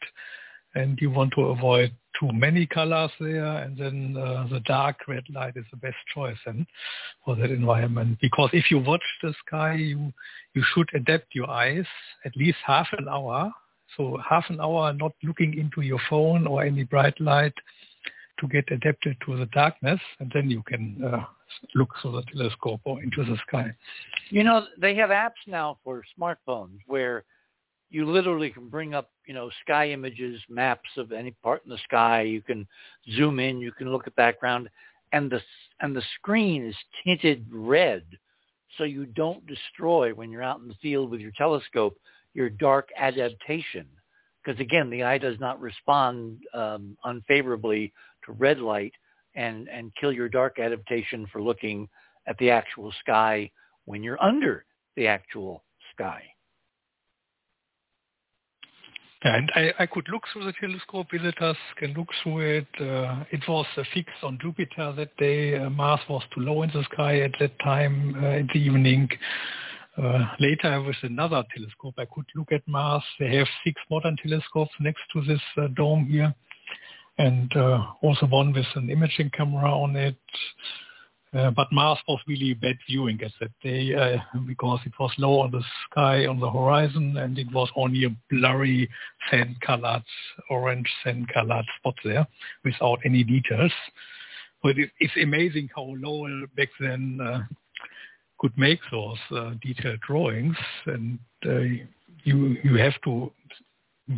and 0.75 0.99
you 1.01 1.11
want 1.11 1.33
to 1.37 1.43
avoid 1.43 1.93
too 2.19 2.31
many 2.33 2.67
colors 2.67 3.11
there, 3.21 3.59
and 3.59 3.77
then 3.77 4.17
uh, 4.17 4.47
the 4.51 4.61
dark 4.61 4.97
red 5.09 5.25
light 5.33 5.57
is 5.57 5.65
the 5.71 5.77
best 5.77 5.97
choice 6.15 6.37
then 6.47 6.67
for 7.25 7.37
that 7.37 7.51
environment. 7.51 8.19
Because 8.21 8.51
if 8.53 8.71
you 8.71 8.79
watch 8.79 9.03
the 9.23 9.35
sky, 9.47 9.75
you 9.75 10.13
you 10.55 10.65
should 10.75 10.89
adapt 10.95 11.35
your 11.35 11.51
eyes 11.51 11.87
at 12.25 12.37
least 12.37 12.59
half 12.65 12.87
an 12.97 13.09
hour. 13.09 13.53
So 13.97 14.19
half 14.29 14.45
an 14.49 14.61
hour 14.61 14.93
not 14.93 15.13
looking 15.23 15.57
into 15.59 15.81
your 15.81 16.01
phone 16.09 16.47
or 16.47 16.65
any 16.65 16.85
bright 16.85 17.21
light 17.21 17.55
to 18.41 18.49
get 18.49 18.65
adapted 18.71 19.17
to 19.27 19.37
the 19.37 19.47
darkness, 19.47 20.01
and 20.21 20.31
then 20.35 20.51
you 20.51 20.63
can 20.67 21.03
uh, 21.05 21.25
look 21.75 21.91
through 22.01 22.13
the 22.13 22.23
telescope 22.33 22.81
or 22.85 23.03
into 23.03 23.25
the 23.25 23.37
sky. 23.47 23.73
You 24.31 24.45
know, 24.45 24.65
they 24.79 24.95
have 24.97 25.11
apps 25.11 25.43
now 25.47 25.79
for 25.85 26.03
smartphones 26.19 26.79
where 26.87 27.25
you 27.91 28.11
literally 28.11 28.51
can 28.51 28.69
bring 28.69 28.95
up, 28.95 29.11
you 29.27 29.35
know, 29.35 29.51
sky 29.65 29.91
images, 29.91 30.41
maps 30.49 30.89
of 30.97 31.13
any 31.13 31.31
part 31.43 31.63
in 31.65 31.71
the 31.71 31.79
sky. 31.85 32.23
You 32.23 32.43
can 32.43 32.67
zoom 33.17 33.39
in, 33.39 33.61
you 33.61 33.73
can 33.73 33.93
look 33.93 34.07
at 34.07 34.17
background, 34.17 34.69
and 35.13 35.31
the 35.31 35.41
and 35.81 35.95
the 35.95 36.03
screen 36.19 36.65
is 36.67 36.77
tinted 37.05 37.47
red, 37.51 38.03
so 38.77 38.85
you 38.85 39.07
don't 39.07 39.47
destroy 39.47 40.13
when 40.13 40.31
you're 40.31 40.43
out 40.43 40.61
in 40.61 40.69
the 40.69 40.75
field 40.83 41.11
with 41.11 41.21
your 41.21 41.33
telescope 41.37 41.97
your 42.35 42.51
dark 42.51 42.91
adaptation. 42.99 43.87
Because 44.45 44.61
again, 44.61 44.91
the 44.91 45.05
eye 45.05 45.19
does 45.19 45.41
not 45.41 45.61
respond 45.61 46.41
um, 46.53 46.99
unfavorably 47.05 47.93
to 48.27 48.33
red 48.33 48.59
light 48.59 48.93
and 49.35 49.69
and 49.69 49.95
kill 49.97 50.13
your 50.13 50.29
dark 50.29 50.59
adaptation 50.59 51.27
for 51.33 51.43
looking 51.43 51.89
at 52.27 52.39
the 52.39 52.51
actual 52.51 52.93
sky 53.01 53.51
when 53.85 54.03
you're 54.03 54.23
under 54.23 54.65
the 54.97 55.07
actual 55.07 55.65
sky. 55.93 56.23
And 59.25 59.51
I, 59.55 59.73
I, 59.79 59.87
could 59.87 60.07
look 60.13 60.25
through 60.31 60.45
the 60.45 60.53
telescope. 60.61 61.07
Visitors 61.11 61.57
can 61.79 61.95
look 61.95 62.09
through 62.23 62.59
it. 62.59 62.67
Uh, 62.79 63.25
it 63.31 63.41
was 63.49 63.65
uh, 63.79 63.83
fixed 63.95 64.23
on 64.23 64.39
Jupiter 64.41 64.93
that 64.99 65.17
day. 65.17 65.57
Uh, 65.57 65.71
Mars 65.71 66.01
was 66.11 66.23
too 66.35 66.43
low 66.43 66.61
in 66.63 66.71
the 66.75 66.85
sky 66.93 67.21
at 67.21 67.31
that 67.41 67.59
time 67.61 68.15
uh, 68.23 68.29
in 68.29 68.51
the 68.53 68.61
evening. 68.61 69.09
Uh, 69.97 70.27
later, 70.41 70.83
with 70.83 70.97
another 71.03 71.43
telescope, 71.57 71.95
I 71.97 72.05
could 72.05 72.27
look 72.35 72.53
at 72.53 72.69
Mars. 72.69 73.03
They 73.19 73.35
have 73.37 73.47
six 73.65 73.81
modern 73.91 74.19
telescopes 74.23 74.73
next 74.79 75.01
to 75.15 75.23
this 75.23 75.41
uh, 75.57 75.69
dome 75.69 76.05
here, 76.05 76.35
and 77.19 77.53
also 78.03 78.27
one 78.27 78.53
with 78.53 78.67
an 78.75 78.91
imaging 78.91 79.31
camera 79.31 79.71
on 79.71 79.97
it. 79.97 80.17
Uh, 81.35 81.51
but 81.51 81.67
Mars 81.73 81.99
was 82.07 82.21
really 82.29 82.55
bad 82.55 82.77
viewing 82.89 83.21
at 83.23 83.33
that 83.41 83.51
day 83.61 83.93
uh, 83.93 84.19
because 84.47 84.79
it 84.87 84.93
was 85.01 85.11
low 85.19 85.41
on 85.41 85.51
the 85.51 85.63
sky 85.91 86.27
on 86.27 86.39
the 86.39 86.49
horizon 86.49 87.17
and 87.17 87.39
it 87.39 87.51
was 87.53 87.69
only 87.75 88.05
a 88.05 88.17
blurry 88.31 88.89
sand-colored, 89.31 90.05
orange 90.49 90.89
sand-colored 91.03 91.65
spot 91.79 91.95
there 92.05 92.27
without 92.65 93.01
any 93.05 93.25
details. 93.25 93.73
But 94.63 94.79
it, 94.79 94.91
it's 95.01 95.13
amazing 95.21 95.71
how 95.75 95.95
Lowell 95.99 96.47
back 96.57 96.69
then 96.79 97.19
uh, 97.21 97.41
could 98.39 98.57
make 98.57 98.79
those 98.93 99.19
uh, 99.33 99.55
detailed 99.61 100.01
drawings 100.07 100.57
and 100.87 101.19
uh, 101.47 101.61
you 102.23 102.57
you 102.63 102.77
have 102.77 102.95
to 103.05 103.33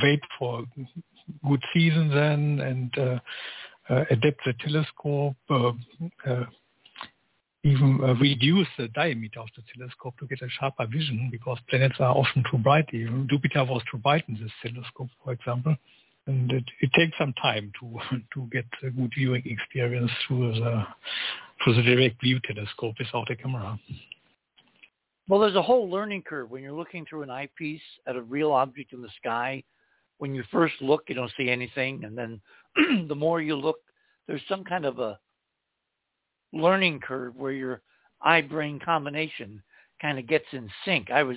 wait 0.02 0.20
for 0.39 0.64
good 1.47 1.62
season 1.74 2.09
then 2.09 2.61
and 2.61 2.98
uh, 2.98 3.19
uh, 3.89 4.05
adapt 4.11 4.40
the 4.44 4.55
telescope 4.65 5.36
uh, 5.51 6.44
even 7.66 7.98
uh, 8.03 8.15
reduce 8.15 8.69
the 8.78 8.89
diameter 8.89 9.40
of 9.40 9.48
the 9.57 9.62
telescope 9.74 10.15
to 10.19 10.27
get 10.27 10.40
a 10.40 10.48
sharper 10.61 10.86
vision 10.86 11.28
because 11.32 11.59
planets 11.69 11.97
are 11.98 12.15
often 12.15 12.44
too 12.51 12.59
bright. 12.59 12.86
Even 12.93 13.27
Jupiter 13.28 13.65
was 13.65 13.82
too 13.90 13.98
bright 13.98 14.24
in 14.28 14.35
this 14.35 14.53
telescope, 14.62 15.09
for 15.24 15.32
example. 15.32 15.77
And 16.28 16.51
it, 16.53 16.65
it 16.81 16.90
takes 16.97 17.16
some 17.19 17.32
time 17.35 17.73
to 17.81 18.19
to 18.35 18.48
get 18.53 18.66
a 18.82 18.90
good 18.90 19.12
viewing 19.16 19.43
experience 19.47 20.11
through 20.27 20.53
the 20.55 20.85
through 21.62 21.74
the 21.74 21.82
direct 21.82 22.20
view 22.20 22.39
telescope 22.44 22.94
without 22.98 23.31
a 23.31 23.36
camera. 23.36 23.78
Well, 25.28 25.40
there's 25.40 25.57
a 25.57 25.62
whole 25.62 25.90
learning 25.90 26.23
curve 26.23 26.51
when 26.51 26.62
you're 26.62 26.73
looking 26.73 27.05
through 27.05 27.23
an 27.23 27.31
eyepiece 27.31 27.81
at 28.07 28.15
a 28.15 28.23
real 28.23 28.53
object 28.53 28.93
in 28.93 29.03
the 29.03 29.09
sky. 29.20 29.65
When 30.19 30.35
you 30.35 30.45
first 30.51 30.75
look, 30.81 31.05
you 31.09 31.15
don't 31.15 31.33
see 31.37 31.51
anything, 31.51 32.05
and 32.05 32.17
then 32.17 32.41
the 33.09 33.15
more 33.15 33.41
you 33.41 33.57
look, 33.57 33.77
there's 34.27 34.43
some 34.49 34.65
kind 34.65 34.85
of 34.85 34.99
a 34.99 35.19
learning 36.53 37.01
curve 37.01 37.37
where 37.37 37.53
your 37.53 37.83
eye-brain 38.23 38.81
combination 38.85 39.63
kind 40.01 40.19
of 40.19 40.27
gets 40.27 40.47
in 40.53 40.71
sync. 40.85 41.11
I 41.11 41.23
was 41.23 41.37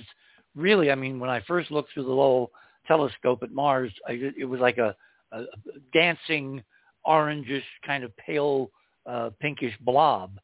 really, 0.54 0.90
I 0.90 0.94
mean, 0.94 1.20
when 1.20 1.30
I 1.30 1.40
first 1.40 1.70
looked 1.70 1.92
through 1.92 2.04
the 2.04 2.10
Lowell 2.10 2.50
telescope 2.86 3.42
at 3.42 3.52
Mars, 3.52 3.92
I, 4.08 4.32
it 4.38 4.48
was 4.48 4.60
like 4.60 4.78
a, 4.78 4.94
a 5.32 5.44
dancing 5.92 6.62
orangish 7.06 7.62
kind 7.86 8.04
of 8.04 8.16
pale 8.16 8.70
uh, 9.06 9.30
pinkish 9.40 9.74
blob. 9.80 10.38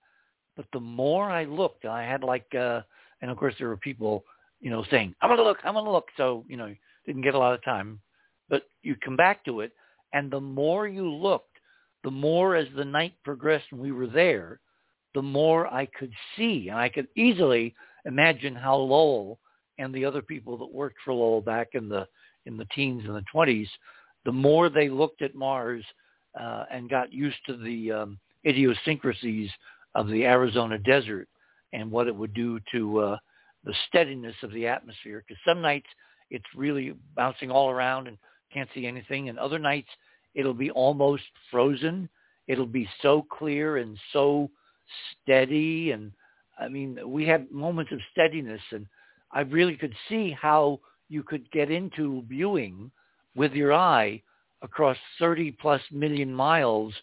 But 0.57 0.67
the 0.73 0.81
more 0.81 1.31
I 1.31 1.45
looked, 1.45 1.85
I 1.85 2.03
had 2.03 2.23
like, 2.23 2.47
uh, 2.55 2.81
and 3.21 3.31
of 3.31 3.37
course 3.37 3.55
there 3.59 3.69
were 3.69 3.77
people, 3.77 4.25
you 4.61 4.71
know, 4.71 4.85
saying, 4.91 5.15
I'm 5.21 5.35
to 5.37 5.43
look, 5.43 5.59
I'm 5.65 5.75
to 5.75 5.91
look. 5.91 6.09
So, 6.17 6.45
you 6.49 6.57
know, 6.57 6.75
didn't 7.05 7.23
get 7.23 7.35
a 7.35 7.39
lot 7.39 7.55
of 7.55 7.63
time. 7.63 8.01
But 8.49 8.65
you 8.83 8.97
come 8.97 9.17
back 9.17 9.45
to 9.45 9.61
it, 9.61 9.73
and 10.13 10.31
the 10.31 10.41
more 10.41 10.87
you 10.87 11.11
looked, 11.11 11.59
the 12.05 12.11
more 12.11 12.55
as 12.55 12.69
the 12.77 12.85
night 12.85 13.15
progressed 13.25 13.67
and 13.73 13.81
we 13.81 13.93
were 13.93 14.07
there, 14.07 14.61
the 15.15 15.23
more 15.23 15.67
I 15.67 15.87
could 15.99 16.13
see. 16.37 16.69
And 16.69 16.79
I 16.79 16.89
could 16.89 17.09
easily 17.17 17.75
imagine 18.05 18.55
how 18.55 18.77
Lowell 18.77 19.39
and 19.79 19.95
the 19.95 20.05
other 20.05 20.23
people 20.23 20.57
that 20.59 20.73
worked 20.73 20.97
for 21.05 21.13
Lowell 21.13 21.41
back 21.41 21.69
in 21.73 21.89
the 21.89 22.07
in 22.47 22.57
the 22.57 22.67
teens 22.67 23.03
and 23.05 23.17
the 23.17 23.25
20s, 23.35 23.67
the 24.25 24.31
more 24.31 24.69
they 24.69 24.89
looked 24.89 25.21
at 25.21 25.35
Mars 25.35 25.85
uh, 26.41 26.65
and 26.71 26.89
got 26.89 27.13
used 27.13 27.39
to 27.47 27.57
the 27.57 27.91
um, 27.91 28.19
idiosyncrasies 28.47 29.51
of 29.97 30.09
the 30.09 30.25
Arizona 30.25 30.79
desert 30.79 31.29
and 31.73 31.91
what 31.91 32.07
it 32.07 32.15
would 32.15 32.35
do 32.35 32.61
to 32.71 33.01
uh, 33.01 33.17
the 33.65 33.75
steadiness 33.89 34.37
of 34.45 34.53
the 34.53 34.67
atmosphere. 34.67 35.25
Because 35.27 35.41
some 35.45 35.61
nights 35.61 35.89
it's 36.31 36.45
really 36.55 36.95
bouncing 37.17 37.51
all 37.51 37.71
around 37.71 38.07
and 38.07 38.17
can't 38.57 38.71
see 38.75 38.87
anything, 38.87 39.29
and 39.29 39.39
other 39.39 39.59
nights 39.59 39.89
It'll 40.37 40.55
be 40.55 40.71
almost 40.71 41.25
frozen. 41.51 42.09
It'll 42.47 42.67
be 42.67 42.89
so 43.01 43.23
clear 43.23 43.79
and 43.79 43.99
so 44.13 44.51
steady. 45.25 45.93
And 45.93 46.13
I 46.59 46.69
mean, 46.69 46.99
we 47.07 47.27
had 47.27 47.51
moments 47.51 47.91
of 47.91 47.99
steadiness 48.13 48.61
and 48.71 48.87
I 49.33 49.41
really 49.41 49.77
could 49.77 49.95
see 50.09 50.31
how 50.31 50.79
you 51.09 51.23
could 51.23 51.51
get 51.51 51.71
into 51.71 52.23
viewing 52.29 52.91
with 53.35 53.53
your 53.53 53.73
eye 53.73 54.23
across 54.63 54.97
30 55.19 55.53
plus 55.53 55.81
million 55.91 56.33
miles 56.33 56.95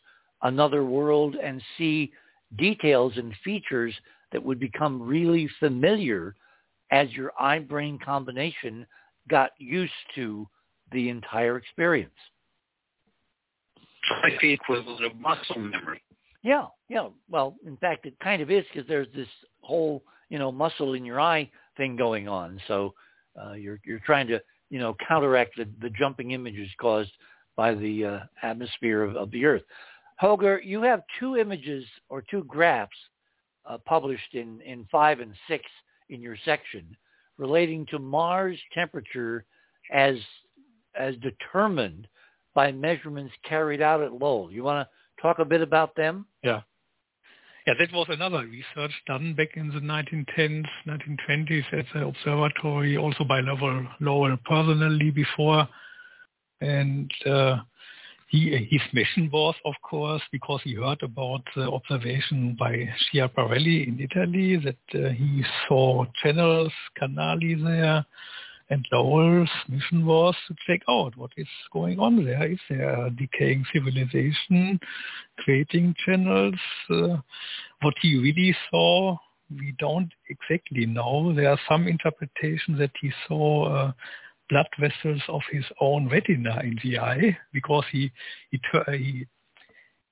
another 0.44 0.84
world 0.84 1.36
and 1.36 1.62
see 1.78 2.12
details 2.58 3.14
and 3.18 3.34
features 3.44 3.94
that 4.32 4.44
would 4.44 4.60
become 4.60 5.02
really 5.02 5.50
familiar 5.60 6.36
as 6.92 7.12
your 7.12 7.34
eye-brain 7.40 8.00
combination 8.04 8.86
got 9.28 9.52
used 9.58 9.92
to 10.16 10.48
the 10.94 11.10
entire 11.10 11.58
experience 11.58 12.14
like 14.24 14.40
the 14.42 14.52
equivalent 14.52 15.04
of 15.04 15.16
muscle 15.20 15.60
memory. 15.60 16.02
Yeah, 16.44 16.66
yeah. 16.90 17.08
Well, 17.30 17.56
in 17.66 17.78
fact, 17.78 18.06
it 18.06 18.20
kind 18.22 18.42
of 18.42 18.52
is 18.52 18.66
because 18.72 18.88
there's 18.88 19.08
this 19.16 19.28
whole, 19.62 20.04
you 20.30 20.38
know, 20.38 20.52
muscle 20.52 20.94
in 20.94 21.06
your 21.06 21.22
eye 21.22 21.50
thing 21.78 21.96
going 21.96 22.28
on. 22.28 22.60
So 22.68 22.94
uh, 23.42 23.54
you're 23.54 23.80
you're 23.86 24.02
trying 24.06 24.28
to, 24.28 24.42
you 24.70 24.80
know, 24.80 24.96
counteract 25.08 25.58
the, 25.58 25.68
the 25.82 25.90
jumping 25.90 26.32
images 26.32 26.70
caused 26.80 27.12
by 27.56 27.74
the 27.74 28.06
uh, 28.06 28.20
atmosphere 28.42 29.04
of, 29.04 29.16
of 29.16 29.32
the 29.32 29.46
Earth. 29.46 29.62
Holger, 30.18 30.62
you 30.64 30.82
have 30.82 31.04
two 31.20 31.38
images 31.38 31.86
or 32.10 32.22
two 32.22 32.44
graphs 32.44 32.92
uh, 33.66 33.78
published 33.86 34.34
in, 34.34 34.60
in 34.62 34.86
five 34.92 35.20
and 35.20 35.34
six 35.48 35.64
in 36.10 36.22
your 36.22 36.38
section 36.44 36.96
relating 37.38 37.86
to 37.88 38.00
Mars 38.00 38.60
temperature 38.74 39.46
as 39.92 40.16
as 40.98 41.16
determined 41.18 42.08
by 42.54 42.72
measurements 42.72 43.34
carried 43.48 43.82
out 43.82 44.02
at 44.02 44.14
Lowell. 44.14 44.52
You 44.52 44.64
want 44.64 44.88
to 44.88 45.22
talk 45.22 45.40
a 45.40 45.46
bit 45.46 45.62
about 45.62 45.96
them? 45.96 46.26
Yeah. 46.44 46.62
Yeah, 47.66 47.76
that 47.80 47.94
was 47.94 48.08
another 48.10 48.46
research 48.46 48.92
done 49.08 49.36
back 49.36 49.56
in 49.56 49.70
the 49.70 49.80
1910s, 49.80 50.66
1920s 50.86 51.64
at 51.72 51.86
the 51.94 52.08
observatory, 52.08 52.98
also 52.98 53.24
by 53.24 53.40
Lowell, 53.40 53.88
Lowell 54.02 54.38
personally 54.46 55.12
before. 55.12 55.68
And 56.60 57.10
uh, 57.26 57.60
he, 58.28 58.68
his 58.70 58.82
mission 58.92 59.30
was, 59.32 59.56
of 59.64 59.76
course, 59.82 60.22
because 60.32 60.60
he 60.66 60.74
heard 60.74 61.02
about 61.04 61.44
the 61.56 61.72
observation 61.72 62.58
by 62.60 62.90
Schiaparelli 63.14 63.88
in 63.88 63.98
Italy, 64.00 64.58
that 64.58 65.06
uh, 65.06 65.10
he 65.12 65.46
saw 65.68 66.04
channels, 66.22 66.74
canali 67.02 67.64
there, 67.64 68.06
and 68.70 68.86
Lowell's 68.92 69.50
mission 69.68 70.06
was 70.06 70.36
to 70.48 70.56
check 70.66 70.82
out 70.90 71.16
what 71.18 71.32
is 71.38 71.48
going 71.72 72.00
on 72.00 72.24
there. 72.24 72.52
Is 72.52 72.60
there 72.70 73.06
a 73.06 73.10
decaying 73.10 73.66
civilization 73.74 74.80
creating 75.40 75.96
channels? 76.06 76.56
Uh, 76.90 77.18
what 77.82 77.94
he 78.02 78.18
really 78.18 78.56
saw, 78.70 79.18
we 79.50 79.76
don't 79.80 80.12
exactly 80.30 80.86
know. 80.86 81.34
There 81.36 81.50
are 81.50 81.60
some 81.70 81.88
interpretations 81.88 82.80
that 82.80 82.92
he 83.02 83.12
saw 83.28 83.66
uh, 83.66 83.92
blood 84.50 84.68
vessels 84.80 85.22
of 85.28 85.42
his 85.52 85.66
own 85.82 86.08
retina 86.10 86.62
in 86.64 86.80
the 86.84 87.00
eye 87.00 87.38
because 87.54 87.84
he 87.92 88.12
he, 88.52 88.60
he 88.92 89.28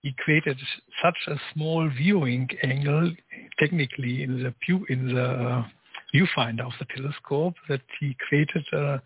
he 0.02 0.16
created 0.18 0.58
such 1.04 1.18
a 1.28 1.36
small 1.54 1.90
viewing 1.90 2.50
angle 2.64 3.12
technically 3.60 4.24
in 4.24 4.44
the 4.44 4.54
in 4.90 5.14
the 5.14 5.66
uh, 6.14 6.18
viewfinder 6.18 6.66
of 6.66 6.74
the 6.80 6.86
telescope 6.96 7.56
that 7.70 7.82
he 8.00 8.16
created 8.28 8.66
a, 8.74 9.02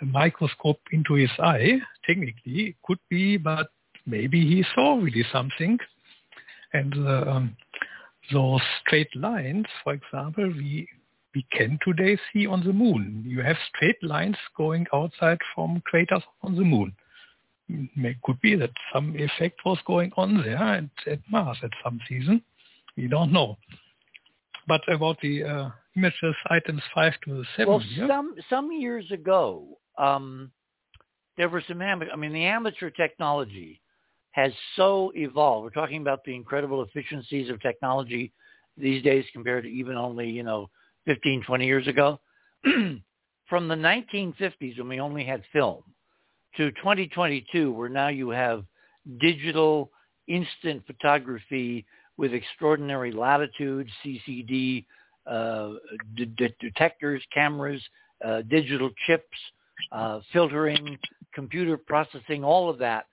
a 0.00 0.04
microscope 0.04 0.80
into 0.92 1.14
his 1.14 1.30
eye. 1.38 1.78
Technically, 2.06 2.76
could 2.84 2.98
be, 3.08 3.36
but 3.36 3.68
maybe 4.06 4.40
he 4.40 4.64
saw 4.74 4.96
really 4.96 5.24
something. 5.32 5.78
And 6.72 6.94
uh, 7.06 7.30
um, 7.30 7.56
those 8.32 8.60
straight 8.80 9.14
lines, 9.16 9.66
for 9.84 9.94
example, 9.94 10.46
we 10.48 10.88
we 11.34 11.46
can 11.52 11.78
today 11.86 12.18
see 12.32 12.46
on 12.46 12.64
the 12.64 12.72
moon. 12.72 13.22
You 13.26 13.42
have 13.42 13.56
straight 13.74 14.02
lines 14.02 14.36
going 14.56 14.86
outside 14.94 15.38
from 15.54 15.82
craters 15.84 16.22
on 16.42 16.56
the 16.56 16.64
moon. 16.64 16.92
It 17.68 18.16
could 18.22 18.40
be 18.40 18.56
that 18.56 18.70
some 18.92 19.14
effect 19.14 19.60
was 19.64 19.78
going 19.86 20.10
on 20.16 20.42
there 20.42 20.56
at, 20.56 20.84
at 21.06 21.20
Mars 21.30 21.58
at 21.62 21.70
some 21.84 22.00
season. 22.08 22.42
We 22.96 23.08
don't 23.08 23.30
know. 23.30 23.58
But 24.66 24.80
about 24.92 25.20
the 25.20 25.44
uh, 25.44 25.70
images 25.98 26.36
items 26.50 26.82
five 26.94 27.12
to 27.24 27.44
seven. 27.56 27.74
Well, 27.74 28.08
some 28.08 28.34
some 28.48 28.72
years 28.72 29.10
ago, 29.10 29.78
um, 29.98 30.50
there 31.36 31.48
were 31.48 31.62
some. 31.66 31.82
amateur. 31.82 32.10
I 32.12 32.16
mean, 32.16 32.32
the 32.32 32.44
amateur 32.44 32.90
technology 32.90 33.80
has 34.32 34.52
so 34.76 35.12
evolved. 35.14 35.64
We're 35.64 35.82
talking 35.82 36.00
about 36.00 36.24
the 36.24 36.34
incredible 36.34 36.82
efficiencies 36.82 37.50
of 37.50 37.60
technology 37.60 38.32
these 38.76 39.02
days 39.02 39.24
compared 39.32 39.64
to 39.64 39.70
even 39.70 39.96
only 39.96 40.30
you 40.30 40.42
know 40.42 40.70
15, 41.06 41.42
20 41.44 41.66
years 41.66 41.86
ago. 41.86 42.20
From 43.48 43.66
the 43.66 43.74
1950s, 43.74 44.78
when 44.78 44.88
we 44.88 45.00
only 45.00 45.24
had 45.24 45.42
film, 45.52 45.82
to 46.56 46.70
2022, 46.72 47.72
where 47.72 47.88
now 47.88 48.08
you 48.08 48.28
have 48.28 48.64
digital 49.20 49.90
instant 50.26 50.84
photography 50.86 51.86
with 52.18 52.34
extraordinary 52.34 53.10
latitude, 53.10 53.88
CCD 54.04 54.84
uh, 55.28 55.70
detectors, 56.60 57.22
cameras, 57.32 57.82
uh, 58.24 58.42
digital 58.42 58.90
chips, 59.06 59.24
uh, 59.92 60.20
filtering, 60.32 60.98
computer 61.34 61.76
processing, 61.76 62.42
all 62.42 62.68
of 62.68 62.78
that. 62.78 63.06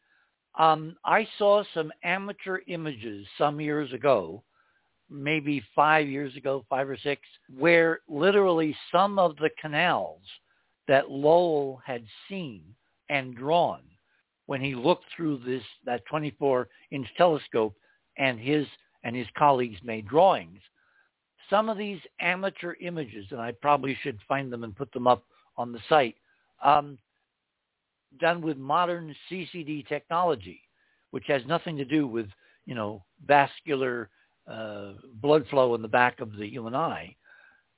Um, 0.58 0.96
I 1.04 1.28
saw 1.38 1.64
some 1.74 1.92
amateur 2.04 2.60
images 2.68 3.28
some 3.38 3.60
years 3.60 3.92
ago, 3.92 4.42
maybe 5.10 5.62
five 5.76 6.08
years 6.08 6.36
ago, 6.36 6.66
five 6.70 6.90
or 6.90 6.98
six, 6.98 7.22
where 7.58 8.00
literally 8.08 8.76
some 8.92 9.20
of 9.20 9.36
the 9.38 9.50
canals 9.62 10.22
that 10.88 11.12
Lowell 11.12 11.82
had 11.86 12.04
seen 12.30 12.64
and 13.10 13.36
drawn 13.36 13.82
when 14.46 14.62
he 14.62 14.76
looked 14.76 15.06
through 15.16 15.40
this 15.46 15.64
that 15.86 16.02
24-inch 16.12 17.08
telescope 17.18 17.76
and 18.18 18.40
his 18.40 18.66
and 19.04 19.16
his 19.16 19.28
colleagues 19.38 19.78
made 19.84 20.08
drawings 20.08 20.62
some 21.50 21.70
of 21.70 21.78
these 21.78 22.00
amateur 22.20 22.76
images, 22.82 23.26
and 23.32 23.42
I 23.42 23.52
probably 23.52 23.98
should 24.02 24.20
find 24.28 24.52
them 24.52 24.64
and 24.64 24.76
put 24.76 24.92
them 24.92 25.08
up 25.08 25.24
on 25.58 25.72
the 25.72 25.80
site, 25.88 26.16
um, 26.64 26.98
done 28.20 28.42
with 28.42 28.58
modern 28.58 29.16
CCD 29.30 29.88
technology, 29.88 30.62
which 31.12 31.26
has 31.28 31.42
nothing 31.48 31.78
to 31.78 31.86
do 31.86 32.08
with, 32.08 32.28
you 32.66 32.76
know, 32.76 33.04
vascular 33.26 34.10
uh, 34.48 34.94
blood 35.22 35.46
flow 35.50 35.76
in 35.76 35.82
the 35.82 35.88
back 35.88 36.20
of 36.20 36.36
the 36.38 36.48
human 36.48 36.76
eye. 36.76 37.16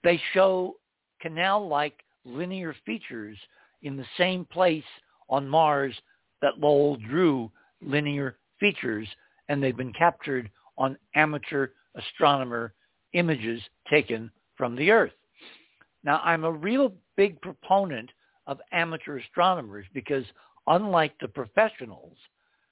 They 0.04 0.22
show 0.34 0.76
canal-like 1.22 2.04
linear 2.26 2.76
features 2.86 3.38
in 3.82 3.98
the 3.98 4.06
same 4.18 4.46
place 4.46 4.84
on 5.30 5.48
Mars 5.48 5.96
that 6.42 6.60
Lowell 6.60 6.98
drew 6.98 7.52
linear 7.82 8.38
features, 8.60 9.08
and 9.50 9.62
they've 9.62 9.78
been 9.78 9.94
captured 9.94 10.50
on 10.78 10.98
amateur 11.16 11.70
astronomer 11.96 12.74
images 13.18 13.62
taken 13.90 14.32
from 14.56 14.76
the 14.76 14.92
Earth. 14.92 15.12
Now, 16.04 16.22
I'm 16.24 16.44
a 16.44 16.52
real 16.52 16.94
big 17.16 17.42
proponent 17.42 18.10
of 18.46 18.60
amateur 18.72 19.20
astronomers 19.20 19.86
because 19.94 20.24
unlike 20.68 21.14
the 21.20 21.28
professionals 21.28 22.16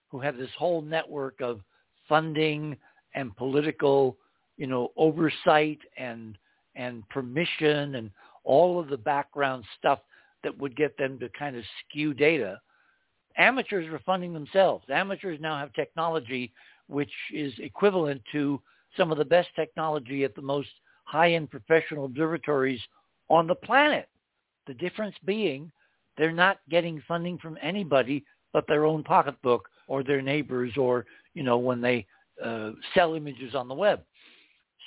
who 0.09 0.19
have 0.19 0.37
this 0.37 0.49
whole 0.57 0.81
network 0.81 1.41
of 1.41 1.61
funding 2.07 2.77
and 3.13 3.35
political, 3.35 4.17
you 4.57 4.67
know, 4.67 4.91
oversight 4.97 5.79
and 5.97 6.37
and 6.75 7.07
permission 7.09 7.95
and 7.95 8.11
all 8.43 8.79
of 8.79 8.89
the 8.89 8.97
background 8.97 9.63
stuff 9.77 9.99
that 10.43 10.57
would 10.57 10.75
get 10.75 10.97
them 10.97 11.17
to 11.19 11.29
kind 11.29 11.55
of 11.55 11.63
skew 11.79 12.13
data, 12.13 12.59
amateurs 13.37 13.87
are 13.91 13.99
funding 14.05 14.33
themselves. 14.33 14.85
Amateurs 14.89 15.39
now 15.41 15.57
have 15.57 15.73
technology 15.73 16.51
which 16.87 17.11
is 17.33 17.53
equivalent 17.59 18.21
to 18.31 18.61
some 18.97 19.11
of 19.11 19.17
the 19.17 19.25
best 19.25 19.49
technology 19.55 20.23
at 20.23 20.35
the 20.35 20.41
most 20.41 20.69
high-end 21.03 21.51
professional 21.51 22.05
observatories 22.05 22.81
on 23.29 23.47
the 23.47 23.55
planet. 23.55 24.09
The 24.67 24.73
difference 24.73 25.15
being 25.25 25.71
they're 26.17 26.31
not 26.31 26.59
getting 26.69 27.03
funding 27.07 27.37
from 27.37 27.57
anybody 27.61 28.23
but 28.53 28.65
their 28.67 28.85
own 28.85 29.03
pocketbook 29.03 29.67
or 29.87 30.01
their 30.01 30.21
neighbors 30.21 30.71
or, 30.77 31.05
you 31.33 31.43
know, 31.43 31.57
when 31.57 31.81
they 31.81 32.05
uh, 32.43 32.71
sell 32.93 33.13
images 33.13 33.53
on 33.53 33.67
the 33.67 33.73
web. 33.73 34.01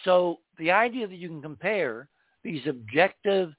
So 0.04 0.38
the 0.58 0.70
idea 0.70 1.06
that 1.06 1.18
you 1.18 1.28
can 1.28 1.42
compare 1.42 2.08
these 2.42 2.62
objective 2.66 3.52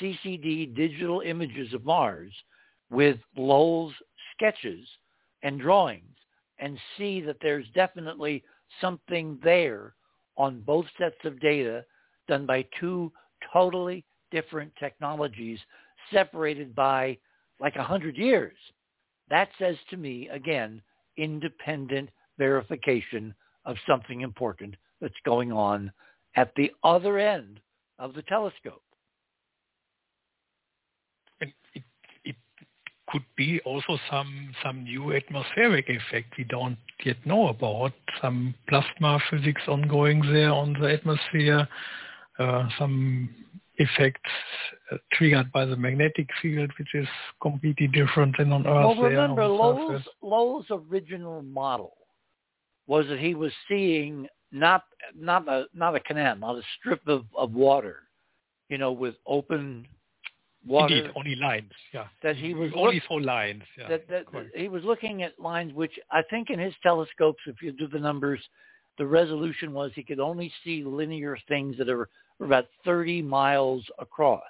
CCD 0.00 0.74
digital 0.74 1.20
images 1.22 1.74
of 1.74 1.84
Mars 1.84 2.32
with 2.90 3.16
Lowell's 3.36 3.94
sketches 4.36 4.86
and 5.42 5.60
drawings 5.60 6.16
and 6.60 6.78
see 6.96 7.20
that 7.22 7.38
there's 7.42 7.66
definitely 7.74 8.44
something 8.80 9.38
there 9.42 9.94
on 10.36 10.60
both 10.60 10.86
sets 10.98 11.16
of 11.24 11.40
data 11.40 11.84
done 12.28 12.46
by 12.46 12.64
two 12.78 13.12
totally 13.52 14.04
different 14.30 14.72
technologies 14.78 15.58
separated 16.12 16.74
by 16.74 17.16
like 17.60 17.76
a 17.76 17.82
hundred 17.82 18.16
years. 18.16 18.56
That 19.28 19.48
says 19.58 19.76
to 19.90 19.96
me, 19.96 20.28
again, 20.28 20.82
independent 21.16 22.10
verification 22.38 23.34
of 23.64 23.76
something 23.86 24.22
important 24.22 24.74
that's 25.00 25.14
going 25.24 25.52
on 25.52 25.92
at 26.36 26.52
the 26.56 26.70
other 26.82 27.18
end 27.18 27.60
of 27.98 28.14
the 28.14 28.22
telescope. 28.22 28.82
Could 33.10 33.24
be 33.36 33.60
also 33.64 33.98
some 34.10 34.52
some 34.64 34.84
new 34.84 35.14
atmospheric 35.14 35.88
effect 35.88 36.34
we 36.38 36.44
don't 36.44 36.78
yet 37.04 37.16
know 37.24 37.48
about. 37.48 37.92
Some 38.20 38.54
plasma 38.68 39.18
physics 39.30 39.62
ongoing 39.68 40.20
there 40.32 40.52
on 40.52 40.74
the 40.74 40.92
atmosphere, 40.92 41.68
uh, 42.38 42.68
some 42.78 43.28
effects 43.76 44.30
uh, 44.92 44.96
triggered 45.12 45.50
by 45.52 45.64
the 45.64 45.76
magnetic 45.76 46.28
field, 46.40 46.70
which 46.78 46.94
is 46.94 47.08
completely 47.40 47.88
different 47.88 48.36
than 48.38 48.52
on 48.52 48.66
Earth. 48.66 48.96
Well, 48.98 49.02
remember 49.02 49.46
Lowell's, 49.46 50.02
Lowell's 50.22 50.66
original 50.70 51.42
model 51.42 51.96
was 52.86 53.06
that 53.08 53.18
he 53.18 53.34
was 53.34 53.52
seeing 53.68 54.26
not 54.52 54.84
not 55.16 55.48
a 55.48 55.64
not 55.74 55.94
a 55.96 56.00
canal, 56.00 56.36
not 56.36 56.56
a 56.56 56.62
strip 56.78 57.06
of, 57.06 57.24
of 57.36 57.52
water, 57.52 58.02
you 58.68 58.78
know, 58.78 58.92
with 58.92 59.14
open 59.26 59.86
water. 60.66 60.94
Indeed, 60.94 61.12
only 61.16 61.36
lines. 61.36 61.72
Yeah. 61.92 62.06
That 62.22 62.36
he 62.36 62.54
was 62.54 62.70
only 62.74 62.96
look, 62.96 63.04
for 63.08 63.20
lines. 63.20 63.62
Yeah. 63.78 63.88
That, 63.88 64.08
that, 64.08 64.32
that 64.32 64.46
he 64.54 64.68
was 64.68 64.84
looking 64.84 65.22
at 65.22 65.38
lines, 65.38 65.72
which 65.72 65.98
I 66.10 66.22
think 66.30 66.50
in 66.50 66.58
his 66.58 66.74
telescopes, 66.82 67.40
if 67.46 67.62
you 67.62 67.72
do 67.72 67.88
the 67.88 67.98
numbers, 67.98 68.40
the 68.98 69.06
resolution 69.06 69.72
was 69.72 69.92
he 69.94 70.02
could 70.02 70.20
only 70.20 70.52
see 70.64 70.84
linear 70.84 71.38
things 71.48 71.76
that 71.78 71.88
are 71.88 72.08
about 72.40 72.66
30 72.84 73.22
miles 73.22 73.84
across. 73.98 74.42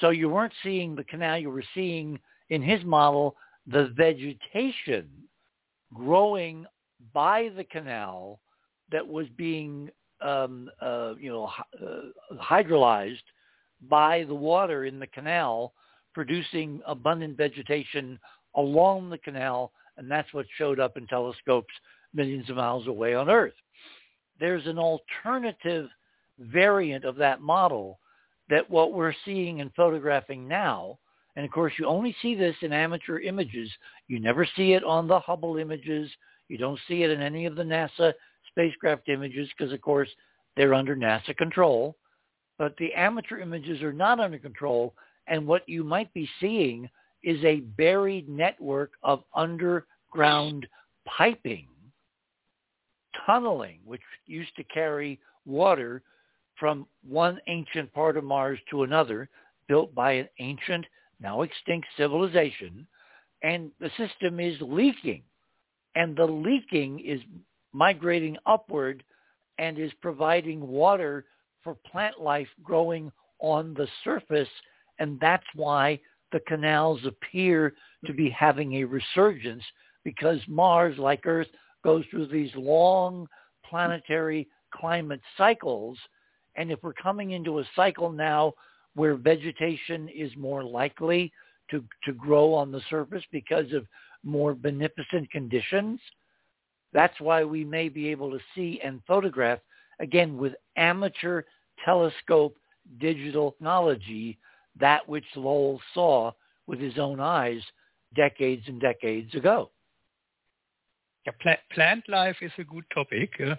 So 0.00 0.10
you 0.10 0.28
weren't 0.28 0.52
seeing 0.62 0.94
the 0.94 1.04
canal. 1.04 1.38
You 1.38 1.50
were 1.50 1.64
seeing 1.74 2.18
in 2.50 2.62
his 2.62 2.84
model 2.84 3.36
the 3.66 3.92
vegetation 3.96 5.08
growing 5.94 6.66
by 7.12 7.50
the 7.56 7.64
canal 7.64 8.40
that 8.90 9.06
was 9.06 9.26
being 9.36 9.90
um, 10.20 10.70
uh, 10.80 11.14
you 11.18 11.30
know 11.30 11.50
uh, 11.82 12.36
hydrolyzed 12.42 13.22
by 13.88 14.24
the 14.24 14.34
water 14.34 14.84
in 14.84 14.98
the 14.98 15.06
canal, 15.06 15.72
producing 16.14 16.80
abundant 16.86 17.36
vegetation 17.36 18.18
along 18.54 19.10
the 19.10 19.18
canal, 19.18 19.72
and 19.96 20.10
that's 20.10 20.32
what 20.32 20.46
showed 20.56 20.80
up 20.80 20.96
in 20.96 21.06
telescopes 21.06 21.72
millions 22.14 22.48
of 22.50 22.56
miles 22.56 22.86
away 22.86 23.14
on 23.14 23.28
Earth. 23.28 23.54
There's 24.40 24.66
an 24.66 24.78
alternative 24.78 25.88
variant 26.38 27.04
of 27.04 27.16
that 27.16 27.40
model 27.40 27.98
that 28.48 28.68
what 28.70 28.92
we're 28.92 29.14
seeing 29.24 29.60
and 29.60 29.72
photographing 29.74 30.46
now, 30.46 30.98
and 31.34 31.44
of 31.44 31.50
course 31.50 31.72
you 31.78 31.86
only 31.86 32.14
see 32.22 32.34
this 32.34 32.56
in 32.62 32.72
amateur 32.72 33.18
images. 33.18 33.70
You 34.08 34.20
never 34.20 34.46
see 34.56 34.72
it 34.72 34.84
on 34.84 35.08
the 35.08 35.20
Hubble 35.20 35.56
images. 35.56 36.10
You 36.48 36.58
don't 36.58 36.78
see 36.88 37.02
it 37.02 37.10
in 37.10 37.20
any 37.20 37.46
of 37.46 37.56
the 37.56 37.62
NASA 37.62 38.12
spacecraft 38.48 39.08
images 39.08 39.48
because 39.56 39.72
of 39.72 39.80
course 39.80 40.08
they're 40.56 40.74
under 40.74 40.96
NASA 40.96 41.36
control. 41.36 41.96
But 42.58 42.76
the 42.78 42.94
amateur 42.94 43.38
images 43.38 43.82
are 43.82 43.92
not 43.92 44.20
under 44.20 44.38
control 44.38 44.94
and 45.26 45.46
what 45.46 45.68
you 45.68 45.82
might 45.82 46.12
be 46.14 46.28
seeing 46.40 46.88
is 47.22 47.42
a 47.44 47.60
buried 47.60 48.28
network 48.28 48.92
of 49.02 49.24
underground 49.34 50.66
piping, 51.04 51.66
tunneling, 53.26 53.80
which 53.84 54.02
used 54.26 54.54
to 54.56 54.64
carry 54.64 55.18
water 55.44 56.02
from 56.58 56.86
one 57.06 57.38
ancient 57.48 57.92
part 57.92 58.16
of 58.16 58.24
Mars 58.24 58.58
to 58.70 58.84
another, 58.84 59.28
built 59.68 59.94
by 59.94 60.12
an 60.12 60.28
ancient, 60.38 60.86
now 61.20 61.42
extinct 61.42 61.86
civilization, 61.96 62.86
and 63.42 63.70
the 63.80 63.90
system 63.96 64.40
is 64.40 64.56
leaking. 64.60 65.22
And 65.96 66.16
the 66.16 66.26
leaking 66.26 67.00
is 67.00 67.20
migrating 67.72 68.36
upward 68.46 69.02
and 69.58 69.78
is 69.78 69.92
providing 70.00 70.66
water 70.66 71.24
for 71.66 71.76
plant 71.90 72.20
life 72.20 72.46
growing 72.62 73.10
on 73.40 73.74
the 73.74 73.88
surface. 74.04 74.48
And 75.00 75.18
that's 75.18 75.44
why 75.56 75.98
the 76.30 76.38
canals 76.46 77.00
appear 77.04 77.74
to 78.06 78.12
be 78.12 78.30
having 78.30 78.74
a 78.74 78.84
resurgence 78.84 79.64
because 80.04 80.38
Mars, 80.46 80.96
like 80.96 81.26
Earth, 81.26 81.48
goes 81.84 82.04
through 82.10 82.28
these 82.28 82.52
long 82.54 83.26
planetary 83.68 84.46
climate 84.72 85.20
cycles 85.36 85.98
and 86.56 86.70
if 86.70 86.82
we're 86.82 86.94
coming 86.94 87.32
into 87.32 87.58
a 87.58 87.68
cycle 87.74 88.10
now 88.10 88.54
where 88.94 89.14
vegetation 89.14 90.08
is 90.08 90.30
more 90.36 90.64
likely 90.64 91.32
to, 91.70 91.84
to 92.04 92.12
grow 92.12 92.54
on 92.54 92.72
the 92.72 92.80
surface 92.88 93.24
because 93.30 93.72
of 93.72 93.86
more 94.24 94.54
beneficent 94.54 95.30
conditions, 95.30 96.00
that's 96.92 97.20
why 97.20 97.44
we 97.44 97.64
may 97.64 97.88
be 97.88 98.08
able 98.08 98.30
to 98.30 98.38
see 98.54 98.80
and 98.82 99.02
photograph, 99.06 99.58
again, 100.00 100.38
with 100.38 100.54
amateur 100.76 101.42
telescope 101.84 102.56
digital 103.00 103.52
technology, 103.52 104.38
that 104.78 105.08
which 105.08 105.24
Lowell 105.34 105.80
saw 105.94 106.32
with 106.66 106.80
his 106.80 106.98
own 106.98 107.20
eyes 107.20 107.62
decades 108.14 108.62
and 108.66 108.80
decades 108.80 109.34
ago. 109.34 109.70
Yeah, 111.26 111.32
pla- 111.40 111.74
plant 111.74 112.04
life 112.08 112.36
is 112.40 112.52
a 112.58 112.64
good 112.64 112.84
topic 112.94 113.30
uh, 113.44 113.56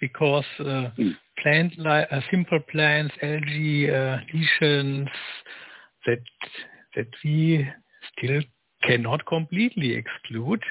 because 0.00 0.44
uh, 0.60 0.90
mm. 0.96 1.16
plant 1.42 1.76
life, 1.78 2.06
uh, 2.12 2.20
simple 2.30 2.60
plants, 2.70 3.14
algae, 3.22 3.90
uh, 3.90 4.18
lichens 4.32 5.08
that 6.06 6.20
that 6.94 7.08
we 7.24 7.68
still 8.16 8.40
cannot 8.84 9.26
completely 9.26 9.94
exclude. 9.94 10.62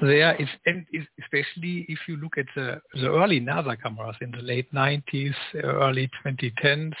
There 0.00 0.36
is, 0.36 0.48
and 0.64 0.86
especially 1.20 1.84
if 1.88 1.98
you 2.06 2.16
look 2.18 2.38
at 2.38 2.46
the, 2.54 2.80
the 2.94 3.08
early 3.08 3.40
NASA 3.40 3.80
cameras 3.82 4.14
in 4.20 4.30
the 4.30 4.42
late 4.42 4.72
90s, 4.72 5.34
early 5.64 6.08
2010s, 6.24 6.94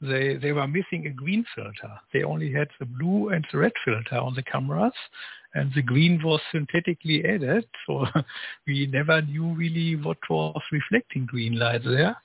they 0.00 0.36
they 0.36 0.52
were 0.52 0.66
missing 0.66 1.06
a 1.06 1.10
green 1.10 1.44
filter. 1.54 1.92
They 2.12 2.22
only 2.22 2.52
had 2.52 2.68
the 2.78 2.86
blue 2.86 3.30
and 3.30 3.46
the 3.50 3.58
red 3.58 3.72
filter 3.84 4.16
on 4.16 4.34
the 4.34 4.42
cameras, 4.42 4.92
and 5.54 5.72
the 5.74 5.82
green 5.82 6.20
was 6.22 6.40
synthetically 6.52 7.24
added. 7.24 7.66
So 7.86 8.06
we 8.66 8.86
never 8.86 9.22
knew 9.22 9.54
really 9.54 9.96
what 9.96 10.18
was 10.28 10.62
reflecting 10.72 11.26
green 11.26 11.58
light 11.58 11.82
there. 11.84 12.16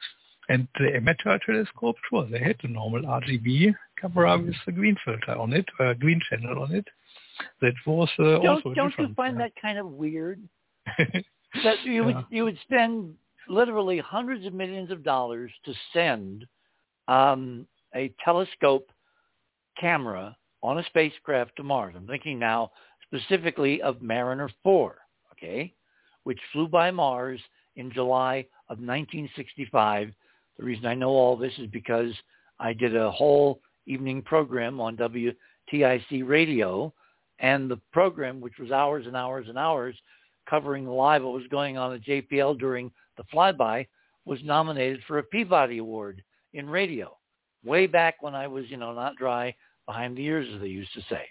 And 0.50 0.68
the 0.78 0.96
amateur 0.96 1.40
telescope, 1.46 1.96
sure, 2.10 2.26
they 2.26 2.40
had 2.40 2.58
the 2.62 2.68
normal 2.68 3.04
RGB 3.04 3.74
camera 4.00 4.38
with 4.38 4.56
the 4.66 4.72
green 4.74 4.98
filter 5.06 5.36
on 5.36 5.54
it, 5.54 5.66
uh, 5.80 5.94
green 5.94 6.20
channel 6.30 6.64
on 6.64 6.76
it. 6.76 6.88
That 7.62 7.74
was 7.86 8.10
uh, 8.20 8.24
don't, 8.24 8.48
also 8.48 8.74
Don't 8.74 8.94
you 8.98 9.14
find 9.16 9.40
that 9.40 9.52
kind 9.62 9.78
of 9.78 9.88
weird? 9.88 10.42
that 10.98 11.84
you 11.84 11.94
yeah. 11.94 12.02
would 12.02 12.26
you 12.30 12.44
would 12.44 12.58
spend 12.64 13.16
literally 13.48 14.00
hundreds 14.00 14.46
of 14.46 14.54
millions 14.54 14.92
of 14.92 15.04
dollars 15.04 15.52
to 15.66 15.74
send 15.92 16.46
um, 17.08 17.68
a 17.96 18.14
telescope 18.24 18.90
camera 19.80 20.36
on 20.62 20.80
a 20.80 20.84
spacecraft 20.86 21.56
to 21.58 21.64
Mars. 21.64 21.94
I'm 21.98 22.08
thinking 22.08 22.40
now 22.40 22.72
specifically 23.04 23.82
of 23.82 24.02
Mariner 24.02 24.50
4, 24.64 24.96
okay, 25.34 25.74
which 26.24 26.40
flew 26.52 26.68
by 26.68 26.90
Mars 26.92 27.40
in 27.76 27.92
July 27.92 28.46
of 28.70 28.78
1965. 28.80 30.14
The 30.58 30.64
reason 30.64 30.86
I 30.86 30.94
know 30.94 31.10
all 31.10 31.36
this 31.36 31.54
is 31.58 31.68
because 31.68 32.14
I 32.60 32.74
did 32.74 32.96
a 32.96 33.12
whole 33.12 33.60
evening 33.86 34.22
program 34.22 34.80
on 34.80 34.98
WTIC 34.98 36.28
radio, 36.28 36.94
and 37.44 37.70
the 37.70 37.80
program, 37.92 38.42
which 38.42 38.58
was 38.58 38.72
hours 38.72 39.06
and 39.06 39.16
hours 39.16 39.48
and 39.50 39.58
hours, 39.58 39.96
covering 40.50 40.88
live 40.88 41.24
what 41.24 41.34
was 41.34 41.48
going 41.52 41.78
on 41.78 41.94
at 41.94 42.04
JPL 42.04 42.58
during 42.58 42.90
the 43.18 43.24
flyby, 43.34 43.86
was 44.26 44.40
nominated 44.44 45.02
for 45.06 45.20
a 45.20 45.24
Peabody 45.24 45.78
Award 45.78 46.24
in 46.54 46.70
radio, 46.70 47.16
way 47.64 47.86
back 47.86 48.24
when 48.24 48.34
I 48.34 48.48
was, 48.48 48.66
you 48.70 48.78
know, 48.78 48.94
not 48.94 49.18
dry 49.18 49.54
behind 49.86 50.16
the 50.16 50.24
ears, 50.24 50.48
as 50.56 50.62
they 50.62 50.68
used 50.68 50.94
to 50.94 51.02
say. 51.10 51.26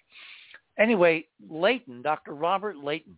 Anyway, 0.78 1.26
Leighton, 1.48 2.02
Dr. 2.02 2.34
Robert 2.34 2.76
Leighton, 2.76 3.16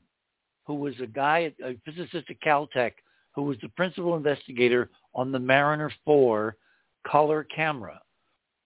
who 0.65 0.75
was 0.75 0.95
a 1.03 1.07
guy, 1.07 1.53
a 1.65 1.77
physicist 1.85 2.31
at 2.31 2.41
Caltech, 2.41 2.93
who 3.35 3.43
was 3.43 3.57
the 3.61 3.69
principal 3.71 4.17
investigator 4.17 4.91
on 5.17 5.33
the 5.33 5.39
Mariner 5.39 5.93
4 6.05 6.57
color 7.05 7.45
camera, 7.55 8.01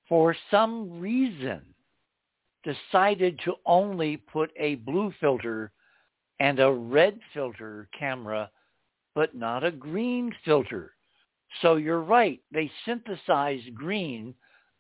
for 0.07 0.37
some 0.51 1.01
reason 1.01 1.63
decided 2.65 3.39
to 3.45 3.55
only 3.67 4.17
put 4.17 4.51
a 4.59 4.77
blue 4.77 5.13
filter 5.21 5.73
and 6.41 6.61
a 6.61 6.73
red 6.73 7.19
filter 7.35 7.89
camera, 7.99 8.51
but 9.15 9.35
not 9.35 9.65
a 9.65 9.71
green 9.71 10.35
filter. 10.45 10.95
So 11.63 11.77
you're 11.77 12.03
right. 12.03 12.41
They 12.53 12.71
synthesized 12.85 13.75
green 13.75 14.35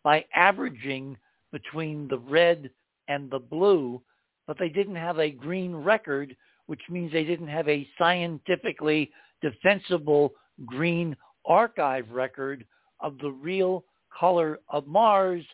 by 0.04 0.24
averaging 0.34 1.16
between 1.52 2.08
the 2.08 2.18
red 2.18 2.70
and 3.08 3.30
the 3.30 3.38
blue, 3.38 4.02
but 4.46 4.58
they 4.58 4.68
didn't 4.68 4.96
have 4.96 5.18
a 5.18 5.30
green 5.30 5.74
record, 5.74 6.36
which 6.66 6.82
means 6.90 7.10
they 7.12 7.24
didn't 7.24 7.48
have 7.48 7.68
a 7.68 7.88
scientifically 7.98 9.10
defensible 9.40 10.32
green 10.66 11.16
archive 11.44 12.10
record 12.10 12.64
of 13.00 13.18
the 13.18 13.30
real 13.30 13.84
color 14.18 14.60
of 14.68 14.86
Mars. 14.86 15.44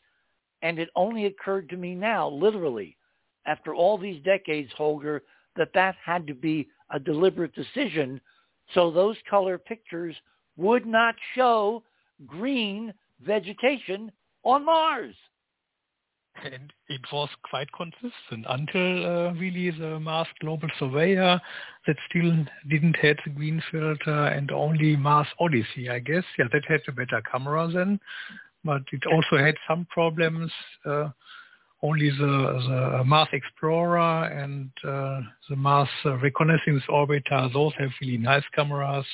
And 0.65 0.79
it 0.79 0.89
only 0.97 1.27
occurred 1.27 1.69
to 1.69 1.77
me 1.77 1.95
now, 1.95 2.29
literally, 2.29 2.97
after 3.47 3.75
all 3.75 3.99
these 3.99 4.23
decades, 4.25 4.73
Holger, 4.77 5.23
that 5.57 5.75
that 5.75 5.95
had 6.03 6.27
to 6.27 6.35
be 6.35 6.69
a 6.91 6.99
deliberate 6.99 7.55
decision. 7.55 8.19
So 8.73 8.91
those 8.91 9.17
color 9.29 9.59
pictures 9.59 10.17
would 10.57 10.87
not 10.87 11.15
show 11.35 11.85
green 12.27 12.95
vegetation 13.21 14.11
on 14.43 14.65
Mars. 14.65 15.15
And 16.43 16.73
it 16.89 17.03
was 17.13 17.29
quite 17.49 17.69
consistent 17.73 18.47
until 18.49 19.07
uh, 19.07 19.33
really 19.35 19.71
the 19.71 20.01
Mars 20.01 20.27
Global 20.41 20.69
Surveyor 20.79 21.41
that 21.87 21.97
still 22.09 22.45
didn't 22.69 22.97
have 22.97 23.19
the 23.25 23.31
green 23.31 23.63
filter 23.71 24.27
and 24.27 24.51
only 24.51 24.97
Mars 24.97 25.29
Odyssey, 25.39 25.91
I 25.91 25.99
guess. 26.01 26.25
Yeah, 26.39 26.47
that 26.53 26.65
had 26.67 26.81
a 26.89 26.93
better 26.93 27.23
camera 27.31 27.69
then, 27.73 28.01
but 28.65 28.83
it 28.93 29.03
also 29.07 29.37
had 29.37 29.57
some 29.69 29.87
problems. 29.91 30.51
Uh, 30.85 31.11
only 31.83 32.09
the, 32.11 32.97
the 32.99 33.05
Mars 33.05 33.29
Explorer 33.33 34.25
and 34.25 34.71
uh, 34.85 35.21
the 35.51 35.57
Mars 35.57 35.89
Reconnaissance 36.05 36.83
Orbiter, 36.89 37.53
those 37.53 37.73
have 37.79 37.91
really 38.01 38.17
nice 38.17 38.45
cameras 38.55 39.05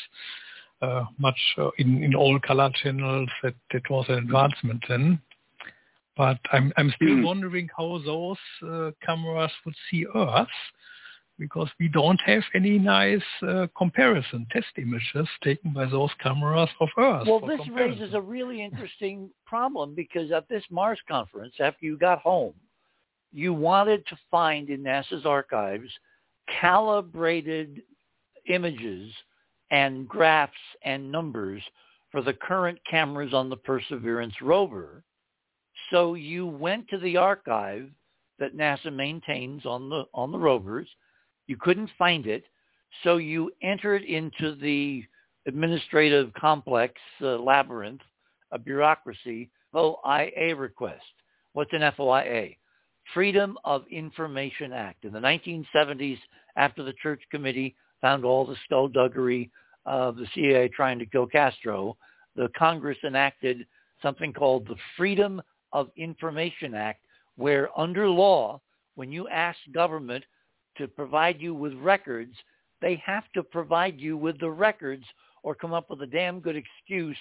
uh, 0.82 1.04
much 1.18 1.38
uh, 1.58 1.70
in, 1.78 2.02
in 2.02 2.14
all 2.14 2.38
color 2.40 2.70
channels. 2.82 3.28
That, 3.42 3.54
that 3.72 3.90
was 3.90 4.06
an 4.08 4.18
advancement 4.18 4.84
then. 4.88 5.20
But 6.16 6.38
I'm, 6.52 6.72
I'm 6.76 6.92
still 6.96 7.16
mm. 7.16 7.24
wondering 7.24 7.68
how 7.76 8.00
those 8.04 8.36
uh, 8.62 8.90
cameras 9.04 9.50
would 9.64 9.74
see 9.90 10.06
Earth 10.14 10.48
because 11.40 11.68
we 11.80 11.88
don't 11.88 12.20
have 12.26 12.42
any 12.54 12.78
nice 12.78 13.22
uh, 13.42 13.66
comparison 13.76 14.46
test 14.52 14.66
images 14.76 15.26
taken 15.42 15.72
by 15.72 15.86
those 15.86 16.10
cameras 16.22 16.68
of 16.80 16.88
Earth. 16.98 17.26
Well, 17.26 17.40
this 17.40 17.58
comparison. 17.64 17.98
raises 17.98 18.14
a 18.14 18.20
really 18.20 18.62
interesting 18.62 19.30
problem 19.46 19.94
because 19.94 20.30
at 20.30 20.48
this 20.50 20.62
Mars 20.70 21.00
conference, 21.08 21.54
after 21.58 21.86
you 21.86 21.96
got 21.96 22.20
home, 22.20 22.52
you 23.32 23.54
wanted 23.54 24.06
to 24.08 24.18
find 24.30 24.68
in 24.68 24.82
NASA's 24.82 25.24
archives 25.24 25.90
calibrated 26.60 27.82
images 28.48 29.10
and 29.70 30.06
graphs 30.06 30.52
and 30.84 31.10
numbers 31.10 31.62
for 32.12 32.20
the 32.20 32.34
current 32.34 32.78
cameras 32.88 33.32
on 33.32 33.48
the 33.48 33.56
Perseverance 33.56 34.34
rover. 34.42 35.04
So 35.90 36.14
you 36.14 36.46
went 36.46 36.88
to 36.88 36.98
the 36.98 37.16
archive 37.16 37.88
that 38.38 38.56
NASA 38.56 38.92
maintains 38.92 39.64
on 39.64 39.88
the 39.88 40.04
on 40.12 40.32
the 40.32 40.38
rovers. 40.38 40.88
You 41.50 41.56
couldn't 41.56 41.90
find 41.98 42.28
it, 42.28 42.44
so 43.02 43.16
you 43.16 43.50
entered 43.60 44.04
into 44.04 44.54
the 44.54 45.02
administrative 45.48 46.32
complex 46.34 46.94
uh, 47.20 47.38
labyrinth, 47.38 48.02
a 48.52 48.58
bureaucracy, 48.60 49.50
FOIA 49.74 50.56
request. 50.56 51.02
What's 51.54 51.72
an 51.72 51.80
FOIA? 51.80 52.56
Freedom 53.12 53.58
of 53.64 53.82
Information 53.90 54.72
Act. 54.72 55.04
In 55.04 55.12
the 55.12 55.18
1970s, 55.18 56.18
after 56.54 56.84
the 56.84 56.92
Church 57.02 57.20
Committee 57.32 57.74
found 58.00 58.24
all 58.24 58.46
the 58.46 58.54
skullduggery 58.66 59.50
of 59.86 60.14
the 60.14 60.28
CIA 60.36 60.68
trying 60.68 61.00
to 61.00 61.06
kill 61.06 61.26
Castro, 61.26 61.96
the 62.36 62.48
Congress 62.56 62.98
enacted 63.02 63.66
something 64.02 64.32
called 64.32 64.68
the 64.68 64.76
Freedom 64.96 65.42
of 65.72 65.90
Information 65.96 66.76
Act, 66.76 67.00
where 67.34 67.76
under 67.76 68.08
law, 68.08 68.60
when 68.94 69.10
you 69.10 69.26
ask 69.26 69.58
government 69.74 70.22
to 70.80 70.88
provide 70.88 71.40
you 71.40 71.54
with 71.54 71.74
records, 71.74 72.34
they 72.80 73.02
have 73.04 73.24
to 73.34 73.42
provide 73.42 74.00
you 74.00 74.16
with 74.16 74.40
the 74.40 74.50
records 74.50 75.04
or 75.42 75.54
come 75.54 75.72
up 75.72 75.90
with 75.90 76.02
a 76.02 76.06
damn 76.06 76.40
good 76.40 76.56
excuse 76.56 77.16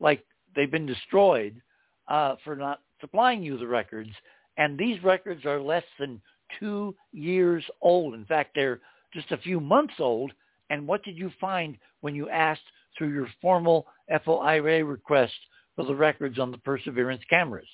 like 0.00 0.24
they've 0.54 0.70
been 0.70 0.86
destroyed 0.86 1.60
uh, 2.08 2.34
for 2.44 2.56
not 2.56 2.80
supplying 3.00 3.42
you 3.42 3.56
the 3.58 3.66
records. 3.66 4.10
And 4.56 4.78
these 4.78 5.02
records 5.02 5.44
are 5.44 5.60
less 5.60 5.84
than 5.98 6.20
two 6.58 6.94
years 7.12 7.64
old. 7.80 8.14
In 8.14 8.24
fact, 8.24 8.50
they're 8.54 8.80
just 9.12 9.30
a 9.32 9.38
few 9.38 9.60
months 9.60 9.94
old. 9.98 10.32
And 10.70 10.86
what 10.86 11.04
did 11.04 11.16
you 11.16 11.30
find 11.40 11.76
when 12.00 12.14
you 12.14 12.28
asked 12.28 12.62
through 12.96 13.12
your 13.12 13.28
formal 13.40 13.86
FOIA 14.10 14.88
request 14.88 15.34
for 15.76 15.84
the 15.84 15.94
records 15.94 16.38
on 16.38 16.50
the 16.50 16.58
Perseverance 16.58 17.22
cameras? 17.30 17.68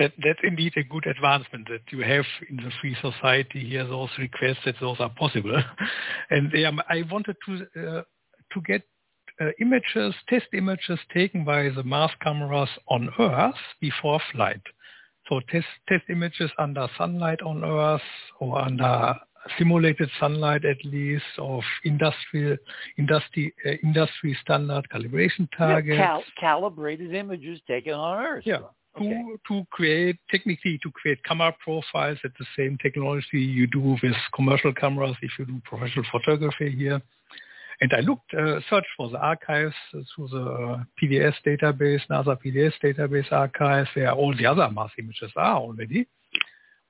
That, 0.00 0.12
that's 0.24 0.40
indeed 0.42 0.72
a 0.76 0.82
good 0.82 1.06
advancement 1.06 1.68
that 1.68 1.82
you 1.90 2.02
have 2.02 2.24
in 2.48 2.56
the 2.56 2.72
free 2.80 2.96
society 3.02 3.68
here 3.68 3.86
those 3.86 4.08
requests 4.18 4.64
that 4.64 4.76
those 4.80 4.96
are 4.98 5.10
possible. 5.10 5.62
and 6.30 6.52
um, 6.64 6.80
I 6.88 7.02
wanted 7.10 7.36
to 7.46 7.98
uh, 7.98 8.02
to 8.52 8.60
get 8.66 8.82
uh, 9.40 9.50
images, 9.60 10.14
test 10.28 10.46
images 10.54 10.98
taken 11.12 11.44
by 11.44 11.68
the 11.68 11.82
Mars 11.82 12.12
cameras 12.22 12.70
on 12.88 13.10
Earth 13.18 13.54
before 13.80 14.20
flight. 14.32 14.62
So 15.28 15.40
test, 15.50 15.66
test 15.86 16.04
images 16.08 16.50
under 16.58 16.88
sunlight 16.96 17.42
on 17.42 17.62
Earth 17.62 18.00
or 18.40 18.58
under 18.58 19.14
simulated 19.58 20.10
sunlight 20.18 20.64
at 20.64 20.82
least 20.84 21.24
of 21.38 21.62
industrial 21.84 22.56
industry 22.98 23.52
uh, 23.66 23.72
industry 23.82 24.36
standard 24.42 24.86
calibration 24.92 25.46
targets. 25.56 25.98
Yeah, 25.98 26.06
cal- 26.06 26.24
calibrated 26.38 27.14
images 27.14 27.60
taken 27.66 27.92
on 27.92 28.24
Earth. 28.24 28.42
Yeah. 28.46 28.60
Okay. 28.96 29.08
To, 29.08 29.38
to 29.48 29.66
create 29.70 30.18
technically 30.30 30.78
to 30.82 30.90
create 30.90 31.22
camera 31.24 31.54
profiles 31.62 32.18
at 32.24 32.32
the 32.38 32.46
same 32.56 32.76
technology 32.82 33.38
you 33.38 33.66
do 33.68 33.96
with 34.02 34.14
commercial 34.34 34.72
cameras 34.74 35.16
if 35.22 35.30
you 35.38 35.44
do 35.44 35.60
professional 35.64 36.04
photography 36.10 36.70
here. 36.76 37.00
And 37.80 37.92
I 37.94 38.00
looked, 38.00 38.34
uh, 38.34 38.60
searched 38.68 38.88
for 38.96 39.08
the 39.08 39.18
archives 39.18 39.74
through 39.92 40.28
the 40.28 40.84
PDS 41.00 41.34
database, 41.46 42.00
NASA 42.10 42.36
PDS 42.44 42.72
database 42.82 43.30
archives, 43.32 43.88
where 43.94 44.12
all 44.12 44.36
the 44.36 44.44
other 44.44 44.68
Mars 44.70 44.90
images 44.98 45.32
are 45.36 45.56
already. 45.56 46.06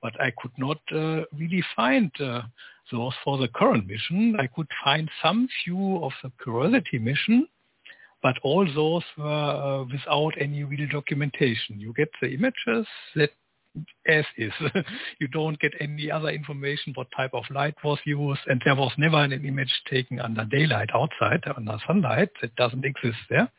But 0.01 0.19
I 0.19 0.33
could 0.37 0.51
not 0.57 0.79
uh, 0.93 1.23
really 1.37 1.63
find 1.75 2.11
uh, 2.19 2.41
those 2.91 3.13
for 3.23 3.37
the 3.37 3.47
current 3.47 3.87
mission. 3.87 4.35
I 4.37 4.47
could 4.47 4.67
find 4.83 5.09
some 5.23 5.47
few 5.63 6.03
of 6.03 6.11
the 6.23 6.31
Curiosity 6.43 6.99
mission, 6.99 7.47
but 8.23 8.35
all 8.43 8.65
those 8.65 9.03
were 9.17 9.25
uh, 9.25 9.83
without 9.85 10.33
any 10.39 10.63
real 10.63 10.87
documentation. 10.89 11.79
You 11.79 11.93
get 11.93 12.09
the 12.21 12.33
images 12.33 12.87
that 13.15 13.31
as 14.07 14.25
is. 14.37 14.51
you 15.19 15.27
don't 15.27 15.59
get 15.59 15.73
any 15.79 16.11
other 16.11 16.29
information 16.29 16.93
what 16.95 17.07
type 17.15 17.31
of 17.33 17.43
light 17.49 17.75
was 17.83 17.99
used, 18.05 18.41
and 18.47 18.61
there 18.65 18.75
was 18.75 18.91
never 18.97 19.17
an 19.17 19.31
image 19.31 19.71
taken 19.89 20.19
under 20.19 20.45
daylight 20.45 20.89
outside, 20.93 21.43
under 21.55 21.77
sunlight. 21.87 22.29
It 22.41 22.55
doesn't 22.55 22.85
exist 22.85 23.17
there 23.29 23.49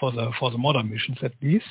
for 0.00 0.10
the 0.12 0.30
for 0.38 0.50
the 0.50 0.58
modern 0.58 0.90
missions 0.90 1.18
at 1.22 1.32
least. 1.42 1.66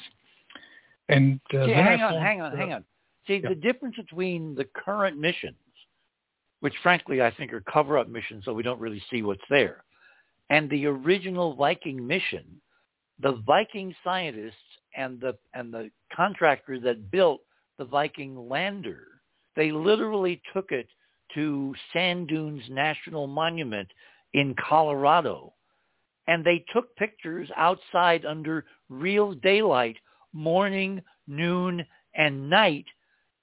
And 1.09 1.39
uh, 1.53 1.65
See, 1.65 1.71
hang 1.71 2.01
on, 2.01 2.21
hang 2.21 2.41
on, 2.41 2.57
hang 2.57 2.73
on. 2.73 2.85
See, 3.27 3.39
yeah. 3.43 3.49
the 3.49 3.55
difference 3.55 3.95
between 3.97 4.55
the 4.55 4.65
current 4.65 5.17
missions, 5.17 5.55
which 6.61 6.73
frankly 6.81 7.21
I 7.21 7.31
think 7.31 7.51
are 7.53 7.61
cover-up 7.61 8.07
missions, 8.07 8.45
so 8.45 8.53
we 8.53 8.63
don't 8.63 8.79
really 8.79 9.03
see 9.09 9.21
what's 9.21 9.41
there, 9.49 9.83
and 10.52 10.69
the 10.69 10.86
original 10.86 11.56
Viking 11.56 12.06
mission, 12.06 12.61
the 13.19 13.32
mm-hmm. 13.34 13.45
Viking 13.45 13.95
scientists 14.03 14.56
and 14.95 15.19
the 15.19 15.36
and 15.53 15.73
the 15.73 15.90
contractor 16.15 16.80
that 16.82 17.10
built 17.10 17.41
the 17.80 17.86
Viking 17.86 18.49
lander. 18.49 19.07
They 19.56 19.72
literally 19.72 20.41
took 20.53 20.72
it 20.72 20.88
to 21.34 21.73
Sand 21.94 22.28
Dunes 22.28 22.64
National 22.69 23.26
Monument 23.26 23.88
in 24.34 24.53
Colorado. 24.56 25.53
And 26.28 26.45
they 26.45 26.64
took 26.73 26.95
pictures 26.98 27.49
outside 27.57 28.26
under 28.26 28.65
real 28.90 29.34
daylight, 29.34 29.98
morning, 30.34 31.02
noon, 31.28 31.86
and 32.15 32.49
night. 32.49 32.86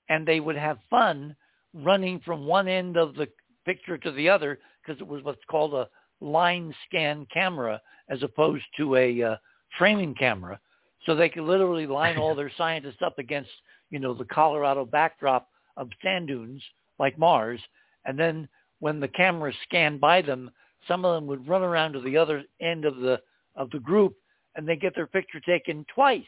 And 0.09 0.27
they 0.27 0.41
would 0.41 0.57
have 0.57 0.79
fun 0.89 1.35
running 1.75 2.21
from 2.25 2.47
one 2.47 2.69
end 2.69 2.97
of 2.97 3.15
the 3.15 3.29
picture 3.67 3.99
to 3.99 4.13
the 4.13 4.29
other 4.29 4.59
because 4.81 5.01
it 5.01 5.07
was 5.07 5.23
what's 5.25 5.45
called 5.51 5.75
a 5.75 5.89
line 6.21 6.75
scan 6.87 7.27
camera 7.33 7.81
as 8.09 8.23
opposed 8.23 8.65
to 8.77 8.97
a 8.97 9.23
uh, 9.23 9.37
framing 9.79 10.15
camera. 10.15 10.59
So 11.07 11.15
they 11.15 11.29
could 11.29 11.45
literally 11.45 11.87
line 11.87 12.19
all 12.19 12.35
their 12.35 12.53
scientists 12.57 13.03
up 13.03 13.19
against 13.19 13.51
you 13.91 13.99
know, 13.99 14.15
the 14.15 14.25
Colorado 14.25 14.85
backdrop 14.85 15.49
of 15.77 15.89
sand 16.03 16.29
dunes 16.29 16.63
like 16.99 17.19
Mars. 17.19 17.61
And 18.05 18.19
then 18.19 18.49
when 18.81 19.01
the 19.01 19.09
cameras 19.09 19.55
scanned 19.65 20.01
by 20.01 20.23
them, 20.23 20.51
some 20.87 21.05
of 21.05 21.15
them 21.15 21.27
would 21.27 21.49
run 21.49 21.63
around 21.63 21.93
to 21.93 22.01
the 22.01 22.17
other 22.17 22.45
end 22.61 22.85
of 22.85 22.97
the 22.97 23.21
of 23.57 23.71
the 23.71 23.81
group 23.81 24.15
and 24.55 24.69
they 24.69 24.77
get 24.77 24.95
their 24.95 25.07
picture 25.07 25.41
taken 25.41 25.85
twice. 25.93 26.23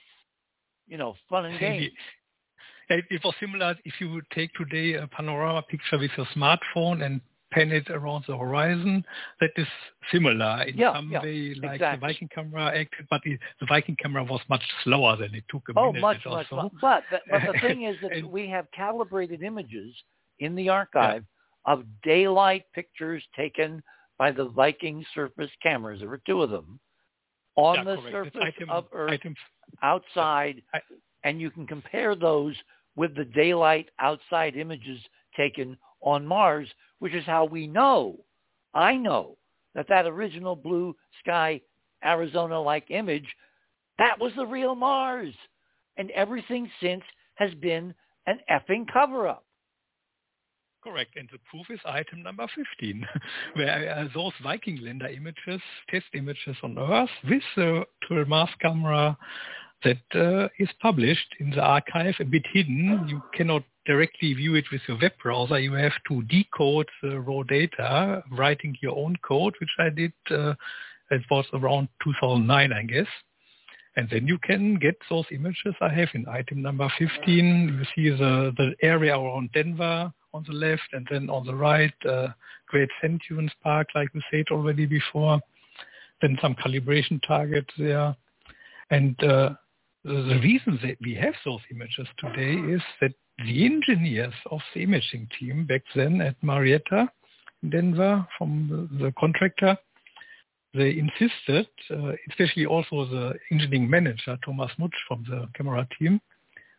You 0.88 0.98
know, 0.98 1.14
fun 1.28 1.46
and 1.46 1.60
games. 1.60 1.90
It 2.88 3.22
was 3.22 3.34
similar 3.38 3.76
if 3.84 3.94
you 4.00 4.10
would 4.10 4.28
take 4.34 4.52
today 4.54 4.94
a 4.94 5.06
panorama 5.06 5.62
picture 5.62 5.96
with 5.96 6.10
your 6.16 6.26
smartphone 6.34 7.04
and 7.04 7.20
pan 7.52 7.70
it 7.72 7.90
around 7.90 8.24
the 8.28 8.36
horizon. 8.36 9.04
That 9.40 9.50
is 9.56 9.66
similar 10.12 10.62
in 10.62 10.76
yeah, 10.76 10.94
some 10.94 11.10
yeah, 11.10 11.22
way, 11.22 11.54
like 11.60 11.74
exactly. 11.74 11.96
the 11.96 12.12
Viking 12.12 12.28
camera 12.34 12.66
acted, 12.78 13.06
but 13.10 13.20
it, 13.24 13.40
the 13.60 13.66
Viking 13.66 13.96
camera 13.96 14.24
was 14.24 14.40
much 14.48 14.62
slower 14.84 15.16
than 15.16 15.34
it 15.34 15.44
took 15.50 15.62
a 15.68 15.78
oh, 15.78 15.88
minute. 15.88 16.00
much, 16.00 16.18
or 16.26 16.32
much, 16.32 16.46
so. 16.50 16.56
much. 16.56 16.72
But, 16.80 17.02
the, 17.10 17.18
but 17.30 17.52
the 17.52 17.58
thing 17.66 17.82
is 17.84 17.96
that 18.02 18.30
we 18.30 18.48
have 18.48 18.66
calibrated 18.72 19.42
images 19.42 19.94
in 20.38 20.54
the 20.54 20.68
archive 20.68 21.24
yeah. 21.66 21.72
of 21.72 21.84
daylight 22.02 22.64
pictures 22.74 23.22
taken 23.36 23.82
by 24.18 24.30
the 24.30 24.44
Viking 24.44 25.04
surface 25.14 25.50
cameras. 25.62 26.00
There 26.00 26.08
were 26.08 26.20
two 26.26 26.42
of 26.42 26.50
them 26.50 26.78
on 27.56 27.76
yeah, 27.76 27.84
the 27.84 27.96
correct. 27.96 28.12
surface 28.12 28.42
item, 28.42 28.70
of 28.70 28.84
Earth 28.92 29.10
item, 29.10 29.34
outside, 29.82 30.62
I, 30.74 30.80
and 31.24 31.40
you 31.40 31.50
can 31.50 31.66
compare 31.66 32.14
those 32.14 32.54
with 32.96 33.14
the 33.16 33.24
daylight 33.24 33.88
outside 33.98 34.56
images 34.56 35.00
taken 35.36 35.76
on 36.02 36.26
Mars, 36.26 36.68
which 36.98 37.14
is 37.14 37.24
how 37.24 37.44
we 37.44 37.66
know, 37.66 38.18
I 38.74 38.96
know, 38.96 39.36
that 39.74 39.88
that 39.88 40.06
original 40.06 40.56
blue 40.56 40.96
sky 41.20 41.60
Arizona-like 42.04 42.90
image, 42.90 43.26
that 43.98 44.18
was 44.18 44.32
the 44.36 44.46
real 44.46 44.74
Mars. 44.74 45.34
And 45.96 46.10
everything 46.12 46.70
since 46.80 47.02
has 47.34 47.52
been 47.54 47.94
an 48.26 48.38
effing 48.50 48.86
cover-up. 48.92 49.44
Correct. 50.82 51.16
And 51.16 51.28
the 51.30 51.38
proof 51.50 51.66
is 51.68 51.80
item 51.84 52.22
number 52.22 52.46
15, 52.54 53.06
where 53.54 53.98
uh, 53.98 54.08
those 54.14 54.32
Viking 54.42 54.80
lander 54.82 55.08
images, 55.08 55.60
test 55.90 56.06
images 56.14 56.56
on 56.62 56.78
Earth 56.78 57.10
with 57.28 57.42
the 57.56 58.24
Mars 58.26 58.48
camera 58.62 59.16
that 59.84 59.98
uh, 60.14 60.48
is 60.58 60.68
published 60.80 61.34
in 61.38 61.50
the 61.50 61.60
archive, 61.60 62.14
a 62.20 62.24
bit 62.24 62.46
hidden. 62.52 63.06
You 63.08 63.22
cannot 63.34 63.62
directly 63.86 64.34
view 64.34 64.54
it 64.54 64.64
with 64.70 64.80
your 64.86 64.98
web 65.00 65.12
browser. 65.22 65.58
You 65.58 65.72
have 65.74 65.92
to 66.08 66.22
decode 66.24 66.88
the 67.02 67.20
raw 67.20 67.42
data, 67.42 68.22
writing 68.30 68.76
your 68.80 68.96
own 68.96 69.16
code, 69.26 69.54
which 69.60 69.70
I 69.78 69.90
did. 69.90 70.12
Uh, 70.30 70.54
it 71.10 71.22
was 71.30 71.44
around 71.52 71.88
2009, 72.04 72.72
I 72.72 72.82
guess. 72.84 73.06
And 73.96 74.08
then 74.10 74.26
you 74.26 74.38
can 74.38 74.76
get 74.76 74.96
those 75.08 75.24
images 75.32 75.74
I 75.80 75.88
have 75.88 76.08
in 76.14 76.28
item 76.28 76.62
number 76.62 76.90
15. 76.98 77.78
You 77.78 77.84
see 77.94 78.16
the, 78.16 78.52
the 78.56 78.74
area 78.82 79.18
around 79.18 79.50
Denver 79.52 80.12
on 80.32 80.44
the 80.46 80.52
left, 80.52 80.88
and 80.92 81.06
then 81.10 81.28
on 81.28 81.44
the 81.44 81.54
right, 81.54 81.92
uh, 82.08 82.28
Great 82.68 82.88
Sand 83.00 83.20
Dunes 83.28 83.50
Park, 83.62 83.88
like 83.96 84.14
we 84.14 84.22
said 84.30 84.44
already 84.52 84.86
before. 84.86 85.40
Then 86.22 86.38
some 86.40 86.54
calibration 86.54 87.20
targets 87.26 87.70
there. 87.76 88.14
And 88.90 89.20
uh, 89.24 89.50
the 90.04 90.38
reason 90.42 90.78
that 90.82 90.96
we 91.00 91.14
have 91.14 91.34
those 91.44 91.60
images 91.70 92.06
today 92.18 92.54
is 92.72 92.82
that 93.00 93.12
the 93.44 93.64
engineers 93.64 94.34
of 94.50 94.60
the 94.74 94.82
imaging 94.82 95.28
team 95.38 95.66
back 95.66 95.82
then 95.94 96.20
at 96.20 96.36
Marietta 96.42 97.08
in 97.62 97.70
Denver 97.70 98.26
from 98.36 98.88
the, 98.98 99.04
the 99.04 99.12
contractor, 99.18 99.76
they 100.74 100.98
insisted, 100.98 101.66
uh, 101.90 102.12
especially 102.28 102.66
also 102.66 103.04
the 103.06 103.34
engineering 103.50 103.90
manager, 103.90 104.38
Thomas 104.44 104.70
Mutch 104.78 104.94
from 105.08 105.24
the 105.28 105.48
camera 105.54 105.86
team, 105.98 106.20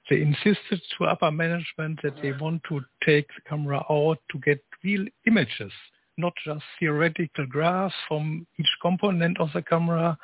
they 0.09 0.21
insisted 0.21 0.81
to 0.97 1.05
upper 1.05 1.31
management 1.31 1.99
that 2.03 2.21
they 2.21 2.31
want 2.33 2.61
to 2.69 2.81
take 3.05 3.27
the 3.27 3.49
camera 3.49 3.83
out 3.89 4.17
to 4.31 4.39
get 4.39 4.63
real 4.83 5.05
images, 5.27 5.71
not 6.17 6.33
just 6.45 6.63
theoretical 6.79 7.45
graphs 7.45 7.93
from 8.07 8.45
each 8.59 8.69
component 8.81 9.39
of 9.39 9.49
the 9.53 9.61
camera, 9.61 10.17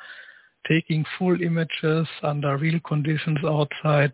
taking 0.66 1.04
full 1.18 1.40
images 1.40 2.06
under 2.22 2.56
real 2.56 2.80
conditions 2.80 3.38
outside. 3.44 4.12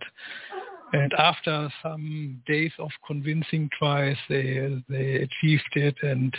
And 0.94 1.12
after 1.14 1.68
some 1.82 2.40
days 2.46 2.70
of 2.78 2.88
convincing 3.04 3.68
tries, 3.76 4.16
they, 4.28 4.80
they 4.88 5.14
achieved 5.16 5.72
it 5.72 5.96
and 6.02 6.32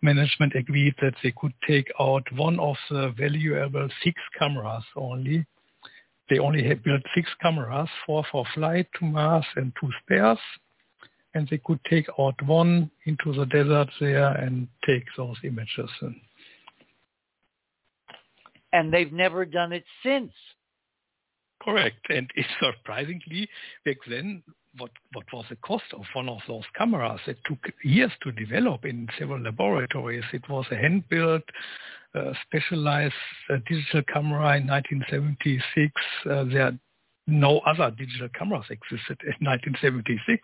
management 0.00 0.54
agreed 0.54 0.94
that 1.02 1.14
they 1.24 1.32
could 1.36 1.52
take 1.66 1.90
out 1.98 2.22
one 2.36 2.60
of 2.60 2.76
the 2.88 3.12
valuable 3.18 3.88
six 4.04 4.14
cameras 4.38 4.84
only. 4.94 5.44
They 6.30 6.38
only 6.38 6.62
had 6.62 6.84
built 6.84 7.02
six 7.16 7.28
cameras, 7.42 7.88
four 8.06 8.24
for 8.30 8.44
flight 8.54 8.86
to 9.00 9.06
Mars 9.06 9.44
and 9.56 9.72
two 9.80 9.90
spares. 10.04 10.38
And 11.34 11.48
they 11.48 11.58
could 11.58 11.80
take 11.90 12.06
out 12.16 12.40
one 12.46 12.92
into 13.06 13.32
the 13.32 13.46
desert 13.46 13.88
there 13.98 14.34
and 14.34 14.68
take 14.86 15.04
those 15.16 15.36
images. 15.42 15.90
And 18.72 18.92
they've 18.92 19.12
never 19.12 19.44
done 19.44 19.72
it 19.72 19.84
since. 20.04 20.30
Correct. 21.62 22.06
And 22.08 22.30
it's 22.34 22.48
surprisingly, 22.60 23.48
back 23.84 23.96
then, 24.08 24.42
what, 24.78 24.90
what 25.12 25.24
was 25.32 25.44
the 25.48 25.56
cost 25.56 25.84
of 25.92 26.02
one 26.14 26.28
of 26.28 26.38
those 26.48 26.64
cameras? 26.76 27.20
It 27.26 27.38
took 27.46 27.58
years 27.84 28.10
to 28.22 28.32
develop 28.32 28.84
in 28.84 29.08
several 29.18 29.40
laboratories. 29.40 30.24
It 30.32 30.48
was 30.48 30.66
a 30.70 30.76
hand-built, 30.76 31.44
uh, 32.14 32.32
specialized 32.46 33.14
uh, 33.50 33.56
digital 33.68 34.02
camera 34.12 34.56
in 34.56 34.66
1976. 34.66 35.92
Uh, 36.28 36.44
there 36.44 36.78
no 37.26 37.60
other 37.60 37.90
digital 37.90 38.28
cameras 38.38 38.66
existed 38.70 39.18
in 39.22 39.32
1976, 39.46 40.42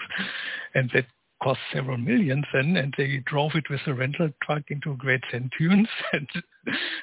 and 0.75 0.91
that 0.95 1.07
cost 1.43 1.61
several 1.73 1.97
millions 1.97 2.45
then, 2.53 2.77
and 2.77 2.95
they 2.97 3.23
drove 3.27 3.53
it 3.55 3.69
with 3.71 3.81
a 3.87 3.95
rental 3.95 4.31
truck 4.43 4.63
into 4.69 4.97
Great 4.97 5.23
Sand 5.31 5.53
Dunes 5.59 5.89
and 6.13 6.29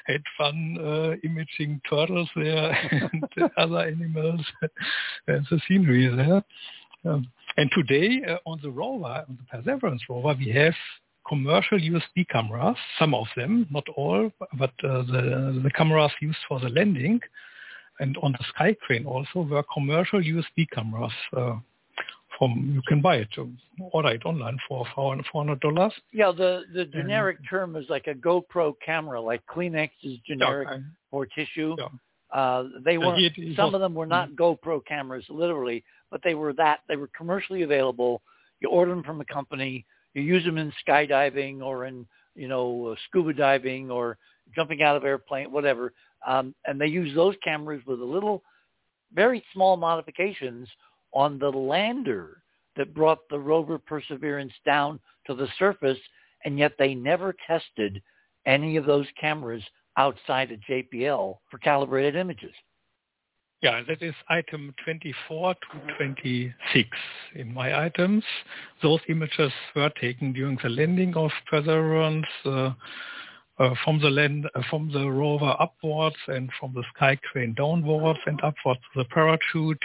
had 0.06 0.22
fun 0.36 0.78
uh, 0.80 1.14
imaging 1.24 1.80
turtles 1.88 2.28
there 2.36 2.70
and 3.12 3.24
other 3.56 3.80
animals 3.80 4.44
and 5.26 5.46
the 5.50 5.60
scenery 5.66 6.08
there. 6.14 6.42
Um, 7.04 7.28
and 7.56 7.70
today 7.72 8.22
uh, 8.28 8.36
on 8.46 8.60
the 8.62 8.70
rover, 8.70 9.24
on 9.28 9.38
the 9.38 9.44
Perseverance 9.50 10.02
rover, 10.08 10.34
we 10.38 10.50
have 10.52 10.74
commercial 11.26 11.78
USB 11.78 12.26
cameras, 12.28 12.76
some 12.98 13.14
of 13.14 13.26
them, 13.36 13.66
not 13.70 13.84
all, 13.96 14.30
but 14.54 14.72
uh, 14.84 15.02
the, 15.02 15.60
the 15.62 15.70
cameras 15.70 16.12
used 16.20 16.38
for 16.48 16.58
the 16.60 16.70
landing 16.70 17.20
and 18.00 18.16
on 18.22 18.32
the 18.32 18.44
Sky 18.54 18.76
Crane 18.80 19.06
also 19.06 19.40
were 19.40 19.62
commercial 19.72 20.20
USB 20.20 20.68
cameras. 20.70 21.12
Uh, 21.36 21.56
from 22.38 22.70
you 22.74 22.82
can 22.86 23.00
buy 23.00 23.16
it, 23.16 23.28
order 23.92 24.10
it 24.10 24.24
online 24.24 24.58
for 24.68 24.86
four 24.94 25.16
hundred 25.32 25.60
dollars. 25.60 25.92
Yeah, 26.12 26.32
the 26.32 26.62
the 26.72 26.84
generic 26.84 27.38
and, 27.38 27.48
term 27.48 27.76
is 27.76 27.86
like 27.88 28.06
a 28.06 28.14
GoPro 28.14 28.74
camera, 28.84 29.20
like 29.20 29.42
Kleenex 29.46 29.90
is 30.02 30.18
generic 30.26 30.68
yeah, 30.70 30.78
for 31.10 31.26
tissue. 31.26 31.74
Yeah. 31.78 31.88
Uh, 32.30 32.68
they 32.84 32.98
were 32.98 33.16
some 33.56 33.74
of 33.74 33.80
them 33.80 33.94
were 33.94 34.06
not 34.06 34.30
mm-hmm. 34.30 34.42
GoPro 34.42 34.84
cameras 34.84 35.24
literally, 35.28 35.82
but 36.10 36.20
they 36.22 36.34
were 36.34 36.52
that 36.54 36.80
they 36.88 36.96
were 36.96 37.10
commercially 37.16 37.62
available. 37.62 38.22
You 38.60 38.68
order 38.68 38.92
them 38.92 39.02
from 39.02 39.20
a 39.20 39.24
company, 39.24 39.84
you 40.14 40.22
use 40.22 40.44
them 40.44 40.58
in 40.58 40.72
skydiving 40.86 41.62
or 41.62 41.86
in 41.86 42.06
you 42.34 42.48
know 42.48 42.94
scuba 43.08 43.32
diving 43.32 43.90
or 43.90 44.18
jumping 44.54 44.82
out 44.82 44.96
of 44.96 45.04
airplane, 45.04 45.50
whatever. 45.50 45.92
Um, 46.26 46.54
and 46.66 46.80
they 46.80 46.86
use 46.86 47.14
those 47.14 47.36
cameras 47.44 47.82
with 47.86 48.00
a 48.00 48.04
little, 48.04 48.42
very 49.14 49.44
small 49.52 49.76
modifications 49.76 50.68
on 51.12 51.38
the 51.38 51.50
lander 51.50 52.42
that 52.76 52.94
brought 52.94 53.28
the 53.28 53.38
rover 53.38 53.78
Perseverance 53.78 54.52
down 54.64 55.00
to 55.26 55.34
the 55.34 55.48
surface, 55.58 55.98
and 56.44 56.58
yet 56.58 56.72
they 56.78 56.94
never 56.94 57.34
tested 57.46 58.02
any 58.46 58.76
of 58.76 58.86
those 58.86 59.06
cameras 59.20 59.62
outside 59.96 60.52
of 60.52 60.60
JPL 60.60 61.38
for 61.50 61.58
calibrated 61.58 62.14
images. 62.14 62.52
Yeah, 63.60 63.82
that 63.88 64.02
is 64.02 64.14
item 64.28 64.72
24 64.84 65.54
to 65.54 65.94
26 65.96 66.88
in 67.34 67.52
my 67.52 67.84
items. 67.84 68.22
Those 68.82 69.00
images 69.08 69.50
were 69.74 69.90
taken 70.00 70.32
during 70.32 70.58
the 70.62 70.68
landing 70.68 71.16
of 71.16 71.32
Perseverance. 71.50 72.26
Uh, 72.44 72.70
uh, 73.58 73.74
from 73.84 74.00
the 74.00 74.08
land, 74.08 74.48
uh, 74.54 74.62
from 74.70 74.88
the 74.92 75.10
rover 75.10 75.54
upwards 75.58 76.16
and 76.28 76.48
from 76.60 76.72
the 76.74 76.84
sky 76.94 77.18
crane 77.32 77.54
downwards 77.54 78.20
and 78.26 78.40
upwards 78.44 78.80
to 78.94 79.02
the 79.02 79.04
parachute. 79.06 79.82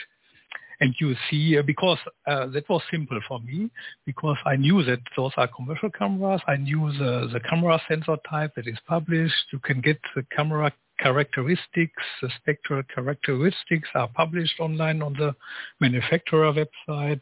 And 0.80 0.96
you 1.00 1.16
see, 1.30 1.58
uh, 1.58 1.62
because 1.62 2.00
uh, 2.28 2.48
that 2.48 2.68
was 2.70 2.82
simple 2.92 3.20
for 3.28 3.40
me, 3.40 3.70
because 4.06 4.38
I 4.46 4.56
knew 4.56 4.84
that 4.84 5.00
those 5.16 5.32
are 5.38 5.48
commercial 5.48 5.90
cameras. 5.90 6.42
I 6.48 6.58
knew 6.58 6.92
the, 6.94 7.30
the 7.32 7.40
camera 7.42 7.80
sensor 7.88 8.18
type 8.30 8.56
that 8.56 8.68
is 8.68 8.78
published. 8.88 9.36
You 9.52 9.60
can 9.60 9.82
get 9.82 10.00
the 10.16 10.24
camera 10.36 10.72
characteristics, 11.00 12.04
the 12.22 12.30
spectral 12.38 12.84
characteristics 12.94 13.90
are 13.96 14.08
published 14.08 14.60
online 14.60 15.02
on 15.02 15.14
the 15.14 15.36
manufacturer 15.80 16.54
website 16.54 17.22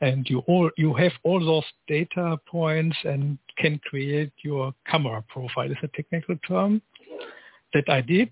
and 0.00 0.28
you 0.28 0.40
all 0.46 0.70
you 0.76 0.94
have 0.94 1.12
all 1.24 1.44
those 1.44 1.64
data 1.88 2.38
points 2.46 2.96
and 3.04 3.38
can 3.56 3.80
create 3.84 4.32
your 4.42 4.72
camera 4.86 5.24
profile 5.28 5.70
is 5.70 5.76
a 5.82 5.88
technical 5.88 6.36
term 6.46 6.80
that 7.74 7.88
I 7.88 8.00
did 8.00 8.30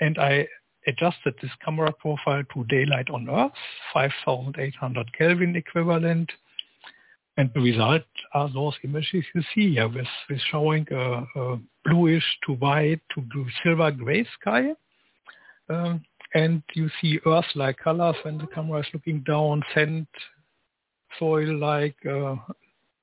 and 0.00 0.16
I 0.18 0.46
adjusted 0.88 1.34
this 1.40 1.50
camera 1.64 1.92
profile 1.92 2.42
to 2.54 2.64
daylight 2.64 3.10
on 3.10 3.28
Earth, 3.28 3.52
5800 3.92 5.12
Kelvin 5.16 5.54
equivalent. 5.56 6.30
And 7.36 7.50
the 7.54 7.60
result 7.60 8.02
are 8.34 8.52
those 8.52 8.74
images 8.82 9.24
you 9.34 9.42
see 9.54 9.74
here 9.74 9.88
with, 9.88 10.06
with 10.28 10.40
showing 10.50 10.86
a, 10.90 11.24
a 11.36 11.60
bluish 11.84 12.24
to 12.46 12.54
white 12.54 13.00
to 13.14 13.20
blue 13.20 13.46
silver 13.62 13.92
gray 13.92 14.26
sky. 14.40 14.72
Um, 15.68 16.02
and 16.34 16.62
you 16.74 16.90
see 17.00 17.20
Earth-like 17.24 17.78
colors 17.78 18.16
when 18.24 18.38
the 18.38 18.46
camera 18.48 18.80
is 18.80 18.86
looking 18.92 19.20
down, 19.20 19.62
sand, 19.74 20.06
soil 21.18 21.56
like 21.58 21.96
uh, 22.04 22.36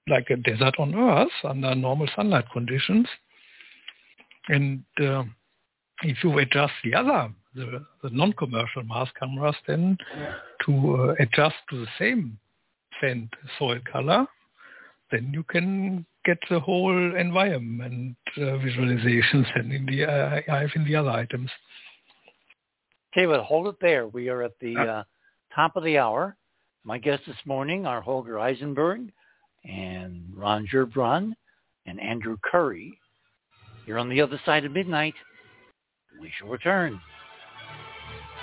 like 0.07 0.29
a 0.29 0.35
desert 0.35 0.75
on 0.77 0.93
Earth 0.93 1.31
under 1.43 1.73
normal 1.73 2.07
sunlight 2.15 2.45
conditions. 2.53 3.07
And 4.47 4.83
uh, 5.01 5.23
if 6.03 6.23
you 6.23 6.37
adjust 6.37 6.73
the 6.83 6.93
other, 6.93 7.33
the, 7.55 7.85
the 8.03 8.09
non-commercial 8.09 8.83
Mars 8.83 9.09
cameras 9.19 9.55
then 9.67 9.97
to 10.65 10.95
uh, 10.95 11.15
adjust 11.19 11.55
to 11.69 11.79
the 11.79 11.87
same 11.97 12.37
sand 13.01 13.29
soil 13.57 13.79
color, 13.91 14.25
then 15.11 15.31
you 15.33 15.43
can 15.43 16.05
get 16.25 16.37
the 16.49 16.59
whole 16.59 17.15
environment 17.15 18.17
uh, 18.37 18.41
visualizations 18.41 19.45
and 19.55 19.71
in 19.71 19.85
the 19.85 20.03
uh, 20.03 20.41
I 20.51 20.61
have 20.61 20.69
in 20.75 20.85
the 20.85 20.95
other 20.95 21.11
items. 21.11 21.49
Okay, 23.13 23.27
well, 23.27 23.43
hold 23.43 23.67
it 23.67 23.75
there. 23.79 24.07
We 24.07 24.29
are 24.29 24.41
at 24.41 24.59
the 24.59 24.75
uh, 24.75 25.03
top 25.53 25.75
of 25.75 25.83
the 25.83 25.97
hour. 25.97 26.35
My 26.83 26.97
guests 26.97 27.25
this 27.25 27.37
morning 27.45 27.85
are 27.85 28.01
Holger 28.01 28.35
Isenberg 28.35 29.09
and 29.63 30.23
Ron 30.35 30.67
Gerbron 30.71 31.33
and 31.85 31.99
Andrew 31.99 32.37
Curry. 32.43 32.99
You're 33.85 33.99
on 33.99 34.09
the 34.09 34.21
other 34.21 34.39
side 34.45 34.65
of 34.65 34.71
midnight. 34.71 35.13
We 36.19 36.31
shall 36.37 36.49
return. 36.49 36.99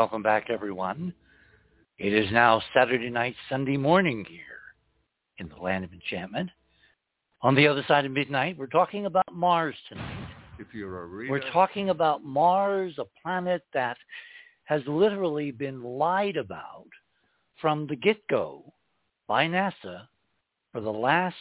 welcome 0.00 0.22
back, 0.22 0.48
everyone. 0.48 1.12
It 1.98 2.14
is 2.14 2.32
now 2.32 2.62
Saturday 2.72 3.10
night, 3.10 3.34
Sunday 3.50 3.76
morning 3.76 4.24
here 4.26 4.40
in 5.36 5.50
the 5.50 5.62
land 5.62 5.84
of 5.84 5.92
enchantment. 5.92 6.48
On 7.42 7.54
the 7.54 7.66
other 7.66 7.84
side 7.86 8.06
of 8.06 8.12
midnight, 8.12 8.56
we're 8.56 8.66
talking 8.66 9.04
about 9.04 9.26
Mars 9.30 9.74
tonight. 9.90 10.28
If 10.58 10.68
you're 10.72 11.02
a 11.02 11.06
reader, 11.06 11.30
We're 11.30 11.52
talking 11.52 11.90
about 11.90 12.24
Mars, 12.24 12.94
a 12.96 13.04
planet 13.22 13.60
that 13.74 13.98
has 14.64 14.80
literally 14.86 15.50
been 15.50 15.82
lied 15.82 16.38
about 16.38 16.88
from 17.60 17.86
the 17.86 17.96
get-go 17.96 18.72
by 19.28 19.48
NASA 19.48 20.06
for 20.72 20.80
the 20.80 20.88
last 20.88 21.36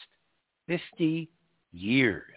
50 0.67 1.29
years. 1.71 2.35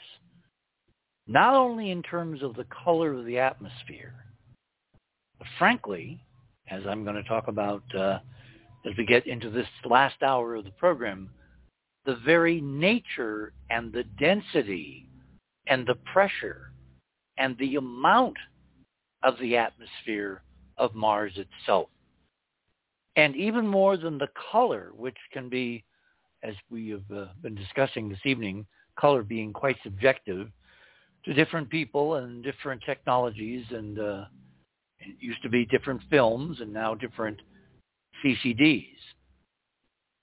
Not 1.27 1.55
only 1.55 1.91
in 1.91 2.01
terms 2.01 2.45
of 2.45 2.55
the 2.55 2.67
color 2.85 3.13
of 3.13 3.25
the 3.25 3.41
atmosphere, 3.41 4.22
frankly, 5.59 6.23
as 6.71 6.83
I'm 6.87 7.05
going 7.05 7.17
to 7.17 7.23
talk 7.25 7.49
about 7.49 7.83
uh, 7.95 8.19
as 8.85 8.97
we 8.97 9.05
get 9.05 9.27
into 9.27 9.51
this 9.51 9.67
last 9.85 10.23
hour 10.23 10.55
of 10.55 10.65
the 10.65 10.71
program, 10.73 11.31
the 12.05 12.17
very 12.25 12.61
nature 12.61 13.53
and 13.71 13.93
the 13.93 14.05
density 14.19 15.09
and 15.69 15.87
the 15.87 15.95
pressure 16.13 16.73
and 17.39 17.57
the 17.59 17.77
amount 17.77 18.37
of 19.23 19.39
the 19.41 19.57
atmosphere 19.57 20.43
of 20.79 20.95
Mars 20.95 21.33
itself. 21.37 21.89
And 23.17 23.37
even 23.37 23.67
more 23.67 23.97
than 23.97 24.19
the 24.19 24.29
color, 24.51 24.93
which 24.97 25.17
can 25.33 25.49
be, 25.49 25.85
as 26.43 26.55
we 26.71 26.89
have 26.89 27.11
uh, 27.15 27.27
been 27.43 27.55
discussing 27.55 28.09
this 28.09 28.25
evening, 28.25 28.67
color 28.99 29.23
being 29.23 29.53
quite 29.53 29.77
subjective 29.83 30.49
to 31.25 31.35
different 31.35 31.71
people 31.71 32.17
and 32.17 32.43
different 32.43 32.83
technologies 32.85 33.65
and 33.71 33.99
uh, 33.99 34.25
it 35.07 35.17
used 35.21 35.43
to 35.43 35.49
be 35.49 35.65
different 35.67 36.01
films 36.11 36.61
and 36.61 36.73
now 36.73 36.95
different 36.95 37.41
CCDs. 38.25 38.97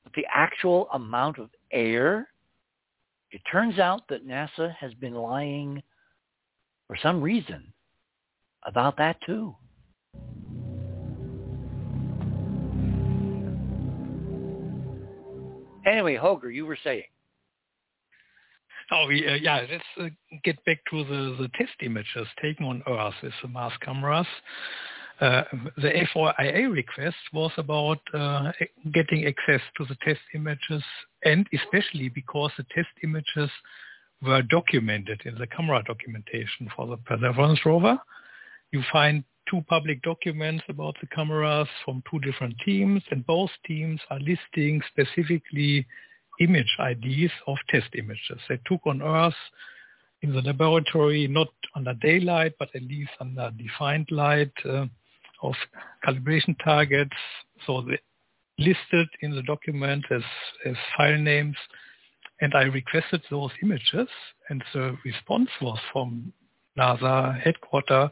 But 0.04 0.14
the 0.14 0.26
actual 0.34 0.88
amount 0.94 1.38
of 1.38 1.50
air, 1.72 2.30
it 3.32 3.42
turns 3.52 3.80
out 3.80 4.08
that 4.10 4.28
NASA 4.28 4.74
has 4.76 4.94
been 4.96 5.14
lying 5.14 5.84
for 6.88 6.98
some 7.02 7.22
reason 7.22 7.72
about 8.66 8.98
that 8.98 9.18
too. 9.26 9.56
Anyway, 15.86 16.16
Holger, 16.16 16.52
you 16.52 16.66
were 16.66 16.78
saying. 16.84 17.04
Oh, 18.91 19.06
uh, 19.06 19.10
yeah, 19.10 19.66
let's 19.70 19.84
uh, 19.99 20.10
get 20.44 20.64
back 20.66 20.80
to 20.90 21.03
the, 21.03 21.36
the 21.40 21.49
test 21.56 21.74
images 21.84 22.28
taken 22.41 22.66
on 22.66 22.82
Earth 22.88 23.14
with 23.22 23.34
the 23.41 23.48
Mars 23.48 23.74
cameras. 23.82 24.26
Uh, 25.22 25.44
the 25.78 25.91
FOIA 26.16 26.72
request 26.72 27.18
was 27.34 27.52
about 27.57 27.99
uh, 28.14 28.52
getting 28.94 29.26
access 29.28 29.61
to 29.78 29.86
the 29.86 29.95
test 30.03 30.22
images 30.34 30.82
and 31.26 31.45
especially 31.53 32.10
because 32.10 32.52
the 32.57 32.66
test 32.74 32.88
images 33.03 33.52
were 34.22 34.41
documented 34.44 35.22
in 35.26 35.36
the 35.36 35.48
camera 35.48 35.84
documentation 35.86 36.70
for 36.76 36.88
the 36.88 36.98
Perseverance 36.98 37.60
rover. 37.66 37.98
You 38.72 38.82
find 38.91 39.24
two 39.49 39.61
public 39.68 40.02
documents 40.03 40.64
about 40.70 40.95
the 41.02 41.07
cameras 41.07 41.68
from 41.84 42.02
two 42.10 42.20
different 42.20 42.56
teams 42.66 43.03
and 43.11 43.26
both 43.26 43.49
teams 43.68 43.99
are 44.10 44.20
listing 44.20 44.82
specifically 44.88 45.86
image 46.40 46.76
IDs 46.80 47.32
of 47.48 47.57
test 47.70 47.90
images. 47.98 48.40
They 48.48 48.60
took 48.66 48.82
on 48.86 49.02
Earth 49.02 49.34
in 50.22 50.34
the 50.34 50.41
laboratory, 50.41 51.28
not 51.28 51.48
under 51.76 51.94
daylight, 51.94 52.53
but 52.60 52.70
at 52.76 52.84
least 52.84 53.11
under 53.20 53.52
defined 53.57 54.07
light 54.11 54.52
uh, 54.66 54.86
of 55.41 55.53
calibration 56.06 56.56
targets. 56.64 57.16
So 57.66 57.82
they 57.82 57.99
listed 58.57 59.07
in 59.22 59.34
the 59.36 59.44
document 59.44 60.06
as, 60.11 60.24
as 60.66 60.76
file 60.98 61.18
names. 61.18 61.56
And 62.41 62.53
I 62.53 62.64
requested 62.64 63.22
those 63.30 63.52
images 63.61 64.07
and 64.49 64.64
the 64.74 64.98
response 65.03 65.49
was 65.61 65.78
from 65.91 66.32
NASA 66.78 67.40
headquarters 67.40 68.10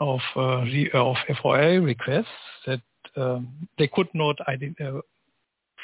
of, 0.00 0.20
uh, 0.36 0.64
of 0.94 1.16
FOA 1.42 1.84
requests 1.84 2.26
that 2.66 2.80
um, 3.16 3.68
they 3.78 3.88
could 3.88 4.08
not 4.14 4.36
uh, 4.40 5.00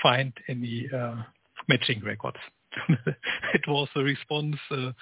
find 0.02 0.32
any 0.48 0.88
uh, 0.94 1.16
matching 1.68 2.02
records. 2.04 2.38
it 3.54 3.62
was 3.68 3.88
a 3.96 4.00
response 4.00 4.56
uh, 4.70 4.92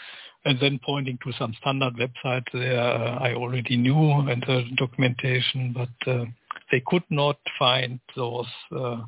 and 0.45 0.59
then 0.61 0.81
pointing 0.85 1.19
to 1.25 1.33
some 1.39 1.55
standard 1.61 1.95
websites 1.95 2.47
there 2.53 2.81
uh, 2.81 3.19
I 3.19 3.35
already 3.35 3.77
knew 3.77 4.11
and 4.29 4.43
the 4.43 4.65
documentation, 4.77 5.73
but 5.75 6.11
uh, 6.11 6.25
they 6.73 6.83
could 6.87 7.05
not 7.11 7.39
find 7.59 8.01
those 8.17 8.47
uh, 8.75 9.03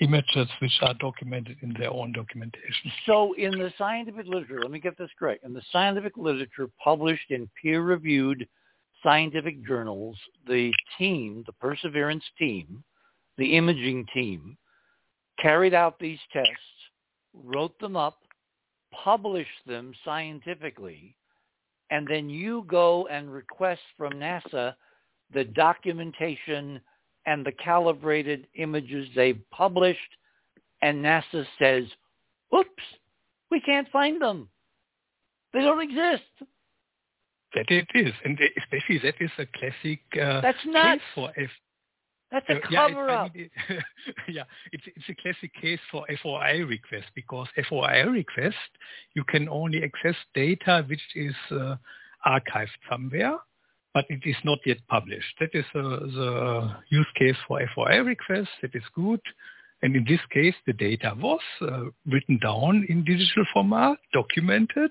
images 0.00 0.48
which 0.60 0.72
are 0.82 0.94
documented 0.94 1.56
in 1.62 1.74
their 1.78 1.90
own 1.90 2.12
documentation. 2.12 2.92
So 3.06 3.32
in 3.34 3.52
the 3.52 3.72
scientific 3.78 4.26
literature, 4.26 4.60
let 4.62 4.70
me 4.70 4.80
get 4.80 4.98
this 4.98 5.10
correct, 5.18 5.44
in 5.44 5.52
the 5.52 5.62
scientific 5.72 6.16
literature 6.16 6.68
published 6.82 7.30
in 7.30 7.48
peer-reviewed 7.60 8.46
scientific 9.02 9.64
journals, 9.66 10.16
the 10.46 10.72
team, 10.98 11.44
the 11.46 11.52
Perseverance 11.52 12.24
team, 12.38 12.82
the 13.36 13.56
imaging 13.56 14.06
team, 14.12 14.56
carried 15.40 15.74
out 15.74 15.98
these 15.98 16.18
tests, 16.32 16.52
wrote 17.34 17.78
them 17.78 17.96
up, 17.96 18.18
published 18.92 19.48
them 19.66 19.92
scientifically, 20.04 21.14
and 21.90 22.06
then 22.06 22.28
you 22.28 22.64
go 22.68 23.06
and 23.06 23.32
request 23.32 23.80
from 23.96 24.12
NASA 24.14 24.74
the 25.32 25.44
documentation 25.44 26.80
and 27.26 27.44
the 27.44 27.52
calibrated 27.52 28.46
images 28.54 29.06
they've 29.14 29.40
published, 29.50 30.00
and 30.80 31.04
NASA 31.04 31.44
says, 31.58 31.84
oops, 32.56 32.82
we 33.50 33.60
can't 33.60 33.88
find 33.90 34.20
them. 34.20 34.48
They 35.52 35.60
don't 35.60 35.82
exist. 35.82 36.22
That 37.54 37.66
it 37.68 37.88
is, 37.94 38.12
and 38.24 38.38
especially 38.58 38.98
that 38.98 39.14
is 39.20 39.30
a 39.38 39.46
classic 39.58 40.00
uh, 40.20 40.40
That's 40.40 40.58
case 40.62 41.00
for 41.14 41.30
F- 41.36 41.50
That's 42.30 42.48
a 42.50 42.56
Uh, 42.56 42.60
yeah, 42.70 42.88
cover 42.88 43.10
up. 43.10 43.36
it- 43.36 43.50
yeah, 44.28 44.44
it's 44.72 44.84
it's 44.86 45.08
a 45.08 45.14
classic 45.14 45.52
case 45.54 45.80
for 45.90 46.04
FOI 46.22 46.62
request 46.64 47.06
because 47.14 47.48
FOI 47.68 48.04
request 48.04 48.70
you 49.14 49.24
can 49.24 49.48
only 49.48 49.82
access 49.82 50.16
data 50.34 50.84
which 50.88 51.02
is 51.14 51.34
uh, 51.50 51.76
archived 52.26 52.76
somewhere, 52.90 53.38
but 53.94 54.04
it 54.10 54.20
is 54.26 54.36
not 54.44 54.58
yet 54.66 54.78
published. 54.88 55.34
That 55.40 55.50
is 55.54 55.64
uh, 55.74 55.80
the 56.18 56.76
use 56.90 57.06
case 57.14 57.36
for 57.46 57.60
FOI 57.74 57.98
request. 58.04 58.50
That 58.62 58.74
is 58.74 58.84
good. 58.94 59.20
And 59.80 59.94
in 59.94 60.04
this 60.04 60.20
case, 60.30 60.56
the 60.66 60.72
data 60.72 61.14
was 61.16 61.40
uh, 61.62 61.84
written 62.04 62.38
down 62.38 62.84
in 62.88 63.04
digital 63.04 63.44
format, 63.52 63.96
documented. 64.12 64.90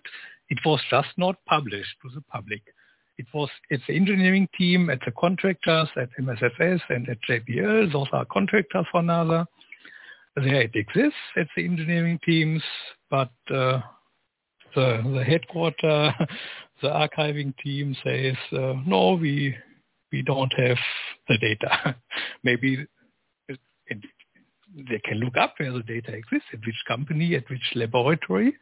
It 0.50 0.60
was 0.66 0.80
just 0.90 1.10
not 1.18 1.36
published 1.46 1.96
to 2.04 2.10
the 2.16 2.22
public. 2.22 2.64
It 3.18 3.26
was 3.34 3.50
it's 3.70 3.84
the 3.88 3.96
engineering 3.96 4.48
team 4.58 4.90
at 4.90 5.00
the 5.06 5.12
contractors 5.12 5.90
at 5.96 6.10
MSSS 6.20 6.82
and 6.90 7.10
at 7.10 7.18
JPL. 7.28 7.92
Those 7.92 8.08
are 8.14 8.26
contractors 8.26 8.86
for 8.92 9.02
NASA. 9.02 9.46
There 10.36 10.62
it 10.62 10.76
exists 10.76 11.18
at 11.36 11.48
the 11.56 11.66
engineering 11.66 12.20
teams, 12.24 12.62
but 13.10 13.32
uh, 13.50 13.82
the 14.76 15.02
the 15.16 15.24
headquarter, 15.26 16.14
the 16.82 16.90
archiving 16.90 17.58
team 17.58 17.96
says 18.04 18.36
uh, 18.52 18.76
no, 18.86 19.14
we 19.14 19.56
we 20.12 20.22
don't 20.22 20.54
have 20.58 20.78
the 21.28 21.38
data. 21.40 21.96
Maybe 22.44 22.86
it, 23.50 23.60
it, 23.88 23.98
they 24.76 25.00
can 25.04 25.18
look 25.18 25.38
up 25.38 25.56
where 25.58 25.72
the 25.72 25.82
data 25.82 26.14
exists, 26.14 26.50
at 26.54 26.60
which 26.60 26.84
company, 26.88 27.36
at 27.36 27.50
which 27.50 27.72
laboratory, 27.74 28.56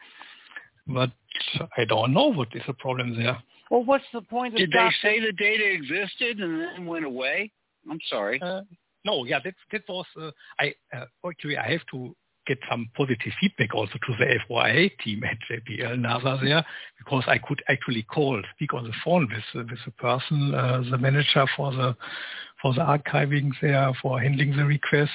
but 0.87 1.11
I 1.77 1.85
don't 1.85 2.13
know 2.13 2.31
what 2.31 2.55
is 2.55 2.63
the 2.67 2.73
problem 2.73 3.17
there. 3.17 3.37
Well, 3.71 3.83
what's 3.83 4.05
the 4.13 4.21
point 4.21 4.53
of 4.53 4.59
Did 4.59 4.71
they 4.71 4.89
say 5.01 5.19
the 5.19 5.31
data 5.31 5.65
existed 5.65 6.39
and 6.39 6.61
then 6.61 6.85
went 6.85 7.05
away? 7.05 7.51
I'm 7.89 7.99
sorry. 8.09 8.39
Uh, 8.41 8.61
no, 9.05 9.25
yeah, 9.25 9.39
that 9.43 9.53
that 9.71 9.83
was 9.87 10.05
uh, 10.19 10.31
I 10.59 10.73
uh, 10.95 11.05
actually 11.27 11.57
I 11.57 11.71
have 11.71 11.85
to 11.91 12.15
get 12.47 12.57
some 12.69 12.89
positive 12.95 13.33
feedback 13.39 13.73
also 13.73 13.93
to 13.93 14.15
the 14.19 14.39
FOIA 14.49 14.91
team 15.03 15.23
at 15.23 15.37
JPL 15.49 15.97
NASA 15.97 16.41
there 16.43 16.65
because 16.97 17.23
I 17.27 17.37
could 17.37 17.61
actually 17.67 18.03
call, 18.03 18.41
speak 18.55 18.73
on 18.73 18.83
the 18.83 18.93
phone 19.03 19.27
with 19.31 19.67
with 19.67 19.79
the 19.85 19.91
person, 19.91 20.53
uh, 20.53 20.83
the 20.89 20.97
manager 20.97 21.45
for 21.55 21.71
the 21.71 21.95
for 22.61 22.73
the 22.73 22.81
archiving 22.81 23.51
there 23.61 23.91
for 24.01 24.19
handling 24.19 24.55
the 24.55 24.65
request, 24.65 25.11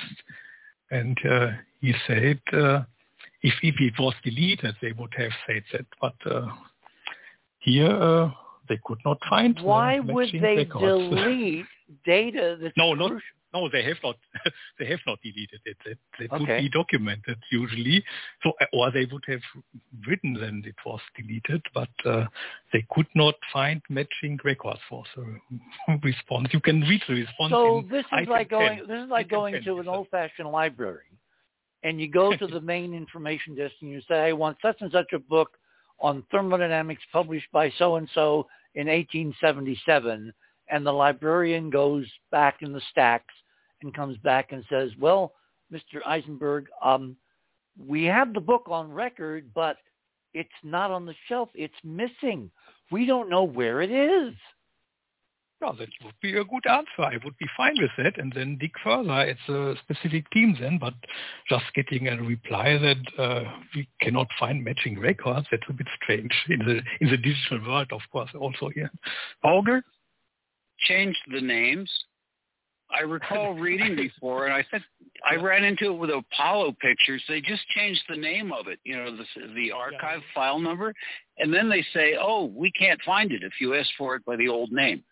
and 0.90 1.18
uh, 1.28 1.48
he 1.80 1.94
said 2.06 2.40
uh, 2.52 2.82
if 3.42 3.54
if 3.62 3.74
it 3.80 3.94
was 3.98 4.14
deleted 4.24 4.74
they 4.82 4.92
would 4.92 5.12
have 5.16 5.32
said 5.46 5.62
that, 5.72 5.86
but 6.00 6.14
uh, 6.30 6.46
here 7.58 7.90
uh, 7.90 8.30
they 8.70 8.78
could 8.84 8.98
not 9.04 9.18
find. 9.28 9.58
Why 9.62 9.98
would 9.98 10.30
they 10.32 10.64
records. 10.64 10.80
delete 11.10 11.66
data 12.06 12.56
that's 12.62 12.74
no, 12.76 12.94
not 12.94 13.08
crucial? 13.10 13.26
no, 13.52 13.68
they 13.68 13.82
have 13.82 13.96
not. 14.02 14.16
they 14.78 14.86
have 14.86 15.00
not 15.06 15.18
deleted 15.22 15.60
it. 15.64 15.76
It, 15.84 15.98
it 16.20 16.30
would 16.32 16.42
Okay. 16.42 16.60
be 16.60 16.68
documented 16.70 17.36
usually. 17.50 18.02
So, 18.42 18.52
or 18.72 18.92
they 18.92 19.06
would 19.10 19.24
have 19.26 19.40
written 20.06 20.34
then 20.34 20.62
it 20.64 20.76
was 20.86 21.00
deleted, 21.18 21.62
but 21.74 21.88
uh, 22.04 22.26
they 22.72 22.86
could 22.92 23.08
not 23.16 23.34
find 23.52 23.82
matching 23.90 24.38
records 24.44 24.80
for 24.88 25.02
the 25.16 25.98
response. 26.04 26.48
You 26.52 26.60
can 26.60 26.80
read 26.82 27.02
the 27.08 27.14
response. 27.14 27.50
So 27.50 27.84
this 27.90 28.04
is 28.20 28.28
like 28.28 28.50
going 28.50 28.78
10. 28.78 28.86
this 28.86 29.04
is 29.04 29.10
like 29.10 29.28
going 29.28 29.54
10 29.54 29.64
to 29.64 29.80
an 29.80 29.88
old-fashioned 29.88 30.48
library, 30.48 31.10
and 31.82 32.00
you 32.00 32.08
go 32.08 32.36
to 32.36 32.46
the 32.46 32.60
main 32.60 32.94
information 32.94 33.56
desk 33.56 33.74
and 33.80 33.90
you 33.90 34.00
say, 34.08 34.20
"I 34.28 34.32
want 34.32 34.58
such 34.62 34.76
and 34.80 34.92
such 34.92 35.12
a 35.12 35.18
book 35.18 35.50
on 36.00 36.22
thermodynamics 36.30 37.02
published 37.12 37.50
by 37.52 37.70
so 37.78 37.96
and 37.96 38.08
so 38.14 38.46
in 38.74 38.86
1877," 38.86 40.32
and 40.68 40.86
the 40.86 40.92
librarian 40.92 41.70
goes 41.70 42.06
back 42.30 42.62
in 42.62 42.72
the 42.72 42.80
stacks 42.90 43.34
and 43.82 43.94
comes 43.94 44.16
back 44.18 44.52
and 44.52 44.64
says, 44.68 44.96
"Well, 44.96 45.34
Mr. 45.72 46.02
Isenberg, 46.06 46.66
um, 46.82 47.16
we 47.78 48.04
have 48.04 48.34
the 48.34 48.40
book 48.40 48.68
on 48.68 48.92
record, 48.92 49.52
but 49.54 49.78
it's 50.34 50.50
not 50.62 50.90
on 50.90 51.06
the 51.06 51.14
shelf. 51.26 51.50
It's 51.54 51.74
missing. 51.84 52.50
We 52.90 53.06
don't 53.06 53.28
know 53.28 53.44
where 53.44 53.80
it 53.82 53.90
is." 53.90 54.34
Yeah, 55.62 55.72
that 55.78 55.88
would 56.02 56.14
be 56.22 56.36
a 56.36 56.44
good 56.44 56.66
answer. 56.66 57.02
I 57.02 57.18
would 57.22 57.36
be 57.36 57.46
fine 57.54 57.74
with 57.78 57.90
that 57.98 58.18
and 58.18 58.32
then 58.34 58.56
dig 58.58 58.72
further 58.82 59.12
at 59.12 59.36
the 59.46 59.76
specific 59.82 60.30
team 60.30 60.56
then, 60.58 60.78
but 60.78 60.94
just 61.50 61.64
getting 61.74 62.08
a 62.08 62.16
reply 62.16 62.78
that 62.78 63.22
uh, 63.22 63.44
we 63.74 63.86
cannot 64.00 64.28
find 64.38 64.64
matching 64.64 64.98
records, 64.98 65.46
that's 65.50 65.62
a 65.68 65.72
bit 65.74 65.86
strange 66.02 66.32
in 66.48 66.60
the 66.60 66.80
in 67.00 67.10
the 67.10 67.18
digital 67.18 67.60
world, 67.66 67.88
of 67.92 68.00
course, 68.10 68.30
also 68.38 68.70
here. 68.74 68.90
Auger 69.44 69.82
changed 70.78 71.20
the 71.30 71.42
names. 71.42 71.90
I 72.90 73.02
recall 73.02 73.52
reading 73.58 73.96
before, 73.96 74.46
and 74.46 74.54
I 74.54 74.64
said 74.70 74.82
I 75.28 75.34
ran 75.34 75.62
into 75.62 75.92
it 75.92 75.98
with 75.98 76.08
Apollo 76.08 76.76
pictures. 76.80 77.22
They 77.28 77.42
just 77.42 77.68
changed 77.76 78.00
the 78.08 78.16
name 78.16 78.50
of 78.50 78.66
it, 78.66 78.78
you 78.84 78.96
know, 78.96 79.14
the 79.14 79.26
the 79.54 79.72
archive 79.72 80.22
file 80.34 80.58
number, 80.58 80.94
and 81.36 81.52
then 81.52 81.68
they 81.68 81.84
say, 81.92 82.16
"Oh, 82.18 82.46
we 82.46 82.72
can't 82.72 83.00
find 83.02 83.30
it 83.30 83.42
if 83.42 83.52
you 83.60 83.74
ask 83.74 83.90
for 83.98 84.16
it 84.16 84.24
by 84.24 84.36
the 84.36 84.48
old 84.48 84.72
name." 84.72 85.04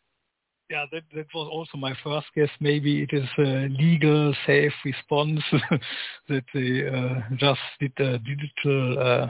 Yeah, 0.71 0.85
that, 0.93 1.03
that 1.15 1.27
was 1.35 1.49
also 1.51 1.79
my 1.79 1.95
first 2.05 2.27
guess. 2.37 2.51
Maybe 2.61 3.03
it 3.03 3.11
is 3.13 3.27
a 3.39 3.69
legal, 3.71 4.35
safe 4.47 4.73
response 4.85 5.41
that 6.29 6.45
they 6.53 6.87
uh, 6.87 7.21
just 7.37 7.61
did 7.81 7.93
a 7.99 8.19
digital, 8.19 8.99
uh, 8.99 9.27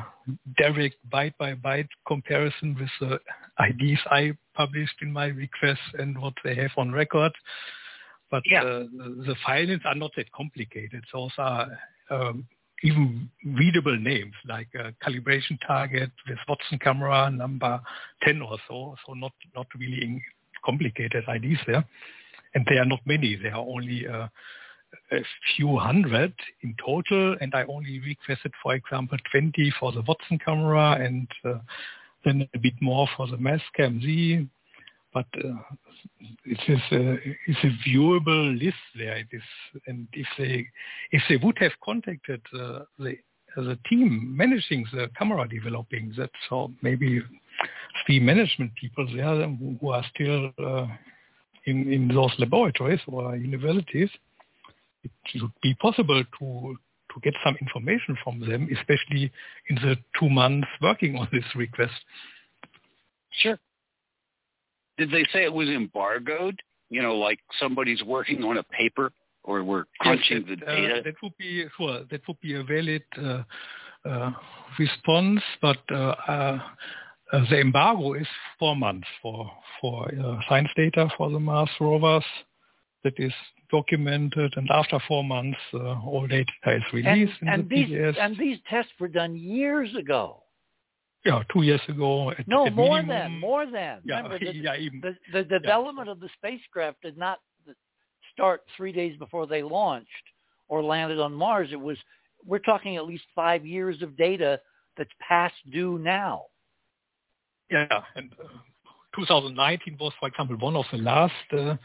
direct 0.57 0.97
byte-by-byte 1.13 1.89
comparison 2.09 2.77
with 2.79 2.91
the 3.01 3.21
IDs 3.65 4.01
I 4.11 4.33
published 4.55 4.97
in 5.01 5.13
my 5.13 5.27
request 5.27 5.81
and 5.97 6.21
what 6.21 6.35
they 6.43 6.57
have 6.57 6.73
on 6.77 6.91
record. 6.91 7.33
But 8.33 8.43
Yeah. 8.45 8.63
uh, 8.63 8.85
the, 8.91 9.37
files 9.47 9.81
are 9.85 9.95
not 9.95 10.11
that 10.17 10.33
complicated. 10.33 11.05
Those 11.13 11.33
are 11.39 11.69
um, 12.11 12.49
even 12.83 13.31
readable 13.45 13.97
names 13.97 14.35
like 14.45 14.69
uh, 14.79 14.91
calibration 15.07 15.57
target 15.65 16.11
with 16.29 16.39
Watson 16.49 16.81
camera 16.81 17.31
number 17.31 17.81
10 18.25 18.43
or 18.43 18.59
so. 18.67 18.97
So 19.07 19.15
not, 19.15 19.33
not 19.55 19.67
really 19.79 20.03
in 20.03 20.21
complicated 20.65 21.25
IDs 21.29 21.61
there. 21.67 21.85
And 22.55 22.67
there 22.69 22.83
are 22.83 22.87
not 22.87 23.01
many. 23.05 23.37
There 23.37 23.55
are 23.55 23.67
only 23.67 24.07
uh, 24.07 24.29
a 25.13 25.19
few 25.57 25.77
hundred 25.77 26.33
in 26.63 26.75
total. 26.85 27.37
And 27.41 27.55
I 27.55 27.65
only 27.65 28.01
requested, 28.01 28.53
for 28.63 28.75
example, 28.75 29.19
20 29.31 29.73
for 29.79 29.93
the 29.93 30.03
Watson 30.03 30.39
camera 30.45 30.93
and 30.93 31.29
uh, 31.45 31.59
then 32.25 32.49
a 32.55 32.59
bit 32.59 32.75
more 32.81 33.09
for 33.17 33.27
the 33.27 33.37
Mastcam 33.37 34.01
Z. 34.03 34.49
But 35.15 35.27
uh, 35.43 35.77
it 36.45 36.59
is 36.69 36.81
a, 36.93 37.17
it's 37.47 37.65
a 37.65 37.89
viewable 37.89 38.59
list 38.59 38.77
there. 38.97 39.17
It 39.17 39.29
is, 39.33 39.43
and 39.87 40.07
if 40.13 40.27
they 40.37 40.67
if 41.13 41.23
they 41.29 41.37
would 41.39 41.57
have 41.59 41.73
contacted 41.83 42.43
uh, 42.55 42.81
the 42.99 43.17
the 43.57 43.79
team 43.89 44.37
managing 44.37 44.85
the 44.93 45.09
camera 45.19 45.49
developing, 45.49 46.13
that's 46.17 46.33
how 46.51 46.71
maybe 46.83 47.23
the 48.07 48.21
management 48.21 48.73
people 48.81 49.07
there 49.15 49.49
who 49.81 49.91
are 49.91 50.05
still 50.15 50.51
uh, 50.59 50.87
in 51.67 51.93
in 51.93 52.09
those 52.09 52.33
laboratories 52.39 53.01
or 53.07 53.37
universities, 53.37 54.11
it 55.05 55.11
should 55.27 55.51
be 55.63 55.75
possible 55.75 56.23
to 56.39 56.77
to 57.15 57.21
get 57.23 57.35
some 57.45 57.57
information 57.61 58.17
from 58.23 58.41
them, 58.41 58.69
especially 58.77 59.31
in 59.69 59.77
the 59.77 59.97
two 60.19 60.29
months 60.29 60.69
working 60.83 61.17
on 61.17 61.29
this 61.33 61.45
request. 61.55 61.95
Sure. 63.31 63.59
Did 64.99 65.11
they 65.11 65.25
say 65.33 65.45
it 65.45 65.53
was 65.53 65.69
embargoed? 65.69 66.59
You 66.91 67.03
know, 67.03 67.17
like 67.17 67.39
somebody's 67.61 68.03
working 68.03 68.43
on 68.45 68.59
a 68.59 68.63
paper 68.63 69.13
or 69.45 69.63
we're 69.65 69.85
crunching 70.01 70.45
Yes, 70.47 70.59
the 70.59 70.67
that, 70.67 70.69
uh, 70.69 70.75
data? 70.77 71.03
that 71.05 71.15
would 71.23 71.37
be 71.39 71.65
sure. 71.77 72.05
That 72.11 72.21
would 72.27 72.41
be 72.41 72.55
a 72.55 72.63
valid 72.65 73.03
uh, 73.17 73.43
uh, 74.09 74.33
response, 74.79 75.41
but 75.63 75.79
uh, 77.33 77.45
the 77.51 77.61
embargo 77.61 78.15
is 78.15 78.27
four 78.59 78.77
months 78.77 79.07
for 79.23 79.51
for 79.81 80.09
uh, 80.15 80.41
science 80.49 80.71
data 80.77 81.09
for 81.17 81.31
the 81.31 81.39
Mars 81.41 81.71
rovers. 81.81 82.25
That 83.05 83.15
is 83.19 83.33
documented, 83.71 84.55
and 84.57 84.69
after 84.71 84.99
four 85.07 85.23
months, 85.23 85.59
uh, 85.73 86.01
all 86.01 86.27
data 86.27 86.51
is 86.67 86.83
And, 86.93 86.93
released 86.93 87.41
in 87.43 87.49
and 87.49 87.69
the 87.69 87.85
these 87.85 88.15
and 88.21 88.37
these 88.37 88.59
tests 88.69 88.91
were 88.99 89.09
done 89.09 89.37
years 89.37 89.95
ago. 89.95 90.43
yeah, 91.25 91.43
two 91.53 91.63
years 91.63 91.81
ago. 91.89 92.31
At, 92.33 92.49
No, 92.49 92.67
at 92.67 92.75
more 92.75 92.97
minimum. 93.03 93.33
than 93.33 93.41
more 93.41 93.67
than. 93.67 94.01
Yeah, 94.05 94.17
Remember, 94.23 94.39
the, 94.41 94.53
yeah, 94.67 94.77
even, 94.77 95.01
the, 95.01 95.17
the 95.33 95.45
development 95.45 96.09
of 96.09 96.19
the 96.19 96.29
spacecraft 96.39 97.03
did 97.03 97.17
not 97.17 97.39
start 98.33 98.63
three 98.77 98.93
days 98.93 99.17
before 99.19 99.47
they 99.47 99.63
launched 99.63 100.09
or 100.69 100.83
landed 100.83 101.21
on 101.21 101.33
Mars. 101.33 101.69
It 101.73 101.81
was 101.81 101.99
we're 102.45 102.59
talking 102.61 102.97
at 102.97 103.07
least 103.07 103.25
five 103.35 103.67
years 103.67 104.01
of 104.03 104.17
data 104.17 104.61
that's 104.97 105.11
past 105.27 105.55
due 105.73 105.99
now. 105.99 106.45
Yeah, 107.71 108.03
and 108.17 108.31
uh, 108.43 108.49
2019 109.17 109.97
was, 110.01 110.13
for 110.19 110.29
example, 110.29 110.57
one 110.57 110.77
of 110.77 110.85
the 110.93 110.99
last 110.99 111.33
uh, 111.53 111.77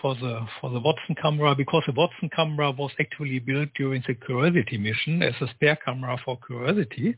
for 0.00 0.14
the 0.16 0.46
for 0.60 0.70
the 0.70 0.80
Watson 0.80 1.14
camera 1.20 1.54
because 1.54 1.82
the 1.86 1.92
Watson 1.92 2.30
camera 2.34 2.70
was 2.70 2.90
actually 3.00 3.38
built 3.38 3.68
during 3.76 4.02
the 4.06 4.14
Curiosity 4.14 4.78
mission 4.78 5.22
as 5.22 5.34
a 5.40 5.48
spare 5.54 5.76
camera 5.84 6.18
for 6.24 6.38
Curiosity. 6.46 7.16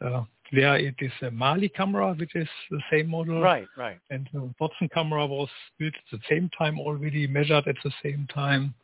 Uh, 0.00 0.22
there 0.52 0.76
it 0.78 0.94
is 1.00 1.12
a 1.22 1.30
MAHLI 1.30 1.74
camera, 1.74 2.14
which 2.14 2.34
is 2.34 2.48
the 2.70 2.80
same 2.90 3.10
model, 3.10 3.42
Right, 3.42 3.68
right. 3.76 3.98
and 4.10 4.28
the 4.32 4.50
Watson 4.58 4.88
camera 4.92 5.26
was 5.26 5.48
built 5.78 5.94
at 5.94 6.18
the 6.18 6.24
same 6.28 6.50
time 6.56 6.78
already, 6.78 7.26
measured 7.26 7.68
at 7.68 7.76
the 7.84 7.92
same 8.02 8.26
time, 8.32 8.74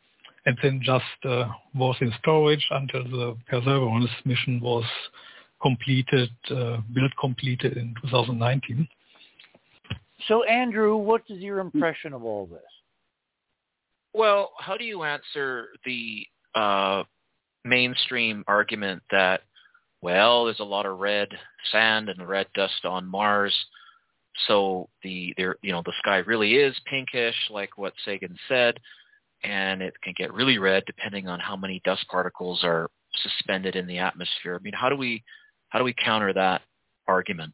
and 0.45 0.55
then 0.61 0.79
just 0.83 1.03
uh, 1.27 1.47
was 1.73 1.95
in 2.01 2.13
storage 2.19 2.65
until 2.69 3.03
the 3.05 3.37
Perseverance 3.49 4.11
mission 4.25 4.59
was 4.59 4.83
completed, 5.65 6.29
uh, 6.51 6.77
build 6.93 7.11
completed 7.19 7.75
in 7.75 7.95
2019. 8.03 8.87
So 10.27 10.43
Andrew, 10.43 10.95
what 10.95 11.23
is 11.27 11.39
your 11.39 11.57
impression 11.57 12.13
of 12.13 12.23
all 12.23 12.45
this? 12.45 12.59
Well, 14.13 14.51
how 14.59 14.77
do 14.77 14.83
you 14.83 15.01
answer 15.01 15.69
the 15.83 16.27
uh, 16.53 17.03
mainstream 17.63 18.43
argument 18.47 19.01
that, 19.09 19.41
well, 20.01 20.45
there's 20.45 20.59
a 20.59 20.63
lot 20.63 20.85
of 20.85 20.99
red 20.99 21.29
sand 21.71 22.09
and 22.09 22.27
red 22.27 22.45
dust 22.53 22.85
on 22.85 23.07
Mars, 23.07 23.53
so 24.47 24.87
the 25.01 25.33
there 25.37 25.55
you 25.63 25.71
know 25.71 25.81
the 25.83 25.93
sky 25.99 26.17
really 26.17 26.55
is 26.55 26.75
pinkish, 26.85 27.35
like 27.49 27.77
what 27.77 27.93
Sagan 28.05 28.37
said, 28.47 28.79
and 29.43 29.81
it 29.81 29.93
can 30.03 30.13
get 30.15 30.33
really 30.33 30.59
red 30.59 30.83
depending 30.85 31.27
on 31.27 31.39
how 31.39 31.55
many 31.55 31.81
dust 31.85 32.05
particles 32.09 32.63
are 32.63 32.89
suspended 33.23 33.75
in 33.75 33.87
the 33.87 33.97
atmosphere. 33.97 34.55
I 34.59 34.63
mean, 34.63 34.73
how 34.73 34.89
do 34.89 34.95
we 34.95 35.23
how 35.75 35.79
do 35.79 35.83
we 35.83 35.93
counter 35.93 36.31
that 36.31 36.61
argument? 37.05 37.51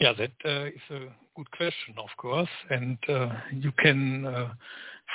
Yeah, 0.00 0.14
that 0.16 0.32
uh, 0.42 0.68
is 0.68 0.80
a 0.88 1.00
good 1.36 1.50
question, 1.50 1.94
of 1.98 2.08
course, 2.16 2.48
and 2.70 2.96
uh, 3.10 3.28
you 3.52 3.72
can 3.72 4.24
uh, 4.24 4.54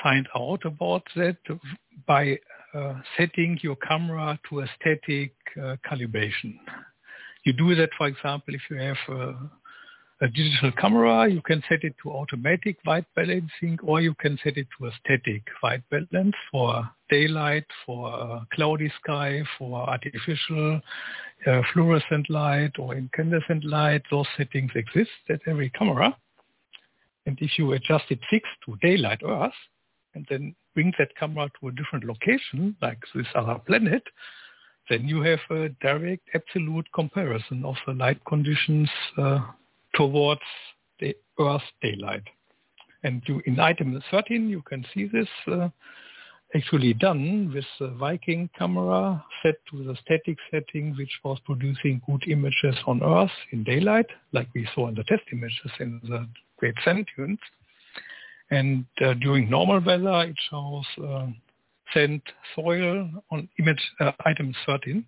find 0.04 0.28
out 0.36 0.64
about 0.64 1.02
that 1.16 1.38
by 2.06 2.38
uh, 2.76 2.94
setting 3.18 3.58
your 3.64 3.76
camera 3.78 4.40
to 4.50 4.60
a 4.60 4.68
static 4.80 5.34
uh, 5.58 5.78
calibration. 5.84 6.60
You 7.44 7.54
do 7.54 7.74
that, 7.74 7.90
for 7.98 8.06
example, 8.06 8.54
if 8.54 8.62
you 8.70 8.78
have 8.78 8.98
uh, 9.10 9.34
a 10.22 10.28
digital 10.28 10.72
camera, 10.74 11.28
you 11.28 11.42
can 11.42 11.64
set 11.68 11.84
it 11.84 11.96
to 12.02 12.12
automatic 12.12 12.78
white 12.84 13.06
balancing 13.16 13.78
or 13.82 14.02
you 14.02 14.14
can 14.14 14.38
set 14.44 14.56
it 14.56 14.68
to 14.78 14.86
a 14.86 14.92
static 15.04 15.44
white 15.62 15.82
balance 15.90 16.36
for 16.52 16.88
daylight, 17.10 17.66
for 17.86 18.42
cloudy 18.54 18.92
sky, 19.04 19.42
for 19.58 19.90
artificial 19.90 20.80
uh, 21.48 21.62
fluorescent 21.74 22.30
light 22.30 22.72
or 22.78 22.94
incandescent 22.94 23.66
light. 23.66 24.04
Those 24.12 24.28
settings 24.38 24.72
exist 24.76 25.10
at 25.30 25.42
every 25.48 25.72
camera. 25.72 26.16
And 27.26 27.38
if 27.42 27.58
you 27.58 27.72
adjust 27.74 28.06
it 28.10 28.20
fixed 28.30 28.52
to 28.66 28.78
daylight 28.82 29.22
Earth 29.26 29.52
and 30.14 30.26
then 30.30 30.56
bring 30.76 30.94
that 31.00 31.16
camera 31.20 31.50
to 31.60 31.70
a 31.70 31.72
different 31.72 32.06
location, 32.06 32.76
like 32.80 33.00
this 33.16 33.28
other 33.34 33.60
planet, 33.66 34.04
then 34.88 35.08
you 35.08 35.22
have 35.22 35.40
a 35.50 35.70
direct 35.82 36.30
absolute 36.36 36.86
comparison 36.94 37.66
of 37.66 37.76
the 37.88 37.94
light 37.94 38.24
conditions 38.26 38.90
uh, 39.18 39.40
towards 39.96 40.42
the 41.00 41.16
Earth 41.40 41.62
daylight. 41.82 42.24
And 43.04 43.22
you, 43.26 43.42
in 43.46 43.60
item 43.60 44.02
13, 44.12 44.50
you 44.50 44.62
can 44.62 44.86
see 44.94 45.08
this 45.08 45.28
uh, 45.48 45.70
actually 46.54 46.94
done 46.94 47.52
with 47.54 47.66
the 47.80 47.90
Viking 47.96 48.50
camera 48.58 49.24
set 49.42 49.56
to 49.72 49.84
the 49.84 49.96
static 50.04 50.38
setting, 50.52 50.96
which 50.98 51.12
was 51.24 51.40
producing 51.46 52.02
good 52.06 52.24
images 52.28 52.76
on 52.86 53.02
Earth 53.04 53.32
in 53.52 53.64
daylight, 53.64 54.06
like 54.34 54.48
we 54.54 54.68
saw 54.76 54.88
in 54.90 54.96
the 54.96 55.04
test 55.06 55.24
images 55.32 55.72
in 55.80 56.00
the 56.04 56.28
Great 56.58 56.76
Sand 56.84 57.08
Dunes. 57.16 57.40
And 58.52 58.86
uh, 59.04 59.14
during 59.16 59.50
normal 59.50 59.80
weather, 59.80 60.30
it 60.30 60.36
shows 60.50 60.86
uh, 61.04 61.28
sand 61.94 62.22
soil 62.56 63.10
on 63.32 63.50
image 63.58 63.82
uh, 64.00 64.12
item 64.26 64.54
13 64.66 65.06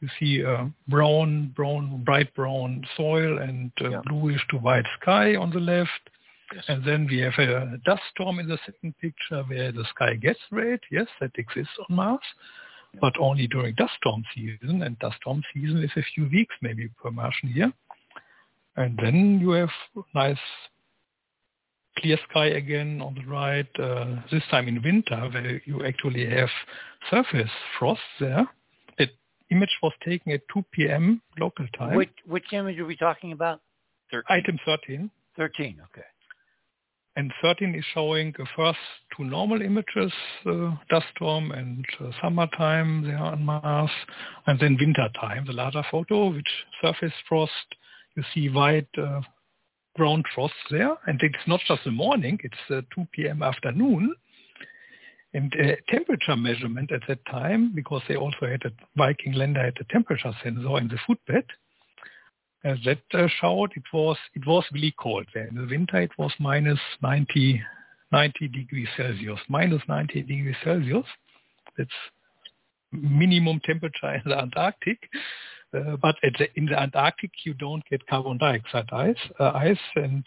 you 0.00 0.08
see 0.18 0.44
uh, 0.44 0.64
brown, 0.88 1.52
brown, 1.54 2.02
bright 2.04 2.34
brown 2.34 2.84
soil 2.96 3.38
and 3.38 3.70
uh, 3.82 3.90
yeah. 3.90 4.00
bluish 4.06 4.40
to 4.50 4.56
white 4.56 4.86
sky 5.00 5.36
on 5.36 5.50
the 5.50 5.60
left. 5.60 5.90
Yes. 6.54 6.64
And 6.68 6.84
then 6.84 7.06
we 7.08 7.18
have 7.18 7.34
a 7.38 7.78
dust 7.84 8.02
storm 8.12 8.38
in 8.40 8.48
the 8.48 8.58
second 8.66 8.94
picture 9.00 9.42
where 9.46 9.70
the 9.70 9.84
sky 9.94 10.14
gets 10.14 10.40
red. 10.50 10.80
Yes, 10.90 11.06
that 11.20 11.30
exists 11.36 11.72
on 11.78 11.94
Mars, 11.94 12.18
yeah. 12.92 13.00
but 13.00 13.12
only 13.20 13.46
during 13.46 13.74
dust 13.76 13.92
storm 13.98 14.24
season. 14.34 14.82
And 14.82 14.98
dust 14.98 15.16
storm 15.20 15.42
season 15.54 15.82
is 15.84 15.90
a 15.96 16.02
few 16.14 16.28
weeks 16.28 16.54
maybe 16.60 16.88
per 17.00 17.10
Martian 17.10 17.50
year. 17.54 17.72
And 18.76 18.98
then 19.00 19.38
you 19.40 19.50
have 19.50 19.70
nice 20.14 20.38
clear 21.98 22.18
sky 22.30 22.46
again 22.46 23.02
on 23.02 23.14
the 23.14 23.26
right, 23.30 23.68
uh, 23.78 24.16
this 24.32 24.42
time 24.50 24.66
in 24.66 24.82
winter 24.82 25.28
where 25.32 25.60
you 25.66 25.84
actually 25.84 26.28
have 26.30 26.48
surface 27.10 27.50
frost 27.78 28.00
there 28.18 28.48
image 29.50 29.76
was 29.82 29.92
taken 30.04 30.32
at 30.32 30.42
2 30.52 30.64
p.m. 30.72 31.22
local 31.38 31.66
time. 31.76 31.96
Which, 31.96 32.10
which 32.26 32.52
image 32.52 32.78
are 32.78 32.86
we 32.86 32.96
talking 32.96 33.32
about? 33.32 33.60
13. 34.10 34.24
Item 34.28 34.58
13. 34.64 35.10
13, 35.36 35.80
okay. 35.90 36.06
And 37.16 37.32
13 37.42 37.74
is 37.74 37.84
showing 37.92 38.32
the 38.38 38.46
first 38.56 38.78
two 39.16 39.24
normal 39.24 39.60
images, 39.62 40.12
uh, 40.46 40.76
dust 40.88 41.06
storm 41.16 41.50
and 41.50 41.84
uh, 41.98 42.10
summertime 42.22 43.04
there 43.04 43.18
on 43.18 43.44
Mars, 43.44 43.90
and 44.46 44.58
then 44.60 44.76
winter 44.80 45.08
time, 45.20 45.44
the 45.46 45.52
larger 45.52 45.82
photo, 45.90 46.30
which 46.30 46.48
surface 46.80 47.12
frost, 47.28 47.52
you 48.16 48.22
see 48.32 48.48
white 48.48 48.88
uh, 48.96 49.20
ground 49.96 50.24
frost 50.34 50.54
there. 50.70 50.96
And 51.06 51.20
it's 51.22 51.46
not 51.46 51.60
just 51.66 51.84
the 51.84 51.90
morning, 51.90 52.38
it's 52.44 52.70
uh, 52.70 52.82
2 52.94 53.08
p.m. 53.12 53.42
afternoon. 53.42 54.14
And 55.32 55.54
uh, 55.54 55.76
temperature 55.88 56.36
measurement 56.36 56.90
at 56.90 57.02
that 57.06 57.24
time, 57.26 57.72
because 57.74 58.02
they 58.08 58.16
also 58.16 58.46
had 58.46 58.62
a 58.64 58.72
Viking 58.96 59.32
lander 59.34 59.62
had 59.64 59.76
a 59.80 59.92
temperature 59.92 60.32
sensor 60.42 60.78
in 60.78 60.88
the 60.88 60.98
footbed, 61.06 61.44
uh, 62.64 62.74
that 62.84 63.02
uh, 63.14 63.28
showed 63.40 63.70
it 63.74 63.84
was 63.92 64.16
it 64.34 64.46
was 64.46 64.64
really 64.72 64.94
cold 64.98 65.26
there. 65.32 65.46
In 65.46 65.54
the 65.54 65.66
winter 65.66 66.00
it 66.00 66.10
was 66.18 66.32
minus 66.38 66.80
90, 67.02 67.62
90 68.12 68.48
degrees 68.48 68.88
Celsius, 68.96 69.40
minus 69.48 69.82
90 69.88 70.22
degrees 70.22 70.56
Celsius. 70.64 71.06
That's 71.78 71.90
minimum 72.92 73.60
temperature 73.64 74.14
in 74.14 74.22
the 74.26 74.36
Antarctic. 74.36 74.98
Uh, 75.72 75.96
but 76.02 76.16
the, 76.22 76.48
in 76.56 76.66
the 76.66 76.78
Antarctic, 76.78 77.30
you 77.44 77.54
don't 77.54 77.84
get 77.88 78.04
carbon 78.08 78.38
dioxide 78.38 78.88
ice, 78.92 79.16
uh, 79.38 79.52
ice, 79.54 79.78
and 79.94 80.26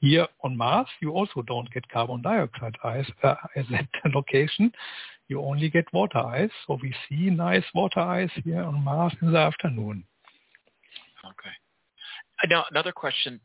here 0.00 0.26
on 0.42 0.56
Mars, 0.56 0.86
you 1.00 1.12
also 1.12 1.42
don't 1.42 1.70
get 1.72 1.88
carbon 1.88 2.22
dioxide 2.22 2.76
ice 2.82 3.10
uh, 3.22 3.34
at 3.56 3.66
that 3.70 4.14
location. 4.14 4.72
You 5.28 5.42
only 5.42 5.70
get 5.70 5.92
water 5.92 6.18
ice. 6.18 6.50
So 6.66 6.78
we 6.82 6.94
see 7.08 7.30
nice 7.30 7.64
water 7.74 8.00
ice 8.00 8.30
here 8.44 8.62
on 8.62 8.82
Mars 8.82 9.12
in 9.22 9.32
the 9.32 9.38
afternoon. 9.38 10.04
Okay. 11.24 12.48
Now, 12.48 12.64
another 12.70 12.92
question. 12.92 13.40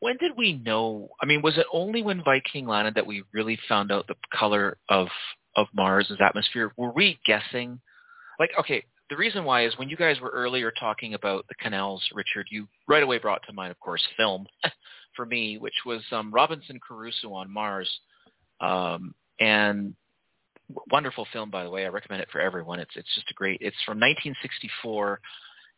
When 0.00 0.16
did 0.18 0.32
we 0.36 0.54
know? 0.54 1.08
I 1.20 1.26
mean, 1.26 1.42
was 1.42 1.58
it 1.58 1.66
only 1.72 2.02
when 2.02 2.22
Viking 2.22 2.66
landed 2.66 2.94
that 2.94 3.06
we 3.06 3.24
really 3.32 3.58
found 3.68 3.90
out 3.90 4.06
the 4.06 4.16
color 4.32 4.78
of 4.88 5.08
of 5.56 5.66
Mars's 5.74 6.18
atmosphere? 6.20 6.72
Were 6.76 6.92
we 6.92 7.18
guessing? 7.26 7.80
Like, 8.38 8.50
okay, 8.58 8.84
the 9.10 9.16
reason 9.16 9.44
why 9.44 9.66
is 9.66 9.76
when 9.78 9.88
you 9.88 9.96
guys 9.96 10.20
were 10.20 10.30
earlier 10.30 10.72
talking 10.72 11.14
about 11.14 11.46
the 11.48 11.54
canals, 11.56 12.02
Richard, 12.12 12.46
you 12.50 12.66
right 12.88 13.02
away 13.02 13.18
brought 13.18 13.42
to 13.46 13.52
mind, 13.52 13.70
of 13.70 13.78
course, 13.80 14.02
film 14.16 14.46
for 15.16 15.26
me, 15.26 15.58
which 15.58 15.74
was 15.86 16.02
um, 16.12 16.32
Robinson 16.32 16.78
Crusoe 16.78 17.32
on 17.32 17.50
Mars, 17.50 17.90
um, 18.60 19.14
and 19.40 19.94
wonderful 20.90 21.26
film 21.32 21.50
by 21.50 21.64
the 21.64 21.70
way. 21.70 21.84
I 21.84 21.88
recommend 21.88 22.22
it 22.22 22.28
for 22.30 22.40
everyone. 22.40 22.80
It's 22.80 22.96
it's 22.96 23.14
just 23.14 23.30
a 23.30 23.34
great. 23.34 23.58
It's 23.60 23.76
from 23.84 23.98
1964. 23.98 25.20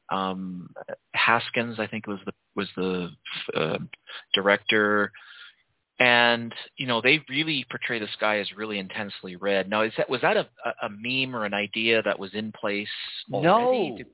Um, 0.08 0.70
Haskins, 1.14 1.80
I 1.80 1.86
think 1.88 2.06
was 2.06 2.20
the 2.26 2.32
was 2.54 2.68
the 2.76 3.10
uh, 3.54 3.78
director 4.34 5.10
and 5.98 6.54
you 6.76 6.86
know 6.86 7.00
they 7.00 7.22
really 7.28 7.64
portray 7.70 7.98
the 7.98 8.08
sky 8.16 8.38
as 8.38 8.52
really 8.56 8.78
intensely 8.78 9.36
red. 9.36 9.68
Now, 9.68 9.82
is 9.82 9.92
that 9.96 10.10
was 10.10 10.20
that 10.20 10.36
a, 10.36 10.46
a 10.82 10.88
meme 10.90 11.34
or 11.34 11.44
an 11.44 11.54
idea 11.54 12.02
that 12.02 12.18
was 12.18 12.34
in 12.34 12.52
place? 12.52 12.88
Already? 13.32 14.04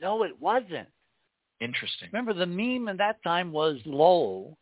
No, 0.00 0.18
no, 0.18 0.22
it 0.22 0.40
wasn't. 0.40 0.88
Interesting. 1.60 2.08
Remember, 2.12 2.32
the 2.32 2.46
meme 2.46 2.88
at 2.88 2.98
that 2.98 3.22
time 3.22 3.52
was 3.52 3.78
Lowell. 3.84 4.58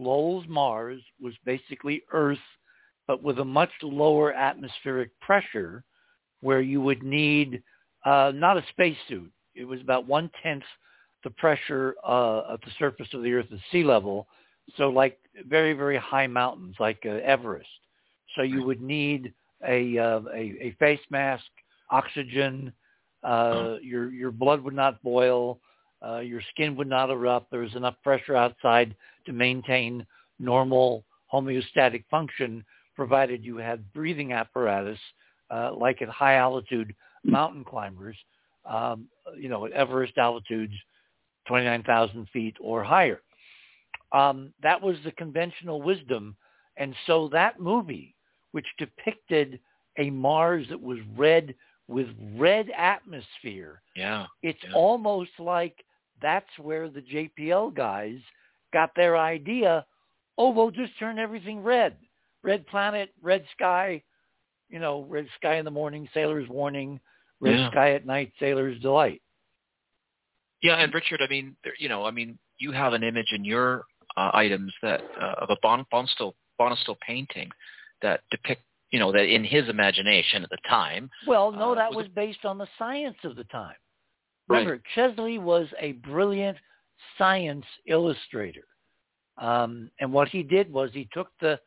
Lowell's 0.00 0.46
Mars 0.48 1.00
was 1.20 1.34
basically 1.44 2.02
Earth, 2.12 2.38
but 3.06 3.22
with 3.22 3.38
a 3.38 3.44
much 3.44 3.70
lower 3.82 4.32
atmospheric 4.32 5.10
pressure, 5.20 5.84
where 6.40 6.60
you 6.60 6.80
would 6.80 7.02
need 7.02 7.62
uh, 8.04 8.32
not 8.34 8.56
a 8.56 8.64
spacesuit. 8.70 9.30
It 9.54 9.64
was 9.64 9.80
about 9.80 10.06
one 10.06 10.30
tenth 10.42 10.64
the 11.22 11.30
pressure 11.30 11.94
uh, 12.02 12.54
at 12.54 12.62
the 12.62 12.70
surface 12.78 13.08
of 13.12 13.22
the 13.22 13.32
Earth 13.32 13.46
at 13.52 13.58
sea 13.70 13.84
level 13.84 14.26
so 14.76 14.88
like 14.88 15.18
very 15.48 15.72
very 15.72 15.96
high 15.96 16.26
mountains 16.26 16.76
like 16.78 17.02
uh, 17.04 17.18
Everest. 17.24 17.68
So 18.36 18.42
you 18.42 18.62
would 18.64 18.80
need 18.80 19.32
a 19.66 19.98
uh, 19.98 20.20
a, 20.32 20.54
a 20.60 20.76
face 20.78 21.00
mask, 21.10 21.44
oxygen. 21.90 22.72
Uh, 23.22 23.76
your 23.82 24.10
your 24.10 24.30
blood 24.30 24.62
would 24.62 24.74
not 24.74 25.02
boil. 25.02 25.58
Uh, 26.06 26.20
your 26.20 26.40
skin 26.50 26.76
would 26.76 26.88
not 26.88 27.10
erupt. 27.10 27.50
There 27.50 27.60
was 27.60 27.74
enough 27.74 27.96
pressure 28.02 28.36
outside 28.36 28.94
to 29.30 29.36
maintain 29.36 30.06
normal 30.38 31.04
homeostatic 31.32 32.04
function, 32.10 32.64
provided 32.96 33.44
you 33.44 33.56
had 33.56 33.92
breathing 33.92 34.32
apparatus, 34.32 34.98
uh, 35.50 35.72
like 35.74 36.02
at 36.02 36.08
high 36.08 36.34
altitude 36.34 36.94
mountain 37.24 37.64
climbers. 37.64 38.16
Um, 38.66 39.08
you 39.38 39.48
know, 39.48 39.64
at 39.64 39.72
Everest 39.72 40.18
altitudes, 40.18 40.74
29,000 41.46 42.28
feet 42.32 42.56
or 42.60 42.84
higher. 42.84 43.22
Um, 44.12 44.52
that 44.62 44.80
was 44.80 44.96
the 45.04 45.12
conventional 45.12 45.80
wisdom. 45.80 46.36
And 46.76 46.94
so 47.06 47.28
that 47.32 47.58
movie, 47.58 48.14
which 48.52 48.66
depicted 48.78 49.60
a 49.98 50.10
Mars 50.10 50.66
that 50.68 50.80
was 50.80 50.98
red 51.16 51.54
with 51.88 52.08
red 52.36 52.70
atmosphere, 52.76 53.80
yeah, 53.96 54.26
it's 54.42 54.62
yeah. 54.62 54.74
almost 54.74 55.30
like 55.38 55.76
that's 56.22 56.58
where 56.58 56.88
the 56.88 57.02
JPL 57.02 57.74
guys 57.74 58.18
got 58.72 58.90
their 58.94 59.16
idea. 59.16 59.84
Oh, 60.38 60.50
we'll 60.50 60.70
just 60.70 60.98
turn 60.98 61.18
everything 61.18 61.62
red. 61.62 61.96
Red 62.42 62.66
planet, 62.66 63.10
red 63.22 63.44
sky, 63.52 64.02
you 64.70 64.78
know, 64.78 65.04
red 65.08 65.26
sky 65.36 65.56
in 65.56 65.64
the 65.64 65.70
morning, 65.70 66.08
sailor's 66.14 66.48
warning, 66.48 67.00
red 67.40 67.58
yeah. 67.58 67.70
sky 67.70 67.92
at 67.92 68.06
night, 68.06 68.32
sailor's 68.38 68.80
delight. 68.80 69.20
Yeah, 70.62 70.76
and 70.76 70.92
Richard, 70.94 71.20
I 71.22 71.28
mean, 71.28 71.56
you 71.78 71.88
know, 71.88 72.04
I 72.04 72.10
mean, 72.10 72.38
you 72.58 72.72
have 72.72 72.92
an 72.92 73.02
image 73.02 73.32
in 73.32 73.44
your 73.44 73.84
uh, 74.16 74.30
items 74.34 74.72
that 74.82 75.00
uh, 75.20 75.34
of 75.38 75.50
a 75.50 75.56
bon, 75.62 75.84
Bonestell 75.92 76.32
Bonestell 76.60 76.96
painting 77.06 77.50
that 78.02 78.20
depict 78.30 78.62
you 78.90 78.98
know 78.98 79.12
that 79.12 79.32
in 79.32 79.44
his 79.44 79.68
imagination 79.68 80.42
at 80.42 80.50
the 80.50 80.58
time. 80.68 81.10
Well, 81.26 81.52
no, 81.52 81.72
uh, 81.72 81.74
that 81.76 81.90
was 81.90 82.06
was 82.06 82.08
based 82.08 82.44
on 82.44 82.58
the 82.58 82.66
science 82.78 83.16
of 83.24 83.36
the 83.36 83.44
time. 83.44 83.74
Right. 84.48 84.58
Remember, 84.58 84.82
Chesley 84.94 85.38
was 85.38 85.68
a 85.78 85.92
brilliant 85.92 86.58
science 87.18 87.64
illustrator. 87.86 88.64
Um, 89.38 89.90
and 90.00 90.12
what 90.12 90.28
he 90.28 90.42
did 90.42 90.72
was 90.72 90.90
he 90.92 91.08
took 91.12 91.28
the 91.40 91.58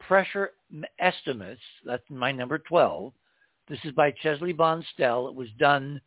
pressure 0.00 0.52
estimates, 0.98 1.60
that's 1.84 2.02
my 2.08 2.32
number 2.32 2.58
12. 2.58 3.12
This 3.68 3.78
is 3.84 3.92
by 3.92 4.12
Chesley 4.22 4.54
Bonestell. 4.54 5.28
It 5.28 5.34
was 5.34 5.48
done 5.58 6.00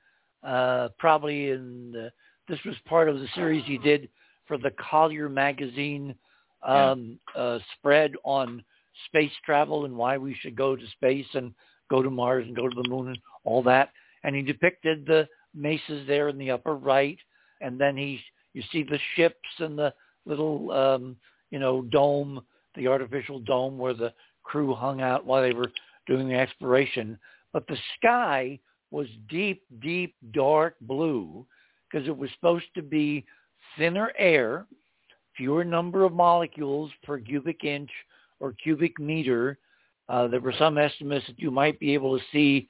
uh, 0.44 0.90
probably 0.98 1.52
in 1.52 1.91
the, 1.91 2.12
this 2.48 2.60
was 2.66 2.76
part 2.86 3.10
of 3.10 3.20
the 3.20 3.28
series 3.36 3.64
he 3.66 3.78
did 3.78 4.10
for 4.48 4.58
the 4.58 4.72
Collier 4.72 5.30
magazine 5.30 6.16
um, 6.64 7.20
uh, 7.36 7.60
spread 7.78 8.14
on 8.24 8.64
space 9.08 9.32
travel 9.45 9.86
and 9.86 9.95
why 9.95 10.18
we 10.18 10.36
should 10.41 10.56
go 10.56 10.76
to 10.76 10.88
space 10.91 11.28
and 11.34 11.53
go 11.90 12.02
to 12.02 12.10
Mars 12.10 12.45
and 12.48 12.56
go 12.56 12.68
to 12.68 12.82
the 12.82 12.90
moon 12.90 13.10
and 13.10 13.20
all 13.44 13.62
that. 13.64 13.90
And 14.24 14.36
he 14.36 14.41
depicted 14.41 15.06
the 15.06 15.28
mesas 15.53 16.08
there 16.08 16.30
in 16.30 16.38
the 16.38 16.52
upper 16.52 16.76
right, 16.76 17.18
and 17.62 17.80
then 17.80 17.98
he 17.98 18.20
you 18.53 18.64
see 18.72 18.84
the 18.84 18.99
ships 19.15 19.49
and 19.60 19.78
the 19.78 19.94
little 20.26 20.72
um, 20.72 21.15
you 21.49 21.60
know 21.60 21.82
dome, 21.84 22.41
the 22.76 22.88
artificial 22.88 23.40
dome 23.40 23.78
where 23.78 23.94
the 23.94 24.14
crew 24.44 24.73
hung 24.73 25.02
out 25.02 25.26
while 25.26 25.41
they 25.41 25.53
were 25.53 25.72
doing 26.07 26.28
the 26.28 26.36
exploration. 26.36 27.18
But 27.53 27.68
the 27.68 27.78
sky 27.98 28.60
was 28.91 29.07
deep, 29.30 29.64
deep, 29.82 30.15
dark 30.32 30.76
blue 30.82 31.45
because 31.90 32.07
it 32.07 32.18
was 32.18 32.30
supposed 32.36 32.65
to 32.76 32.82
be 32.82 33.26
thinner 33.78 34.11
air, 34.18 34.65
fewer 35.36 35.64
number 35.64 36.03
of 36.03 36.14
molecules 36.14 36.91
per 37.03 37.19
cubic 37.19 37.64
inch 37.64 37.90
or 38.40 38.53
cubic 38.53 38.99
meter. 38.99 39.57
Uh, 40.10 40.28
there 40.28 40.41
were 40.41 40.53
some 40.57 40.78
estimates 40.78 41.26
that 41.28 41.40
you 41.40 41.52
might 41.52 41.80
be 41.80 41.94
able 41.94 42.18
to 42.18 42.26
see 42.32 42.68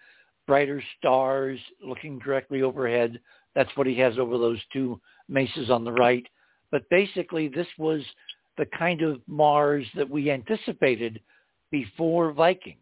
brighter 0.47 0.83
stars 0.97 1.59
looking 1.83 2.19
directly 2.19 2.61
overhead. 2.61 3.19
That's 3.55 3.75
what 3.75 3.87
he 3.87 3.97
has 3.99 4.17
over 4.17 4.37
those 4.37 4.59
two 4.71 4.99
mesas 5.27 5.69
on 5.69 5.83
the 5.83 5.91
right. 5.91 6.25
But 6.71 6.89
basically, 6.89 7.47
this 7.49 7.67
was 7.77 8.01
the 8.57 8.65
kind 8.77 9.01
of 9.01 9.21
Mars 9.27 9.85
that 9.95 10.09
we 10.09 10.31
anticipated 10.31 11.19
before 11.71 12.31
Viking. 12.31 12.77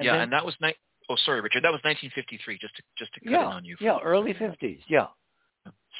yeah, 0.00 0.12
then- 0.12 0.20
and 0.22 0.32
that 0.32 0.44
was 0.44 0.54
ni- 0.60 0.74
Oh, 1.08 1.14
sorry, 1.24 1.40
Richard. 1.40 1.62
That 1.62 1.70
was 1.70 1.80
1953. 1.84 2.58
Just 2.58 2.74
to 2.76 2.82
just 2.98 3.14
to 3.14 3.20
cut 3.20 3.30
yeah, 3.30 3.40
in 3.42 3.52
on 3.52 3.64
you. 3.64 3.76
for- 3.76 3.84
yeah, 3.84 3.98
early 4.02 4.34
50s, 4.34 4.80
yeah. 4.88 5.06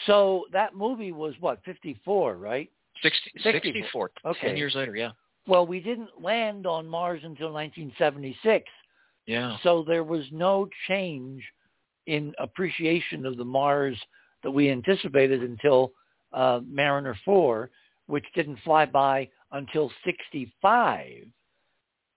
So 0.06 0.46
that 0.52 0.74
movie 0.74 1.12
was 1.12 1.34
what, 1.40 1.62
54, 1.64 2.36
right? 2.36 2.70
60, 3.02 3.30
64. 3.42 3.60
64. 3.62 4.10
Okay. 4.24 4.46
Ten 4.48 4.56
years 4.56 4.74
later. 4.74 4.96
Yeah. 4.96 5.12
Well, 5.46 5.66
we 5.66 5.80
didn't 5.80 6.20
land 6.20 6.66
on 6.66 6.86
Mars 6.88 7.20
until 7.22 7.52
1976. 7.52 8.68
Yeah. 9.26 9.56
So 9.62 9.82
there 9.84 10.02
was 10.04 10.24
no 10.32 10.68
change 10.88 11.44
in 12.06 12.32
appreciation 12.38 13.26
of 13.26 13.36
the 13.36 13.44
Mars 13.44 13.98
that 14.42 14.50
we 14.50 14.70
anticipated 14.70 15.42
until 15.42 15.92
uh, 16.32 16.60
Mariner 16.66 17.16
4, 17.24 17.70
which 18.06 18.24
didn't 18.34 18.58
fly 18.64 18.86
by 18.86 19.28
until 19.52 19.90
65 20.04 21.24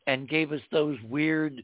and 0.08 0.30
gave 0.30 0.52
us 0.52 0.62
those 0.72 0.98
weird 1.08 1.64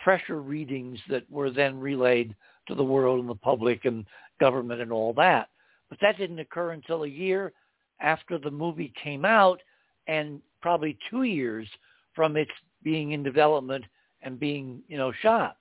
pressure 0.00 0.40
readings 0.40 0.98
that 1.08 1.30
were 1.30 1.50
then 1.50 1.78
relayed 1.78 2.34
to 2.68 2.74
the 2.74 2.84
world 2.84 3.20
and 3.20 3.28
the 3.28 3.34
public 3.34 3.84
and 3.84 4.04
government 4.40 4.80
and 4.80 4.92
all 4.92 5.12
that. 5.14 5.48
But 5.88 5.98
that 6.00 6.18
didn't 6.18 6.38
occur 6.38 6.72
until 6.72 7.04
a 7.04 7.08
year 7.08 7.52
after 8.00 8.38
the 8.38 8.50
movie 8.50 8.92
came 9.02 9.24
out 9.24 9.60
and 10.06 10.40
probably 10.60 10.98
two 11.10 11.22
years 11.22 11.66
from 12.14 12.36
its 12.36 12.50
being 12.82 13.12
in 13.12 13.22
development 13.22 13.84
and 14.22 14.38
being, 14.38 14.82
you 14.88 14.98
know, 14.98 15.12
shot. 15.22 15.56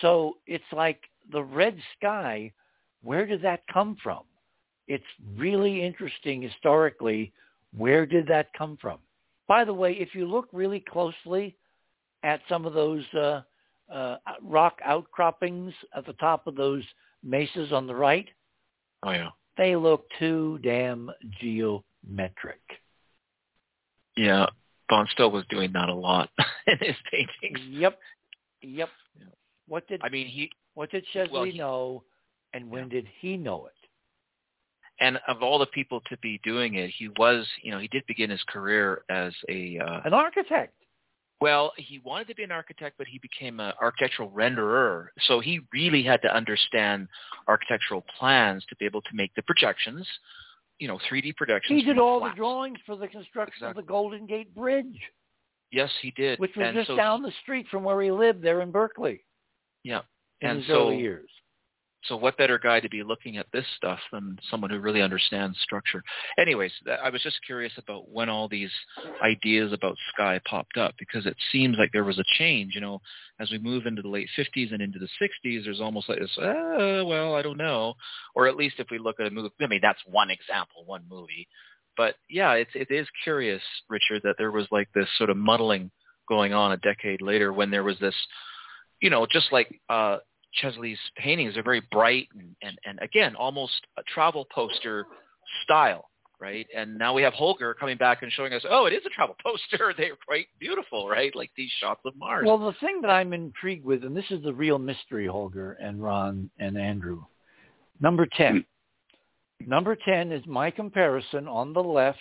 So 0.00 0.36
it's 0.46 0.64
like 0.72 1.00
the 1.32 1.42
red 1.42 1.76
sky, 1.98 2.52
where 3.02 3.26
did 3.26 3.42
that 3.42 3.62
come 3.72 3.96
from? 4.02 4.24
It's 4.88 5.04
really 5.36 5.82
interesting 5.84 6.42
historically, 6.42 7.32
where 7.76 8.06
did 8.06 8.26
that 8.28 8.52
come 8.56 8.78
from? 8.80 8.98
By 9.48 9.64
the 9.64 9.74
way, 9.74 9.92
if 9.92 10.14
you 10.14 10.26
look 10.26 10.48
really 10.52 10.80
closely 10.80 11.56
at 12.22 12.40
some 12.48 12.64
of 12.66 12.72
those 12.72 13.04
uh, 13.14 13.42
uh, 13.92 14.16
rock 14.42 14.78
outcroppings 14.84 15.72
at 15.94 16.06
the 16.06 16.12
top 16.14 16.46
of 16.46 16.56
those 16.56 16.82
mesas 17.22 17.72
on 17.72 17.86
the 17.86 17.94
right, 17.94 18.28
Oh 19.02 19.10
yeah. 19.12 19.30
they 19.56 19.76
look 19.76 20.06
too 20.18 20.58
damn 20.62 21.10
geometric. 21.40 22.60
Yeah. 24.16 24.46
Von 24.88 25.06
Bonestell 25.06 25.32
was 25.32 25.44
doing 25.50 25.72
that 25.72 25.88
a 25.88 25.94
lot 25.94 26.30
in 26.66 26.78
his 26.78 26.96
paintings. 27.10 27.60
Yep, 27.70 27.98
yep. 28.62 28.88
Yeah. 29.18 29.26
What 29.68 29.86
did 29.88 30.00
I 30.04 30.08
mean, 30.08 30.28
he 30.28 30.50
what 30.76 30.90
did 30.92 31.04
Chesley 31.12 31.32
well, 31.32 31.44
he- 31.44 31.58
know, 31.58 32.04
and 32.52 32.70
when 32.70 32.88
did 32.88 33.06
he 33.20 33.36
know 33.36 33.66
it? 33.66 33.72
and 34.98 35.18
of 35.28 35.42
all 35.42 35.58
the 35.58 35.66
people 35.66 36.00
to 36.08 36.16
be 36.18 36.40
doing 36.42 36.76
it, 36.76 36.88
he 36.96 37.08
was, 37.18 37.46
you 37.62 37.70
know, 37.70 37.78
he 37.78 37.88
did 37.88 38.02
begin 38.06 38.30
his 38.30 38.42
career 38.44 39.02
as 39.10 39.30
a 39.50 39.78
uh, 39.78 40.00
An 40.06 40.14
architect. 40.14 40.72
Well, 41.38 41.72
he 41.76 41.98
wanted 41.98 42.28
to 42.28 42.34
be 42.34 42.44
an 42.44 42.50
architect, 42.50 42.94
but 42.96 43.06
he 43.06 43.18
became 43.18 43.60
an 43.60 43.74
architectural 43.82 44.30
renderer. 44.30 45.08
So 45.26 45.38
he 45.40 45.60
really 45.70 46.02
had 46.02 46.22
to 46.22 46.34
understand 46.34 47.08
architectural 47.46 48.06
plans 48.18 48.64
to 48.70 48.76
be 48.76 48.86
able 48.86 49.02
to 49.02 49.10
make 49.12 49.34
the 49.34 49.42
projections, 49.42 50.08
you 50.78 50.88
know, 50.88 50.98
3D 51.10 51.36
projections. 51.36 51.78
He 51.78 51.84
did 51.84 51.98
all 51.98 52.20
the 52.20 52.32
drawings 52.34 52.78
for 52.86 52.96
the 52.96 53.06
construction 53.06 53.64
Exactly. 53.66 53.70
of 53.82 53.86
the 53.86 53.90
Golden 53.92 54.24
Gate 54.26 54.54
Bridge, 54.54 54.98
Yes, 55.72 55.90
he 56.00 56.10
did. 56.12 56.38
which 56.38 56.56
was 56.56 56.68
and 56.68 56.74
just 56.74 56.86
so, 56.88 56.96
down 56.96 57.20
the 57.20 57.32
street 57.42 57.66
from 57.70 57.84
where 57.84 58.00
he 58.00 58.10
lived 58.10 58.40
there 58.42 58.62
in 58.62 58.70
Berkeley 58.70 59.22
Yeah. 59.84 60.00
In 60.40 60.48
And 60.50 60.58
his 60.58 60.66
so, 60.68 60.88
early 60.88 60.98
years. 61.00 61.28
so 62.04 62.16
what 62.16 62.36
better 62.36 62.58
guy 62.58 62.78
to 62.80 62.88
be 62.88 63.02
looking 63.02 63.36
at 63.36 63.46
this 63.52 63.64
stuff 63.76 63.98
than 64.12 64.38
someone 64.50 64.70
who 64.70 64.78
really 64.78 65.02
understands 65.02 65.58
structure? 65.60 66.02
Anyways, 66.38 66.72
I 67.02 67.10
was 67.10 67.22
just 67.22 67.40
curious 67.44 67.72
about 67.78 68.08
when 68.08 68.28
all 68.28 68.48
these 68.48 68.70
ideas 69.22 69.72
about 69.72 69.96
sky 70.14 70.40
popped 70.48 70.76
up 70.76 70.94
because 70.98 71.26
it 71.26 71.36
seems 71.50 71.76
like 71.78 71.90
there 71.92 72.04
was 72.04 72.18
a 72.18 72.24
change. 72.38 72.74
You 72.74 72.80
know, 72.80 73.00
as 73.40 73.50
we 73.50 73.58
move 73.58 73.86
into 73.86 74.02
the 74.02 74.08
late 74.08 74.28
50s 74.38 74.72
and 74.72 74.80
into 74.82 74.98
the 75.00 75.08
60s, 75.20 75.64
there's 75.64 75.80
almost 75.80 76.08
like 76.08 76.20
this, 76.20 76.38
uh, 76.38 77.02
well, 77.04 77.34
I 77.34 77.42
don't 77.42 77.58
know. 77.58 77.94
Or 78.34 78.46
at 78.46 78.56
least 78.56 78.76
if 78.78 78.86
we 78.90 78.98
look 78.98 79.18
at 79.18 79.26
a 79.26 79.30
movie, 79.30 79.50
I 79.60 79.66
mean, 79.66 79.80
that's 79.82 80.00
one 80.06 80.30
example, 80.30 80.84
one 80.86 81.04
movie. 81.10 81.48
But 81.96 82.14
yeah, 82.28 82.52
it's, 82.52 82.70
it 82.74 82.90
is 82.90 83.08
curious, 83.24 83.62
Richard, 83.88 84.20
that 84.22 84.36
there 84.38 84.52
was 84.52 84.66
like 84.70 84.88
this 84.94 85.08
sort 85.16 85.30
of 85.30 85.38
muddling 85.38 85.90
going 86.28 86.52
on 86.52 86.72
a 86.72 86.76
decade 86.76 87.22
later 87.22 87.52
when 87.52 87.70
there 87.70 87.84
was 87.84 87.98
this, 88.00 88.14
you 89.00 89.10
know, 89.10 89.26
just 89.26 89.52
like 89.52 89.80
uh, 89.88 90.18
Chesley's 90.54 90.98
paintings 91.16 91.56
are 91.56 91.62
very 91.62 91.82
bright 91.92 92.28
and, 92.38 92.56
and, 92.62 92.78
and 92.84 92.98
again, 93.02 93.36
almost 93.36 93.86
a 93.98 94.02
travel 94.02 94.46
poster 94.52 95.06
style, 95.64 96.08
right? 96.40 96.66
And 96.74 96.96
now 96.98 97.14
we 97.14 97.22
have 97.22 97.34
Holger 97.34 97.74
coming 97.74 97.96
back 97.96 98.22
and 98.22 98.32
showing 98.32 98.52
us, 98.52 98.64
oh, 98.68 98.86
it 98.86 98.92
is 98.92 99.02
a 99.06 99.10
travel 99.10 99.36
poster. 99.44 99.92
They're 99.96 100.16
quite 100.26 100.46
beautiful, 100.58 101.08
right? 101.08 101.34
Like 101.34 101.50
these 101.56 101.70
shots 101.80 102.00
of 102.04 102.16
Mars. 102.16 102.44
Well, 102.46 102.58
the 102.58 102.74
thing 102.80 103.00
that 103.02 103.10
I'm 103.10 103.32
intrigued 103.32 103.84
with, 103.84 104.04
and 104.04 104.16
this 104.16 104.30
is 104.30 104.42
the 104.42 104.54
real 104.54 104.78
mystery, 104.78 105.26
Holger 105.26 105.72
and 105.72 106.02
Ron 106.02 106.50
and 106.58 106.78
Andrew. 106.78 107.24
Number 108.00 108.26
10. 108.26 108.64
Number 109.66 109.96
10 109.96 110.32
is 110.32 110.46
my 110.46 110.70
comparison 110.70 111.48
on 111.48 111.72
the 111.72 111.82
left. 111.82 112.18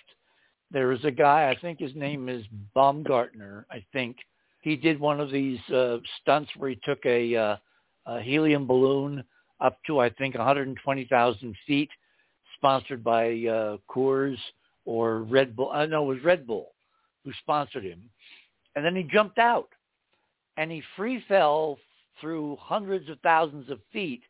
There 0.71 0.91
is 0.91 1.03
a 1.03 1.11
guy, 1.11 1.49
I 1.49 1.59
think 1.59 1.79
his 1.79 1.95
name 1.95 2.27
is 2.29 2.43
Baumgartner, 2.73 3.65
I 3.69 3.85
think. 3.93 4.17
He 4.66 4.76
did 4.76 5.00
one 5.00 5.19
of 5.19 5.30
these 5.30 5.60
uh, 5.69 6.00
stunts 6.19 6.50
where 6.58 6.72
he 6.72 6.80
took 6.84 6.98
a, 7.06 7.35
uh, 7.35 7.56
a 8.08 8.22
helium 8.22 8.66
balloon 8.66 9.24
up 9.61 9.77
to, 9.85 10.00
I 10.00 10.10
think, 10.10 10.34
120,000 10.34 11.56
feet, 11.68 11.90
sponsored 12.58 13.03
by 13.03 13.27
uh, 13.27 13.77
Coors 13.88 14.38
or 14.84 15.19
Red 15.22 15.56
Bull. 15.56 15.69
Uh, 15.72 15.85
no, 15.85 16.10
it 16.10 16.16
was 16.16 16.24
Red 16.24 16.48
Bull 16.48 16.72
who 17.24 17.32
sponsored 17.42 17.84
him. 17.84 18.10
And 18.76 18.84
then 18.84 18.95
he 18.95 19.03
jumped 19.03 19.38
out 19.38 19.69
and 20.58 20.72
he 20.72 20.82
free 20.95 21.24
fell 21.27 21.77
through 22.19 22.58
hundreds 22.60 23.08
of 23.08 23.19
thousands 23.19 23.69
of 23.69 23.80
feet 23.94 24.24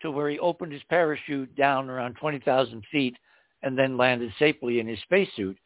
to 0.00 0.10
where 0.10 0.30
he 0.30 0.38
opened 0.38 0.72
his 0.72 0.82
parachute 0.88 1.54
down 1.56 1.90
around 1.90 2.14
20,000 2.14 2.82
feet 2.90 3.18
and 3.62 3.76
then 3.76 3.98
landed 3.98 4.32
safely 4.38 4.80
in 4.80 4.86
his 4.86 5.00
spacesuit, 5.00 5.58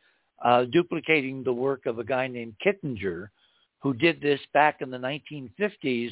uh, 0.44 0.64
duplicating 0.64 1.44
the 1.44 1.52
work 1.52 1.86
of 1.86 2.00
a 2.00 2.04
guy 2.04 2.26
named 2.26 2.54
Kittinger, 2.64 3.28
who 3.80 3.94
did 3.94 4.20
this 4.20 4.40
back 4.52 4.80
in 4.80 4.90
the 4.90 4.98
1950s 4.98 6.10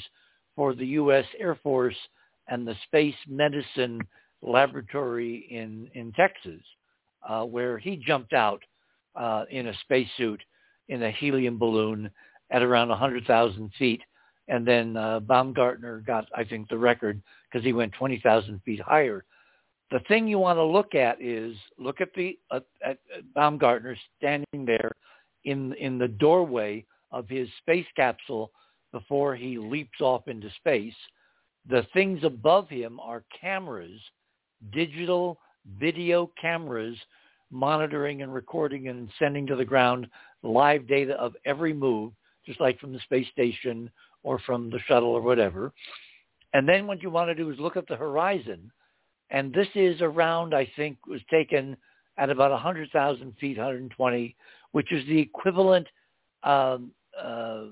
for 0.54 0.74
the 0.74 0.86
U.S. 0.86 1.24
Air 1.38 1.56
Force 1.62 1.96
and 2.48 2.66
the 2.66 2.76
Space 2.84 3.16
Medicine 3.28 4.00
Laboratory 4.42 5.46
in, 5.50 5.90
in 5.94 6.12
Texas, 6.12 6.60
uh, 7.28 7.44
where 7.44 7.78
he 7.78 7.96
jumped 7.96 8.32
out 8.32 8.62
uh, 9.16 9.44
in 9.50 9.68
a 9.68 9.74
spacesuit 9.80 10.40
in 10.88 11.02
a 11.02 11.10
helium 11.10 11.58
balloon 11.58 12.10
at 12.50 12.62
around 12.62 12.88
100,000 12.88 13.70
feet. 13.78 14.02
And 14.48 14.66
then 14.66 14.96
uh, 14.96 15.20
Baumgartner 15.20 16.00
got, 16.06 16.26
I 16.34 16.44
think, 16.44 16.68
the 16.68 16.78
record 16.78 17.20
because 17.50 17.64
he 17.64 17.72
went 17.72 17.92
20,000 17.94 18.60
feet 18.64 18.80
higher. 18.80 19.24
the 19.90 19.98
thing 20.06 20.28
you 20.28 20.38
want 20.38 20.58
to 20.58 20.64
look 20.64 20.94
at 20.94 21.20
is 21.20 21.56
look 21.78 22.00
at 22.00 22.12
the 22.14 22.38
at 22.52 22.98
Baumgartner 23.34 23.96
standing 24.18 24.64
there 24.64 24.92
in 25.44 25.72
in 25.74 25.98
the 25.98 26.08
doorway 26.08 26.84
of 27.18 27.28
his 27.28 27.48
space 27.58 27.86
capsule 27.96 28.50
before 28.92 29.34
he 29.34 29.58
leaps 29.58 30.00
off 30.00 30.28
into 30.28 30.50
space. 30.56 30.94
The 31.68 31.86
things 31.92 32.22
above 32.22 32.68
him 32.68 33.00
are 33.00 33.24
cameras, 33.40 34.00
digital 34.72 35.38
video 35.78 36.30
cameras 36.40 36.96
monitoring 37.50 38.22
and 38.22 38.32
recording 38.32 38.88
and 38.88 39.08
sending 39.18 39.46
to 39.46 39.56
the 39.56 39.64
ground 39.64 40.08
live 40.42 40.86
data 40.86 41.14
of 41.14 41.34
every 41.44 41.72
move, 41.72 42.12
just 42.44 42.60
like 42.60 42.78
from 42.78 42.92
the 42.92 43.00
space 43.00 43.26
station 43.32 43.90
or 44.22 44.38
from 44.40 44.70
the 44.70 44.80
shuttle 44.86 45.10
or 45.10 45.20
whatever. 45.20 45.72
And 46.54 46.68
then 46.68 46.86
what 46.86 47.02
you 47.02 47.10
want 47.10 47.28
to 47.28 47.34
do 47.34 47.50
is 47.50 47.58
look 47.58 47.76
at 47.76 47.86
the 47.88 47.96
horizon. 47.96 48.70
And 49.30 49.52
this 49.52 49.68
is 49.74 50.00
around, 50.00 50.54
I 50.54 50.70
think, 50.76 51.06
was 51.06 51.20
taken 51.30 51.76
at 52.18 52.30
about 52.30 52.50
100,000 52.50 53.34
feet, 53.40 53.58
120, 53.58 54.36
which 54.72 54.92
is 54.92 55.06
the 55.06 55.18
equivalent 55.18 55.86
um, 56.42 56.92
uh, 57.22 57.64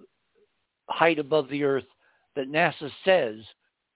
height 0.88 1.18
above 1.18 1.48
the 1.48 1.64
Earth 1.64 1.84
that 2.36 2.50
NASA 2.50 2.90
says 3.04 3.36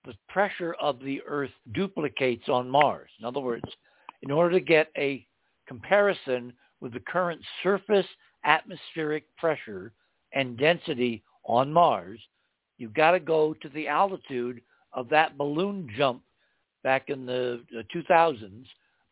the 0.04 0.14
pressure 0.28 0.74
of 0.80 1.00
the 1.00 1.20
Earth 1.26 1.50
duplicates 1.72 2.48
on 2.48 2.68
Mars. 2.68 3.10
In 3.18 3.24
other 3.24 3.40
words, 3.40 3.64
in 4.22 4.30
order 4.30 4.58
to 4.58 4.64
get 4.64 4.88
a 4.96 5.26
comparison 5.66 6.52
with 6.80 6.92
the 6.92 7.00
current 7.00 7.40
surface 7.62 8.06
atmospheric 8.44 9.24
pressure 9.36 9.92
and 10.32 10.56
density 10.56 11.22
on 11.44 11.72
Mars, 11.72 12.20
you've 12.78 12.94
got 12.94 13.12
to 13.12 13.20
go 13.20 13.54
to 13.54 13.68
the 13.70 13.88
altitude 13.88 14.60
of 14.92 15.08
that 15.08 15.36
balloon 15.36 15.88
jump 15.96 16.22
back 16.82 17.10
in 17.10 17.26
the 17.26 17.62
2000s 17.94 18.64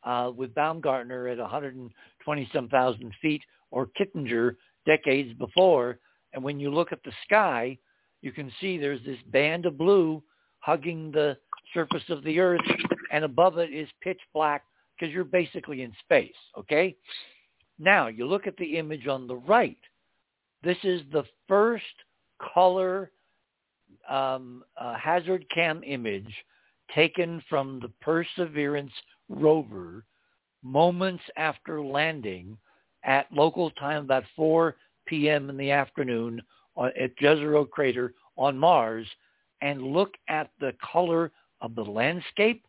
uh, 0.05 0.31
with 0.31 0.55
Baumgartner 0.55 1.28
at 1.28 1.39
120 1.39 2.50
some 2.55 2.68
thousand 2.68 3.12
feet 3.20 3.42
or 3.70 3.89
Kittinger 3.98 4.56
decades 4.86 5.32
before. 5.34 5.98
And 6.36 6.44
when 6.44 6.60
you 6.60 6.70
look 6.70 6.92
at 6.92 7.02
the 7.02 7.12
sky, 7.24 7.78
you 8.20 8.31
can 8.31 8.52
see 8.60 8.76
there's 8.76 9.05
this 9.05 9.18
band 9.32 9.65
of 9.65 9.78
blue 9.78 10.23
hugging 10.58 11.10
the 11.10 11.36
surface 11.73 12.02
of 12.10 12.23
the 12.24 12.39
earth 12.39 12.60
and 13.10 13.24
above 13.24 13.56
it 13.56 13.73
is 13.73 13.89
pitch 14.02 14.20
black 14.34 14.62
because 14.94 15.12
you're 15.12 15.24
basically 15.24 15.82
in 15.82 15.92
space, 16.00 16.36
okay? 16.58 16.94
Now, 17.78 18.08
you 18.08 18.26
look 18.26 18.47
at 18.47 18.56
the 18.58 18.76
image 18.76 19.06
on 19.06 19.26
the 19.26 19.36
right. 19.36 19.78
This 20.62 20.76
is 20.84 21.00
the 21.10 21.24
first 21.48 21.84
color 22.55 23.10
um, 24.08 24.62
uh, 24.78 24.94
hazard 24.94 25.47
cam 25.55 25.82
image 25.84 26.32
taken 26.94 27.42
from 27.48 27.81
the 27.81 27.90
Perseverance 28.02 28.92
rover 29.31 30.05
moments 30.62 31.23
after 31.36 31.82
landing 31.82 32.58
at 33.05 33.32
local 33.32 33.70
time 33.70 34.05
about 34.05 34.24
4 34.34 34.76
p.m. 35.07 35.51
in 35.51 35.57
the 35.57 35.70
afternoon 35.70 36.43
uh, 36.76 36.91
at 37.01 37.17
Jezero 37.18 37.68
crater 37.68 38.15
on 38.36 38.59
Mars 38.59 39.07
and 39.62 39.83
look 39.83 40.15
at 40.28 40.51
the 40.60 40.75
color 40.93 41.33
of 41.60 41.75
the 41.75 41.85
landscape, 41.85 42.65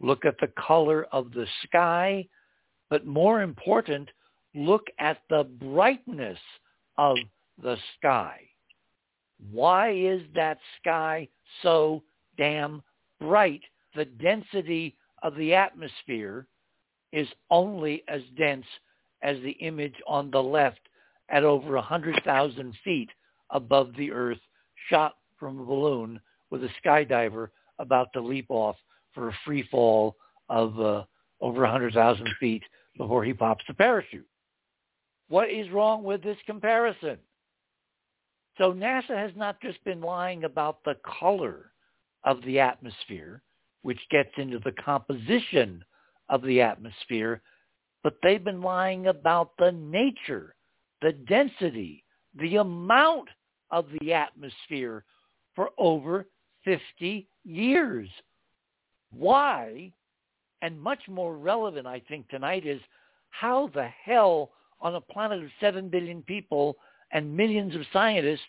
look 0.00 0.24
at 0.24 0.36
the 0.40 0.52
color 0.58 1.06
of 1.12 1.32
the 1.32 1.46
sky, 1.64 2.26
but 2.90 3.06
more 3.06 3.42
important, 3.42 4.08
look 4.54 4.86
at 4.98 5.18
the 5.30 5.44
brightness 5.44 6.38
of 6.98 7.16
the 7.62 7.76
sky. 7.96 8.40
Why 9.50 9.92
is 9.92 10.22
that 10.34 10.58
sky 10.80 11.28
so 11.62 12.02
damn 12.36 12.82
bright? 13.20 13.62
The 13.94 14.04
density 14.04 14.96
of 15.22 15.36
the 15.36 15.54
atmosphere 15.54 16.46
is 17.12 17.28
only 17.50 18.02
as 18.08 18.22
dense 18.36 18.66
as 19.22 19.40
the 19.42 19.52
image 19.52 19.94
on 20.06 20.30
the 20.30 20.42
left 20.42 20.80
at 21.28 21.44
over 21.44 21.74
100,000 21.74 22.74
feet 22.84 23.10
above 23.50 23.92
the 23.96 24.12
earth, 24.12 24.40
shot 24.88 25.14
from 25.38 25.60
a 25.60 25.64
balloon 25.64 26.20
with 26.50 26.64
a 26.64 26.68
skydiver 26.84 27.48
about 27.78 28.12
to 28.12 28.20
leap 28.20 28.46
off 28.48 28.76
for 29.12 29.28
a 29.28 29.38
free 29.44 29.66
fall 29.70 30.16
of 30.48 30.78
uh, 30.78 31.04
over 31.40 31.62
100,000 31.62 32.28
feet 32.38 32.62
before 32.96 33.24
he 33.24 33.32
pops 33.32 33.64
the 33.66 33.74
parachute. 33.74 34.26
What 35.28 35.50
is 35.50 35.70
wrong 35.70 36.04
with 36.04 36.22
this 36.22 36.36
comparison? 36.46 37.18
So 38.58 38.72
NASA 38.72 39.16
has 39.16 39.32
not 39.36 39.60
just 39.60 39.82
been 39.84 40.00
lying 40.00 40.44
about 40.44 40.84
the 40.84 40.96
color 41.20 41.72
of 42.24 42.42
the 42.42 42.60
atmosphere, 42.60 43.42
which 43.82 43.98
gets 44.10 44.30
into 44.36 44.58
the 44.60 44.72
composition 44.72 45.84
of 46.28 46.42
the 46.42 46.60
atmosphere, 46.60 47.42
but 48.02 48.16
they've 48.22 48.44
been 48.44 48.62
lying 48.62 49.08
about 49.08 49.52
the 49.58 49.72
nature, 49.72 50.53
the 51.04 51.12
density, 51.12 52.02
the 52.40 52.56
amount 52.56 53.28
of 53.70 53.84
the 54.00 54.14
atmosphere 54.14 55.04
for 55.54 55.68
over 55.76 56.26
50 56.64 57.28
years. 57.44 58.08
Why? 59.12 59.92
And 60.62 60.80
much 60.80 61.00
more 61.06 61.36
relevant, 61.36 61.86
I 61.86 62.00
think, 62.08 62.26
tonight 62.30 62.66
is 62.66 62.80
how 63.28 63.70
the 63.74 63.86
hell 64.02 64.52
on 64.80 64.94
a 64.94 65.00
planet 65.00 65.42
of 65.42 65.50
7 65.60 65.90
billion 65.90 66.22
people 66.22 66.78
and 67.12 67.36
millions 67.36 67.74
of 67.74 67.82
scientists 67.92 68.40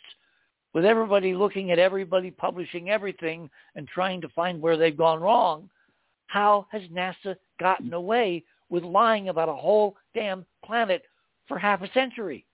with 0.74 0.86
everybody 0.86 1.34
looking 1.34 1.72
at 1.72 1.80
everybody 1.80 2.32
publishing 2.32 2.90
everything 2.90 3.50
and 3.76 3.86
trying 3.86 4.22
to 4.22 4.30
find 4.30 4.62
where 4.62 4.78
they've 4.78 4.98
gone 4.98 5.20
wrong, 5.20 5.70
how 6.28 6.68
has 6.72 6.84
NASA 6.84 7.36
gotten 7.60 7.92
away 7.94 8.46
with 8.70 8.84
lying 8.86 9.28
about 9.28 9.50
a 9.50 9.54
whole 9.54 9.98
damn 10.14 10.46
planet 10.64 11.04
for 11.48 11.58
half 11.58 11.82
a 11.82 11.92
century? 11.94 12.46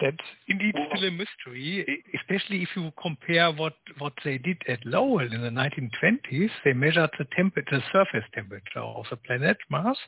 That's 0.00 0.16
indeed 0.48 0.74
still 0.74 1.08
a 1.08 1.10
mystery, 1.12 2.02
especially 2.14 2.62
if 2.62 2.70
you 2.74 2.90
compare 3.00 3.52
what, 3.52 3.74
what 3.98 4.14
they 4.24 4.36
did 4.38 4.60
at 4.66 4.84
Lowell 4.84 5.32
in 5.32 5.42
the 5.42 5.48
1920s. 5.48 6.50
They 6.64 6.72
measured 6.72 7.10
the, 7.18 7.26
temperature, 7.36 7.76
the 7.76 7.82
surface 7.92 8.28
temperature 8.34 8.80
of 8.80 9.04
the 9.10 9.16
planet 9.16 9.58
Mars, 9.70 9.98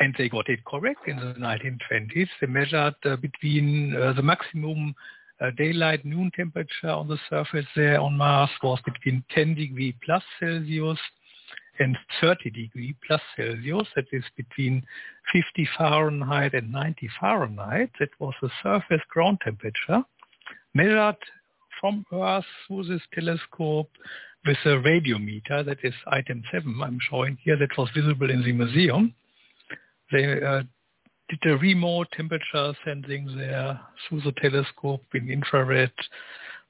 and 0.00 0.14
they 0.18 0.28
got 0.28 0.48
it 0.48 0.64
correct 0.64 1.06
in 1.06 1.16
the 1.16 1.34
1920s. 1.34 2.28
They 2.40 2.46
measured 2.48 2.94
uh, 3.04 3.16
between 3.16 3.94
uh, 3.94 4.14
the 4.14 4.22
maximum 4.22 4.94
uh, 5.40 5.50
daylight 5.56 6.04
noon 6.04 6.32
temperature 6.34 6.88
on 6.88 7.06
the 7.06 7.18
surface 7.30 7.66
there 7.76 8.00
on 8.00 8.16
Mars 8.16 8.50
was 8.62 8.80
between 8.84 9.24
10 9.32 9.54
degree 9.54 9.96
plus 10.04 10.22
Celsius 10.40 10.98
and 11.78 11.96
30 12.20 12.50
degree 12.50 12.94
plus 13.06 13.20
Celsius. 13.36 13.88
That 13.96 14.06
is 14.12 14.24
between 14.36 14.84
50 15.32 15.68
Fahrenheit 15.76 16.54
and 16.54 16.72
90 16.72 17.08
Fahrenheit. 17.20 17.90
That 18.00 18.10
was 18.18 18.34
the 18.40 18.50
surface 18.62 19.02
ground 19.10 19.38
temperature 19.42 20.02
measured 20.74 21.16
from 21.80 22.04
Earth 22.12 22.44
through 22.66 22.84
this 22.84 23.02
telescope 23.12 23.90
with 24.46 24.58
a 24.64 24.68
radiometer. 24.68 25.64
That 25.64 25.78
is 25.82 25.94
item 26.06 26.42
7 26.52 26.80
I'm 26.82 26.98
showing 27.10 27.38
here. 27.42 27.56
That 27.56 27.76
was 27.76 27.88
visible 27.94 28.30
in 28.30 28.42
the 28.42 28.52
museum. 28.52 29.14
They 30.12 30.42
uh, 30.42 30.62
did 31.28 31.50
a 31.50 31.56
remote 31.56 32.08
temperature 32.12 32.74
sensing 32.84 33.34
there 33.36 33.80
through 34.08 34.20
the 34.22 34.32
telescope 34.32 35.02
in 35.14 35.30
infrared 35.30 35.92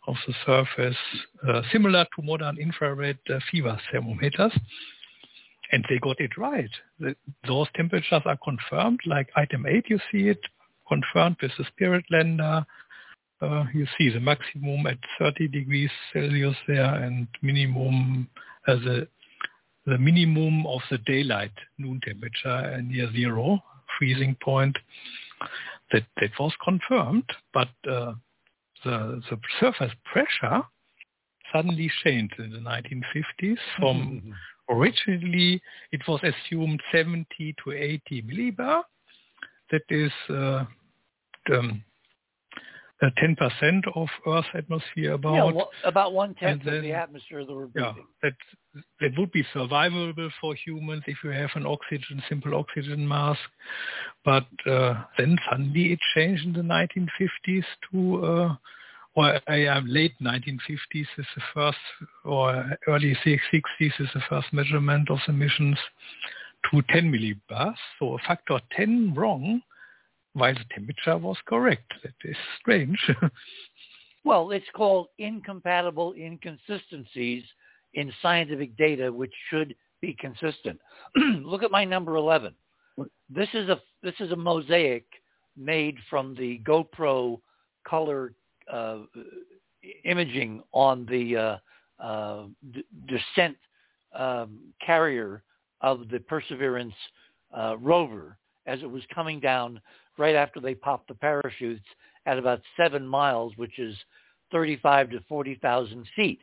of 0.06 0.16
the 0.26 0.34
surface, 0.44 0.96
uh, 1.48 1.62
similar 1.72 2.04
to 2.16 2.22
modern 2.22 2.58
infrared 2.58 3.18
uh, 3.30 3.38
fever 3.50 3.78
thermometers. 3.90 4.52
And 5.72 5.84
they 5.88 5.98
got 5.98 6.20
it 6.20 6.36
right. 6.36 6.70
The, 7.00 7.16
those 7.46 7.68
temperatures 7.74 8.22
are 8.24 8.38
confirmed, 8.44 9.00
like 9.06 9.30
item 9.36 9.66
8 9.66 9.86
you 9.88 9.98
see 10.12 10.28
it, 10.28 10.40
confirmed 10.86 11.36
with 11.40 11.52
the 11.58 11.64
Spirit 11.64 12.04
lander. 12.10 12.64
Uh, 13.40 13.64
you 13.74 13.86
see 13.98 14.10
the 14.10 14.20
maximum 14.20 14.86
at 14.86 14.98
30 15.18 15.48
degrees 15.48 15.90
Celsius 16.12 16.56
there 16.68 16.94
and 16.94 17.26
minimum 17.42 18.28
as 18.66 18.78
a 18.86 19.06
the 19.86 19.98
minimum 19.98 20.66
of 20.66 20.80
the 20.90 20.96
daylight 20.98 21.52
noon 21.78 22.00
temperature 22.02 22.80
near 22.82 23.10
zero, 23.12 23.62
freezing 23.98 24.36
point. 24.42 24.76
That, 25.92 26.04
that 26.20 26.30
was 26.40 26.52
confirmed, 26.64 27.24
but 27.52 27.68
uh, 27.88 28.14
the, 28.84 29.22
the 29.30 29.38
surface 29.60 29.92
pressure 30.04 30.62
suddenly 31.52 31.90
changed 32.04 32.34
in 32.38 32.50
the 32.50 32.58
1950s 32.58 33.58
from 33.78 34.34
originally 34.70 35.60
it 35.92 36.00
was 36.08 36.20
assumed 36.22 36.82
70 36.92 37.26
to 37.64 37.72
80 37.72 38.22
millibar. 38.22 38.82
That 39.70 39.82
is 39.88 40.12
uh, 40.30 40.64
um, 41.52 41.82
10% 43.02 43.82
of 43.94 44.08
Earth's 44.26 44.48
atmosphere 44.54 45.12
about. 45.12 45.34
Yeah, 45.34 45.44
well, 45.52 45.70
about 45.84 46.12
one-tenth 46.12 46.66
of 46.66 46.82
the 46.82 46.92
atmosphere 46.92 47.44
that 47.44 47.52
we're 47.52 47.66
breathing. 47.66 48.06
Yeah, 48.22 48.30
that, 48.30 48.82
that 49.00 49.18
would 49.18 49.32
be 49.32 49.44
survivable 49.54 50.30
for 50.40 50.54
humans 50.54 51.02
if 51.06 51.18
you 51.22 51.30
have 51.30 51.50
an 51.54 51.66
oxygen, 51.66 52.22
simple 52.28 52.54
oxygen 52.54 53.06
mask. 53.06 53.40
But 54.24 54.46
uh, 54.66 55.02
then 55.18 55.36
suddenly 55.50 55.92
it 55.92 55.98
changed 56.14 56.44
in 56.46 56.52
the 56.52 56.60
1950s 56.60 57.64
to, 57.92 58.24
uh, 58.24 58.56
or 59.14 59.40
uh, 59.48 59.80
late 59.86 60.14
1950s 60.22 61.06
is 61.18 61.26
the 61.34 61.42
first, 61.52 61.78
or 62.24 62.78
early 62.88 63.16
60s 63.26 63.42
is 63.80 64.08
the 64.14 64.22
first 64.28 64.52
measurement 64.52 65.10
of 65.10 65.18
emissions 65.28 65.78
to 66.70 66.82
10 66.90 67.12
millibars, 67.12 67.74
so 67.98 68.14
a 68.14 68.18
factor 68.26 68.58
10 68.76 69.14
wrong, 69.14 69.60
while 70.34 70.54
the 70.54 70.64
temperature 70.72 71.16
was 71.16 71.36
correct. 71.46 71.92
That 72.02 72.14
is 72.24 72.36
strange. 72.60 72.98
well, 74.24 74.50
it's 74.50 74.66
called 74.74 75.08
incompatible 75.18 76.14
inconsistencies 76.14 77.44
in 77.94 78.12
scientific 78.20 78.76
data, 78.76 79.12
which 79.12 79.32
should 79.50 79.74
be 80.00 80.16
consistent. 80.18 80.78
Look 81.16 81.62
at 81.62 81.70
my 81.70 81.84
number 81.84 82.16
11. 82.16 82.54
This 83.30 83.48
is 83.54 83.68
a 83.68 83.80
this 84.02 84.14
is 84.20 84.30
a 84.32 84.36
mosaic 84.36 85.04
made 85.56 85.96
from 86.10 86.34
the 86.36 86.60
GoPro 86.64 87.40
color 87.86 88.32
uh, 88.72 88.98
imaging 90.04 90.62
on 90.72 91.06
the 91.06 91.36
uh, 91.36 92.02
uh, 92.02 92.44
d- 92.72 92.84
descent 93.06 93.56
um, 94.16 94.58
carrier 94.84 95.42
of 95.80 96.08
the 96.08 96.20
Perseverance 96.20 96.94
uh, 97.56 97.76
rover 97.78 98.36
as 98.66 98.80
it 98.82 98.90
was 98.90 99.02
coming 99.14 99.40
down 99.40 99.80
right 100.18 100.34
after 100.34 100.60
they 100.60 100.74
popped 100.74 101.08
the 101.08 101.14
parachutes 101.14 101.84
at 102.26 102.38
about 102.38 102.60
seven 102.76 103.06
miles, 103.06 103.52
which 103.56 103.78
is 103.78 103.96
35 104.52 105.10
to 105.10 105.20
40,000 105.28 106.06
feet. 106.14 106.40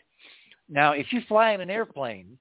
Now, 0.70 0.94
if 0.94 1.12
you 1.12 1.22
fly 1.28 1.52
in 1.52 1.62
an 1.62 1.70
airplane 1.70 2.38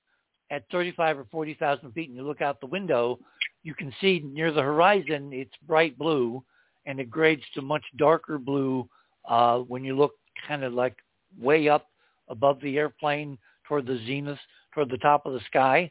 at 0.50 0.65
35 0.70 1.18
or 1.18 1.26
40,000 1.31 1.92
feet 1.92 2.09
and 2.09 2.17
you 2.17 2.26
look 2.26 2.42
out 2.42 2.60
the 2.60 2.67
window, 2.67 3.18
you 3.62 3.75
can 3.75 3.92
see 4.00 4.23
near 4.25 4.52
the 4.52 4.62
horizon 4.62 5.31
it's 5.33 5.55
bright 5.67 5.97
blue 5.99 6.42
and 6.86 6.99
it 6.99 7.10
grades 7.10 7.42
to 7.55 7.62
much 7.62 7.84
darker 7.97 8.39
blue 8.39 8.89
uh, 9.28 9.59
when 9.59 9.84
you 9.84 9.97
look 9.97 10.12
kind 10.49 10.65
of 10.65 10.73
like 10.73 10.97
way 11.39 11.68
up 11.68 11.86
above 12.28 12.60
the 12.60 12.78
airplane 12.78 13.39
toward 13.65 13.86
the 13.86 14.00
zenith, 14.07 14.39
toward 14.75 14.91
the 14.91 14.99
top 14.99 15.26
of 15.26 15.33
the 15.33 15.41
sky. 15.47 15.91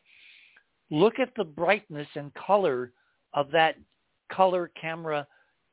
Look 0.90 1.19
at 1.19 1.34
the 1.35 1.43
brightness 1.43 2.08
and 2.16 2.34
color 2.34 2.92
of 3.33 3.51
that 3.51 3.75
color 4.32 4.72
camera 4.80 5.27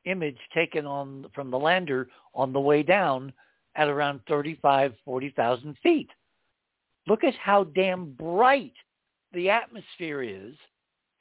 image 0.05 0.37
taken 0.53 0.85
on 0.85 1.25
from 1.33 1.51
the 1.51 1.59
lander 1.59 2.07
on 2.33 2.53
the 2.53 2.59
way 2.59 2.83
down 2.83 3.31
at 3.75 3.87
around 3.87 4.19
35, 4.27 4.93
40,000 5.05 5.75
feet. 5.83 6.09
Look 7.07 7.23
at 7.23 7.35
how 7.35 7.65
damn 7.65 8.11
bright 8.13 8.73
the 9.33 9.49
atmosphere 9.49 10.23
is 10.23 10.55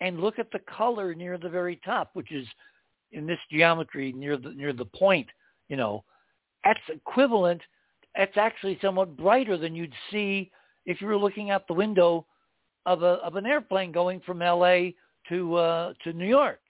and 0.01 0.21
look 0.21 0.39
at 0.39 0.51
the 0.51 0.61
color 0.61 1.15
near 1.15 1.39
the 1.39 1.49
very 1.49 1.81
top, 1.85 2.11
which 2.15 2.33
is 2.33 2.47
in 3.13 3.27
this 3.27 3.39
geometry 3.51 4.13
near 4.13 4.37
the 4.37 4.51
near 4.51 4.73
the 4.73 4.85
point, 4.85 5.27
you 5.69 5.77
know, 5.77 6.05
that's 6.65 6.81
equivalent. 6.89 7.63
That's 8.17 8.37
actually 8.37 8.79
somewhat 8.83 9.17
brighter 9.17 9.57
than 9.57 9.75
you'd 9.75 9.93
see 10.11 10.51
if 10.87 11.01
you 11.01 11.07
were 11.07 11.19
looking 11.19 11.51
out 11.51 11.67
the 11.67 11.75
window 11.75 12.27
of 12.85 13.03
a 13.03 13.19
of 13.25 13.37
an 13.37 13.47
airplane 13.47 13.93
going 13.93 14.21
from 14.21 14.43
L.A. 14.43 14.95
to 15.29 15.55
uh, 15.57 15.93
to 16.05 16.13
New 16.13 16.27
York. 16.27 16.61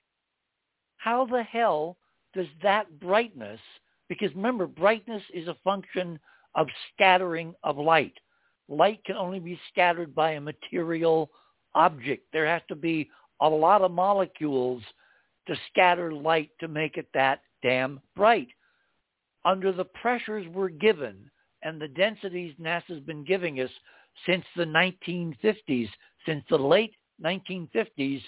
How 0.96 1.26
the 1.26 1.42
hell 1.42 1.96
does 2.34 2.46
that 2.62 3.00
brightness? 3.00 3.60
Because 4.08 4.34
remember, 4.34 4.66
brightness 4.66 5.22
is 5.32 5.48
a 5.48 5.56
function 5.64 6.18
of 6.54 6.68
scattering 6.92 7.54
of 7.62 7.76
light. 7.76 8.14
Light 8.68 9.04
can 9.04 9.16
only 9.16 9.38
be 9.38 9.58
scattered 9.70 10.14
by 10.14 10.32
a 10.32 10.40
material 10.40 11.30
object. 11.74 12.26
There 12.32 12.46
has 12.46 12.62
to 12.68 12.74
be 12.74 13.10
a 13.40 13.48
lot 13.48 13.82
of 13.82 13.90
molecules 13.90 14.82
to 15.46 15.56
scatter 15.70 16.12
light 16.12 16.50
to 16.60 16.68
make 16.68 16.96
it 16.96 17.08
that 17.14 17.40
damn 17.62 18.00
bright. 18.16 18.48
Under 19.44 19.70
the 19.72 19.84
pressures 19.84 20.46
we're 20.48 20.68
given 20.68 21.30
and 21.62 21.80
the 21.80 21.88
densities 21.88 22.54
NASA's 22.60 23.00
been 23.00 23.24
giving 23.24 23.60
us 23.60 23.70
since 24.26 24.44
the 24.56 24.64
1950s, 24.64 25.88
since 26.24 26.44
the 26.50 26.58
late 26.58 26.94
1950s, 27.24 28.22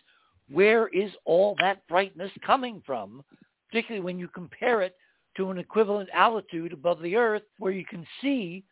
where 0.51 0.89
is 0.89 1.11
all 1.25 1.55
that 1.61 1.87
brightness 1.89 2.31
coming 2.45 2.83
from, 2.87 3.23
particularly 3.69 4.05
when 4.05 4.19
you 4.19 4.29
compare 4.29 4.83
it 4.83 4.97
to 5.37 5.51
an 5.51 5.59
equivalent 5.59 6.09
altitude 6.13 6.73
above 6.73 7.01
the 7.01 7.17
Earth 7.17 7.43
where 7.59 7.73
you 7.73 7.85
can 7.85 8.07
see 8.21 8.65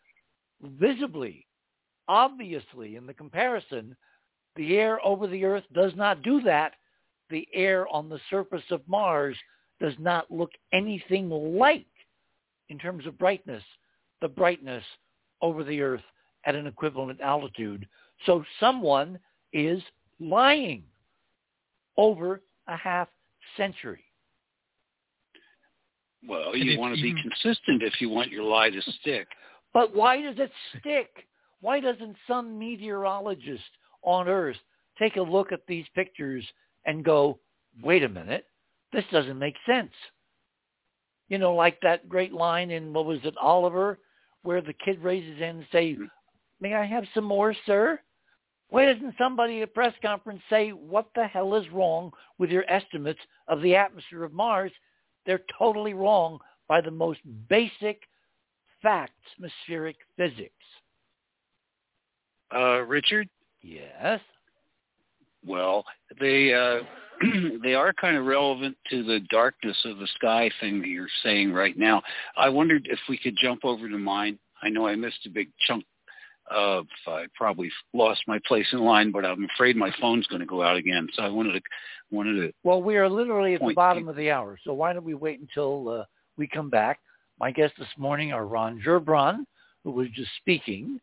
visibly, 0.62 1.46
obviously 2.08 2.96
in 2.96 3.06
the 3.06 3.14
comparison, 3.14 3.96
the 4.56 4.76
air 4.76 5.04
over 5.04 5.26
the 5.26 5.44
Earth 5.44 5.64
does 5.74 5.92
not 5.96 6.22
do 6.22 6.40
that. 6.42 6.72
The 7.28 7.46
air 7.52 7.86
on 7.88 8.08
the 8.08 8.20
surface 8.30 8.64
of 8.70 8.80
Mars 8.86 9.36
does 9.80 9.94
not 9.98 10.30
look 10.30 10.50
anything 10.72 11.28
like, 11.28 11.86
in 12.68 12.78
terms 12.78 13.06
of 13.06 13.18
brightness, 13.18 13.62
the 14.22 14.28
brightness 14.28 14.84
over 15.42 15.62
the 15.62 15.80
Earth 15.82 16.02
at 16.46 16.54
an 16.54 16.66
equivalent 16.66 17.20
altitude. 17.20 17.86
So 18.24 18.44
someone 18.58 19.18
is 19.52 19.82
lying 20.18 20.84
over 21.96 22.42
a 22.68 22.76
half 22.76 23.08
century. 23.56 24.04
Well, 26.28 26.56
you 26.56 26.78
want 26.78 26.96
to 26.96 27.02
be 27.02 27.14
consistent 27.14 27.82
if 27.82 28.00
you 28.00 28.08
want 28.08 28.30
your 28.30 28.42
lie 28.42 28.70
to 28.70 28.82
stick. 29.00 29.28
But 29.72 29.94
why 29.94 30.20
does 30.20 30.36
it 30.38 30.50
stick? 30.78 31.08
Why 31.60 31.80
doesn't 31.80 32.16
some 32.26 32.58
meteorologist 32.58 33.62
on 34.02 34.28
Earth 34.28 34.56
take 34.98 35.16
a 35.16 35.22
look 35.22 35.52
at 35.52 35.60
these 35.68 35.84
pictures 35.94 36.44
and 36.84 37.04
go, 37.04 37.38
wait 37.82 38.02
a 38.02 38.08
minute, 38.08 38.46
this 38.92 39.04
doesn't 39.12 39.38
make 39.38 39.54
sense? 39.66 39.92
You 41.28 41.38
know, 41.38 41.54
like 41.54 41.78
that 41.82 42.08
great 42.08 42.32
line 42.32 42.70
in, 42.70 42.92
what 42.92 43.06
was 43.06 43.18
it, 43.24 43.34
Oliver, 43.40 43.98
where 44.42 44.60
the 44.60 44.74
kid 44.84 45.02
raises 45.02 45.30
his 45.30 45.40
hand 45.40 45.58
and 45.58 45.66
say, 45.72 45.92
mm-hmm. 45.92 46.04
may 46.60 46.74
I 46.74 46.86
have 46.86 47.04
some 47.14 47.24
more, 47.24 47.54
sir? 47.66 48.00
Why 48.68 48.92
doesn't 48.92 49.14
somebody 49.16 49.58
at 49.58 49.68
a 49.68 49.72
press 49.72 49.94
conference 50.02 50.42
say, 50.50 50.70
what 50.70 51.08
the 51.14 51.26
hell 51.26 51.54
is 51.54 51.70
wrong 51.70 52.12
with 52.38 52.50
your 52.50 52.64
estimates 52.68 53.20
of 53.48 53.62
the 53.62 53.76
atmosphere 53.76 54.24
of 54.24 54.32
Mars? 54.32 54.72
They're 55.24 55.42
totally 55.58 55.94
wrong 55.94 56.38
by 56.68 56.80
the 56.80 56.90
most 56.90 57.20
basic 57.48 58.02
facts, 58.82 59.12
atmospheric 59.36 59.96
physics. 60.16 60.52
Uh, 62.54 62.80
Richard? 62.82 63.28
Yes. 63.62 64.20
Well, 65.44 65.84
they 66.20 66.52
uh, 66.52 66.80
they 67.62 67.74
are 67.74 67.92
kind 67.92 68.16
of 68.16 68.26
relevant 68.26 68.76
to 68.90 69.02
the 69.02 69.20
darkness 69.30 69.76
of 69.84 69.98
the 69.98 70.08
sky 70.16 70.50
thing 70.60 70.80
that 70.80 70.88
you're 70.88 71.06
saying 71.22 71.52
right 71.52 71.76
now. 71.76 72.02
I 72.36 72.48
wondered 72.48 72.86
if 72.90 72.98
we 73.08 73.18
could 73.18 73.34
jump 73.40 73.64
over 73.64 73.88
to 73.88 73.98
mine. 73.98 74.38
I 74.62 74.68
know 74.68 74.86
I 74.86 74.96
missed 74.96 75.26
a 75.26 75.30
big 75.30 75.48
chunk 75.66 75.84
of. 76.50 76.86
I 77.06 77.26
probably 77.34 77.70
lost 77.92 78.22
my 78.26 78.38
place 78.46 78.66
in 78.72 78.80
line, 78.80 79.10
but 79.10 79.24
I'm 79.24 79.46
afraid 79.54 79.76
my 79.76 79.92
phone's 80.00 80.26
going 80.26 80.40
to 80.40 80.46
go 80.46 80.62
out 80.62 80.76
again. 80.76 81.08
So 81.14 81.22
I 81.22 81.28
wanted 81.28 81.52
to 81.52 81.60
wanted 82.10 82.34
to. 82.34 82.52
Well, 82.62 82.82
we 82.82 82.96
are 82.96 83.08
literally 83.08 83.54
at 83.54 83.60
the 83.60 83.74
bottom 83.74 84.08
of 84.08 84.16
the 84.16 84.30
hour, 84.30 84.58
so 84.64 84.72
why 84.72 84.92
don't 84.92 85.04
we 85.04 85.14
wait 85.14 85.40
until 85.40 85.88
uh, 85.88 86.04
we 86.36 86.46
come 86.46 86.70
back? 86.70 87.00
My 87.38 87.50
guests 87.50 87.76
this 87.78 87.88
morning 87.98 88.32
are 88.32 88.46
Ron 88.46 88.80
Gerbron, 88.84 89.44
who 89.84 89.90
was 89.90 90.08
just 90.14 90.30
speaking, 90.40 91.00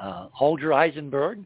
uh, 0.00 0.28
Holger 0.32 0.70
Isenberg, 0.70 1.44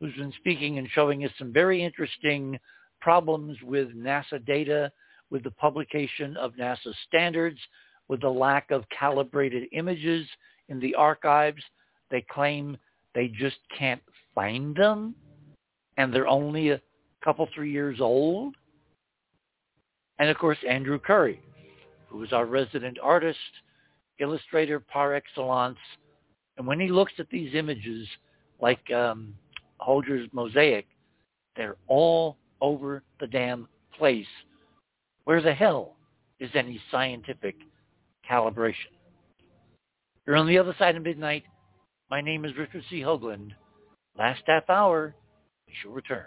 who's 0.00 0.14
been 0.14 0.32
speaking 0.38 0.78
and 0.78 0.88
showing 0.92 1.24
us 1.24 1.30
some 1.38 1.52
very 1.52 1.82
interesting 1.82 2.58
problems 3.00 3.56
with 3.62 3.94
NASA 3.96 4.44
data, 4.44 4.90
with 5.30 5.44
the 5.44 5.50
publication 5.52 6.36
of 6.36 6.54
NASA 6.54 6.92
standards, 7.06 7.58
with 8.08 8.20
the 8.20 8.28
lack 8.28 8.70
of 8.70 8.84
calibrated 8.96 9.68
images 9.72 10.26
in 10.68 10.80
the 10.80 10.94
archives. 10.94 11.62
They 12.12 12.24
claim 12.30 12.76
they 13.14 13.28
just 13.28 13.56
can't 13.76 14.02
find 14.34 14.76
them, 14.76 15.14
and 15.96 16.14
they're 16.14 16.28
only 16.28 16.68
a 16.70 16.80
couple, 17.24 17.48
three 17.54 17.72
years 17.72 18.00
old. 18.00 18.54
And 20.18 20.28
of 20.28 20.36
course, 20.36 20.58
Andrew 20.68 20.98
Curry, 20.98 21.40
who 22.08 22.22
is 22.22 22.32
our 22.32 22.44
resident 22.44 22.98
artist, 23.02 23.38
illustrator 24.20 24.78
par 24.78 25.14
excellence. 25.14 25.78
And 26.58 26.66
when 26.66 26.78
he 26.78 26.88
looks 26.88 27.14
at 27.18 27.30
these 27.30 27.54
images, 27.54 28.06
like 28.60 28.90
um, 28.92 29.34
Holger's 29.78 30.28
mosaic, 30.32 30.86
they're 31.56 31.76
all 31.88 32.36
over 32.60 33.02
the 33.20 33.26
damn 33.26 33.66
place. 33.96 34.26
Where 35.24 35.40
the 35.40 35.54
hell 35.54 35.96
is 36.40 36.50
any 36.54 36.78
scientific 36.90 37.56
calibration? 38.30 38.92
You're 40.26 40.36
on 40.36 40.46
the 40.46 40.58
other 40.58 40.74
side 40.78 40.94
of 40.94 41.02
midnight. 41.02 41.44
My 42.12 42.20
name 42.20 42.44
is 42.44 42.52
Richard 42.58 42.82
C. 42.90 43.00
Hoagland. 43.00 43.52
Last 44.18 44.42
half 44.46 44.68
hour, 44.68 45.14
we 45.66 45.72
shall 45.80 45.92
return. 45.92 46.26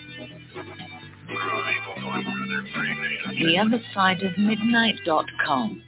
The 3.39 3.57
other 3.57 3.81
side 3.93 4.23
of 4.23 4.37
midnight.com. 4.37 5.83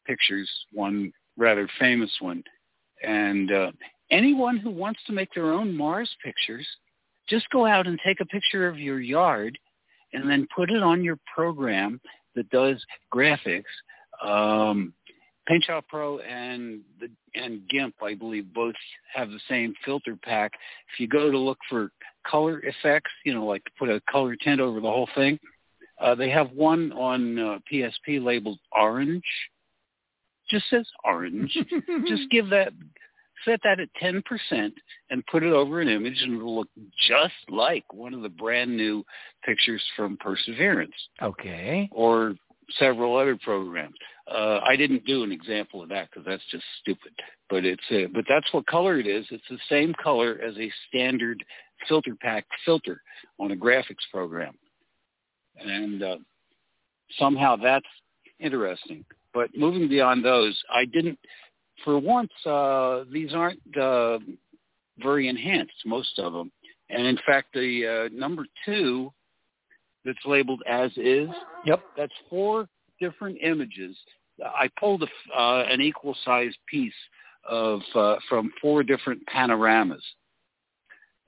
pictures. 0.06 0.50
One 0.74 1.12
rather 1.38 1.70
famous 1.80 2.12
one, 2.20 2.44
and 3.04 3.52
uh, 3.52 3.72
anyone 4.12 4.58
who 4.58 4.70
wants 4.70 5.00
to 5.08 5.14
make 5.14 5.34
their 5.34 5.54
own 5.54 5.76
Mars 5.76 6.10
pictures, 6.24 6.68
just 7.28 7.50
go 7.52 7.66
out 7.66 7.88
and 7.88 8.00
take 8.06 8.20
a 8.20 8.26
picture 8.26 8.68
of 8.68 8.80
your 8.80 9.00
yard 9.00 9.58
and 10.14 10.30
then 10.30 10.48
put 10.56 10.72
it 10.72 10.82
on 10.82 11.04
your 11.04 11.18
program 11.34 12.02
that 12.36 12.50
does 12.50 12.84
graphics. 13.14 13.64
Um, 14.24 14.94
PaintShop 15.50 15.84
Pro 15.88 16.20
and 16.20 16.82
the 17.00 17.10
and 17.36 17.68
GIMP, 17.70 17.96
I 18.02 18.14
believe, 18.14 18.54
both 18.54 18.76
have 19.14 19.30
the 19.30 19.40
same 19.50 19.74
filter 19.86 20.18
pack. 20.22 20.54
If 20.94 21.00
you 21.00 21.08
go 21.08 21.32
to 21.32 21.38
look 21.38 21.58
for 21.70 21.92
color 22.26 22.60
effects, 22.62 23.12
you 23.26 23.34
know, 23.34 23.46
like 23.46 23.64
to 23.66 23.72
put 23.78 23.90
a 23.90 24.02
color 24.10 24.36
tint 24.36 24.60
over 24.62 24.80
the 24.80 24.88
whole 24.88 25.10
thing, 25.16 25.40
uh, 26.00 26.16
they 26.16 26.30
have 26.30 26.52
one 26.52 26.92
on 26.94 27.40
uh, 27.40 27.60
PSP 27.72 28.24
labeled 28.24 28.60
orange. 28.72 29.24
Just 30.50 30.70
says 30.70 30.88
orange. 31.04 31.56
Just 32.08 32.30
give 32.32 32.50
that 32.50 32.74
set 33.46 33.60
that 33.64 33.80
at 33.80 33.90
10% 34.02 34.72
and 35.10 35.26
put 35.28 35.44
it 35.44 35.54
over 35.54 35.80
an 35.80 35.88
image 35.88 36.22
and 36.22 36.36
it'll 36.36 36.58
look 36.58 36.70
just 37.08 37.34
like 37.48 37.86
one 37.94 38.14
of 38.14 38.22
the 38.22 38.30
brand 38.30 38.76
new 38.76 39.04
pictures 39.46 39.82
from 39.96 40.18
Perseverance. 40.18 40.94
Okay. 41.22 41.90
Or 41.92 42.36
several 42.78 43.18
other 43.18 43.38
programs. 43.38 43.96
Uh, 44.32 44.60
I 44.64 44.76
didn't 44.76 45.06
do 45.06 45.24
an 45.24 45.32
example 45.32 45.82
of 45.82 45.90
that 45.90 46.10
because 46.10 46.26
that's 46.26 46.44
just 46.52 46.64
stupid. 46.82 47.14
But 47.50 47.66
it's 47.66 47.84
a, 47.92 48.06
but 48.08 48.26
that's 48.30 48.52
what 48.54 48.68
color 48.68 49.00
it 49.00 49.08
is. 49.08 49.26
It's 49.32 49.44
the 49.50 49.58
same 49.70 49.94
color 50.02 50.40
as 50.46 50.56
a 50.58 50.72
standard 50.88 51.44
filter 51.88 52.16
pack 52.22 52.46
filter 52.66 53.02
on 53.40 53.52
a 53.52 53.56
graphics 53.56 54.06
program, 54.12 54.54
and 55.60 56.04
uh, 56.04 56.18
somehow 57.18 57.56
that's 57.56 57.86
interesting. 58.40 59.06
But 59.34 59.50
moving 59.56 59.88
beyond 59.88 60.26
those, 60.26 60.60
I 60.74 60.86
didn't 60.86 61.20
for 61.84 61.98
once, 61.98 62.32
uh, 62.46 63.04
these 63.12 63.34
aren't 63.34 63.62
uh, 63.78 64.20
very 64.98 65.28
enhanced, 65.28 65.74
most 65.86 66.18
of 66.20 66.34
them. 66.34 66.52
And 66.90 67.06
in 67.06 67.18
fact, 67.26 67.50
the 67.54 68.10
uh, 68.12 68.16
number 68.18 68.46
two 68.66 69.12
that's 70.06 70.18
labeled 70.26 70.62
as 70.68 70.92
is, 70.98 71.30
yep, 71.66 71.82
that's 71.96 72.14
four 72.30 72.68
different 73.00 73.38
images. 73.42 73.96
I 74.46 74.70
pulled 74.80 75.04
a, 75.04 75.38
uh, 75.38 75.66
an 75.70 75.82
equal 75.82 76.16
sized 76.26 76.58
piece 76.68 76.94
of 77.48 77.82
uh, 77.96 78.16
from 78.28 78.52
four 78.62 78.84
different 78.84 79.26
panoramas, 79.28 80.04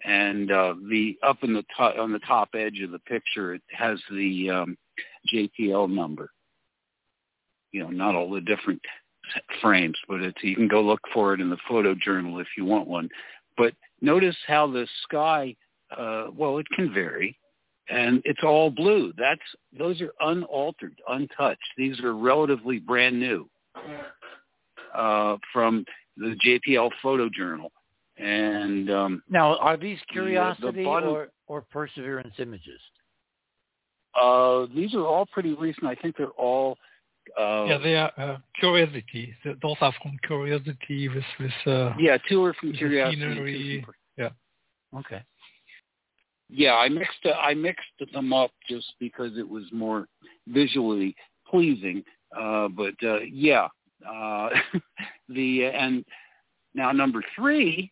and 0.03 0.51
uh, 0.51 0.75
the 0.89 1.17
up 1.23 1.37
in 1.43 1.53
the 1.53 1.65
top 1.75 1.95
on 1.97 2.11
the 2.11 2.19
top 2.19 2.49
edge 2.55 2.81
of 2.83 2.91
the 2.91 2.99
picture 2.99 3.53
it 3.53 3.61
has 3.71 3.99
the 4.09 4.49
um, 4.49 4.77
JPL 5.33 5.89
number. 5.89 6.29
You 7.71 7.83
know, 7.83 7.89
not 7.89 8.15
all 8.15 8.31
the 8.31 8.41
different 8.41 8.81
frames, 9.61 9.97
but 10.07 10.21
it's, 10.21 10.37
you 10.43 10.55
can 10.55 10.67
go 10.67 10.81
look 10.81 11.01
for 11.13 11.33
it 11.33 11.41
in 11.41 11.49
the 11.49 11.57
photo 11.67 11.95
journal 11.95 12.39
if 12.39 12.47
you 12.57 12.65
want 12.65 12.87
one. 12.87 13.09
But 13.57 13.73
notice 14.01 14.35
how 14.47 14.67
the 14.67 14.87
sky, 15.03 15.55
uh, 15.95 16.27
well, 16.35 16.57
it 16.57 16.67
can 16.75 16.93
vary, 16.93 17.37
and 17.89 18.21
it's 18.25 18.43
all 18.43 18.69
blue. 18.69 19.13
That's 19.17 19.41
those 19.77 20.01
are 20.01 20.13
unaltered, 20.19 20.95
untouched. 21.07 21.59
These 21.77 21.99
are 22.01 22.15
relatively 22.15 22.79
brand 22.79 23.19
new 23.19 23.49
uh, 24.95 25.37
from 25.51 25.85
the 26.17 26.35
JPL 26.45 26.91
Photo 27.01 27.29
Journal. 27.29 27.71
And 28.17 28.91
um, 28.91 29.23
now, 29.29 29.57
are 29.57 29.77
these 29.77 29.97
Curiosity 30.11 30.67
the, 30.67 30.71
the 30.73 30.83
bottom, 30.83 31.09
or 31.09 31.29
or 31.47 31.61
Perseverance 31.71 32.35
images? 32.37 32.79
Uh, 34.19 34.67
these 34.75 34.93
are 34.93 35.05
all 35.05 35.25
pretty 35.25 35.53
recent. 35.53 35.85
I 35.85 35.95
think 35.95 36.17
they're 36.17 36.27
all. 36.27 36.77
Uh, 37.39 37.65
yeah, 37.65 37.77
they 37.77 37.95
are 37.95 38.11
uh, 38.17 38.37
Curiosity. 38.59 39.33
Those 39.43 39.75
are 39.81 39.93
from 40.01 40.17
Curiosity 40.25 41.09
with 41.09 41.23
with. 41.39 41.51
Uh, 41.65 41.93
yeah, 41.99 42.17
two 42.29 42.43
are 42.43 42.53
from 42.53 42.73
Curiosity. 42.73 43.85
Yeah. 44.17 44.29
Okay. 44.97 45.23
Yeah, 46.53 46.73
I 46.73 46.89
mixed 46.89 47.25
uh, 47.25 47.29
I 47.31 47.53
mixed 47.53 48.13
them 48.13 48.33
up 48.33 48.51
just 48.69 48.93
because 48.99 49.37
it 49.37 49.47
was 49.47 49.63
more 49.71 50.07
visually 50.47 51.15
pleasing. 51.49 52.03
Uh, 52.37 52.67
but 52.67 52.93
uh, 53.03 53.19
yeah, 53.19 53.69
uh, 54.07 54.49
the 55.29 55.65
and 55.65 56.03
now 56.73 56.91
number 56.91 57.23
three 57.35 57.91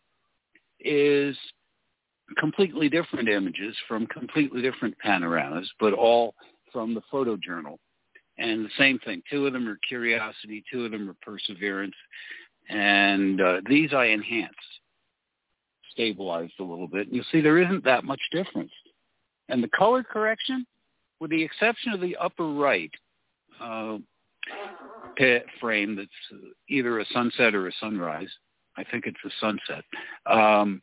is 0.78 1.36
completely 2.38 2.90
different 2.90 3.28
images 3.28 3.74
from 3.88 4.06
completely 4.06 4.60
different 4.60 4.96
panoramas, 4.98 5.70
but 5.80 5.94
all 5.94 6.34
from 6.72 6.94
the 6.94 7.02
photojournal. 7.12 7.76
And 8.38 8.64
the 8.64 8.70
same 8.78 8.98
thing, 9.00 9.22
two 9.30 9.46
of 9.46 9.52
them 9.52 9.68
are 9.68 9.78
Curiosity, 9.86 10.64
two 10.70 10.84
of 10.84 10.92
them 10.92 11.10
are 11.10 11.16
Perseverance, 11.20 11.94
and 12.68 13.40
uh, 13.40 13.60
these 13.68 13.92
I 13.92 14.06
enhanced, 14.06 14.56
stabilized 15.90 16.54
a 16.60 16.64
little 16.64 16.88
bit. 16.88 17.08
You'll 17.10 17.24
see 17.30 17.40
there 17.40 17.62
isn't 17.62 17.84
that 17.84 18.04
much 18.04 18.20
difference. 18.32 18.72
And 19.48 19.62
the 19.62 19.68
color 19.68 20.02
correction, 20.02 20.66
with 21.18 21.30
the 21.30 21.42
exception 21.42 21.92
of 21.92 22.00
the 22.00 22.16
upper 22.16 22.52
right 22.52 22.90
uh, 23.60 23.98
frame 25.60 25.96
that's 25.96 26.42
either 26.68 27.00
a 27.00 27.04
sunset 27.12 27.54
or 27.54 27.68
a 27.68 27.72
sunrise, 27.80 28.28
I 28.76 28.84
think 28.84 29.04
it's 29.06 29.18
a 29.24 29.30
sunset. 29.40 29.84
Um, 30.26 30.80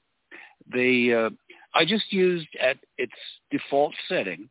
they 0.72 1.14
uh, 1.14 1.30
I 1.74 1.86
just 1.86 2.11
used 2.11 2.48
at 2.61 2.77
its 2.98 3.14
default 3.52 3.94
setting 4.08 4.50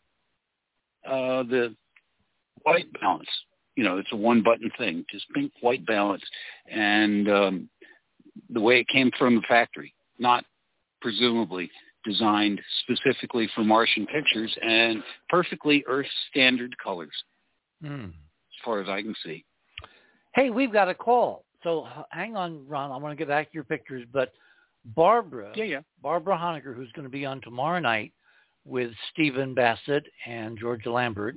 uh, 1.07 1.43
the 1.45 1.75
white 2.63 2.87
balance. 3.01 3.29
You 3.77 3.85
know, 3.85 3.99
it's 3.99 4.13
a 4.13 4.17
one 4.17 4.43
button 4.43 4.71
thing, 4.79 5.05
just 5.11 5.27
pink 5.35 5.53
white 5.61 5.85
balance, 5.87 6.25
and 6.71 7.29
um, 7.29 7.69
the 8.51 8.61
way 8.61 8.81
it 8.81 8.89
came 8.89 9.11
from 9.19 9.37
the 9.37 9.43
factory, 9.43 9.93
not 10.19 10.45
presumably 11.01 11.71
designed 12.05 12.61
specifically 12.83 13.49
for 13.55 13.65
Martian 13.65 14.07
pictures, 14.07 14.55
and 14.63 15.03
perfectly 15.29 15.85
Earth 15.89 16.07
standard 16.31 16.75
colors, 16.79 17.13
mm. 17.83 18.09
as 18.09 18.13
far 18.65 18.81
as 18.81 18.89
I 18.89 19.03
can 19.03 19.15
see. 19.25 19.45
Hey, 20.35 20.51
we've 20.51 20.73
got 20.73 20.89
a 20.89 20.95
call. 20.95 21.45
So 21.63 21.87
hang 22.11 22.37
on, 22.37 22.67
Ron. 22.69 22.93
I 22.93 22.97
want 22.97 23.13
to 23.13 23.17
get 23.17 23.29
back 23.29 23.49
to 23.49 23.55
your 23.55 23.65
pictures, 23.65 24.07
but 24.13 24.33
Barbara, 24.85 25.53
yeah, 25.57 25.65
yeah. 25.65 25.81
Barbara 26.01 26.37
Honegger, 26.37 26.75
who's 26.75 26.93
going 26.93 27.05
to 27.07 27.11
be 27.11 27.27
on 27.27 27.41
tomorrow 27.41 27.81
night 27.81 28.13
with 28.65 28.93
Stephen 29.13 29.53
Bassett 29.53 30.07
and 30.27 30.59
Georgia 30.59 30.93
Lambert, 30.93 31.37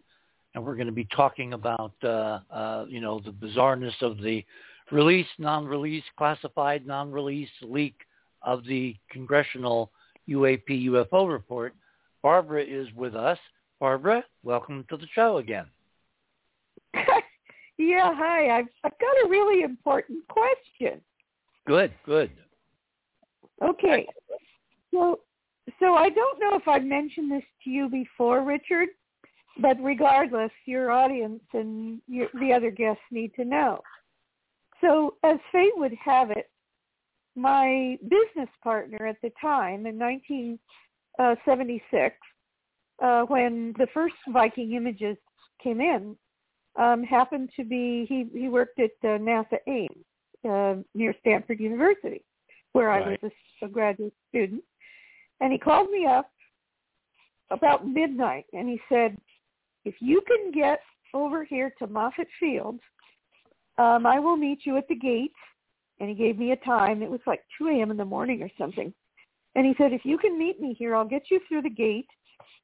and 0.53 0.63
we're 0.63 0.75
going 0.75 0.87
to 0.87 0.93
be 0.93 1.07
talking 1.15 1.53
about 1.53 1.93
uh, 2.03 2.39
uh, 2.51 2.85
you 2.87 3.01
know 3.01 3.19
the 3.19 3.31
bizarreness 3.31 3.99
of 4.01 4.21
the 4.21 4.45
release, 4.91 5.27
non-release, 5.39 6.03
classified, 6.17 6.85
non-release 6.85 7.49
leak 7.61 7.95
of 8.41 8.65
the 8.65 8.95
congressional 9.11 9.91
UAP 10.27 10.69
UFO 10.87 11.31
report. 11.31 11.75
Barbara 12.21 12.63
is 12.63 12.87
with 12.95 13.15
us. 13.15 13.37
Barbara, 13.79 14.23
welcome 14.43 14.85
to 14.89 14.97
the 14.97 15.07
show 15.13 15.37
again. 15.37 15.65
yeah, 17.77 18.13
hi. 18.13 18.57
I've, 18.57 18.67
I've 18.83 18.99
got 18.99 19.25
a 19.25 19.29
really 19.29 19.63
important 19.63 20.27
question. 20.27 21.01
Good, 21.65 21.93
good. 22.05 22.31
Okay. 23.63 24.07
So, 24.91 25.19
so 25.79 25.93
I 25.93 26.09
don't 26.09 26.39
know 26.39 26.55
if 26.55 26.67
I've 26.67 26.83
mentioned 26.83 27.31
this 27.31 27.43
to 27.63 27.69
you 27.69 27.87
before, 27.89 28.43
Richard, 28.43 28.89
but 29.61 29.77
regardless, 29.81 30.51
your 30.65 30.91
audience 30.91 31.43
and 31.53 32.01
your, 32.07 32.27
the 32.39 32.53
other 32.53 32.71
guests 32.71 33.03
need 33.11 33.33
to 33.35 33.45
know. 33.45 33.81
So, 34.81 35.15
as 35.23 35.37
fate 35.51 35.73
would 35.75 35.93
have 36.03 36.31
it, 36.31 36.49
my 37.39 37.97
business 38.03 38.49
partner 38.63 39.07
at 39.07 39.17
the 39.21 39.31
time 39.41 39.85
in 39.85 39.97
1976, 39.97 42.15
uh, 43.01 43.23
when 43.23 43.73
the 43.77 43.87
first 43.93 44.15
Viking 44.31 44.73
images 44.73 45.17
came 45.63 45.81
in, 45.81 46.15
um, 46.75 47.03
happened 47.03 47.49
to 47.55 47.63
be 47.63 48.05
he 48.07 48.27
he 48.37 48.47
worked 48.47 48.79
at 48.79 48.91
uh, 49.03 49.17
NASA 49.17 49.57
Ames 49.67 50.05
uh, 50.47 50.75
near 50.93 51.15
Stanford 51.21 51.59
University, 51.59 52.23
where 52.73 52.87
right. 52.87 53.07
I 53.07 53.09
was 53.09 53.17
a 53.23 53.31
a 53.61 53.67
graduate 53.67 54.13
student, 54.29 54.63
and 55.41 55.51
he 55.51 55.57
called 55.57 55.91
me 55.91 56.05
up 56.05 56.31
about 57.51 57.85
midnight, 57.85 58.45
and 58.53 58.69
he 58.69 58.79
said, 58.87 59.17
"If 59.83 59.95
you 59.99 60.21
can 60.27 60.51
get 60.51 60.79
over 61.13 61.43
here 61.43 61.73
to 61.79 61.87
Moffett 61.87 62.29
Field, 62.39 62.79
um, 63.77 64.05
I 64.05 64.17
will 64.19 64.37
meet 64.37 64.65
you 64.65 64.77
at 64.77 64.87
the 64.87 64.95
gate." 64.95 65.33
And 65.99 66.09
he 66.09 66.15
gave 66.15 66.37
me 66.37 66.51
a 66.51 66.57
time. 66.57 67.01
It 67.01 67.09
was 67.09 67.19
like 67.27 67.41
2 67.57 67.67
a.m. 67.67 67.91
in 67.91 67.97
the 67.97 68.05
morning 68.05 68.41
or 68.41 68.49
something. 68.57 68.93
And 69.55 69.65
he 69.65 69.73
said, 69.77 69.93
"If 69.93 70.05
you 70.05 70.17
can 70.17 70.37
meet 70.37 70.61
me 70.61 70.73
here, 70.73 70.95
I'll 70.95 71.05
get 71.05 71.29
you 71.29 71.39
through 71.47 71.63
the 71.63 71.69
gate, 71.69 72.07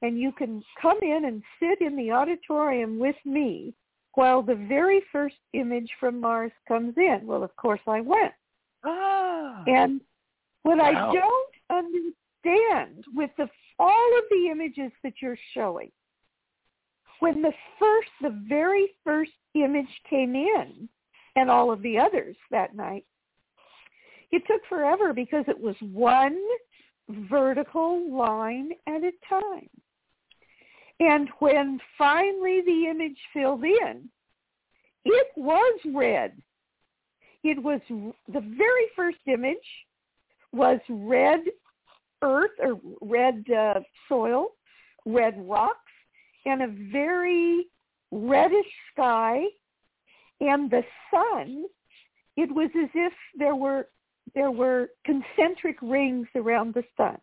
and 0.01 0.19
you 0.19 0.31
can 0.31 0.64
come 0.81 0.99
in 1.01 1.25
and 1.25 1.43
sit 1.59 1.81
in 1.81 1.95
the 1.95 2.11
auditorium 2.11 2.99
with 2.99 3.17
me." 3.25 3.73
while 4.15 4.41
the 4.41 4.55
very 4.55 5.01
first 5.11 5.35
image 5.53 5.89
from 5.99 6.19
Mars 6.19 6.51
comes 6.67 6.93
in. 6.97 7.22
Well, 7.25 7.43
of 7.43 7.55
course 7.57 7.81
I 7.85 8.01
went. 8.01 8.33
Ah. 8.83 9.64
And 9.67 10.01
what 10.64 10.77
wow. 10.77 10.85
I 10.85 11.14
don't 11.14 11.85
understand 11.85 13.05
with 13.14 13.30
the 13.38 13.47
all 13.77 14.17
of 14.17 14.23
the 14.30 14.49
images 14.49 14.91
that 15.03 15.14
you're 15.22 15.38
showing, 15.53 15.91
when 17.19 17.41
the 17.41 17.51
first, 17.77 18.09
the 18.22 18.41
very 18.47 18.89
first 19.03 19.31
image 19.53 20.01
came 20.09 20.33
in, 20.33 20.88
and 21.35 21.49
all 21.49 21.72
of 21.72 21.81
the 21.81 21.97
others 21.97 22.38
that 22.51 22.75
night, 22.75 23.05
it 24.35 24.45
took 24.47 24.65
forever 24.67 25.14
because 25.14 25.45
it 25.47 25.57
was 25.57 25.75
one 25.80 26.38
vertical 27.30 28.14
line 28.14 28.72
at 28.85 29.01
a 29.01 29.11
time. 29.30 29.69
And 30.99 31.30
when 31.39 31.80
finally 31.97 32.61
the 32.65 32.88
image 32.89 33.17
filled 33.33 33.64
in, 33.64 34.09
it 35.05 35.27
was 35.38 35.80
red. 35.93 36.33
It 37.43 37.61
was 37.64 37.80
the 37.89 38.41
very 38.41 38.88
first 38.93 39.19
image 39.25 39.57
was 40.51 40.80
red 40.89 41.39
earth 42.22 42.51
or 42.59 42.77
red 43.01 43.45
uh, 43.49 43.80
soil, 44.09 44.47
red 45.05 45.35
rocks, 45.47 45.80
and 46.45 46.61
a 46.61 46.75
very 46.91 47.67
reddish 48.11 48.65
sky. 48.91 49.43
And 50.41 50.69
the 50.69 50.83
sun, 51.09 51.65
it 52.35 52.53
was 52.53 52.69
as 52.77 52.89
if 52.93 53.14
there 53.38 53.55
were 53.55 53.88
there 54.34 54.52
were 54.52 54.90
concentric 55.06 55.78
rings 55.82 56.28
around 56.36 56.74
the 56.74 56.84
sun. 56.98 57.18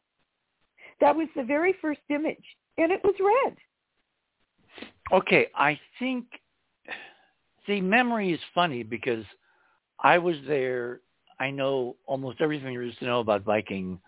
That 1.00 1.16
was 1.16 1.28
the 1.34 1.42
very 1.42 1.74
first 1.80 2.00
image, 2.10 2.44
and 2.78 2.92
it 2.92 3.00
was 3.02 3.14
red. 3.20 3.56
Okay, 5.12 5.48
I 5.54 5.78
think. 5.98 6.26
See, 7.66 7.80
memory 7.80 8.32
is 8.32 8.40
funny 8.54 8.82
because 8.82 9.24
I 10.00 10.18
was 10.18 10.36
there 10.46 11.00
I 11.42 11.50
know 11.50 11.96
almost 12.06 12.40
everything 12.40 12.74
there 12.74 12.82
is 12.82 12.94
to 13.00 13.04
know 13.04 13.18
about 13.18 13.42
Viking, 13.42 13.98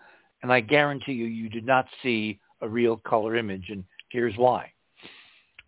and 0.44 0.52
I 0.52 0.60
guarantee 0.60 1.14
you, 1.14 1.24
you 1.24 1.48
did 1.48 1.66
not 1.66 1.84
see 2.00 2.38
a 2.60 2.68
real 2.68 2.96
color 2.98 3.34
image, 3.34 3.70
and 3.70 3.82
here's 4.10 4.36
why. 4.36 4.70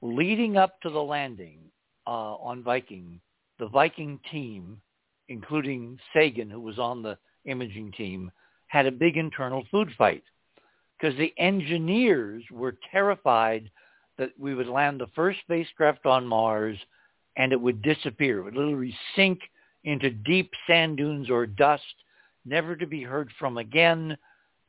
Leading 0.00 0.56
up 0.56 0.80
to 0.82 0.90
the 0.90 1.02
landing 1.02 1.58
uh, 2.06 2.36
on 2.36 2.62
Viking, 2.62 3.20
the 3.58 3.66
Viking 3.66 4.20
team, 4.30 4.80
including 5.28 5.98
Sagan, 6.12 6.50
who 6.50 6.60
was 6.60 6.78
on 6.78 7.02
the 7.02 7.18
imaging 7.44 7.92
team, 7.92 8.30
had 8.68 8.86
a 8.86 8.92
big 8.92 9.16
internal 9.16 9.64
food 9.70 9.88
fight 9.96 10.24
because 10.98 11.16
the 11.16 11.32
engineers 11.38 12.42
were 12.50 12.78
terrified 12.90 13.70
that 14.18 14.30
we 14.38 14.54
would 14.54 14.66
land 14.66 15.00
the 15.00 15.06
first 15.14 15.38
spacecraft 15.40 16.06
on 16.06 16.26
Mars 16.26 16.78
and 17.36 17.52
it 17.52 17.60
would 17.60 17.82
disappear. 17.82 18.38
It 18.38 18.44
would 18.44 18.56
literally 18.56 18.96
sink 19.14 19.40
into 19.84 20.10
deep 20.10 20.50
sand 20.66 20.96
dunes 20.96 21.30
or 21.30 21.46
dust, 21.46 21.82
never 22.44 22.74
to 22.76 22.86
be 22.86 23.02
heard 23.02 23.30
from 23.38 23.58
again, 23.58 24.16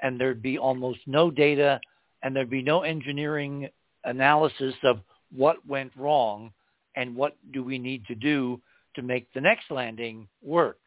and 0.01 0.19
there'd 0.19 0.41
be 0.41 0.57
almost 0.57 0.99
no 1.07 1.31
data, 1.31 1.79
and 2.21 2.35
there'd 2.35 2.49
be 2.49 2.61
no 2.61 2.81
engineering 2.81 3.69
analysis 4.03 4.75
of 4.83 4.99
what 5.35 5.65
went 5.65 5.91
wrong 5.95 6.51
and 6.95 7.15
what 7.15 7.37
do 7.51 7.63
we 7.63 7.77
need 7.77 8.05
to 8.07 8.15
do 8.15 8.61
to 8.97 9.03
make 9.03 9.31
the 9.33 9.41
next 9.41 9.69
landing 9.69 10.27
work. 10.41 10.79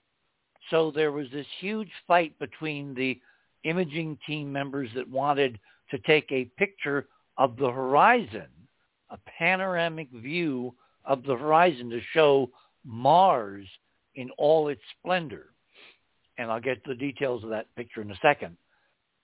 So 0.69 0.91
there 0.91 1.13
was 1.13 1.29
this 1.33 1.47
huge 1.61 1.91
fight 2.07 2.39
between 2.39 2.93
the 2.95 3.19
imaging 3.65 4.19
team 4.27 4.53
members 4.53 4.91
that 4.97 5.09
wanted 5.09 5.59
to 5.91 5.99
take 5.99 6.31
a 6.31 6.51
picture 6.59 7.07
of 7.39 7.57
the 7.57 7.71
horizon, 7.71 8.49
a 9.11 9.19
panoramic 9.39 10.11
view 10.11 10.75
of 11.05 11.23
the 11.23 11.37
horizon 11.37 11.89
to 11.91 12.01
show 12.13 12.51
Mars 12.85 13.67
in 14.17 14.31
all 14.39 14.69
its 14.69 14.83
splendor. 14.99 15.47
And 16.37 16.51
I'll 16.51 16.61
get 16.61 16.83
to 16.85 16.91
the 16.91 16.97
details 16.97 17.45
of 17.45 17.51
that 17.51 17.75
picture 17.77 18.03
in 18.03 18.11
a 18.11 18.19
second. 18.21 18.57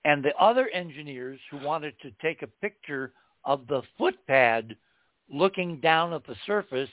And 0.04 0.24
the 0.24 0.36
other 0.38 0.68
engineers 0.68 1.40
who 1.50 1.58
wanted 1.58 1.94
to 2.02 2.12
take 2.22 2.42
a 2.42 2.46
picture 2.46 3.12
of 3.44 3.66
the 3.66 3.82
footpad 3.98 4.76
looking 5.32 5.80
down 5.80 6.12
at 6.12 6.24
the 6.26 6.36
surface 6.46 6.90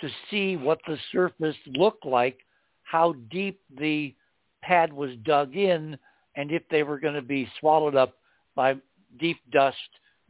to 0.00 0.08
see 0.30 0.56
what 0.56 0.78
the 0.86 0.96
surface 1.12 1.56
looked 1.66 2.04
like, 2.04 2.38
how 2.82 3.14
deep 3.30 3.60
the 3.78 4.14
pad 4.62 4.92
was 4.92 5.10
dug 5.24 5.56
in, 5.56 5.98
and 6.36 6.52
if 6.52 6.62
they 6.70 6.82
were 6.82 6.98
going 6.98 7.14
to 7.14 7.22
be 7.22 7.48
swallowed 7.60 7.96
up 7.96 8.14
by 8.54 8.74
deep 9.18 9.38
dust, 9.52 9.76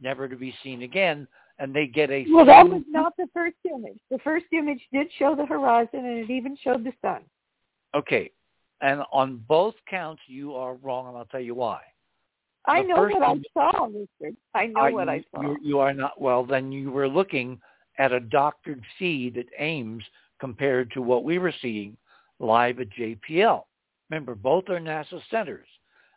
never 0.01 0.27
to 0.27 0.35
be 0.35 0.53
seen 0.63 0.83
again. 0.83 1.27
And 1.61 1.75
they 1.75 1.87
get 1.87 2.09
a 2.09 2.25
well. 2.31 2.45
That 2.45 2.69
was 2.69 2.83
not 2.87 3.17
the 3.17 3.27
first 3.33 3.57
image. 3.65 3.99
The 4.09 4.19
first 4.19 4.45
image 4.53 4.79
did 4.93 5.07
show 5.17 5.35
the 5.35 5.45
horizon, 5.45 6.05
and 6.05 6.19
it 6.19 6.29
even 6.29 6.57
showed 6.63 6.85
the 6.85 6.93
sun. 7.01 7.19
Okay, 7.93 8.31
and 8.79 9.01
on 9.11 9.43
both 9.45 9.75
counts, 9.89 10.21
you 10.27 10.55
are 10.55 10.75
wrong, 10.75 11.09
and 11.09 11.17
I'll 11.17 11.25
tell 11.25 11.41
you 11.41 11.55
why. 11.55 11.81
I 12.65 12.81
know 12.81 13.01
what 13.01 13.23
I 13.23 13.35
saw, 13.53 13.87
Richard. 13.87 14.37
I 14.53 14.67
know 14.67 14.89
what 14.91 15.09
I 15.09 15.23
saw. 15.31 15.41
You, 15.41 15.57
you 15.61 15.79
are 15.79 15.93
not 15.93 16.19
well. 16.21 16.45
Then 16.45 16.71
you 16.71 16.91
were 16.91 17.09
looking 17.09 17.59
at 17.99 18.11
a 18.11 18.19
doctored 18.19 18.83
feed 18.97 19.37
at 19.37 19.45
Ames 19.59 20.03
compared 20.39 20.91
to 20.91 21.01
what 21.01 21.23
we 21.23 21.37
were 21.37 21.53
seeing 21.61 21.95
live 22.39 22.79
at 22.79 22.89
JPL. 22.89 23.63
Remember, 24.09 24.33
both 24.33 24.69
are 24.69 24.79
NASA 24.79 25.21
centers. 25.29 25.67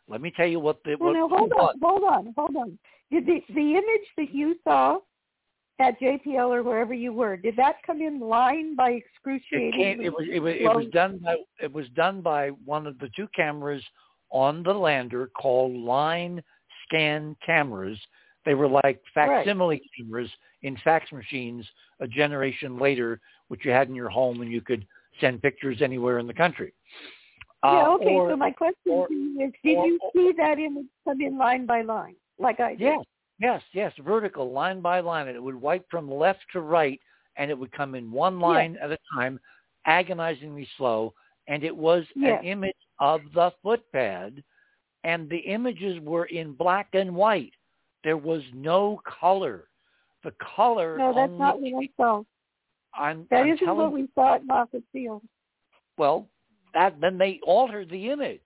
Let 0.07 0.21
me 0.21 0.31
tell 0.35 0.47
you 0.47 0.59
what 0.59 0.83
the. 0.83 0.95
Well, 0.99 1.13
what, 1.13 1.29
now, 1.29 1.37
hold 1.37 1.53
on, 1.53 1.79
hold 1.81 2.03
on, 2.03 2.33
hold 2.35 2.55
on. 2.55 2.79
Did 3.11 3.25
the 3.25 3.41
the 3.53 3.71
image 3.71 4.07
that 4.17 4.33
you 4.33 4.55
saw 4.63 4.99
at 5.79 5.99
JPL 5.99 6.49
or 6.49 6.63
wherever 6.63 6.93
you 6.93 7.13
were, 7.13 7.35
did 7.35 7.55
that 7.57 7.77
come 7.85 8.01
in 8.01 8.19
line 8.19 8.75
by 8.75 8.91
excruciating? 8.91 9.81
It, 9.81 9.99
it 10.01 10.09
was 10.09 10.27
it 10.31 10.39
was, 10.39 10.53
it 10.55 10.75
was 10.75 10.85
done 10.91 11.19
by 11.23 11.35
it 11.61 11.71
was 11.71 11.87
done 11.95 12.21
by 12.21 12.49
one 12.65 12.87
of 12.87 12.97
the 12.99 13.09
two 13.15 13.27
cameras 13.35 13.83
on 14.29 14.63
the 14.63 14.73
lander 14.73 15.29
called 15.35 15.75
line 15.75 16.43
scan 16.85 17.35
cameras. 17.45 17.99
They 18.45 18.55
were 18.55 18.67
like 18.67 19.01
facsimile 19.13 19.75
right. 19.75 19.81
cameras 19.97 20.29
in 20.63 20.77
fax 20.83 21.11
machines 21.11 21.65
a 21.99 22.07
generation 22.07 22.79
later, 22.79 23.19
which 23.49 23.63
you 23.63 23.71
had 23.71 23.89
in 23.89 23.95
your 23.95 24.09
home 24.09 24.41
and 24.41 24.51
you 24.51 24.61
could 24.61 24.85
send 25.21 25.41
pictures 25.41 25.81
anywhere 25.81 26.19
in 26.19 26.27
the 26.27 26.33
country. 26.33 26.73
Yeah, 27.63 27.69
uh, 27.69 27.95
okay. 27.95 28.05
or, 28.05 28.29
so 28.31 28.35
my 28.35 28.51
question 28.51 28.91
or, 28.91 29.07
is, 29.11 29.51
did 29.63 29.77
or, 29.77 29.87
you 29.87 29.99
see 30.13 30.33
that 30.37 30.59
image 30.59 30.85
come 31.05 31.21
in 31.21 31.37
line 31.37 31.65
by 31.65 31.81
line, 31.81 32.15
like 32.39 32.59
I 32.59 32.71
did? 32.71 32.81
Yes, 32.81 33.05
yes, 33.39 33.61
yes, 33.73 33.93
vertical, 34.03 34.51
line 34.51 34.81
by 34.81 34.99
line, 34.99 35.27
and 35.27 35.35
it 35.35 35.43
would 35.43 35.55
wipe 35.55 35.85
from 35.89 36.11
left 36.11 36.41
to 36.53 36.59
right, 36.59 36.99
and 37.37 37.49
it 37.49 37.57
would 37.57 37.71
come 37.71 37.95
in 37.95 38.11
one 38.11 38.39
line 38.39 38.73
yes. 38.73 38.81
at 38.83 38.91
a 38.91 38.97
time, 39.15 39.39
agonizingly 39.85 40.67
slow, 40.77 41.13
and 41.47 41.63
it 41.63 41.75
was 41.75 42.03
yes. 42.15 42.39
an 42.41 42.45
image 42.45 42.75
of 42.99 43.21
the 43.33 43.51
footpad, 43.63 44.43
and 45.03 45.29
the 45.29 45.37
images 45.37 45.99
were 46.01 46.25
in 46.25 46.53
black 46.53 46.87
and 46.93 47.13
white. 47.13 47.53
There 48.03 48.17
was 48.17 48.41
no 48.53 49.01
color. 49.21 49.65
The 50.23 50.33
color. 50.55 50.97
No, 50.97 51.13
that's 51.13 51.29
only, 51.29 51.37
not 51.37 51.61
what 51.61 51.83
I 51.83 51.89
saw. 51.97 52.23
I'm, 52.95 53.27
that 53.29 53.41
I'm 53.41 53.47
isn't 53.47 53.65
telling, 53.65 53.77
what 53.77 53.91
we 53.91 54.07
saw 54.15 54.35
at 54.35 54.47
Moffett 54.47 54.83
Field. 54.91 55.21
Well, 55.97 56.27
that 56.73 56.99
then 57.01 57.17
they 57.17 57.39
altered 57.43 57.89
the 57.89 58.09
image, 58.09 58.39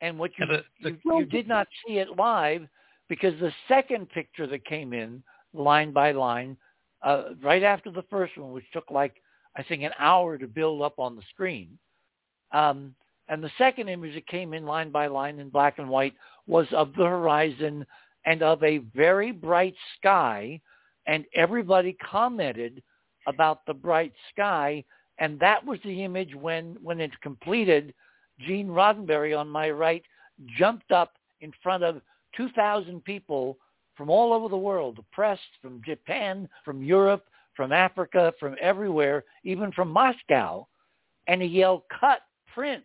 and 0.00 0.18
what 0.18 0.30
you, 0.38 0.46
the, 0.46 0.64
the, 0.82 0.96
you, 1.04 1.18
you 1.20 1.26
did 1.26 1.48
not 1.48 1.66
see 1.86 1.98
it 1.98 2.16
live 2.16 2.66
because 3.08 3.38
the 3.40 3.52
second 3.68 4.08
picture 4.10 4.46
that 4.46 4.64
came 4.64 4.92
in 4.92 5.22
line 5.52 5.92
by 5.92 6.12
line, 6.12 6.56
uh, 7.02 7.24
right 7.42 7.62
after 7.62 7.90
the 7.90 8.04
first 8.10 8.36
one, 8.36 8.52
which 8.52 8.64
took 8.72 8.90
like 8.90 9.14
I 9.56 9.62
think 9.62 9.82
an 9.82 9.92
hour 9.98 10.38
to 10.38 10.46
build 10.46 10.82
up 10.82 10.98
on 10.98 11.16
the 11.16 11.22
screen, 11.32 11.78
um, 12.52 12.94
and 13.28 13.42
the 13.42 13.50
second 13.58 13.88
image 13.88 14.14
that 14.14 14.26
came 14.28 14.54
in 14.54 14.66
line 14.66 14.90
by 14.90 15.08
line 15.08 15.40
in 15.40 15.48
black 15.48 15.78
and 15.78 15.88
white 15.88 16.14
was 16.46 16.66
of 16.72 16.92
the 16.96 17.04
horizon 17.04 17.84
and 18.24 18.42
of 18.42 18.62
a 18.62 18.78
very 18.94 19.32
bright 19.32 19.74
sky, 19.98 20.60
and 21.06 21.24
everybody 21.34 21.92
commented 21.94 22.82
about 23.26 23.64
the 23.66 23.74
bright 23.74 24.12
sky 24.30 24.84
and 25.18 25.40
that 25.40 25.64
was 25.64 25.78
the 25.84 26.04
image 26.04 26.34
when, 26.34 26.76
when 26.82 27.00
it's 27.00 27.16
completed, 27.22 27.94
Gene 28.40 28.68
Roddenberry 28.68 29.38
on 29.38 29.48
my 29.48 29.70
right 29.70 30.02
jumped 30.58 30.92
up 30.92 31.14
in 31.40 31.52
front 31.62 31.82
of 31.82 32.02
2,000 32.36 33.02
people 33.04 33.56
from 33.94 34.10
all 34.10 34.34
over 34.34 34.48
the 34.48 34.56
world, 34.56 34.96
the 34.96 35.04
press 35.12 35.38
from 35.62 35.80
Japan, 35.84 36.48
from 36.64 36.82
Europe, 36.82 37.24
from 37.54 37.72
Africa, 37.72 38.34
from 38.38 38.56
everywhere, 38.60 39.24
even 39.42 39.72
from 39.72 39.88
Moscow. 39.88 40.66
And 41.28 41.40
he 41.40 41.48
yelled, 41.48 41.82
cut, 41.88 42.20
print. 42.52 42.84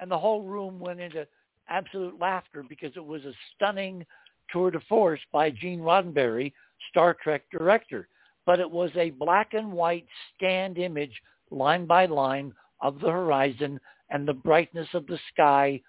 And 0.00 0.10
the 0.10 0.18
whole 0.18 0.42
room 0.42 0.80
went 0.80 0.98
into 0.98 1.26
absolute 1.68 2.18
laughter 2.18 2.64
because 2.68 2.92
it 2.96 3.04
was 3.04 3.24
a 3.24 3.32
stunning 3.54 4.04
tour 4.52 4.70
de 4.70 4.80
force 4.80 5.20
by 5.32 5.50
Gene 5.50 5.80
Roddenberry, 5.80 6.52
Star 6.90 7.16
Trek 7.22 7.42
director. 7.50 8.08
But 8.46 8.60
it 8.60 8.70
was 8.70 8.90
a 8.96 9.10
black 9.10 9.54
and 9.54 9.72
white 9.72 10.06
scanned 10.34 10.78
image 10.78 11.20
line 11.50 11.86
by 11.86 12.06
line 12.06 12.52
of 12.80 13.00
the 13.00 13.10
horizon 13.10 13.78
and 14.10 14.26
the 14.26 14.32
brightness 14.32 14.88
of 14.94 15.06
the 15.06 15.18
sky 15.32 15.80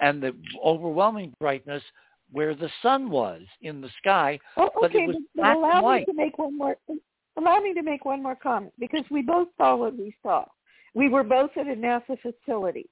and 0.00 0.22
the 0.22 0.34
overwhelming 0.64 1.34
brightness 1.40 1.82
where 2.30 2.54
the 2.54 2.70
sun 2.82 3.10
was 3.10 3.42
in 3.62 3.80
the 3.80 3.90
sky. 3.98 4.38
Oh, 4.56 4.70
but 4.80 4.90
okay, 4.90 5.04
it 5.04 5.08
was 5.08 5.16
but, 5.34 5.56
allow 5.56 5.94
me 5.94 6.04
to 6.04 6.12
make 6.12 6.38
one 6.38 6.56
more. 6.56 6.76
Allow 7.36 7.60
me 7.60 7.72
to 7.74 7.82
make 7.82 8.04
one 8.04 8.22
more 8.22 8.36
comment 8.36 8.72
because 8.78 9.04
we 9.10 9.22
both 9.22 9.48
saw 9.56 9.76
what 9.76 9.96
we 9.96 10.14
saw. 10.22 10.44
We 10.94 11.08
were 11.08 11.22
both 11.22 11.50
at 11.56 11.66
a 11.66 11.74
NASA 11.74 12.18
facility. 12.20 12.88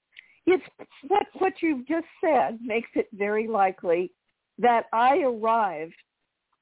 It's 0.47 0.63
what 1.09 1.27
what 1.39 1.55
you've 1.61 1.87
just 1.87 2.07
said 2.21 2.59
makes 2.63 2.91
it 2.95 3.09
very 3.13 3.49
likely 3.49 4.13
that 4.59 4.87
I 4.93 5.19
arrived 5.19 5.95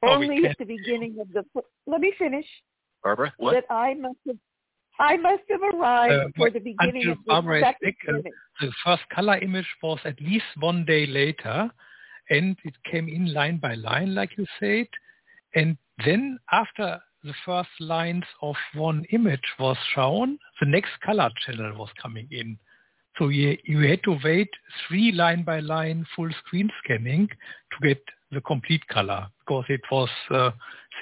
Oh, 0.07 0.15
only 0.17 0.45
at 0.45 0.57
the 0.59 0.65
beginning 0.65 1.17
of 1.21 1.29
the. 1.33 1.45
Let 1.87 2.01
me 2.01 2.13
finish. 2.19 2.47
Barbara, 3.03 3.33
what? 3.39 3.53
That 3.53 3.65
I 3.71 3.95
must 3.95 4.19
have 4.27 4.37
I 4.99 5.17
must 5.17 5.43
have 5.51 5.61
arrived 5.63 6.13
Uh, 6.13 6.29
for 6.37 6.51
the 6.51 6.61
beginning 6.61 7.09
of 7.09 7.19
the 7.19 7.25
Barbara 7.27 7.75
second 7.83 8.27
uh, 8.27 8.31
the 8.61 8.73
first 8.85 9.03
color 9.13 9.39
image 9.39 9.67
was 9.83 9.99
at 10.05 10.21
least 10.21 10.45
one 10.61 10.85
day 10.85 11.07
later, 11.07 11.71
and 12.31 12.57
it 12.65 12.75
came 12.91 13.09
in 13.09 13.33
line 13.33 13.59
by 13.59 13.75
line, 13.75 14.15
like 14.15 14.37
you 14.37 14.47
said. 14.61 14.87
And 15.55 15.77
then 16.05 16.39
after 16.53 17.01
the 17.23 17.35
first 17.45 17.71
lines 17.81 18.25
of 18.43 18.57
one 18.75 19.05
image 19.11 19.49
was 19.59 19.77
shown, 19.95 20.39
the 20.61 20.67
next 20.67 20.93
color 21.05 21.31
channel 21.45 21.77
was 21.77 21.91
coming 22.01 22.29
in. 22.31 22.59
So 23.19 23.29
you, 23.29 23.57
you 23.65 23.89
had 23.89 24.03
to 24.05 24.19
wait 24.25 24.51
three 24.89 25.13
line 25.13 25.45
by 25.45 25.61
line 25.61 26.05
full 26.17 26.31
screen 26.45 26.69
scanning 26.83 27.29
to 27.29 27.87
get 27.89 28.03
the 28.33 28.41
complete 28.41 28.87
color 28.89 29.27
because 29.41 29.65
it 29.69 29.81
was 29.91 30.09
uh, 30.31 30.51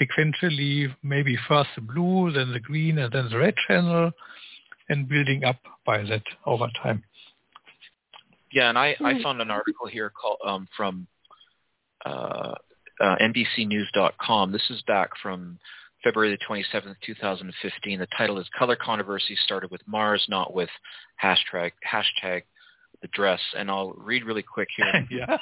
sequentially 0.01 0.95
maybe 1.03 1.39
first 1.49 1.71
the 1.75 1.81
blue, 1.81 2.31
then 2.33 2.53
the 2.53 2.61
green, 2.61 2.99
and 2.99 3.13
then 3.13 3.29
the 3.31 3.39
red 3.39 3.55
channel, 3.67 4.11
and 4.89 5.09
building 5.09 5.45
up 5.45 5.57
by 5.87 6.03
that 6.03 6.23
over 6.45 6.69
time. 6.83 7.03
Yeah, 8.53 8.69
and 8.69 8.79
I, 8.79 8.95
I 9.03 9.15
Hmm. 9.15 9.23
found 9.23 9.41
an 9.41 9.51
article 9.51 9.87
here 9.87 10.11
called 10.11 10.39
um, 10.45 10.69
from 10.77 11.07
uh, 12.05 12.55
uh, 13.01 13.17
NBCNews.com. 13.23 14.53
This 14.53 14.69
is 14.69 14.83
back 14.83 15.11
from 15.23 15.59
February 16.05 16.31
the 16.31 16.45
27th, 16.45 16.97
2015. 17.05 17.99
The 17.99 18.07
title 18.17 18.39
is 18.39 18.47
"Color 18.59 18.77
Controversy 18.77 19.37
Started 19.45 19.71
with 19.71 19.81
Mars, 19.87 20.25
Not 20.29 20.55
with 20.55 20.69
Hashtag 21.23 21.73
Hashtag 21.91 22.43
the 23.01 23.09
Dress." 23.13 23.41
And 23.57 23.71
I'll 23.71 23.93
read 23.93 24.25
really 24.25 24.43
quick 24.43 24.69
here. 24.77 25.07
yeah. 25.11 25.37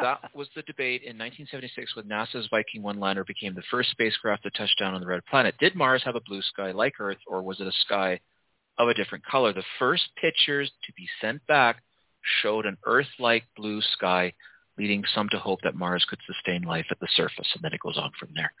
that 0.00 0.30
was 0.34 0.48
the 0.54 0.62
debate 0.62 1.02
in 1.02 1.18
1976 1.18 1.96
when 1.96 2.06
NASA's 2.06 2.48
Viking 2.50 2.82
1 2.82 2.98
lander 2.98 3.24
became 3.24 3.54
the 3.54 3.62
first 3.70 3.90
spacecraft 3.90 4.44
to 4.44 4.50
touch 4.50 4.74
down 4.78 4.94
on 4.94 5.00
the 5.00 5.06
red 5.06 5.24
planet. 5.26 5.54
Did 5.58 5.74
Mars 5.74 6.02
have 6.04 6.16
a 6.16 6.20
blue 6.20 6.42
sky 6.42 6.72
like 6.72 6.94
Earth, 7.00 7.18
or 7.26 7.42
was 7.42 7.60
it 7.60 7.66
a 7.66 7.72
sky 7.84 8.20
of 8.78 8.88
a 8.88 8.94
different 8.94 9.24
color? 9.26 9.52
The 9.52 9.64
first 9.78 10.04
pictures 10.20 10.70
to 10.86 10.92
be 10.94 11.06
sent 11.20 11.46
back 11.46 11.82
showed 12.42 12.66
an 12.66 12.76
Earth-like 12.84 13.44
blue 13.56 13.80
sky, 13.80 14.32
leading 14.76 15.04
some 15.14 15.28
to 15.30 15.38
hope 15.38 15.60
that 15.62 15.74
Mars 15.74 16.04
could 16.08 16.20
sustain 16.26 16.62
life 16.62 16.86
at 16.90 17.00
the 17.00 17.08
surface. 17.16 17.48
And 17.54 17.62
then 17.62 17.72
it 17.72 17.80
goes 17.80 17.98
on 17.98 18.10
from 18.18 18.30
there. 18.34 18.52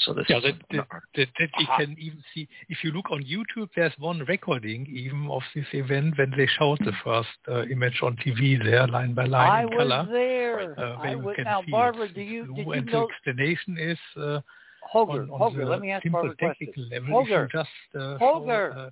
So 0.00 0.14
this 0.14 0.26
Yeah, 0.28 0.36
is 0.38 0.42
that, 0.44 0.54
that, 0.70 0.86
that, 1.16 1.28
that 1.40 1.48
we 1.58 1.66
can 1.76 1.96
even 1.98 2.22
see. 2.32 2.48
If 2.68 2.84
you 2.84 2.92
look 2.92 3.10
on 3.10 3.22
YouTube, 3.24 3.68
there's 3.74 3.92
one 3.98 4.20
recording 4.28 4.86
even 4.86 5.28
of 5.28 5.42
this 5.54 5.66
event 5.72 6.16
when 6.16 6.30
they 6.36 6.46
showed 6.58 6.78
the 6.84 6.92
first 7.04 7.28
uh, 7.48 7.62
image 7.66 7.98
on 8.02 8.16
TV 8.16 8.62
there, 8.62 8.86
line 8.86 9.14
by 9.14 9.24
line 9.24 9.50
I 9.50 9.62
in 9.62 9.68
was 9.68 9.76
color. 9.78 10.08
there. 10.12 10.60
Uh, 10.78 10.96
where 10.98 10.98
I 10.98 11.10
you 11.12 11.18
was, 11.18 11.36
can 11.36 11.44
now, 11.44 11.62
see 11.62 11.72
Barbara, 11.72 12.04
it's 12.04 12.14
do 12.14 12.20
you 12.20 12.44
blue 12.44 12.54
did 12.56 12.66
you 12.66 12.72
and 12.74 12.86
know? 12.86 13.08
the 13.08 13.12
explanation 13.34 13.76
is 13.78 13.98
uh, 14.22 14.40
Holger, 14.82 15.22
on, 15.22 15.30
on 15.30 15.38
Holger, 15.38 15.64
the 15.64 15.70
let 15.70 15.80
me 15.80 15.90
ask 15.90 16.02
simple 16.04 16.20
Barbara 16.22 16.32
a 16.32 16.36
question. 16.36 16.66
technical 16.68 16.84
level. 16.96 17.08
Holger, 17.10 17.44
if 17.44 17.50
just 17.50 17.68
uh, 18.00 18.18
Holger, 18.18 18.72
show, 18.74 18.80
uh, 18.80 18.90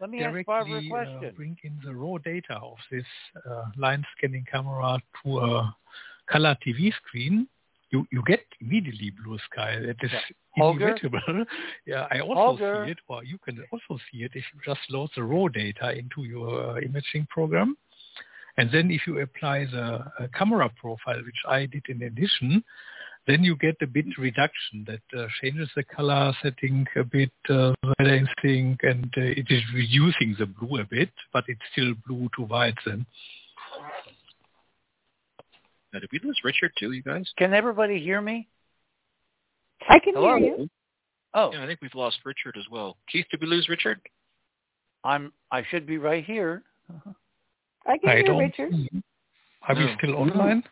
let 0.00 0.10
me 0.10 0.18
ask 0.24 0.46
Barbara 0.46 0.78
a 0.78 0.82
directly 0.82 0.90
question. 0.90 1.24
uh, 1.24 1.30
bring 1.36 1.56
in 1.62 1.80
the 1.84 1.94
raw 1.94 2.18
data 2.18 2.54
of 2.60 2.76
this 2.90 3.04
uh, 3.48 3.64
line 3.76 4.04
scanning 4.16 4.44
camera 4.50 4.98
to 5.22 5.38
a 5.38 5.76
color 6.28 6.56
TV 6.66 6.92
screen, 6.94 7.46
you 7.90 8.06
you 8.12 8.22
get 8.26 8.44
immediately 8.60 9.12
blue 9.22 9.38
sky. 9.50 9.78
That 9.80 9.96
is 10.02 10.10
yeah. 10.12 10.70
inevitable. 10.70 11.44
yeah, 11.86 12.06
I 12.10 12.20
also 12.20 12.34
Holger. 12.34 12.84
see 12.86 12.92
it, 12.92 12.98
or 13.08 13.24
you 13.24 13.38
can 13.38 13.64
also 13.72 14.00
see 14.10 14.24
it 14.24 14.32
if 14.34 14.44
you 14.52 14.60
just 14.64 14.80
load 14.90 15.10
the 15.16 15.22
raw 15.22 15.48
data 15.48 15.92
into 15.92 16.24
your 16.24 16.76
uh, 16.76 16.80
imaging 16.80 17.26
program. 17.30 17.76
And 18.56 18.70
then 18.72 18.90
if 18.90 19.02
you 19.06 19.20
apply 19.20 19.66
the 19.66 20.04
uh, 20.18 20.26
camera 20.36 20.68
profile, 20.80 21.22
which 21.24 21.42
I 21.48 21.66
did 21.66 21.84
in 21.88 22.02
addition, 22.02 22.64
then 23.28 23.44
you 23.44 23.56
get 23.56 23.76
a 23.82 23.86
bit 23.86 24.06
reduction 24.18 24.86
that 24.86 25.02
uh, 25.16 25.26
changes 25.40 25.68
the 25.76 25.84
color 25.84 26.32
setting 26.42 26.86
a 26.96 27.04
bit, 27.04 27.30
uh, 27.50 27.72
balancing, 27.98 28.76
and 28.82 29.12
uh, 29.16 29.20
it 29.20 29.46
is 29.50 29.62
reducing 29.74 30.34
the 30.38 30.46
blue 30.46 30.80
a 30.80 30.84
bit, 30.84 31.10
but 31.32 31.44
it's 31.46 31.60
still 31.72 31.92
blue 32.06 32.28
to 32.36 32.42
white 32.42 32.78
then. 32.84 33.06
Now, 35.98 36.02
did 36.02 36.12
we 36.12 36.20
lose 36.28 36.38
Richard 36.44 36.70
too, 36.78 36.92
you 36.92 37.02
guys? 37.02 37.28
Can 37.38 37.52
everybody 37.52 37.98
hear 38.00 38.20
me? 38.20 38.46
I 39.88 39.98
can 39.98 40.14
Hello? 40.14 40.36
hear 40.36 40.46
you. 40.58 40.70
Oh, 41.34 41.50
Yeah, 41.52 41.64
I 41.64 41.66
think 41.66 41.80
we've 41.82 41.94
lost 41.94 42.18
Richard 42.24 42.56
as 42.56 42.64
well. 42.70 42.96
Keith, 43.10 43.26
did 43.32 43.40
we 43.40 43.48
lose 43.48 43.68
Richard? 43.68 44.00
I'm. 45.04 45.32
I 45.50 45.62
should 45.70 45.86
be 45.86 45.98
right 45.98 46.24
here. 46.24 46.62
I 47.86 47.98
can 47.98 48.08
I 48.10 48.14
hear 48.16 48.22
don't. 48.26 48.38
Richard. 48.38 48.72
Are 49.66 49.74
we 49.74 49.92
still 49.98 50.14
online? 50.16 50.62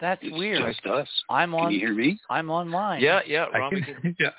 That's 0.00 0.20
It's 0.22 0.36
weird. 0.36 0.62
just 0.66 0.84
us. 0.86 1.08
I'm 1.30 1.54
on. 1.54 1.66
Can 1.66 1.72
you 1.72 1.78
hear 1.80 1.94
me? 1.94 2.18
I'm 2.28 2.50
online. 2.50 3.00
Yeah, 3.00 3.20
yeah, 3.26 3.46
I 3.54 3.68
we 3.70 3.80
can, 3.82 3.94
can- 4.02 4.16
yeah, 4.20 4.30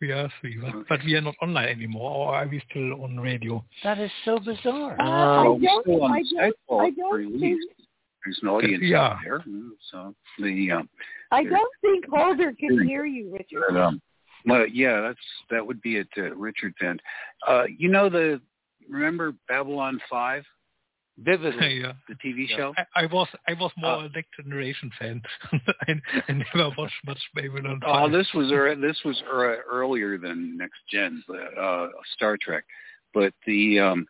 we 0.00 0.10
are 0.12 0.28
three, 0.40 0.58
but, 0.60 0.86
but 0.88 1.00
we 1.04 1.14
are 1.14 1.20
not 1.22 1.34
online 1.40 1.68
anymore. 1.68 2.10
Or 2.10 2.34
are 2.34 2.46
we 2.46 2.62
still 2.70 3.02
on 3.04 3.18
radio? 3.18 3.64
That 3.84 3.98
is 4.00 4.10
so 4.24 4.38
bizarre. 4.38 5.00
Uh, 5.00 5.04
I 5.04 5.42
Well, 5.44 5.58
we're 5.58 5.98
don't- 5.98 6.12
I 6.12 6.22
don't- 6.22 6.80
I 6.80 6.90
don't 6.90 7.30
think- 7.32 7.40
least. 7.42 7.66
There's 8.24 8.38
an 8.42 8.48
audience 8.48 8.82
Yeah. 8.84 9.00
out 9.02 9.16
there. 9.24 9.44
So 9.90 10.14
the 10.38 10.70
um, 10.72 10.88
I 11.30 11.44
don't 11.44 11.72
think 11.80 12.04
Holger 12.10 12.52
can 12.58 12.86
hear 12.86 13.04
you, 13.04 13.30
Richard. 13.32 13.62
But, 13.70 13.76
um, 13.80 14.00
well, 14.46 14.66
yeah, 14.66 15.00
that's 15.00 15.18
that 15.50 15.66
would 15.66 15.80
be 15.82 15.98
at 15.98 16.06
uh, 16.16 16.34
Richard's 16.34 16.76
end. 16.82 17.00
Uh, 17.46 17.64
you 17.76 17.88
know 17.88 18.08
the 18.08 18.40
remember 18.88 19.34
Babylon 19.48 20.00
Five, 20.10 20.44
Vividly. 21.18 21.80
yeah. 21.82 21.92
the 22.08 22.14
TV 22.14 22.48
show? 22.48 22.72
I, 22.78 23.02
I 23.02 23.06
was 23.06 23.28
I 23.48 23.54
was 23.54 23.72
more 23.76 23.90
Uh, 23.96 24.04
a 24.06 24.08
Next 24.10 24.28
Generation 24.42 24.90
fan. 24.98 25.22
I, 25.52 25.94
I 26.28 26.32
never 26.32 26.70
watched 26.78 26.94
much 27.06 27.18
Babylon 27.34 27.80
Oh, 27.84 27.92
5. 28.08 28.12
this 28.12 28.28
was 28.34 28.48
this 28.80 28.98
was 29.04 29.20
earlier 29.30 30.16
than 30.18 30.56
Next 30.56 30.78
Gen, 30.92 31.22
but, 31.26 31.58
uh, 31.58 31.88
Star 32.14 32.36
Trek. 32.40 32.64
But 33.14 33.32
the 33.46 33.80
um, 33.80 34.06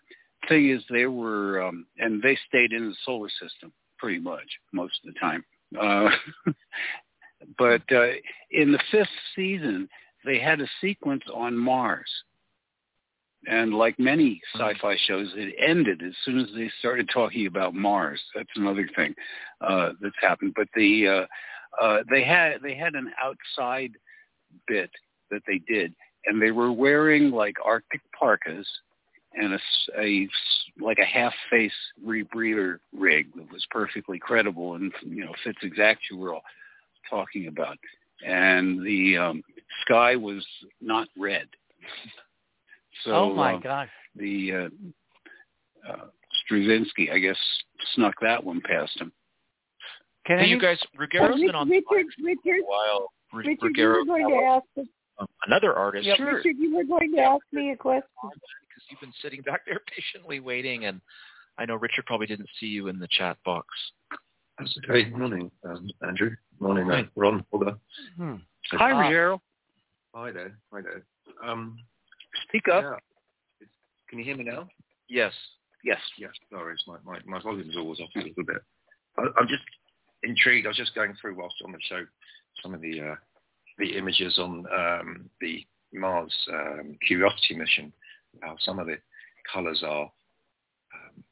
thing 0.49 0.70
is, 0.70 0.83
they 0.91 1.07
were 1.07 1.62
um, 1.62 1.87
and 1.99 2.20
they 2.23 2.37
stayed 2.49 2.73
in 2.73 2.91
the 2.91 2.97
solar 3.05 3.28
system 3.31 3.73
pretty 3.99 4.18
much 4.18 4.47
most 4.73 5.01
of 5.05 5.12
the 5.12 5.20
time. 5.20 5.44
Uh, 5.81 6.10
but 7.59 7.83
uh, 7.93 8.12
in 8.51 8.73
the 8.73 8.81
fifth 8.91 9.09
season, 9.35 9.89
they 10.25 10.39
had 10.39 10.60
a 10.60 10.68
sequence 10.81 11.23
on 11.33 11.57
Mars. 11.57 12.09
And 13.47 13.73
like 13.73 13.99
many 14.01 14.41
sci-fi 14.55 14.97
shows, 15.07 15.33
it 15.36 15.55
ended 15.59 16.02
as 16.02 16.12
soon 16.25 16.41
as 16.41 16.49
they 16.55 16.70
started 16.81 17.09
talking 17.12 17.47
about 17.47 17.73
Mars. 17.73 18.20
That's 18.35 18.49
another 18.57 18.89
thing 18.97 19.15
uh, 19.60 19.91
that's 20.01 20.17
happened. 20.20 20.55
But 20.57 20.68
the 20.75 21.07
uh, 21.07 21.83
uh, 21.83 21.99
they 22.10 22.25
had 22.25 22.60
they 22.62 22.75
had 22.75 22.94
an 22.94 23.12
outside 23.23 23.93
bit 24.67 24.91
that 25.31 25.43
they 25.47 25.59
did, 25.73 25.94
and 26.27 26.43
they 26.43 26.51
were 26.51 26.73
wearing 26.73 27.31
like 27.31 27.55
Arctic 27.65 28.01
parkas 28.18 28.67
and 29.35 29.55
a 29.99 30.29
like 30.81 30.99
a 30.99 31.05
half 31.05 31.33
face 31.51 31.73
rebreather 32.05 32.79
rig 32.97 33.29
that 33.35 33.51
was 33.53 33.67
perfectly 33.71 34.19
credible 34.19 34.75
and 34.75 34.93
you 35.05 35.25
know 35.25 35.33
fits 35.45 35.59
exactly 35.63 36.17
what 36.17 36.23
we're 36.23 36.35
all 36.35 36.43
talking 37.11 37.49
about. 37.49 37.77
And 38.27 38.85
the 38.85 39.17
um, 39.17 39.43
sky 39.83 40.17
was 40.17 40.45
not 40.81 41.09
red. 41.19 41.47
So 43.05 43.13
oh 43.13 43.33
my 43.33 43.55
um, 43.55 43.61
gosh. 43.61 43.89
the 44.17 44.53
uh, 44.53 45.89
uh, 45.89 46.07
Straczynski, 46.51 47.13
I 47.13 47.19
guess, 47.19 47.37
snuck 47.95 48.15
that 48.23 48.43
one 48.43 48.61
past 48.61 49.01
him. 49.01 49.13
Can 50.27 50.39
Hey, 50.39 50.45
any, 50.45 50.53
you 50.53 50.61
guys, 50.61 50.79
But 50.97 51.09
Ruggiero's 51.09 51.37
Rich- 51.37 51.47
been 51.47 51.55
on 51.55 51.69
the 51.69 51.77
Richard, 51.77 51.87
line 51.93 52.07
for 52.19 52.25
Richard, 52.27 52.61
a 52.61 52.67
while. 52.67 53.13
Ru- 53.33 53.39
Richard, 53.39 53.59
you 53.63 53.69
Ruggiero, 53.69 53.99
were 53.99 54.05
going 54.05 54.29
to 54.29 54.45
ask. 54.47 54.89
Um, 55.19 55.27
another 55.47 55.75
artist. 55.75 56.07
Yeah, 56.07 56.17
sure. 56.17 56.37
Richard, 56.37 56.57
you 56.59 56.75
were 56.77 56.85
going 56.85 57.13
to 57.15 57.21
ask 57.21 57.43
me 57.53 57.71
a 57.73 57.77
question. 57.77 58.03
Because 58.23 58.85
you've 58.91 59.01
been 59.01 59.13
sitting 59.23 59.43
back 59.43 59.63
there 59.67 59.81
patiently 59.95 60.41
waiting, 60.41 60.85
and 60.87 61.01
I 61.59 61.65
know 61.67 61.75
Richard 61.77 62.07
probably 62.07 62.27
didn't 62.27 62.49
see 62.61 62.67
you 62.67 62.89
in 62.89 62.99
the 62.99 63.09
chat 63.11 63.37
box. 63.45 63.67
That's 64.59 64.77
okay. 64.91 65.09
Morning, 65.11 65.51
um, 65.65 65.89
Andrew. 66.07 66.31
Morning, 66.61 66.91
uh, 66.91 66.97
Hi. 66.97 67.09
Ron. 67.17 67.45
Holger. 67.53 67.77
hmm. 68.17 68.35
Hi, 68.73 68.93
Ah. 68.93 68.99
Ruggiero. 69.01 69.41
Hi 70.15 70.31
there. 70.33 70.59
Hi 70.73 70.81
there. 70.83 71.03
Um, 71.45 71.77
Speak 72.49 72.69
up. 72.69 72.83
yeah. 73.61 73.67
Can 74.09 74.19
you 74.19 74.25
hear 74.25 74.37
me 74.37 74.45
now? 74.45 74.69
Yes. 75.09 75.33
Yes. 75.85 76.01
Yes. 76.19 76.31
Sorry, 76.51 76.75
it's 76.75 76.85
my, 76.87 76.97
my, 77.05 77.19
my 77.27 77.41
volume's 77.43 77.77
always 77.77 78.01
off 78.01 78.09
a 78.17 78.19
little 78.19 78.45
bit. 78.45 78.57
I, 79.19 79.23
I'm 79.39 79.47
just 79.49 79.63
intrigued. 80.23 80.67
I 80.67 80.71
was 80.71 80.77
just 80.77 80.95
going 80.95 81.15
through 81.21 81.37
whilst 81.37 81.57
on 81.65 81.73
the 81.73 81.79
show 81.89 82.05
some 82.63 82.75
of 82.75 82.81
the 82.81 83.01
uh, 83.01 83.15
the 83.79 83.97
images 83.97 84.39
on 84.39 84.65
um, 84.77 85.31
the 85.41 85.65
Mars 85.93 86.35
um, 86.53 86.97
Curiosity 87.07 87.57
mission. 87.57 87.93
How 88.43 88.57
some 88.61 88.79
of 88.79 88.87
the 88.87 88.99
colours 89.53 89.83
are 89.87 90.05
um, 90.95 91.25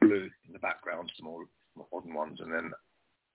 blue 0.00 0.28
in 0.46 0.52
the 0.52 0.58
background, 0.58 1.10
the 1.18 1.24
more 1.24 1.44
modern 1.92 2.14
ones, 2.14 2.38
and 2.40 2.52
then 2.52 2.72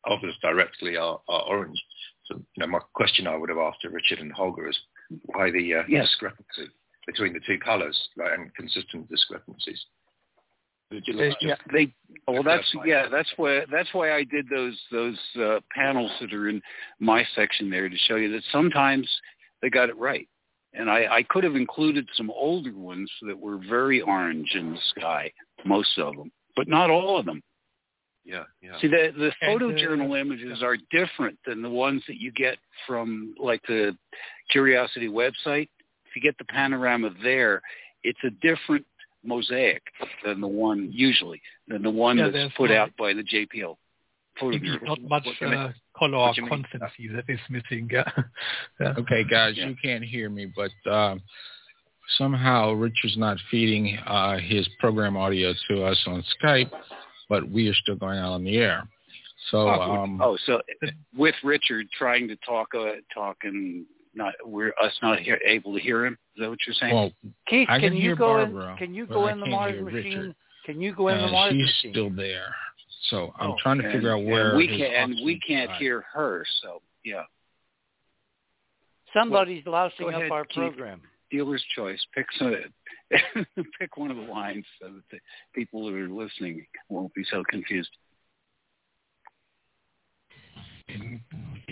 others 0.09 0.35
directly 0.41 0.97
are, 0.97 1.19
are 1.27 1.41
orange. 1.43 1.81
So, 2.25 2.35
you 2.35 2.61
know, 2.61 2.67
my 2.67 2.79
question 2.93 3.27
I 3.27 3.37
would 3.37 3.49
have 3.49 3.57
asked 3.57 3.81
to 3.81 3.89
Richard 3.89 4.19
and 4.19 4.31
Holger 4.31 4.67
is 4.69 4.77
why 5.25 5.51
the 5.51 5.75
uh, 5.75 5.83
Yes. 5.87 6.07
discrepancy 6.09 6.71
between 7.07 7.33
the 7.33 7.39
two 7.45 7.59
colours 7.59 8.09
like, 8.17 8.31
and 8.37 8.53
consistent 8.55 9.09
discrepancies. 9.09 9.83
Yeah. 10.91 11.55
They 11.71 11.93
well 12.27 12.43
That's 12.43 12.61
that's 12.61 12.71
fine. 12.73 12.87
yeah 12.87 13.07
that's 13.11 13.29
why 13.37 13.61
that's 13.71 13.93
why 13.93 14.13
I 14.13 14.23
did 14.23 14.47
those 14.49 14.79
those 14.91 15.19
uh, 15.39 15.59
panels 15.75 16.11
that 16.21 16.33
are 16.33 16.49
in 16.49 16.61
my 16.99 17.23
section 17.35 17.69
there 17.69 17.89
to 17.89 17.97
show 18.07 18.15
you 18.15 18.31
that 18.31 18.43
sometimes 18.51 19.09
they 19.61 19.69
got 19.69 19.89
it 19.89 19.97
right, 19.97 20.27
and 20.73 20.89
I, 20.89 21.05
I 21.17 21.23
could 21.23 21.43
have 21.43 21.55
included 21.55 22.07
some 22.15 22.29
older 22.29 22.73
ones 22.73 23.09
that 23.27 23.39
were 23.39 23.59
very 23.69 24.01
orange 24.01 24.51
in 24.53 24.71
the 24.71 24.79
sky, 24.95 25.31
most 25.65 25.97
of 25.97 26.15
them, 26.15 26.31
but 26.55 26.67
not 26.67 26.89
all 26.89 27.17
of 27.17 27.25
them. 27.25 27.41
Yeah, 28.23 28.43
yeah. 28.61 28.79
See, 28.81 28.87
the 28.87 29.11
the 29.15 29.31
And, 29.41 29.61
uh, 29.61 29.65
photojournal 29.65 30.19
images 30.19 30.63
are 30.63 30.77
different 30.91 31.37
than 31.45 31.61
the 31.61 31.69
ones 31.69 32.01
that 32.07 32.19
you 32.19 32.31
get 32.31 32.57
from 32.87 33.35
like 33.39 33.61
the 33.67 33.95
Curiosity 34.49 35.07
website. 35.07 35.69
If 36.05 36.15
you 36.15 36.21
get 36.21 36.37
the 36.37 36.45
panorama 36.45 37.11
there, 37.23 37.61
it's 38.03 38.19
a 38.23 38.29
different 38.41 38.85
mosaic 39.25 39.81
than 40.23 40.41
the 40.41 40.47
one 40.47 40.89
usually 40.91 41.41
than 41.67 41.81
the 41.83 41.89
one 41.89 42.17
Yeah, 42.17 42.29
that's 42.29 42.53
put 42.55 42.69
no- 42.69 42.77
out 42.77 42.91
by 42.97 43.13
the 43.13 43.23
JPL. 43.23 43.77
It's 44.41 44.83
not 44.83 45.01
much 45.01 45.25
What 45.25 45.35
do 45.39 45.45
you 45.45 45.51
mean? 45.51 45.59
uh, 45.59 45.73
color 45.97 46.17
What 46.17 46.35
do 46.35 46.41
you 46.41 46.47
constancy 46.49 47.07
that 47.07 47.23
is 47.29 47.39
missing. 47.49 47.89
Yeah. 47.91 48.03
yeah. 48.81 48.93
Okay, 48.97 49.23
guys, 49.23 49.53
Yeah. 49.55 49.69
you 49.69 49.75
can't 49.81 50.03
hear 50.03 50.29
me, 50.29 50.51
but 50.53 50.91
um, 50.91 51.21
somehow 52.17 52.71
Richard's 52.73 53.17
not 53.17 53.37
feeding 53.49 53.97
uh, 54.05 54.37
his 54.37 54.67
program 54.79 55.15
audio 55.15 55.53
to 55.69 55.83
us 55.85 56.01
on 56.07 56.23
Skype, 56.43 56.69
but 57.29 57.49
we 57.49 57.69
are 57.69 57.73
still 57.75 57.95
going 57.95 58.19
out 58.19 58.33
on 58.33 58.43
the 58.43 58.57
air. 58.57 58.87
So, 59.51 59.69
um, 59.69 60.21
oh, 60.21 60.37
so 60.45 60.61
with 61.15 61.35
Richard 61.43 61.87
trying 61.97 62.27
to 62.27 62.35
talk, 62.37 62.69
uh, 62.75 62.93
talk 63.13 63.37
and 63.43 63.85
not 64.15 64.33
we're 64.45 64.73
us 64.81 64.93
not 65.01 65.19
hear, 65.19 65.39
able 65.45 65.73
to 65.73 65.79
hear 65.79 66.05
him. 66.05 66.13
Is 66.35 66.41
that 66.41 66.49
what 66.49 66.59
you're 66.65 66.75
saying? 66.79 66.93
well, 66.93 67.11
Keith, 67.47 67.67
I 67.69 67.79
can, 67.79 67.91
can 67.91 67.97
you 67.97 68.15
go 68.15 68.25
Barbara, 68.27 68.71
in? 68.71 68.77
Can 68.77 68.93
you 68.93 69.05
go 69.05 69.27
in 69.27 69.39
the 69.39 69.45
can't 69.45 69.51
Mars 69.55 69.83
machine? 69.83 70.03
Richard. 70.03 70.35
Can 70.65 70.81
you 70.81 70.93
go 70.95 71.09
in 71.09 71.17
the 71.17 71.23
and 71.23 71.31
Mars 71.31 71.51
she's 71.53 71.61
machine? 71.61 71.91
still 71.91 72.09
there. 72.09 72.53
So 73.09 73.31
I'm 73.39 73.51
Oh, 73.51 73.55
trying 73.61 73.77
to 73.81 73.91
figure 73.91 74.11
out 74.13 74.23
where 74.23 74.49
and 74.49 74.57
we 74.57 74.67
can 74.67 74.81
and 74.81 75.15
we 75.23 75.39
can't 75.39 75.69
lie. 75.69 75.77
hear 75.77 76.03
her. 76.13 76.43
So 76.61 76.81
yeah, 77.03 77.23
Somebody's 79.13 79.63
Go 79.63 79.71
lousing 79.71 80.09
ahead, 80.09 80.25
up 80.25 80.31
our 80.31 80.45
Keith. 80.45 80.55
program. 80.55 81.01
dealer's 81.31 81.63
choice. 81.75 82.03
Pick 82.13 82.25
some, 82.37 82.55
pick 83.79 83.97
one 83.97 84.11
of 84.11 84.17
the 84.17 84.23
lines 84.23 84.65
so 84.81 84.87
that 84.87 85.03
the 85.11 85.19
people 85.53 85.87
who 85.87 85.95
are 85.95 86.07
listening 86.09 86.65
won't 86.89 87.13
be 87.13 87.23
so 87.31 87.43
confused. 87.49 87.89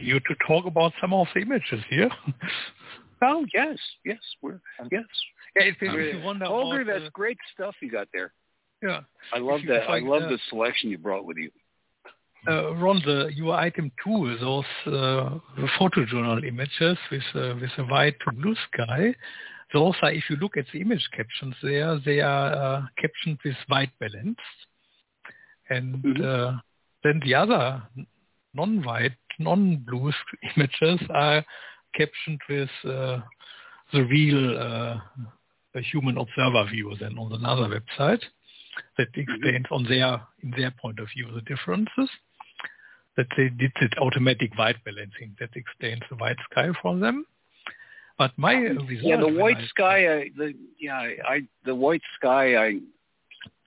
You 0.03 0.19
to 0.19 0.35
talk 0.47 0.65
about 0.65 0.93
some 0.99 1.13
of 1.13 1.27
the 1.33 1.41
images 1.41 1.81
here. 1.89 2.09
Oh 3.21 3.45
yes, 3.53 3.77
yes, 4.03 4.19
we're 4.41 4.59
yes. 4.91 5.05
Yeah, 5.55 5.63
if, 5.63 5.77
if 5.79 6.15
you 6.15 6.21
wonder 6.21 6.45
Holger, 6.45 6.81
about, 6.81 6.93
that's 6.93 7.05
uh, 7.05 7.09
great 7.13 7.37
stuff 7.53 7.75
you 7.81 7.89
got 7.89 8.07
there. 8.11 8.33
yeah. 8.81 9.01
I 9.31 9.37
love 9.37 9.61
you 9.61 9.69
that. 9.69 9.89
I 9.89 9.99
love 9.99 10.23
uh, 10.23 10.29
the 10.29 10.39
selection 10.49 10.89
you 10.89 10.97
brought 10.97 11.25
with 11.25 11.37
you. 11.37 11.49
Uh, 12.45 12.73
Ron, 12.75 13.01
the, 13.05 13.29
your 13.33 13.53
item 13.55 13.91
two, 14.03 14.37
those 14.41 14.65
uh, 14.87 15.39
photojournal 15.79 16.45
images 16.45 16.97
with 17.09 17.23
uh, 17.35 17.55
with 17.61 17.71
a 17.77 17.83
white 17.83 18.15
to 18.25 18.35
blue 18.35 18.55
sky, 18.73 19.15
those 19.73 19.95
are, 20.01 20.11
if 20.11 20.23
you 20.29 20.35
look 20.35 20.57
at 20.57 20.65
the 20.73 20.81
image 20.81 21.07
captions 21.15 21.55
there, 21.63 21.97
they 22.05 22.19
are 22.19 22.53
uh, 22.53 22.81
captioned 22.99 23.39
with 23.45 23.55
white 23.67 23.91
balance. 23.99 24.37
And 25.69 26.03
Mhm. 26.03 26.25
uh, 26.25 26.59
then 27.03 27.21
the 27.25 27.35
other 27.35 27.81
non-white 28.53 29.13
non-blue 29.39 30.11
images 30.55 30.99
are 31.09 31.43
captioned 31.95 32.39
with 32.49 32.69
uh, 32.85 33.19
the 33.91 34.03
real 34.05 34.57
uh, 34.57 34.99
human 35.81 36.17
observer 36.17 36.69
view 36.69 36.93
then 36.99 37.17
on 37.17 37.31
another 37.33 37.63
website 37.63 38.21
that 38.97 39.11
mm-hmm. 39.13 39.21
explains 39.21 39.65
on 39.71 39.83
their 39.85 40.21
in 40.41 40.51
their 40.57 40.73
point 40.81 40.99
of 40.99 41.07
view 41.15 41.29
the 41.33 41.41
differences. 41.41 42.09
That 43.15 43.27
they 43.37 43.49
did 43.49 43.71
it 43.79 43.93
automatic 43.99 44.57
white 44.57 44.83
balancing 44.83 45.35
that 45.39 45.49
explains 45.55 46.01
the 46.09 46.15
white 46.15 46.37
sky 46.49 46.69
for 46.81 46.97
them. 46.97 47.27
But 48.17 48.31
my 48.37 48.53
result, 48.53 48.87
yeah, 48.89 49.17
the 49.17 49.27
white 49.27 49.57
I, 49.57 49.67
sky, 49.67 50.13
I, 50.13 50.29
the 50.35 50.53
yeah, 50.79 51.09
I 51.27 51.41
the 51.65 51.75
white 51.75 52.01
sky, 52.15 52.55
I 52.55 52.79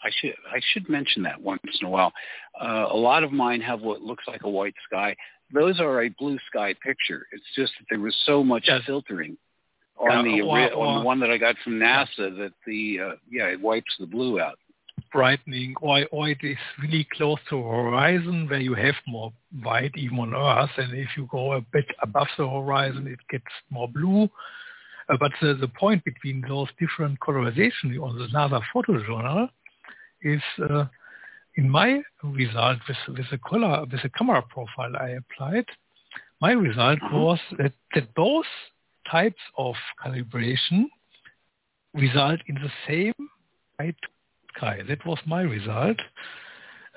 I 0.03 0.11
should 0.21 0.35
I 0.53 0.61
should 0.73 0.89
mention 0.89 1.23
that 1.25 1.41
once 1.41 1.63
in 1.81 1.87
a 1.87 1.91
while. 1.91 2.13
Uh, 2.61 2.87
a 2.91 2.97
lot 2.97 3.23
of 3.23 3.33
mine 3.33 3.61
have 3.61 3.83
what 3.83 4.03
looks 4.03 4.25
like 4.27 4.43
a 4.43 4.51
white 4.51 4.75
sky. 4.85 5.15
Those 5.53 5.81
are 5.81 6.03
a 6.03 6.09
blue 6.19 6.39
sky 6.49 6.75
picture. 6.83 7.27
It's 7.33 7.45
just 7.55 7.73
that 7.79 7.87
there 7.91 8.01
was 8.01 8.17
so 8.27 8.43
much 8.43 8.65
yes. 8.67 8.83
filtering 8.87 9.37
on 9.99 10.25
the 10.25 10.43
on 10.43 10.99
the 10.99 11.05
one 11.05 11.21
that 11.21 11.31
I 11.31 11.39
got 11.39 11.57
from 11.65 11.75
NASA 11.75 12.07
yeah. 12.19 12.31
that 12.31 12.53
the 12.67 12.99
uh, 13.01 13.13
yeah 13.31 13.47
it 13.47 13.61
wipes 13.61 13.95
the 13.99 14.07
blue 14.07 14.41
out 14.41 14.59
brightening 15.13 15.75
or, 15.81 16.05
or 16.13 16.29
it 16.29 16.39
is 16.43 16.57
really 16.83 17.07
close 17.13 17.39
to 17.49 17.63
horizon 17.63 18.47
where 18.49 18.61
you 18.61 18.75
have 18.75 18.95
more 19.07 19.33
white 19.63 19.93
even 19.97 20.19
on 20.19 20.35
Earth. 20.35 20.71
And 20.77 20.93
if 20.97 21.09
you 21.17 21.29
go 21.31 21.55
a 21.55 21.61
bit 21.61 21.87
above 22.03 22.29
the 22.37 22.49
horizon, 22.49 23.07
it 23.07 23.21
gets 23.31 23.45
more 23.71 23.89
blue. 23.89 24.29
Uh, 25.09 25.17
but 25.19 25.33
the, 25.41 25.55
the 25.55 25.69
point 25.69 26.05
between 26.05 26.45
those 26.47 26.69
different 26.79 27.19
colorizations 27.21 28.01
on 28.03 28.19
the 28.19 28.27
NASA 28.35 28.61
photojournal 28.75 29.49
is 30.23 30.43
uh, 30.69 30.85
in 31.57 31.69
my 31.69 32.03
result 32.23 32.79
with, 32.87 33.17
with 33.17 33.31
the 33.31 33.39
color, 33.39 33.85
with 33.91 34.03
the 34.03 34.11
camera 34.11 34.43
profile 34.43 34.97
I 34.99 35.11
applied, 35.11 35.67
my 36.41 36.53
result 36.53 36.99
uh-huh. 37.03 37.19
was 37.19 37.39
that, 37.59 37.73
that 37.95 38.15
both 38.15 38.47
types 39.11 39.41
of 39.57 39.75
calibration 40.05 40.85
result 41.95 42.41
in 42.47 42.57
the 42.57 42.71
same 42.87 43.15
white 43.77 43.97
sky. 44.57 44.81
That 44.87 45.05
was 45.07 45.19
my 45.27 45.43
result. 45.43 45.99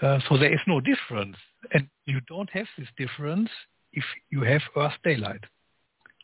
Uh, 0.01 0.19
so 0.27 0.37
there 0.37 0.53
is 0.53 0.59
no 0.67 0.81
difference. 0.81 1.37
And 1.73 1.87
you 2.05 2.21
don't 2.27 2.49
have 2.51 2.67
this 2.77 2.87
difference 2.97 3.49
if 3.93 4.03
you 4.29 4.41
have 4.43 4.61
Earth 4.75 4.93
daylight. 5.03 5.43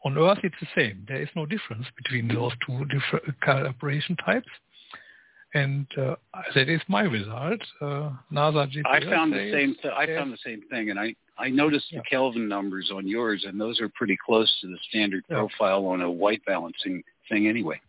On 0.03 0.17
Earth, 0.17 0.39
it's 0.43 0.55
the 0.61 0.67
same. 0.75 1.05
There 1.07 1.21
is 1.21 1.29
no 1.35 1.45
difference 1.45 1.87
between 1.97 2.27
those 2.27 2.51
two 2.65 2.85
different 2.85 3.39
calibration 3.41 4.17
types. 4.23 4.47
And 5.55 5.87
uh, 5.97 6.15
that 6.53 6.67
is 6.67 6.81
my 6.89 7.03
result. 7.03 7.61
Uh, 7.81 8.11
NASA 8.31 8.69
GPS 8.69 8.83
I 8.85 8.99
found 9.09 9.31
the 9.31 9.51
same. 9.53 9.75
Th- 9.81 9.93
I 9.93 10.05
found 10.05 10.33
the 10.33 10.37
same 10.43 10.61
thing, 10.69 10.89
and 10.89 10.99
I 10.99 11.15
I 11.37 11.47
noticed 11.47 11.85
yeah. 11.91 11.99
the 11.99 12.03
Kelvin 12.09 12.49
numbers 12.49 12.91
on 12.93 13.07
yours, 13.07 13.45
and 13.47 13.59
those 13.59 13.79
are 13.79 13.87
pretty 13.89 14.17
close 14.23 14.53
to 14.61 14.67
the 14.67 14.77
standard 14.89 15.23
yeah. 15.29 15.37
profile 15.37 15.85
on 15.85 16.01
a 16.01 16.11
white 16.11 16.43
balancing 16.45 17.01
thing, 17.29 17.47
anyway. 17.47 17.79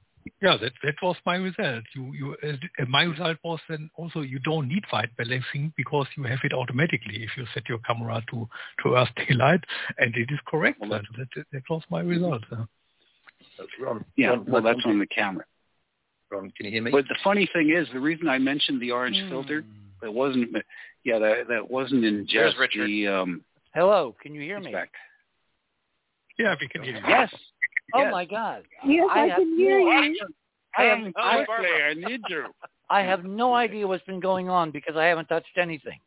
Yeah, 0.41 0.57
that 0.61 0.73
that 0.85 0.95
was 1.03 1.17
my 1.27 1.36
result. 1.36 1.83
You 1.93 2.12
you 2.12 2.36
uh, 2.43 2.85
my 2.89 3.03
result 3.03 3.39
was 3.43 3.59
then 3.69 3.91
also 3.97 4.20
you 4.20 4.39
don't 4.39 4.69
need 4.69 4.85
white 4.91 5.17
balancing 5.17 5.73
because 5.77 6.07
you 6.17 6.23
have 6.23 6.41
it 6.45 6.53
automatically 6.53 7.25
if 7.25 7.31
you 7.36 7.47
set 7.53 7.69
your 7.69 7.78
camera 7.78 8.23
to 8.31 8.49
to 8.83 8.95
Earth 8.95 9.09
daylight, 9.28 9.65
and 9.99 10.15
it 10.15 10.28
is 10.31 10.39
correct. 10.47 10.81
Well, 10.81 10.91
that, 10.91 11.03
that, 11.19 11.45
that 11.53 11.62
was 11.69 11.83
my 11.91 12.01
result. 12.01 12.45
Uh, 12.53 12.65
Ron, 13.81 14.05
yeah, 14.17 14.36
well, 14.47 14.62
that's 14.62 14.85
on 14.85 15.01
the 15.01 15.07
camera. 15.07 15.45
Ron, 16.30 16.52
can 16.56 16.66
you 16.66 16.72
hear 16.72 16.82
me? 16.82 16.90
But 16.90 17.06
the 17.08 17.16
funny 17.22 17.48
thing 17.52 17.70
is, 17.70 17.86
the 17.92 18.00
reason 18.00 18.28
I 18.28 18.38
mentioned 18.38 18.80
the 18.80 18.90
orange 18.90 19.16
mm. 19.16 19.28
filter, 19.28 19.64
that 20.02 20.12
wasn't, 20.12 20.50
yeah, 21.05 21.18
that 21.18 21.48
that 21.48 21.70
wasn't 21.70 22.05
in 22.05 22.26
just 22.28 22.56
the. 22.74 23.06
Um, 23.06 23.44
Hello, 23.74 24.14
can 24.22 24.34
you 24.34 24.40
hear 24.40 24.58
me? 24.60 24.72
Back. 24.72 24.90
Yeah, 26.38 26.55
we 26.60 26.68
can 26.68 26.82
hear 26.82 26.96
you. 26.96 27.02
Yes, 27.06 27.32
Oh 27.94 28.02
yes. 28.02 28.12
my 28.12 28.24
God! 28.24 28.62
Yes, 28.84 29.06
I, 29.10 29.30
I 29.30 29.30
can 29.30 29.56
hear 29.56 29.78
no 29.78 30.02
you. 30.02 30.28
I 30.76 30.82
have, 30.84 30.98
I, 31.16 31.44
I 31.90 31.94
need 31.94 32.20
you. 32.28 32.44
I 32.90 33.00
have 33.00 33.24
no 33.24 33.55
idea 33.55 33.86
what's 33.86 34.05
been 34.05 34.20
going 34.20 34.48
on 34.48 34.70
because 34.70 34.96
I 34.96 35.05
haven't 35.05 35.26
touched 35.26 35.56
anything. 35.56 35.98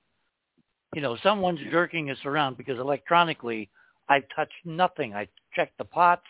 You 0.94 1.02
know, 1.02 1.18
someone's 1.24 1.60
jerking 1.72 2.10
us 2.10 2.18
around 2.26 2.58
because 2.58 2.80
electronically 2.80 3.70
I've 4.10 4.24
touched 4.36 4.54
nothing. 4.66 5.16
I 5.16 5.28
checked 5.56 5.78
the 5.78 5.86
pots, 5.86 6.26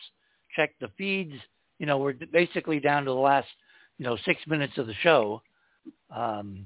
checked 0.55 0.79
the 0.79 0.89
feeds. 0.97 1.33
You 1.79 1.85
know, 1.85 1.97
we're 1.97 2.13
basically 2.13 2.79
down 2.79 3.05
to 3.05 3.11
the 3.11 3.17
last, 3.17 3.47
you 3.99 4.05
know, 4.05 4.17
six 4.25 4.39
minutes 4.47 4.77
of 4.77 4.87
the 4.87 4.95
show. 5.03 5.43
Um, 6.09 6.65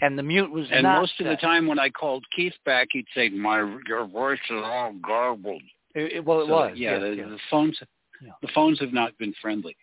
and 0.00 0.18
the 0.18 0.22
mute 0.22 0.50
was 0.50 0.66
and 0.72 0.82
most 0.82 1.12
set. 1.18 1.26
of 1.26 1.36
the 1.36 1.36
time 1.36 1.66
when 1.66 1.78
I 1.78 1.90
called 1.90 2.24
Keith 2.34 2.54
back, 2.64 2.88
he'd 2.92 3.06
say, 3.14 3.28
"My 3.28 3.58
your 3.86 4.06
voice 4.06 4.38
is 4.50 4.62
all 4.64 4.94
garbled." 4.94 5.62
It, 5.94 6.12
it, 6.12 6.24
well, 6.24 6.40
it 6.40 6.46
so, 6.46 6.52
was. 6.52 6.72
Yeah, 6.76 6.98
the, 6.98 7.10
the 7.10 7.38
phones 7.50 7.78
yeah. 8.22 8.32
The 8.42 8.48
phones 8.54 8.80
have 8.80 8.92
not 8.92 9.16
been 9.18 9.34
friendly. 9.40 9.76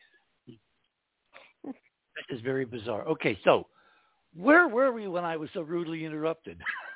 That 1.63 2.35
is 2.35 2.41
very 2.41 2.65
bizarre. 2.65 3.07
Okay, 3.07 3.37
so 3.43 3.67
where 4.35 4.67
were 4.67 4.91
we 4.91 5.07
when 5.07 5.23
I 5.23 5.37
was 5.37 5.49
so 5.53 5.61
rudely 5.61 6.03
interrupted? 6.03 6.59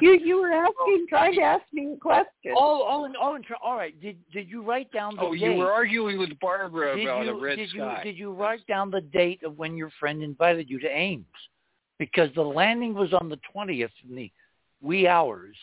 you 0.00 0.12
you 0.12 0.40
were 0.40 0.52
asking, 0.52 1.06
trying 1.08 1.34
to 1.34 1.42
ask 1.42 1.62
me 1.72 1.92
a 1.92 1.96
question. 1.96 2.54
Oh, 2.56 2.84
oh, 2.86 3.08
oh, 3.20 3.38
all 3.62 3.76
right. 3.76 3.98
Did 4.00 4.16
did 4.32 4.48
you 4.48 4.62
write 4.62 4.90
down 4.92 5.16
the 5.16 5.22
oh, 5.22 5.32
date? 5.32 5.40
you 5.40 5.54
were 5.54 5.72
arguing 5.72 6.18
with 6.18 6.30
Barbara 6.40 6.96
did 6.96 7.06
about 7.06 7.26
you, 7.26 7.32
a 7.32 7.40
red 7.40 7.56
did 7.56 7.70
sky. 7.70 7.98
You, 7.98 8.12
did 8.12 8.18
you 8.18 8.32
write 8.32 8.66
down 8.66 8.90
the 8.90 9.00
date 9.00 9.42
of 9.42 9.58
when 9.58 9.76
your 9.76 9.90
friend 9.98 10.22
invited 10.22 10.70
you 10.70 10.78
to 10.80 10.88
Ames? 10.88 11.24
Because 11.98 12.30
the 12.34 12.42
landing 12.42 12.94
was 12.94 13.12
on 13.12 13.28
the 13.28 13.38
twentieth 13.52 13.92
in 14.08 14.16
the 14.16 14.30
wee 14.80 15.06
hours. 15.06 15.56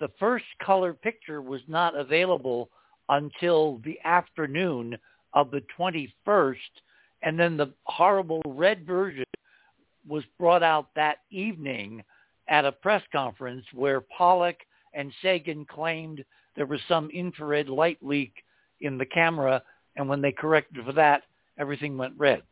The 0.00 0.10
first 0.18 0.44
color 0.62 0.94
picture 0.94 1.42
was 1.42 1.60
not 1.66 1.96
available 1.96 2.70
until 3.08 3.80
the 3.84 3.98
afternoon 4.04 4.96
of 5.32 5.50
the 5.50 5.62
21st, 5.78 6.56
and 7.22 7.38
then 7.38 7.56
the 7.56 7.72
horrible 7.84 8.42
red 8.46 8.86
version 8.86 9.24
was 10.06 10.24
brought 10.38 10.62
out 10.62 10.88
that 10.94 11.18
evening 11.30 12.02
at 12.48 12.64
a 12.64 12.72
press 12.72 13.02
conference 13.12 13.64
where 13.72 14.00
Pollack 14.00 14.56
and 14.94 15.12
Sagan 15.22 15.64
claimed 15.66 16.24
there 16.56 16.66
was 16.66 16.80
some 16.88 17.10
infrared 17.10 17.68
light 17.68 17.98
leak 18.00 18.32
in 18.80 18.98
the 18.98 19.06
camera, 19.06 19.62
and 19.96 20.08
when 20.08 20.20
they 20.20 20.32
corrected 20.32 20.84
for 20.84 20.92
that, 20.92 21.22
everything 21.58 21.96
went 21.96 22.14
red. 22.16 22.42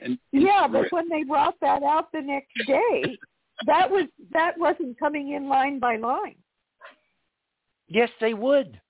And, 0.00 0.18
yeah, 0.32 0.66
but 0.66 0.90
when 0.90 1.08
they 1.08 1.22
brought 1.22 1.58
that 1.60 1.82
out 1.82 2.10
the 2.12 2.22
next 2.22 2.54
day, 2.66 3.18
that 3.66 3.88
was 3.88 4.04
that 4.32 4.58
wasn't 4.58 4.98
coming 4.98 5.32
in 5.32 5.48
line 5.48 5.78
by 5.78 5.96
line. 5.96 6.36
Yes, 7.88 8.10
they 8.20 8.34
would 8.34 8.80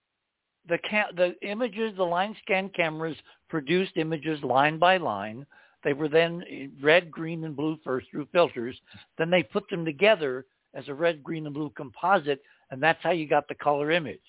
the 0.68 0.78
ca- 0.88 1.12
the 1.16 1.34
images, 1.42 1.92
the 1.96 2.04
line 2.04 2.36
scan 2.42 2.68
cameras 2.70 3.16
produced 3.48 3.96
images 3.96 4.42
line 4.42 4.78
by 4.78 4.96
line. 4.96 5.46
They 5.84 5.92
were 5.92 6.08
then 6.08 6.72
red, 6.80 7.10
green, 7.10 7.44
and 7.44 7.56
blue 7.56 7.78
first 7.84 8.06
through 8.10 8.28
filters. 8.32 8.80
Then 9.18 9.30
they 9.30 9.42
put 9.42 9.68
them 9.68 9.84
together 9.84 10.46
as 10.74 10.88
a 10.88 10.94
red, 10.94 11.22
green, 11.22 11.46
and 11.46 11.54
blue 11.54 11.70
composite, 11.70 12.42
and 12.70 12.82
that's 12.82 13.02
how 13.02 13.10
you 13.10 13.28
got 13.28 13.48
the 13.48 13.54
color 13.54 13.90
image. 13.90 14.20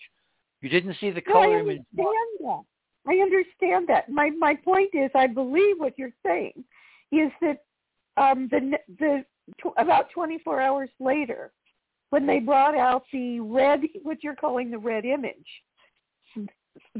You 0.61 0.69
didn't 0.69 0.95
see 0.99 1.11
the 1.11 1.21
color 1.21 1.57
I 1.57 1.59
image. 1.59 1.81
That. 1.95 2.63
I 3.05 3.15
understand 3.15 3.87
that. 3.89 4.09
My 4.09 4.29
my 4.29 4.55
point 4.55 4.91
is, 4.93 5.11
I 5.13 5.27
believe 5.27 5.75
what 5.77 5.97
you're 5.97 6.13
saying 6.25 6.63
is 7.11 7.31
that 7.41 7.63
um, 8.17 8.47
the 8.49 8.77
the 8.99 9.25
tw- 9.59 9.73
about 9.77 10.09
24 10.11 10.61
hours 10.61 10.89
later, 10.99 11.51
when 12.09 12.25
they 12.25 12.39
brought 12.39 12.77
out 12.77 13.03
the 13.11 13.39
red, 13.41 13.81
what 14.03 14.23
you're 14.23 14.35
calling 14.35 14.71
the 14.71 14.77
red 14.77 15.05
image, 15.05 15.35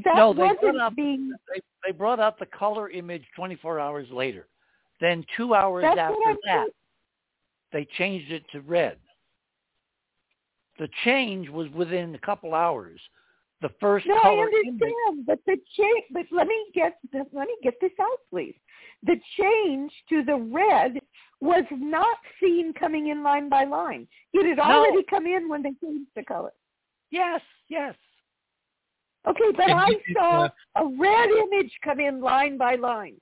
that 0.04 0.16
no, 0.16 0.32
they 0.32 0.50
brought 0.60 0.80
out, 0.80 0.96
being. 0.96 1.32
They, 1.52 1.60
they 1.84 1.92
brought 1.92 2.20
out 2.20 2.38
the 2.38 2.46
color 2.46 2.90
image 2.90 3.24
24 3.36 3.80
hours 3.80 4.08
later. 4.10 4.46
Then 5.00 5.24
two 5.36 5.54
hours 5.54 5.82
That's 5.82 5.98
after 5.98 6.36
that, 6.44 6.66
they 7.72 7.86
changed 7.98 8.30
it 8.30 8.44
to 8.52 8.60
red. 8.60 8.96
The 10.78 10.88
change 11.04 11.48
was 11.48 11.68
within 11.70 12.14
a 12.14 12.18
couple 12.18 12.54
hours. 12.54 13.00
The 13.62 13.70
first 13.80 14.06
no, 14.06 14.20
color 14.20 14.42
I 14.42 14.44
understand, 14.44 14.92
image, 15.08 15.26
but 15.26 15.38
the 15.46 15.56
change. 15.76 16.04
But 16.12 16.26
let 16.30 16.46
me 16.46 16.66
get 16.74 16.98
this. 17.12 17.24
Let 17.32 17.46
me 17.46 17.56
get 17.62 17.74
this 17.80 17.92
out, 18.00 18.18
please. 18.30 18.54
The 19.04 19.16
change 19.38 19.92
to 20.10 20.22
the 20.24 20.36
red 20.36 20.98
was 21.40 21.64
not 21.70 22.16
seen 22.42 22.72
coming 22.72 23.08
in 23.08 23.22
line 23.22 23.48
by 23.48 23.64
line. 23.64 24.06
It 24.32 24.46
had 24.46 24.58
no. 24.58 24.64
already 24.64 25.04
come 25.08 25.26
in 25.26 25.48
when 25.48 25.62
they 25.62 25.72
changed 25.82 26.10
the 26.16 26.24
color. 26.24 26.52
Yes, 27.10 27.40
yes. 27.68 27.94
Okay, 29.26 29.52
but 29.56 29.70
I 29.70 29.90
saw 30.12 30.48
a 30.76 30.86
red 30.98 31.30
image 31.30 31.72
come 31.82 32.00
in 32.00 32.20
line 32.20 32.58
by 32.58 32.74
line. 32.76 33.16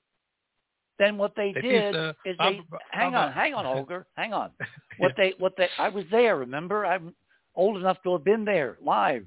Then 0.99 1.17
what 1.17 1.33
they 1.35 1.53
did 1.53 1.89
is, 1.89 1.95
uh, 1.95 2.13
is 2.25 2.37
they 2.37 2.61
hang 2.91 3.15
on, 3.15 3.31
hang 3.31 3.53
on, 3.53 3.65
Holger, 3.73 4.05
hang 4.15 4.33
on. 4.33 4.51
What 4.99 5.13
they 5.17 5.33
what 5.39 5.53
they 5.57 5.67
I 5.79 5.89
was 5.89 6.05
there. 6.11 6.37
Remember, 6.37 6.85
I'm 6.85 7.15
old 7.55 7.77
enough 7.77 7.97
to 8.03 8.11
have 8.11 8.23
been 8.23 8.45
there 8.45 8.77
live. 8.79 9.25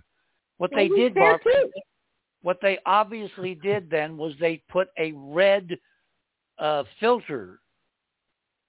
What 0.58 0.70
they 0.72 0.88
did, 0.88 1.14
Barbara, 1.14 1.52
what 2.42 2.58
they 2.62 2.78
obviously 2.86 3.56
did 3.56 3.90
then 3.90 4.16
was 4.16 4.32
they 4.38 4.62
put 4.68 4.88
a 4.96 5.12
red 5.16 5.76
uh, 6.60 6.84
filter 7.00 7.58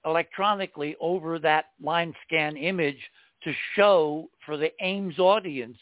electronically 0.05 0.95
over 0.99 1.37
that 1.37 1.65
line 1.81 2.13
scan 2.25 2.57
image 2.57 2.97
to 3.43 3.53
show 3.75 4.27
for 4.45 4.57
the 4.57 4.71
Ames 4.81 5.19
audience 5.19 5.77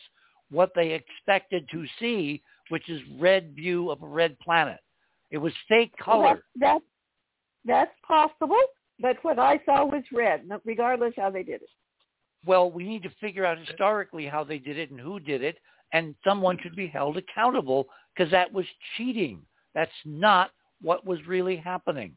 what 0.51 0.71
they 0.75 0.91
expected 0.91 1.67
to 1.71 1.85
see, 1.99 2.41
which 2.69 2.89
is 2.89 3.01
red 3.19 3.53
view 3.55 3.91
of 3.91 4.01
a 4.01 4.07
red 4.07 4.37
planet. 4.39 4.79
It 5.31 5.37
was 5.37 5.53
fake 5.67 5.91
color. 5.97 6.23
Well, 6.23 6.39
that's, 6.59 6.85
that's 7.65 7.91
possible, 8.07 8.61
but 8.99 9.17
what 9.23 9.39
I 9.39 9.59
saw 9.65 9.85
was 9.85 10.03
red, 10.13 10.47
regardless 10.63 11.13
how 11.17 11.29
they 11.29 11.43
did 11.43 11.61
it. 11.61 11.69
Well, 12.45 12.69
we 12.69 12.83
need 12.83 13.03
to 13.03 13.11
figure 13.19 13.45
out 13.45 13.57
historically 13.57 14.27
how 14.27 14.43
they 14.43 14.59
did 14.59 14.77
it 14.77 14.91
and 14.91 14.99
who 14.99 15.19
did 15.19 15.43
it, 15.43 15.57
and 15.93 16.15
someone 16.23 16.57
should 16.61 16.75
be 16.75 16.87
held 16.87 17.17
accountable 17.17 17.87
because 18.15 18.31
that 18.31 18.51
was 18.51 18.65
cheating. 18.95 19.41
That's 19.73 19.91
not 20.05 20.51
what 20.81 21.05
was 21.05 21.19
really 21.27 21.55
happening. 21.55 22.13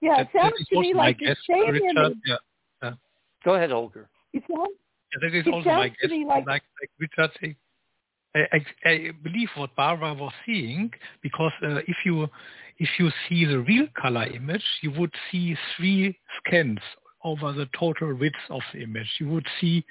Yeah, 0.00 0.20
it 0.20 0.28
sounds 0.36 0.54
to 0.72 0.80
me 0.80 0.92
like 0.94 1.18
the 1.18 1.36
same 1.48 1.70
Richard, 1.70 1.96
image. 1.96 2.18
yeah, 2.26 2.36
yeah. 2.82 2.92
Go 3.44 3.54
ahead, 3.54 3.70
Holger. 3.70 4.08
It 4.32 4.42
sounds, 4.52 4.70
Yeah, 4.70 4.85
that 5.20 5.34
is 5.34 5.46
It 5.46 5.52
also 5.52 5.70
my 5.70 5.88
guess. 5.88 6.10
like- 6.10 6.46
like, 6.46 6.62
like 6.80 6.90
Richard 6.98 7.30
said. 7.40 7.56
I, 8.34 8.40
I, 8.52 8.90
I 8.90 9.10
believe 9.22 9.48
what 9.56 9.74
Barbara 9.76 10.12
was 10.12 10.32
seeing 10.44 10.90
because 11.22 11.52
uh, 11.62 11.76
if 11.88 11.96
you 12.04 12.28
if 12.78 12.90
you 12.98 13.10
see 13.28 13.46
the 13.46 13.60
real 13.60 13.86
color 14.00 14.24
image, 14.24 14.64
you 14.82 14.90
would 14.92 15.14
see 15.30 15.56
three 15.76 16.18
scans 16.38 16.80
over 17.24 17.52
the 17.52 17.66
total 17.78 18.14
width 18.14 18.36
of 18.50 18.60
the 18.74 18.82
image. 18.82 19.08
You 19.18 19.28
would 19.30 19.46
see 19.60 19.84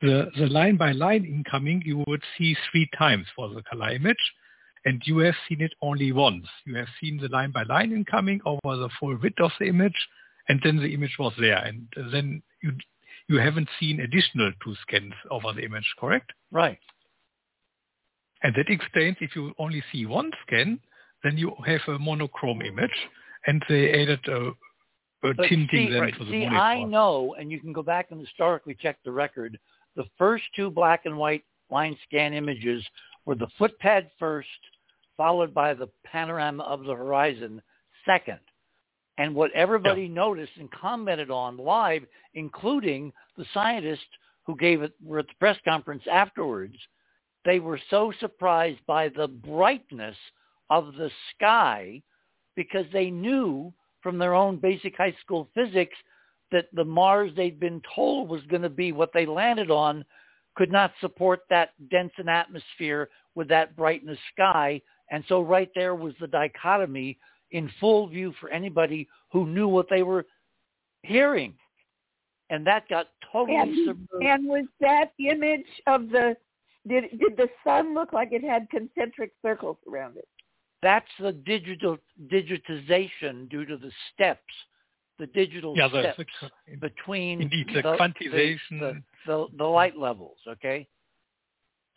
the, 0.00 0.28
the 0.36 0.46
line 0.46 0.76
by 0.76 0.90
line 0.90 1.24
incoming. 1.24 1.82
You 1.84 2.02
would 2.08 2.22
see 2.36 2.56
three 2.70 2.88
times 2.98 3.26
for 3.36 3.48
the 3.48 3.62
color 3.62 3.90
image, 3.90 4.16
and 4.84 5.00
you 5.04 5.18
have 5.18 5.36
seen 5.48 5.60
it 5.60 5.72
only 5.80 6.10
once. 6.10 6.46
You 6.66 6.74
have 6.76 6.88
seen 7.00 7.18
the 7.18 7.28
line 7.28 7.52
by 7.52 7.62
line 7.62 7.92
incoming 7.92 8.40
over 8.44 8.76
the 8.76 8.88
full 8.98 9.16
width 9.22 9.40
of 9.40 9.52
the 9.60 9.66
image, 9.66 10.08
and 10.48 10.60
then 10.64 10.76
the 10.78 10.92
image 10.92 11.14
was 11.20 11.32
there, 11.38 11.58
and 11.58 11.86
then 12.12 12.42
you 12.62 12.72
you 13.28 13.38
haven't 13.38 13.68
seen 13.78 14.00
additional 14.00 14.52
two 14.64 14.74
scans 14.82 15.14
over 15.30 15.52
the 15.52 15.62
image, 15.62 15.94
correct? 15.98 16.32
Right. 16.50 16.78
And 18.42 18.54
that 18.56 18.68
explains 18.68 19.16
if 19.20 19.36
you 19.36 19.52
only 19.58 19.82
see 19.92 20.06
one 20.06 20.30
scan, 20.46 20.80
then 21.22 21.38
you 21.38 21.54
have 21.64 21.80
a 21.86 21.98
monochrome 21.98 22.62
image, 22.62 22.90
and 23.46 23.62
they 23.68 24.02
added 24.02 24.20
a, 24.26 24.50
a 25.28 25.34
tinting 25.48 25.68
see, 25.70 25.90
then 25.90 26.00
right, 26.00 26.18
to 26.18 26.24
the 26.24 26.30
see. 26.30 26.46
I 26.46 26.82
know, 26.82 27.36
and 27.38 27.50
you 27.52 27.60
can 27.60 27.72
go 27.72 27.82
back 27.82 28.10
and 28.10 28.20
historically 28.20 28.76
check 28.80 28.98
the 29.04 29.12
record. 29.12 29.58
The 29.94 30.04
first 30.18 30.44
two 30.56 30.70
black 30.70 31.02
and 31.06 31.16
white 31.16 31.44
line 31.70 31.96
scan 32.06 32.34
images 32.34 32.84
were 33.24 33.36
the 33.36 33.48
footpad 33.60 34.08
first, 34.18 34.48
followed 35.16 35.54
by 35.54 35.74
the 35.74 35.88
panorama 36.04 36.64
of 36.64 36.84
the 36.84 36.94
horizon 36.94 37.62
second. 38.04 38.40
And 39.18 39.34
what 39.34 39.52
everybody 39.52 40.08
noticed 40.08 40.52
and 40.58 40.70
commented 40.70 41.30
on 41.30 41.56
live, 41.58 42.02
including 42.34 43.12
the 43.36 43.44
scientists 43.52 44.00
who 44.46 44.56
gave 44.56 44.82
it 44.82 44.92
were 45.04 45.20
at 45.20 45.28
the 45.28 45.34
press 45.38 45.58
conference 45.64 46.02
afterwards, 46.10 46.76
they 47.44 47.60
were 47.60 47.80
so 47.90 48.12
surprised 48.20 48.80
by 48.86 49.08
the 49.08 49.28
brightness 49.28 50.16
of 50.70 50.94
the 50.94 51.10
sky 51.34 52.02
because 52.56 52.86
they 52.92 53.10
knew 53.10 53.72
from 54.00 54.18
their 54.18 54.34
own 54.34 54.56
basic 54.56 54.96
high 54.96 55.14
school 55.20 55.48
physics 55.54 55.96
that 56.50 56.68
the 56.72 56.84
Mars 56.84 57.32
they'd 57.36 57.60
been 57.60 57.80
told 57.94 58.28
was 58.28 58.42
going 58.48 58.62
to 58.62 58.68
be 58.68 58.92
what 58.92 59.10
they 59.12 59.26
landed 59.26 59.70
on 59.70 60.04
could 60.54 60.70
not 60.70 60.92
support 61.00 61.40
that 61.48 61.70
dense 61.90 62.12
an 62.18 62.28
atmosphere 62.28 63.08
with 63.34 63.48
that 63.48 63.74
brightness 63.74 64.18
sky. 64.34 64.80
And 65.10 65.24
so 65.28 65.40
right 65.40 65.70
there 65.74 65.94
was 65.94 66.14
the 66.20 66.26
dichotomy 66.26 67.18
in 67.52 67.70
full 67.78 68.08
view 68.08 68.34
for 68.40 68.50
anybody 68.50 69.08
who 69.30 69.46
knew 69.46 69.68
what 69.68 69.86
they 69.88 70.02
were 70.02 70.26
hearing. 71.02 71.54
And 72.50 72.66
that 72.66 72.88
got 72.88 73.08
totally 73.30 73.56
and, 73.56 73.86
subverted. 73.86 74.28
and 74.28 74.46
was 74.46 74.66
that 74.80 75.12
image 75.18 75.66
of 75.86 76.10
the 76.10 76.36
did 76.86 77.04
did 77.18 77.36
the 77.36 77.48
sun 77.64 77.94
look 77.94 78.12
like 78.12 78.32
it 78.32 78.42
had 78.42 78.68
concentric 78.70 79.32
circles 79.40 79.76
around 79.90 80.16
it? 80.16 80.28
That's 80.82 81.06
the 81.20 81.32
digital 81.32 81.96
digitization 82.26 83.48
due 83.48 83.64
to 83.64 83.76
the 83.76 83.90
steps, 84.12 84.40
the 85.18 85.28
digital 85.28 85.76
yeah, 85.76 85.88
steps 85.88 86.18
the, 86.68 86.76
between 86.76 87.42
indeed 87.42 87.68
the, 87.68 87.82
the, 87.82 87.96
quantization. 87.96 88.80
the, 88.80 89.02
the, 89.26 89.46
the 89.56 89.64
light 89.64 89.96
levels. 89.96 90.38
Okay, 90.46 90.88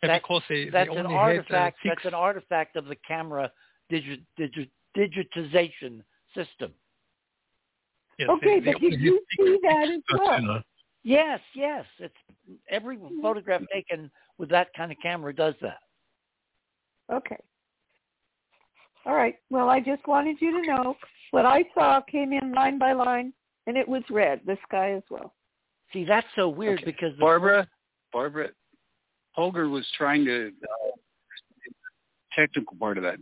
yeah, 0.02 0.08
that- 0.08 0.22
because 0.22 0.42
they, 0.48 0.68
that's 0.70 0.88
they 0.88 0.96
an 0.96 1.06
artifact. 1.06 1.78
had 1.82 1.90
uh, 1.90 1.94
that's 1.94 2.06
an 2.06 2.14
artifact 2.14 2.76
of 2.76 2.86
the 2.86 2.96
camera 2.96 3.50
digi, 3.90 4.22
digi, 4.38 4.68
digitization 4.96 6.02
system. 6.34 6.72
yes, 8.18 8.28
Okay, 8.30 8.60
they, 8.60 8.72
but 8.72 8.80
they 8.80 8.90
did 8.90 9.00
you 9.00 9.20
see 9.38 9.58
that 9.62 9.88
as 9.90 10.00
well? 10.12 10.38
channel. 10.38 10.60
Yes, 11.04 11.40
yes. 11.54 11.84
It's 11.98 12.14
every 12.68 12.96
Mm-hmm. 12.96 13.20
photograph 13.22 13.62
taken 13.72 14.10
with 14.38 14.48
that 14.50 14.68
kind 14.76 14.90
of 14.90 14.98
camera 15.02 15.34
does 15.34 15.54
that. 15.60 15.78
Okay. 17.12 17.36
All 19.04 19.14
right. 19.14 19.36
Well, 19.50 19.68
I 19.68 19.78
just 19.80 20.06
wanted 20.08 20.36
you 20.40 20.60
to 20.60 20.66
know 20.66 20.96
what 21.30 21.46
I 21.46 21.64
saw 21.74 22.00
came 22.00 22.32
in 22.32 22.52
line 22.52 22.78
by 22.78 22.92
line, 22.92 23.32
and 23.68 23.76
it 23.76 23.86
was 23.88 24.02
red. 24.10 24.40
The 24.46 24.56
sky 24.66 24.92
as 24.92 25.02
well. 25.10 25.34
See, 25.92 26.04
that's 26.04 26.26
so 26.34 26.48
weird 26.48 26.80
Okay. 26.80 26.90
because 26.90 27.16
Barbara, 27.20 27.68
Barbara, 28.12 28.48
Holger 29.32 29.68
was 29.68 29.86
trying 29.96 30.24
to 30.24 30.48
uh, 30.48 30.90
technical 32.34 32.76
part 32.78 32.96
of 32.98 33.04
that, 33.04 33.18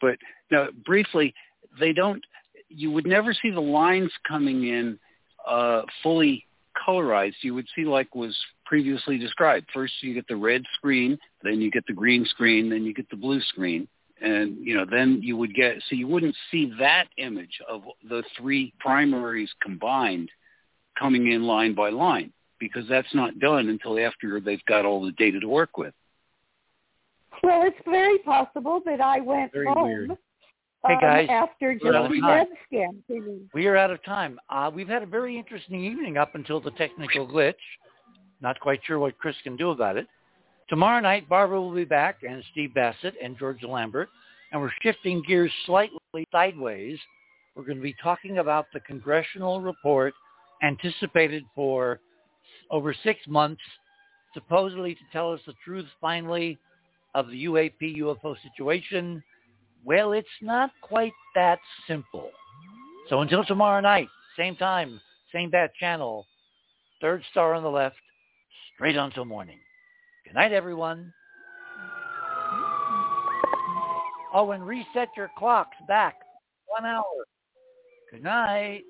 but 0.00 0.16
now 0.50 0.68
briefly, 0.84 1.34
they 1.78 1.92
don't. 1.92 2.22
You 2.68 2.90
would 2.90 3.06
never 3.06 3.34
see 3.34 3.50
the 3.50 3.60
lines 3.60 4.10
coming 4.26 4.66
in 4.66 4.98
uh, 5.46 5.82
fully 6.02 6.46
colorized. 6.86 7.34
You 7.42 7.54
would 7.54 7.66
see 7.74 7.84
like 7.84 8.14
was 8.14 8.36
previously 8.64 9.18
described. 9.18 9.66
First, 9.72 9.94
you 10.00 10.14
get 10.14 10.26
the 10.28 10.36
red 10.36 10.62
screen, 10.74 11.18
then 11.42 11.60
you 11.60 11.70
get 11.70 11.86
the 11.86 11.92
green 11.92 12.24
screen, 12.26 12.70
then 12.70 12.84
you 12.84 12.94
get 12.94 13.08
the 13.10 13.16
blue 13.16 13.40
screen, 13.40 13.88
and 14.20 14.56
you 14.64 14.74
know 14.74 14.86
then 14.90 15.20
you 15.22 15.36
would 15.36 15.54
get. 15.54 15.76
So 15.88 15.96
you 15.96 16.08
wouldn't 16.08 16.36
see 16.50 16.72
that 16.78 17.06
image 17.18 17.60
of 17.68 17.82
the 18.08 18.22
three 18.36 18.72
primaries 18.80 19.50
combined 19.62 20.30
coming 20.98 21.32
in 21.32 21.42
line 21.44 21.74
by 21.74 21.90
line 21.90 22.32
because 22.58 22.88
that's 22.88 23.14
not 23.14 23.38
done 23.38 23.68
until 23.68 23.98
after 23.98 24.40
they've 24.40 24.64
got 24.66 24.84
all 24.84 25.04
the 25.04 25.12
data 25.12 25.40
to 25.40 25.48
work 25.48 25.76
with. 25.76 25.92
Well, 27.42 27.62
it's 27.66 27.76
very 27.84 28.18
possible 28.18 28.80
that 28.86 29.00
I 29.00 29.20
went 29.20 29.52
Very 29.52 29.66
home 29.66 29.82
weird. 29.84 30.10
Hey, 30.86 30.94
um, 30.94 31.00
guys, 31.00 31.28
after 31.30 31.68
we're 31.68 31.74
just 31.74 31.86
of 31.86 32.10
the 32.10 32.20
time. 32.20 32.30
red 32.30 32.46
scan. 32.66 33.48
We 33.54 33.66
are 33.66 33.76
out 33.76 33.90
of 33.90 34.04
time. 34.04 34.38
Uh, 34.50 34.70
we've 34.72 34.88
had 34.88 35.02
a 35.02 35.06
very 35.06 35.38
interesting 35.38 35.82
evening 35.82 36.18
up 36.18 36.34
until 36.34 36.60
the 36.60 36.72
technical 36.72 37.26
glitch. 37.26 37.54
Not 38.42 38.60
quite 38.60 38.80
sure 38.84 38.98
what 38.98 39.16
Chris 39.18 39.36
can 39.42 39.56
do 39.56 39.70
about 39.70 39.96
it. 39.96 40.06
Tomorrow 40.68 41.00
night, 41.00 41.28
Barbara 41.28 41.60
will 41.60 41.74
be 41.74 41.84
back, 41.84 42.22
and 42.28 42.42
Steve 42.52 42.74
Bassett 42.74 43.14
and 43.22 43.38
George 43.38 43.62
Lambert, 43.62 44.08
and 44.52 44.60
we're 44.60 44.70
shifting 44.82 45.22
gears 45.26 45.52
slightly 45.64 46.26
sideways. 46.30 46.98
We're 47.54 47.64
going 47.64 47.78
to 47.78 47.82
be 47.82 47.94
talking 48.02 48.38
about 48.38 48.66
the 48.72 48.80
congressional 48.80 49.60
report 49.60 50.14
anticipated 50.62 51.44
for 51.54 52.00
over 52.70 52.94
six 53.02 53.20
months, 53.26 53.62
supposedly 54.32 54.94
to 54.94 55.00
tell 55.12 55.32
us 55.32 55.40
the 55.46 55.54
truth 55.64 55.86
finally 56.00 56.58
of 57.14 57.28
the 57.28 57.44
UAP 57.44 57.98
UFO 57.98 58.36
situation. 58.42 59.22
Well, 59.84 60.12
it's 60.12 60.26
not 60.40 60.70
quite 60.82 61.12
that 61.34 61.58
simple. 61.86 62.30
So 63.08 63.20
until 63.20 63.44
tomorrow 63.44 63.80
night, 63.80 64.08
same 64.36 64.56
time, 64.56 65.00
same 65.32 65.50
bat 65.50 65.72
channel, 65.78 66.26
third 67.00 67.22
star 67.30 67.54
on 67.54 67.62
the 67.62 67.70
left, 67.70 67.96
straight 68.74 68.96
on 68.96 69.10
till 69.10 69.24
morning. 69.24 69.58
Good 70.24 70.34
night, 70.34 70.52
everyone. 70.52 71.12
Oh, 74.32 74.50
and 74.50 74.66
reset 74.66 75.08
your 75.16 75.30
clocks 75.38 75.76
back 75.86 76.16
one 76.66 76.84
hour. 76.84 77.04
Good 78.10 78.22
night. 78.22 78.82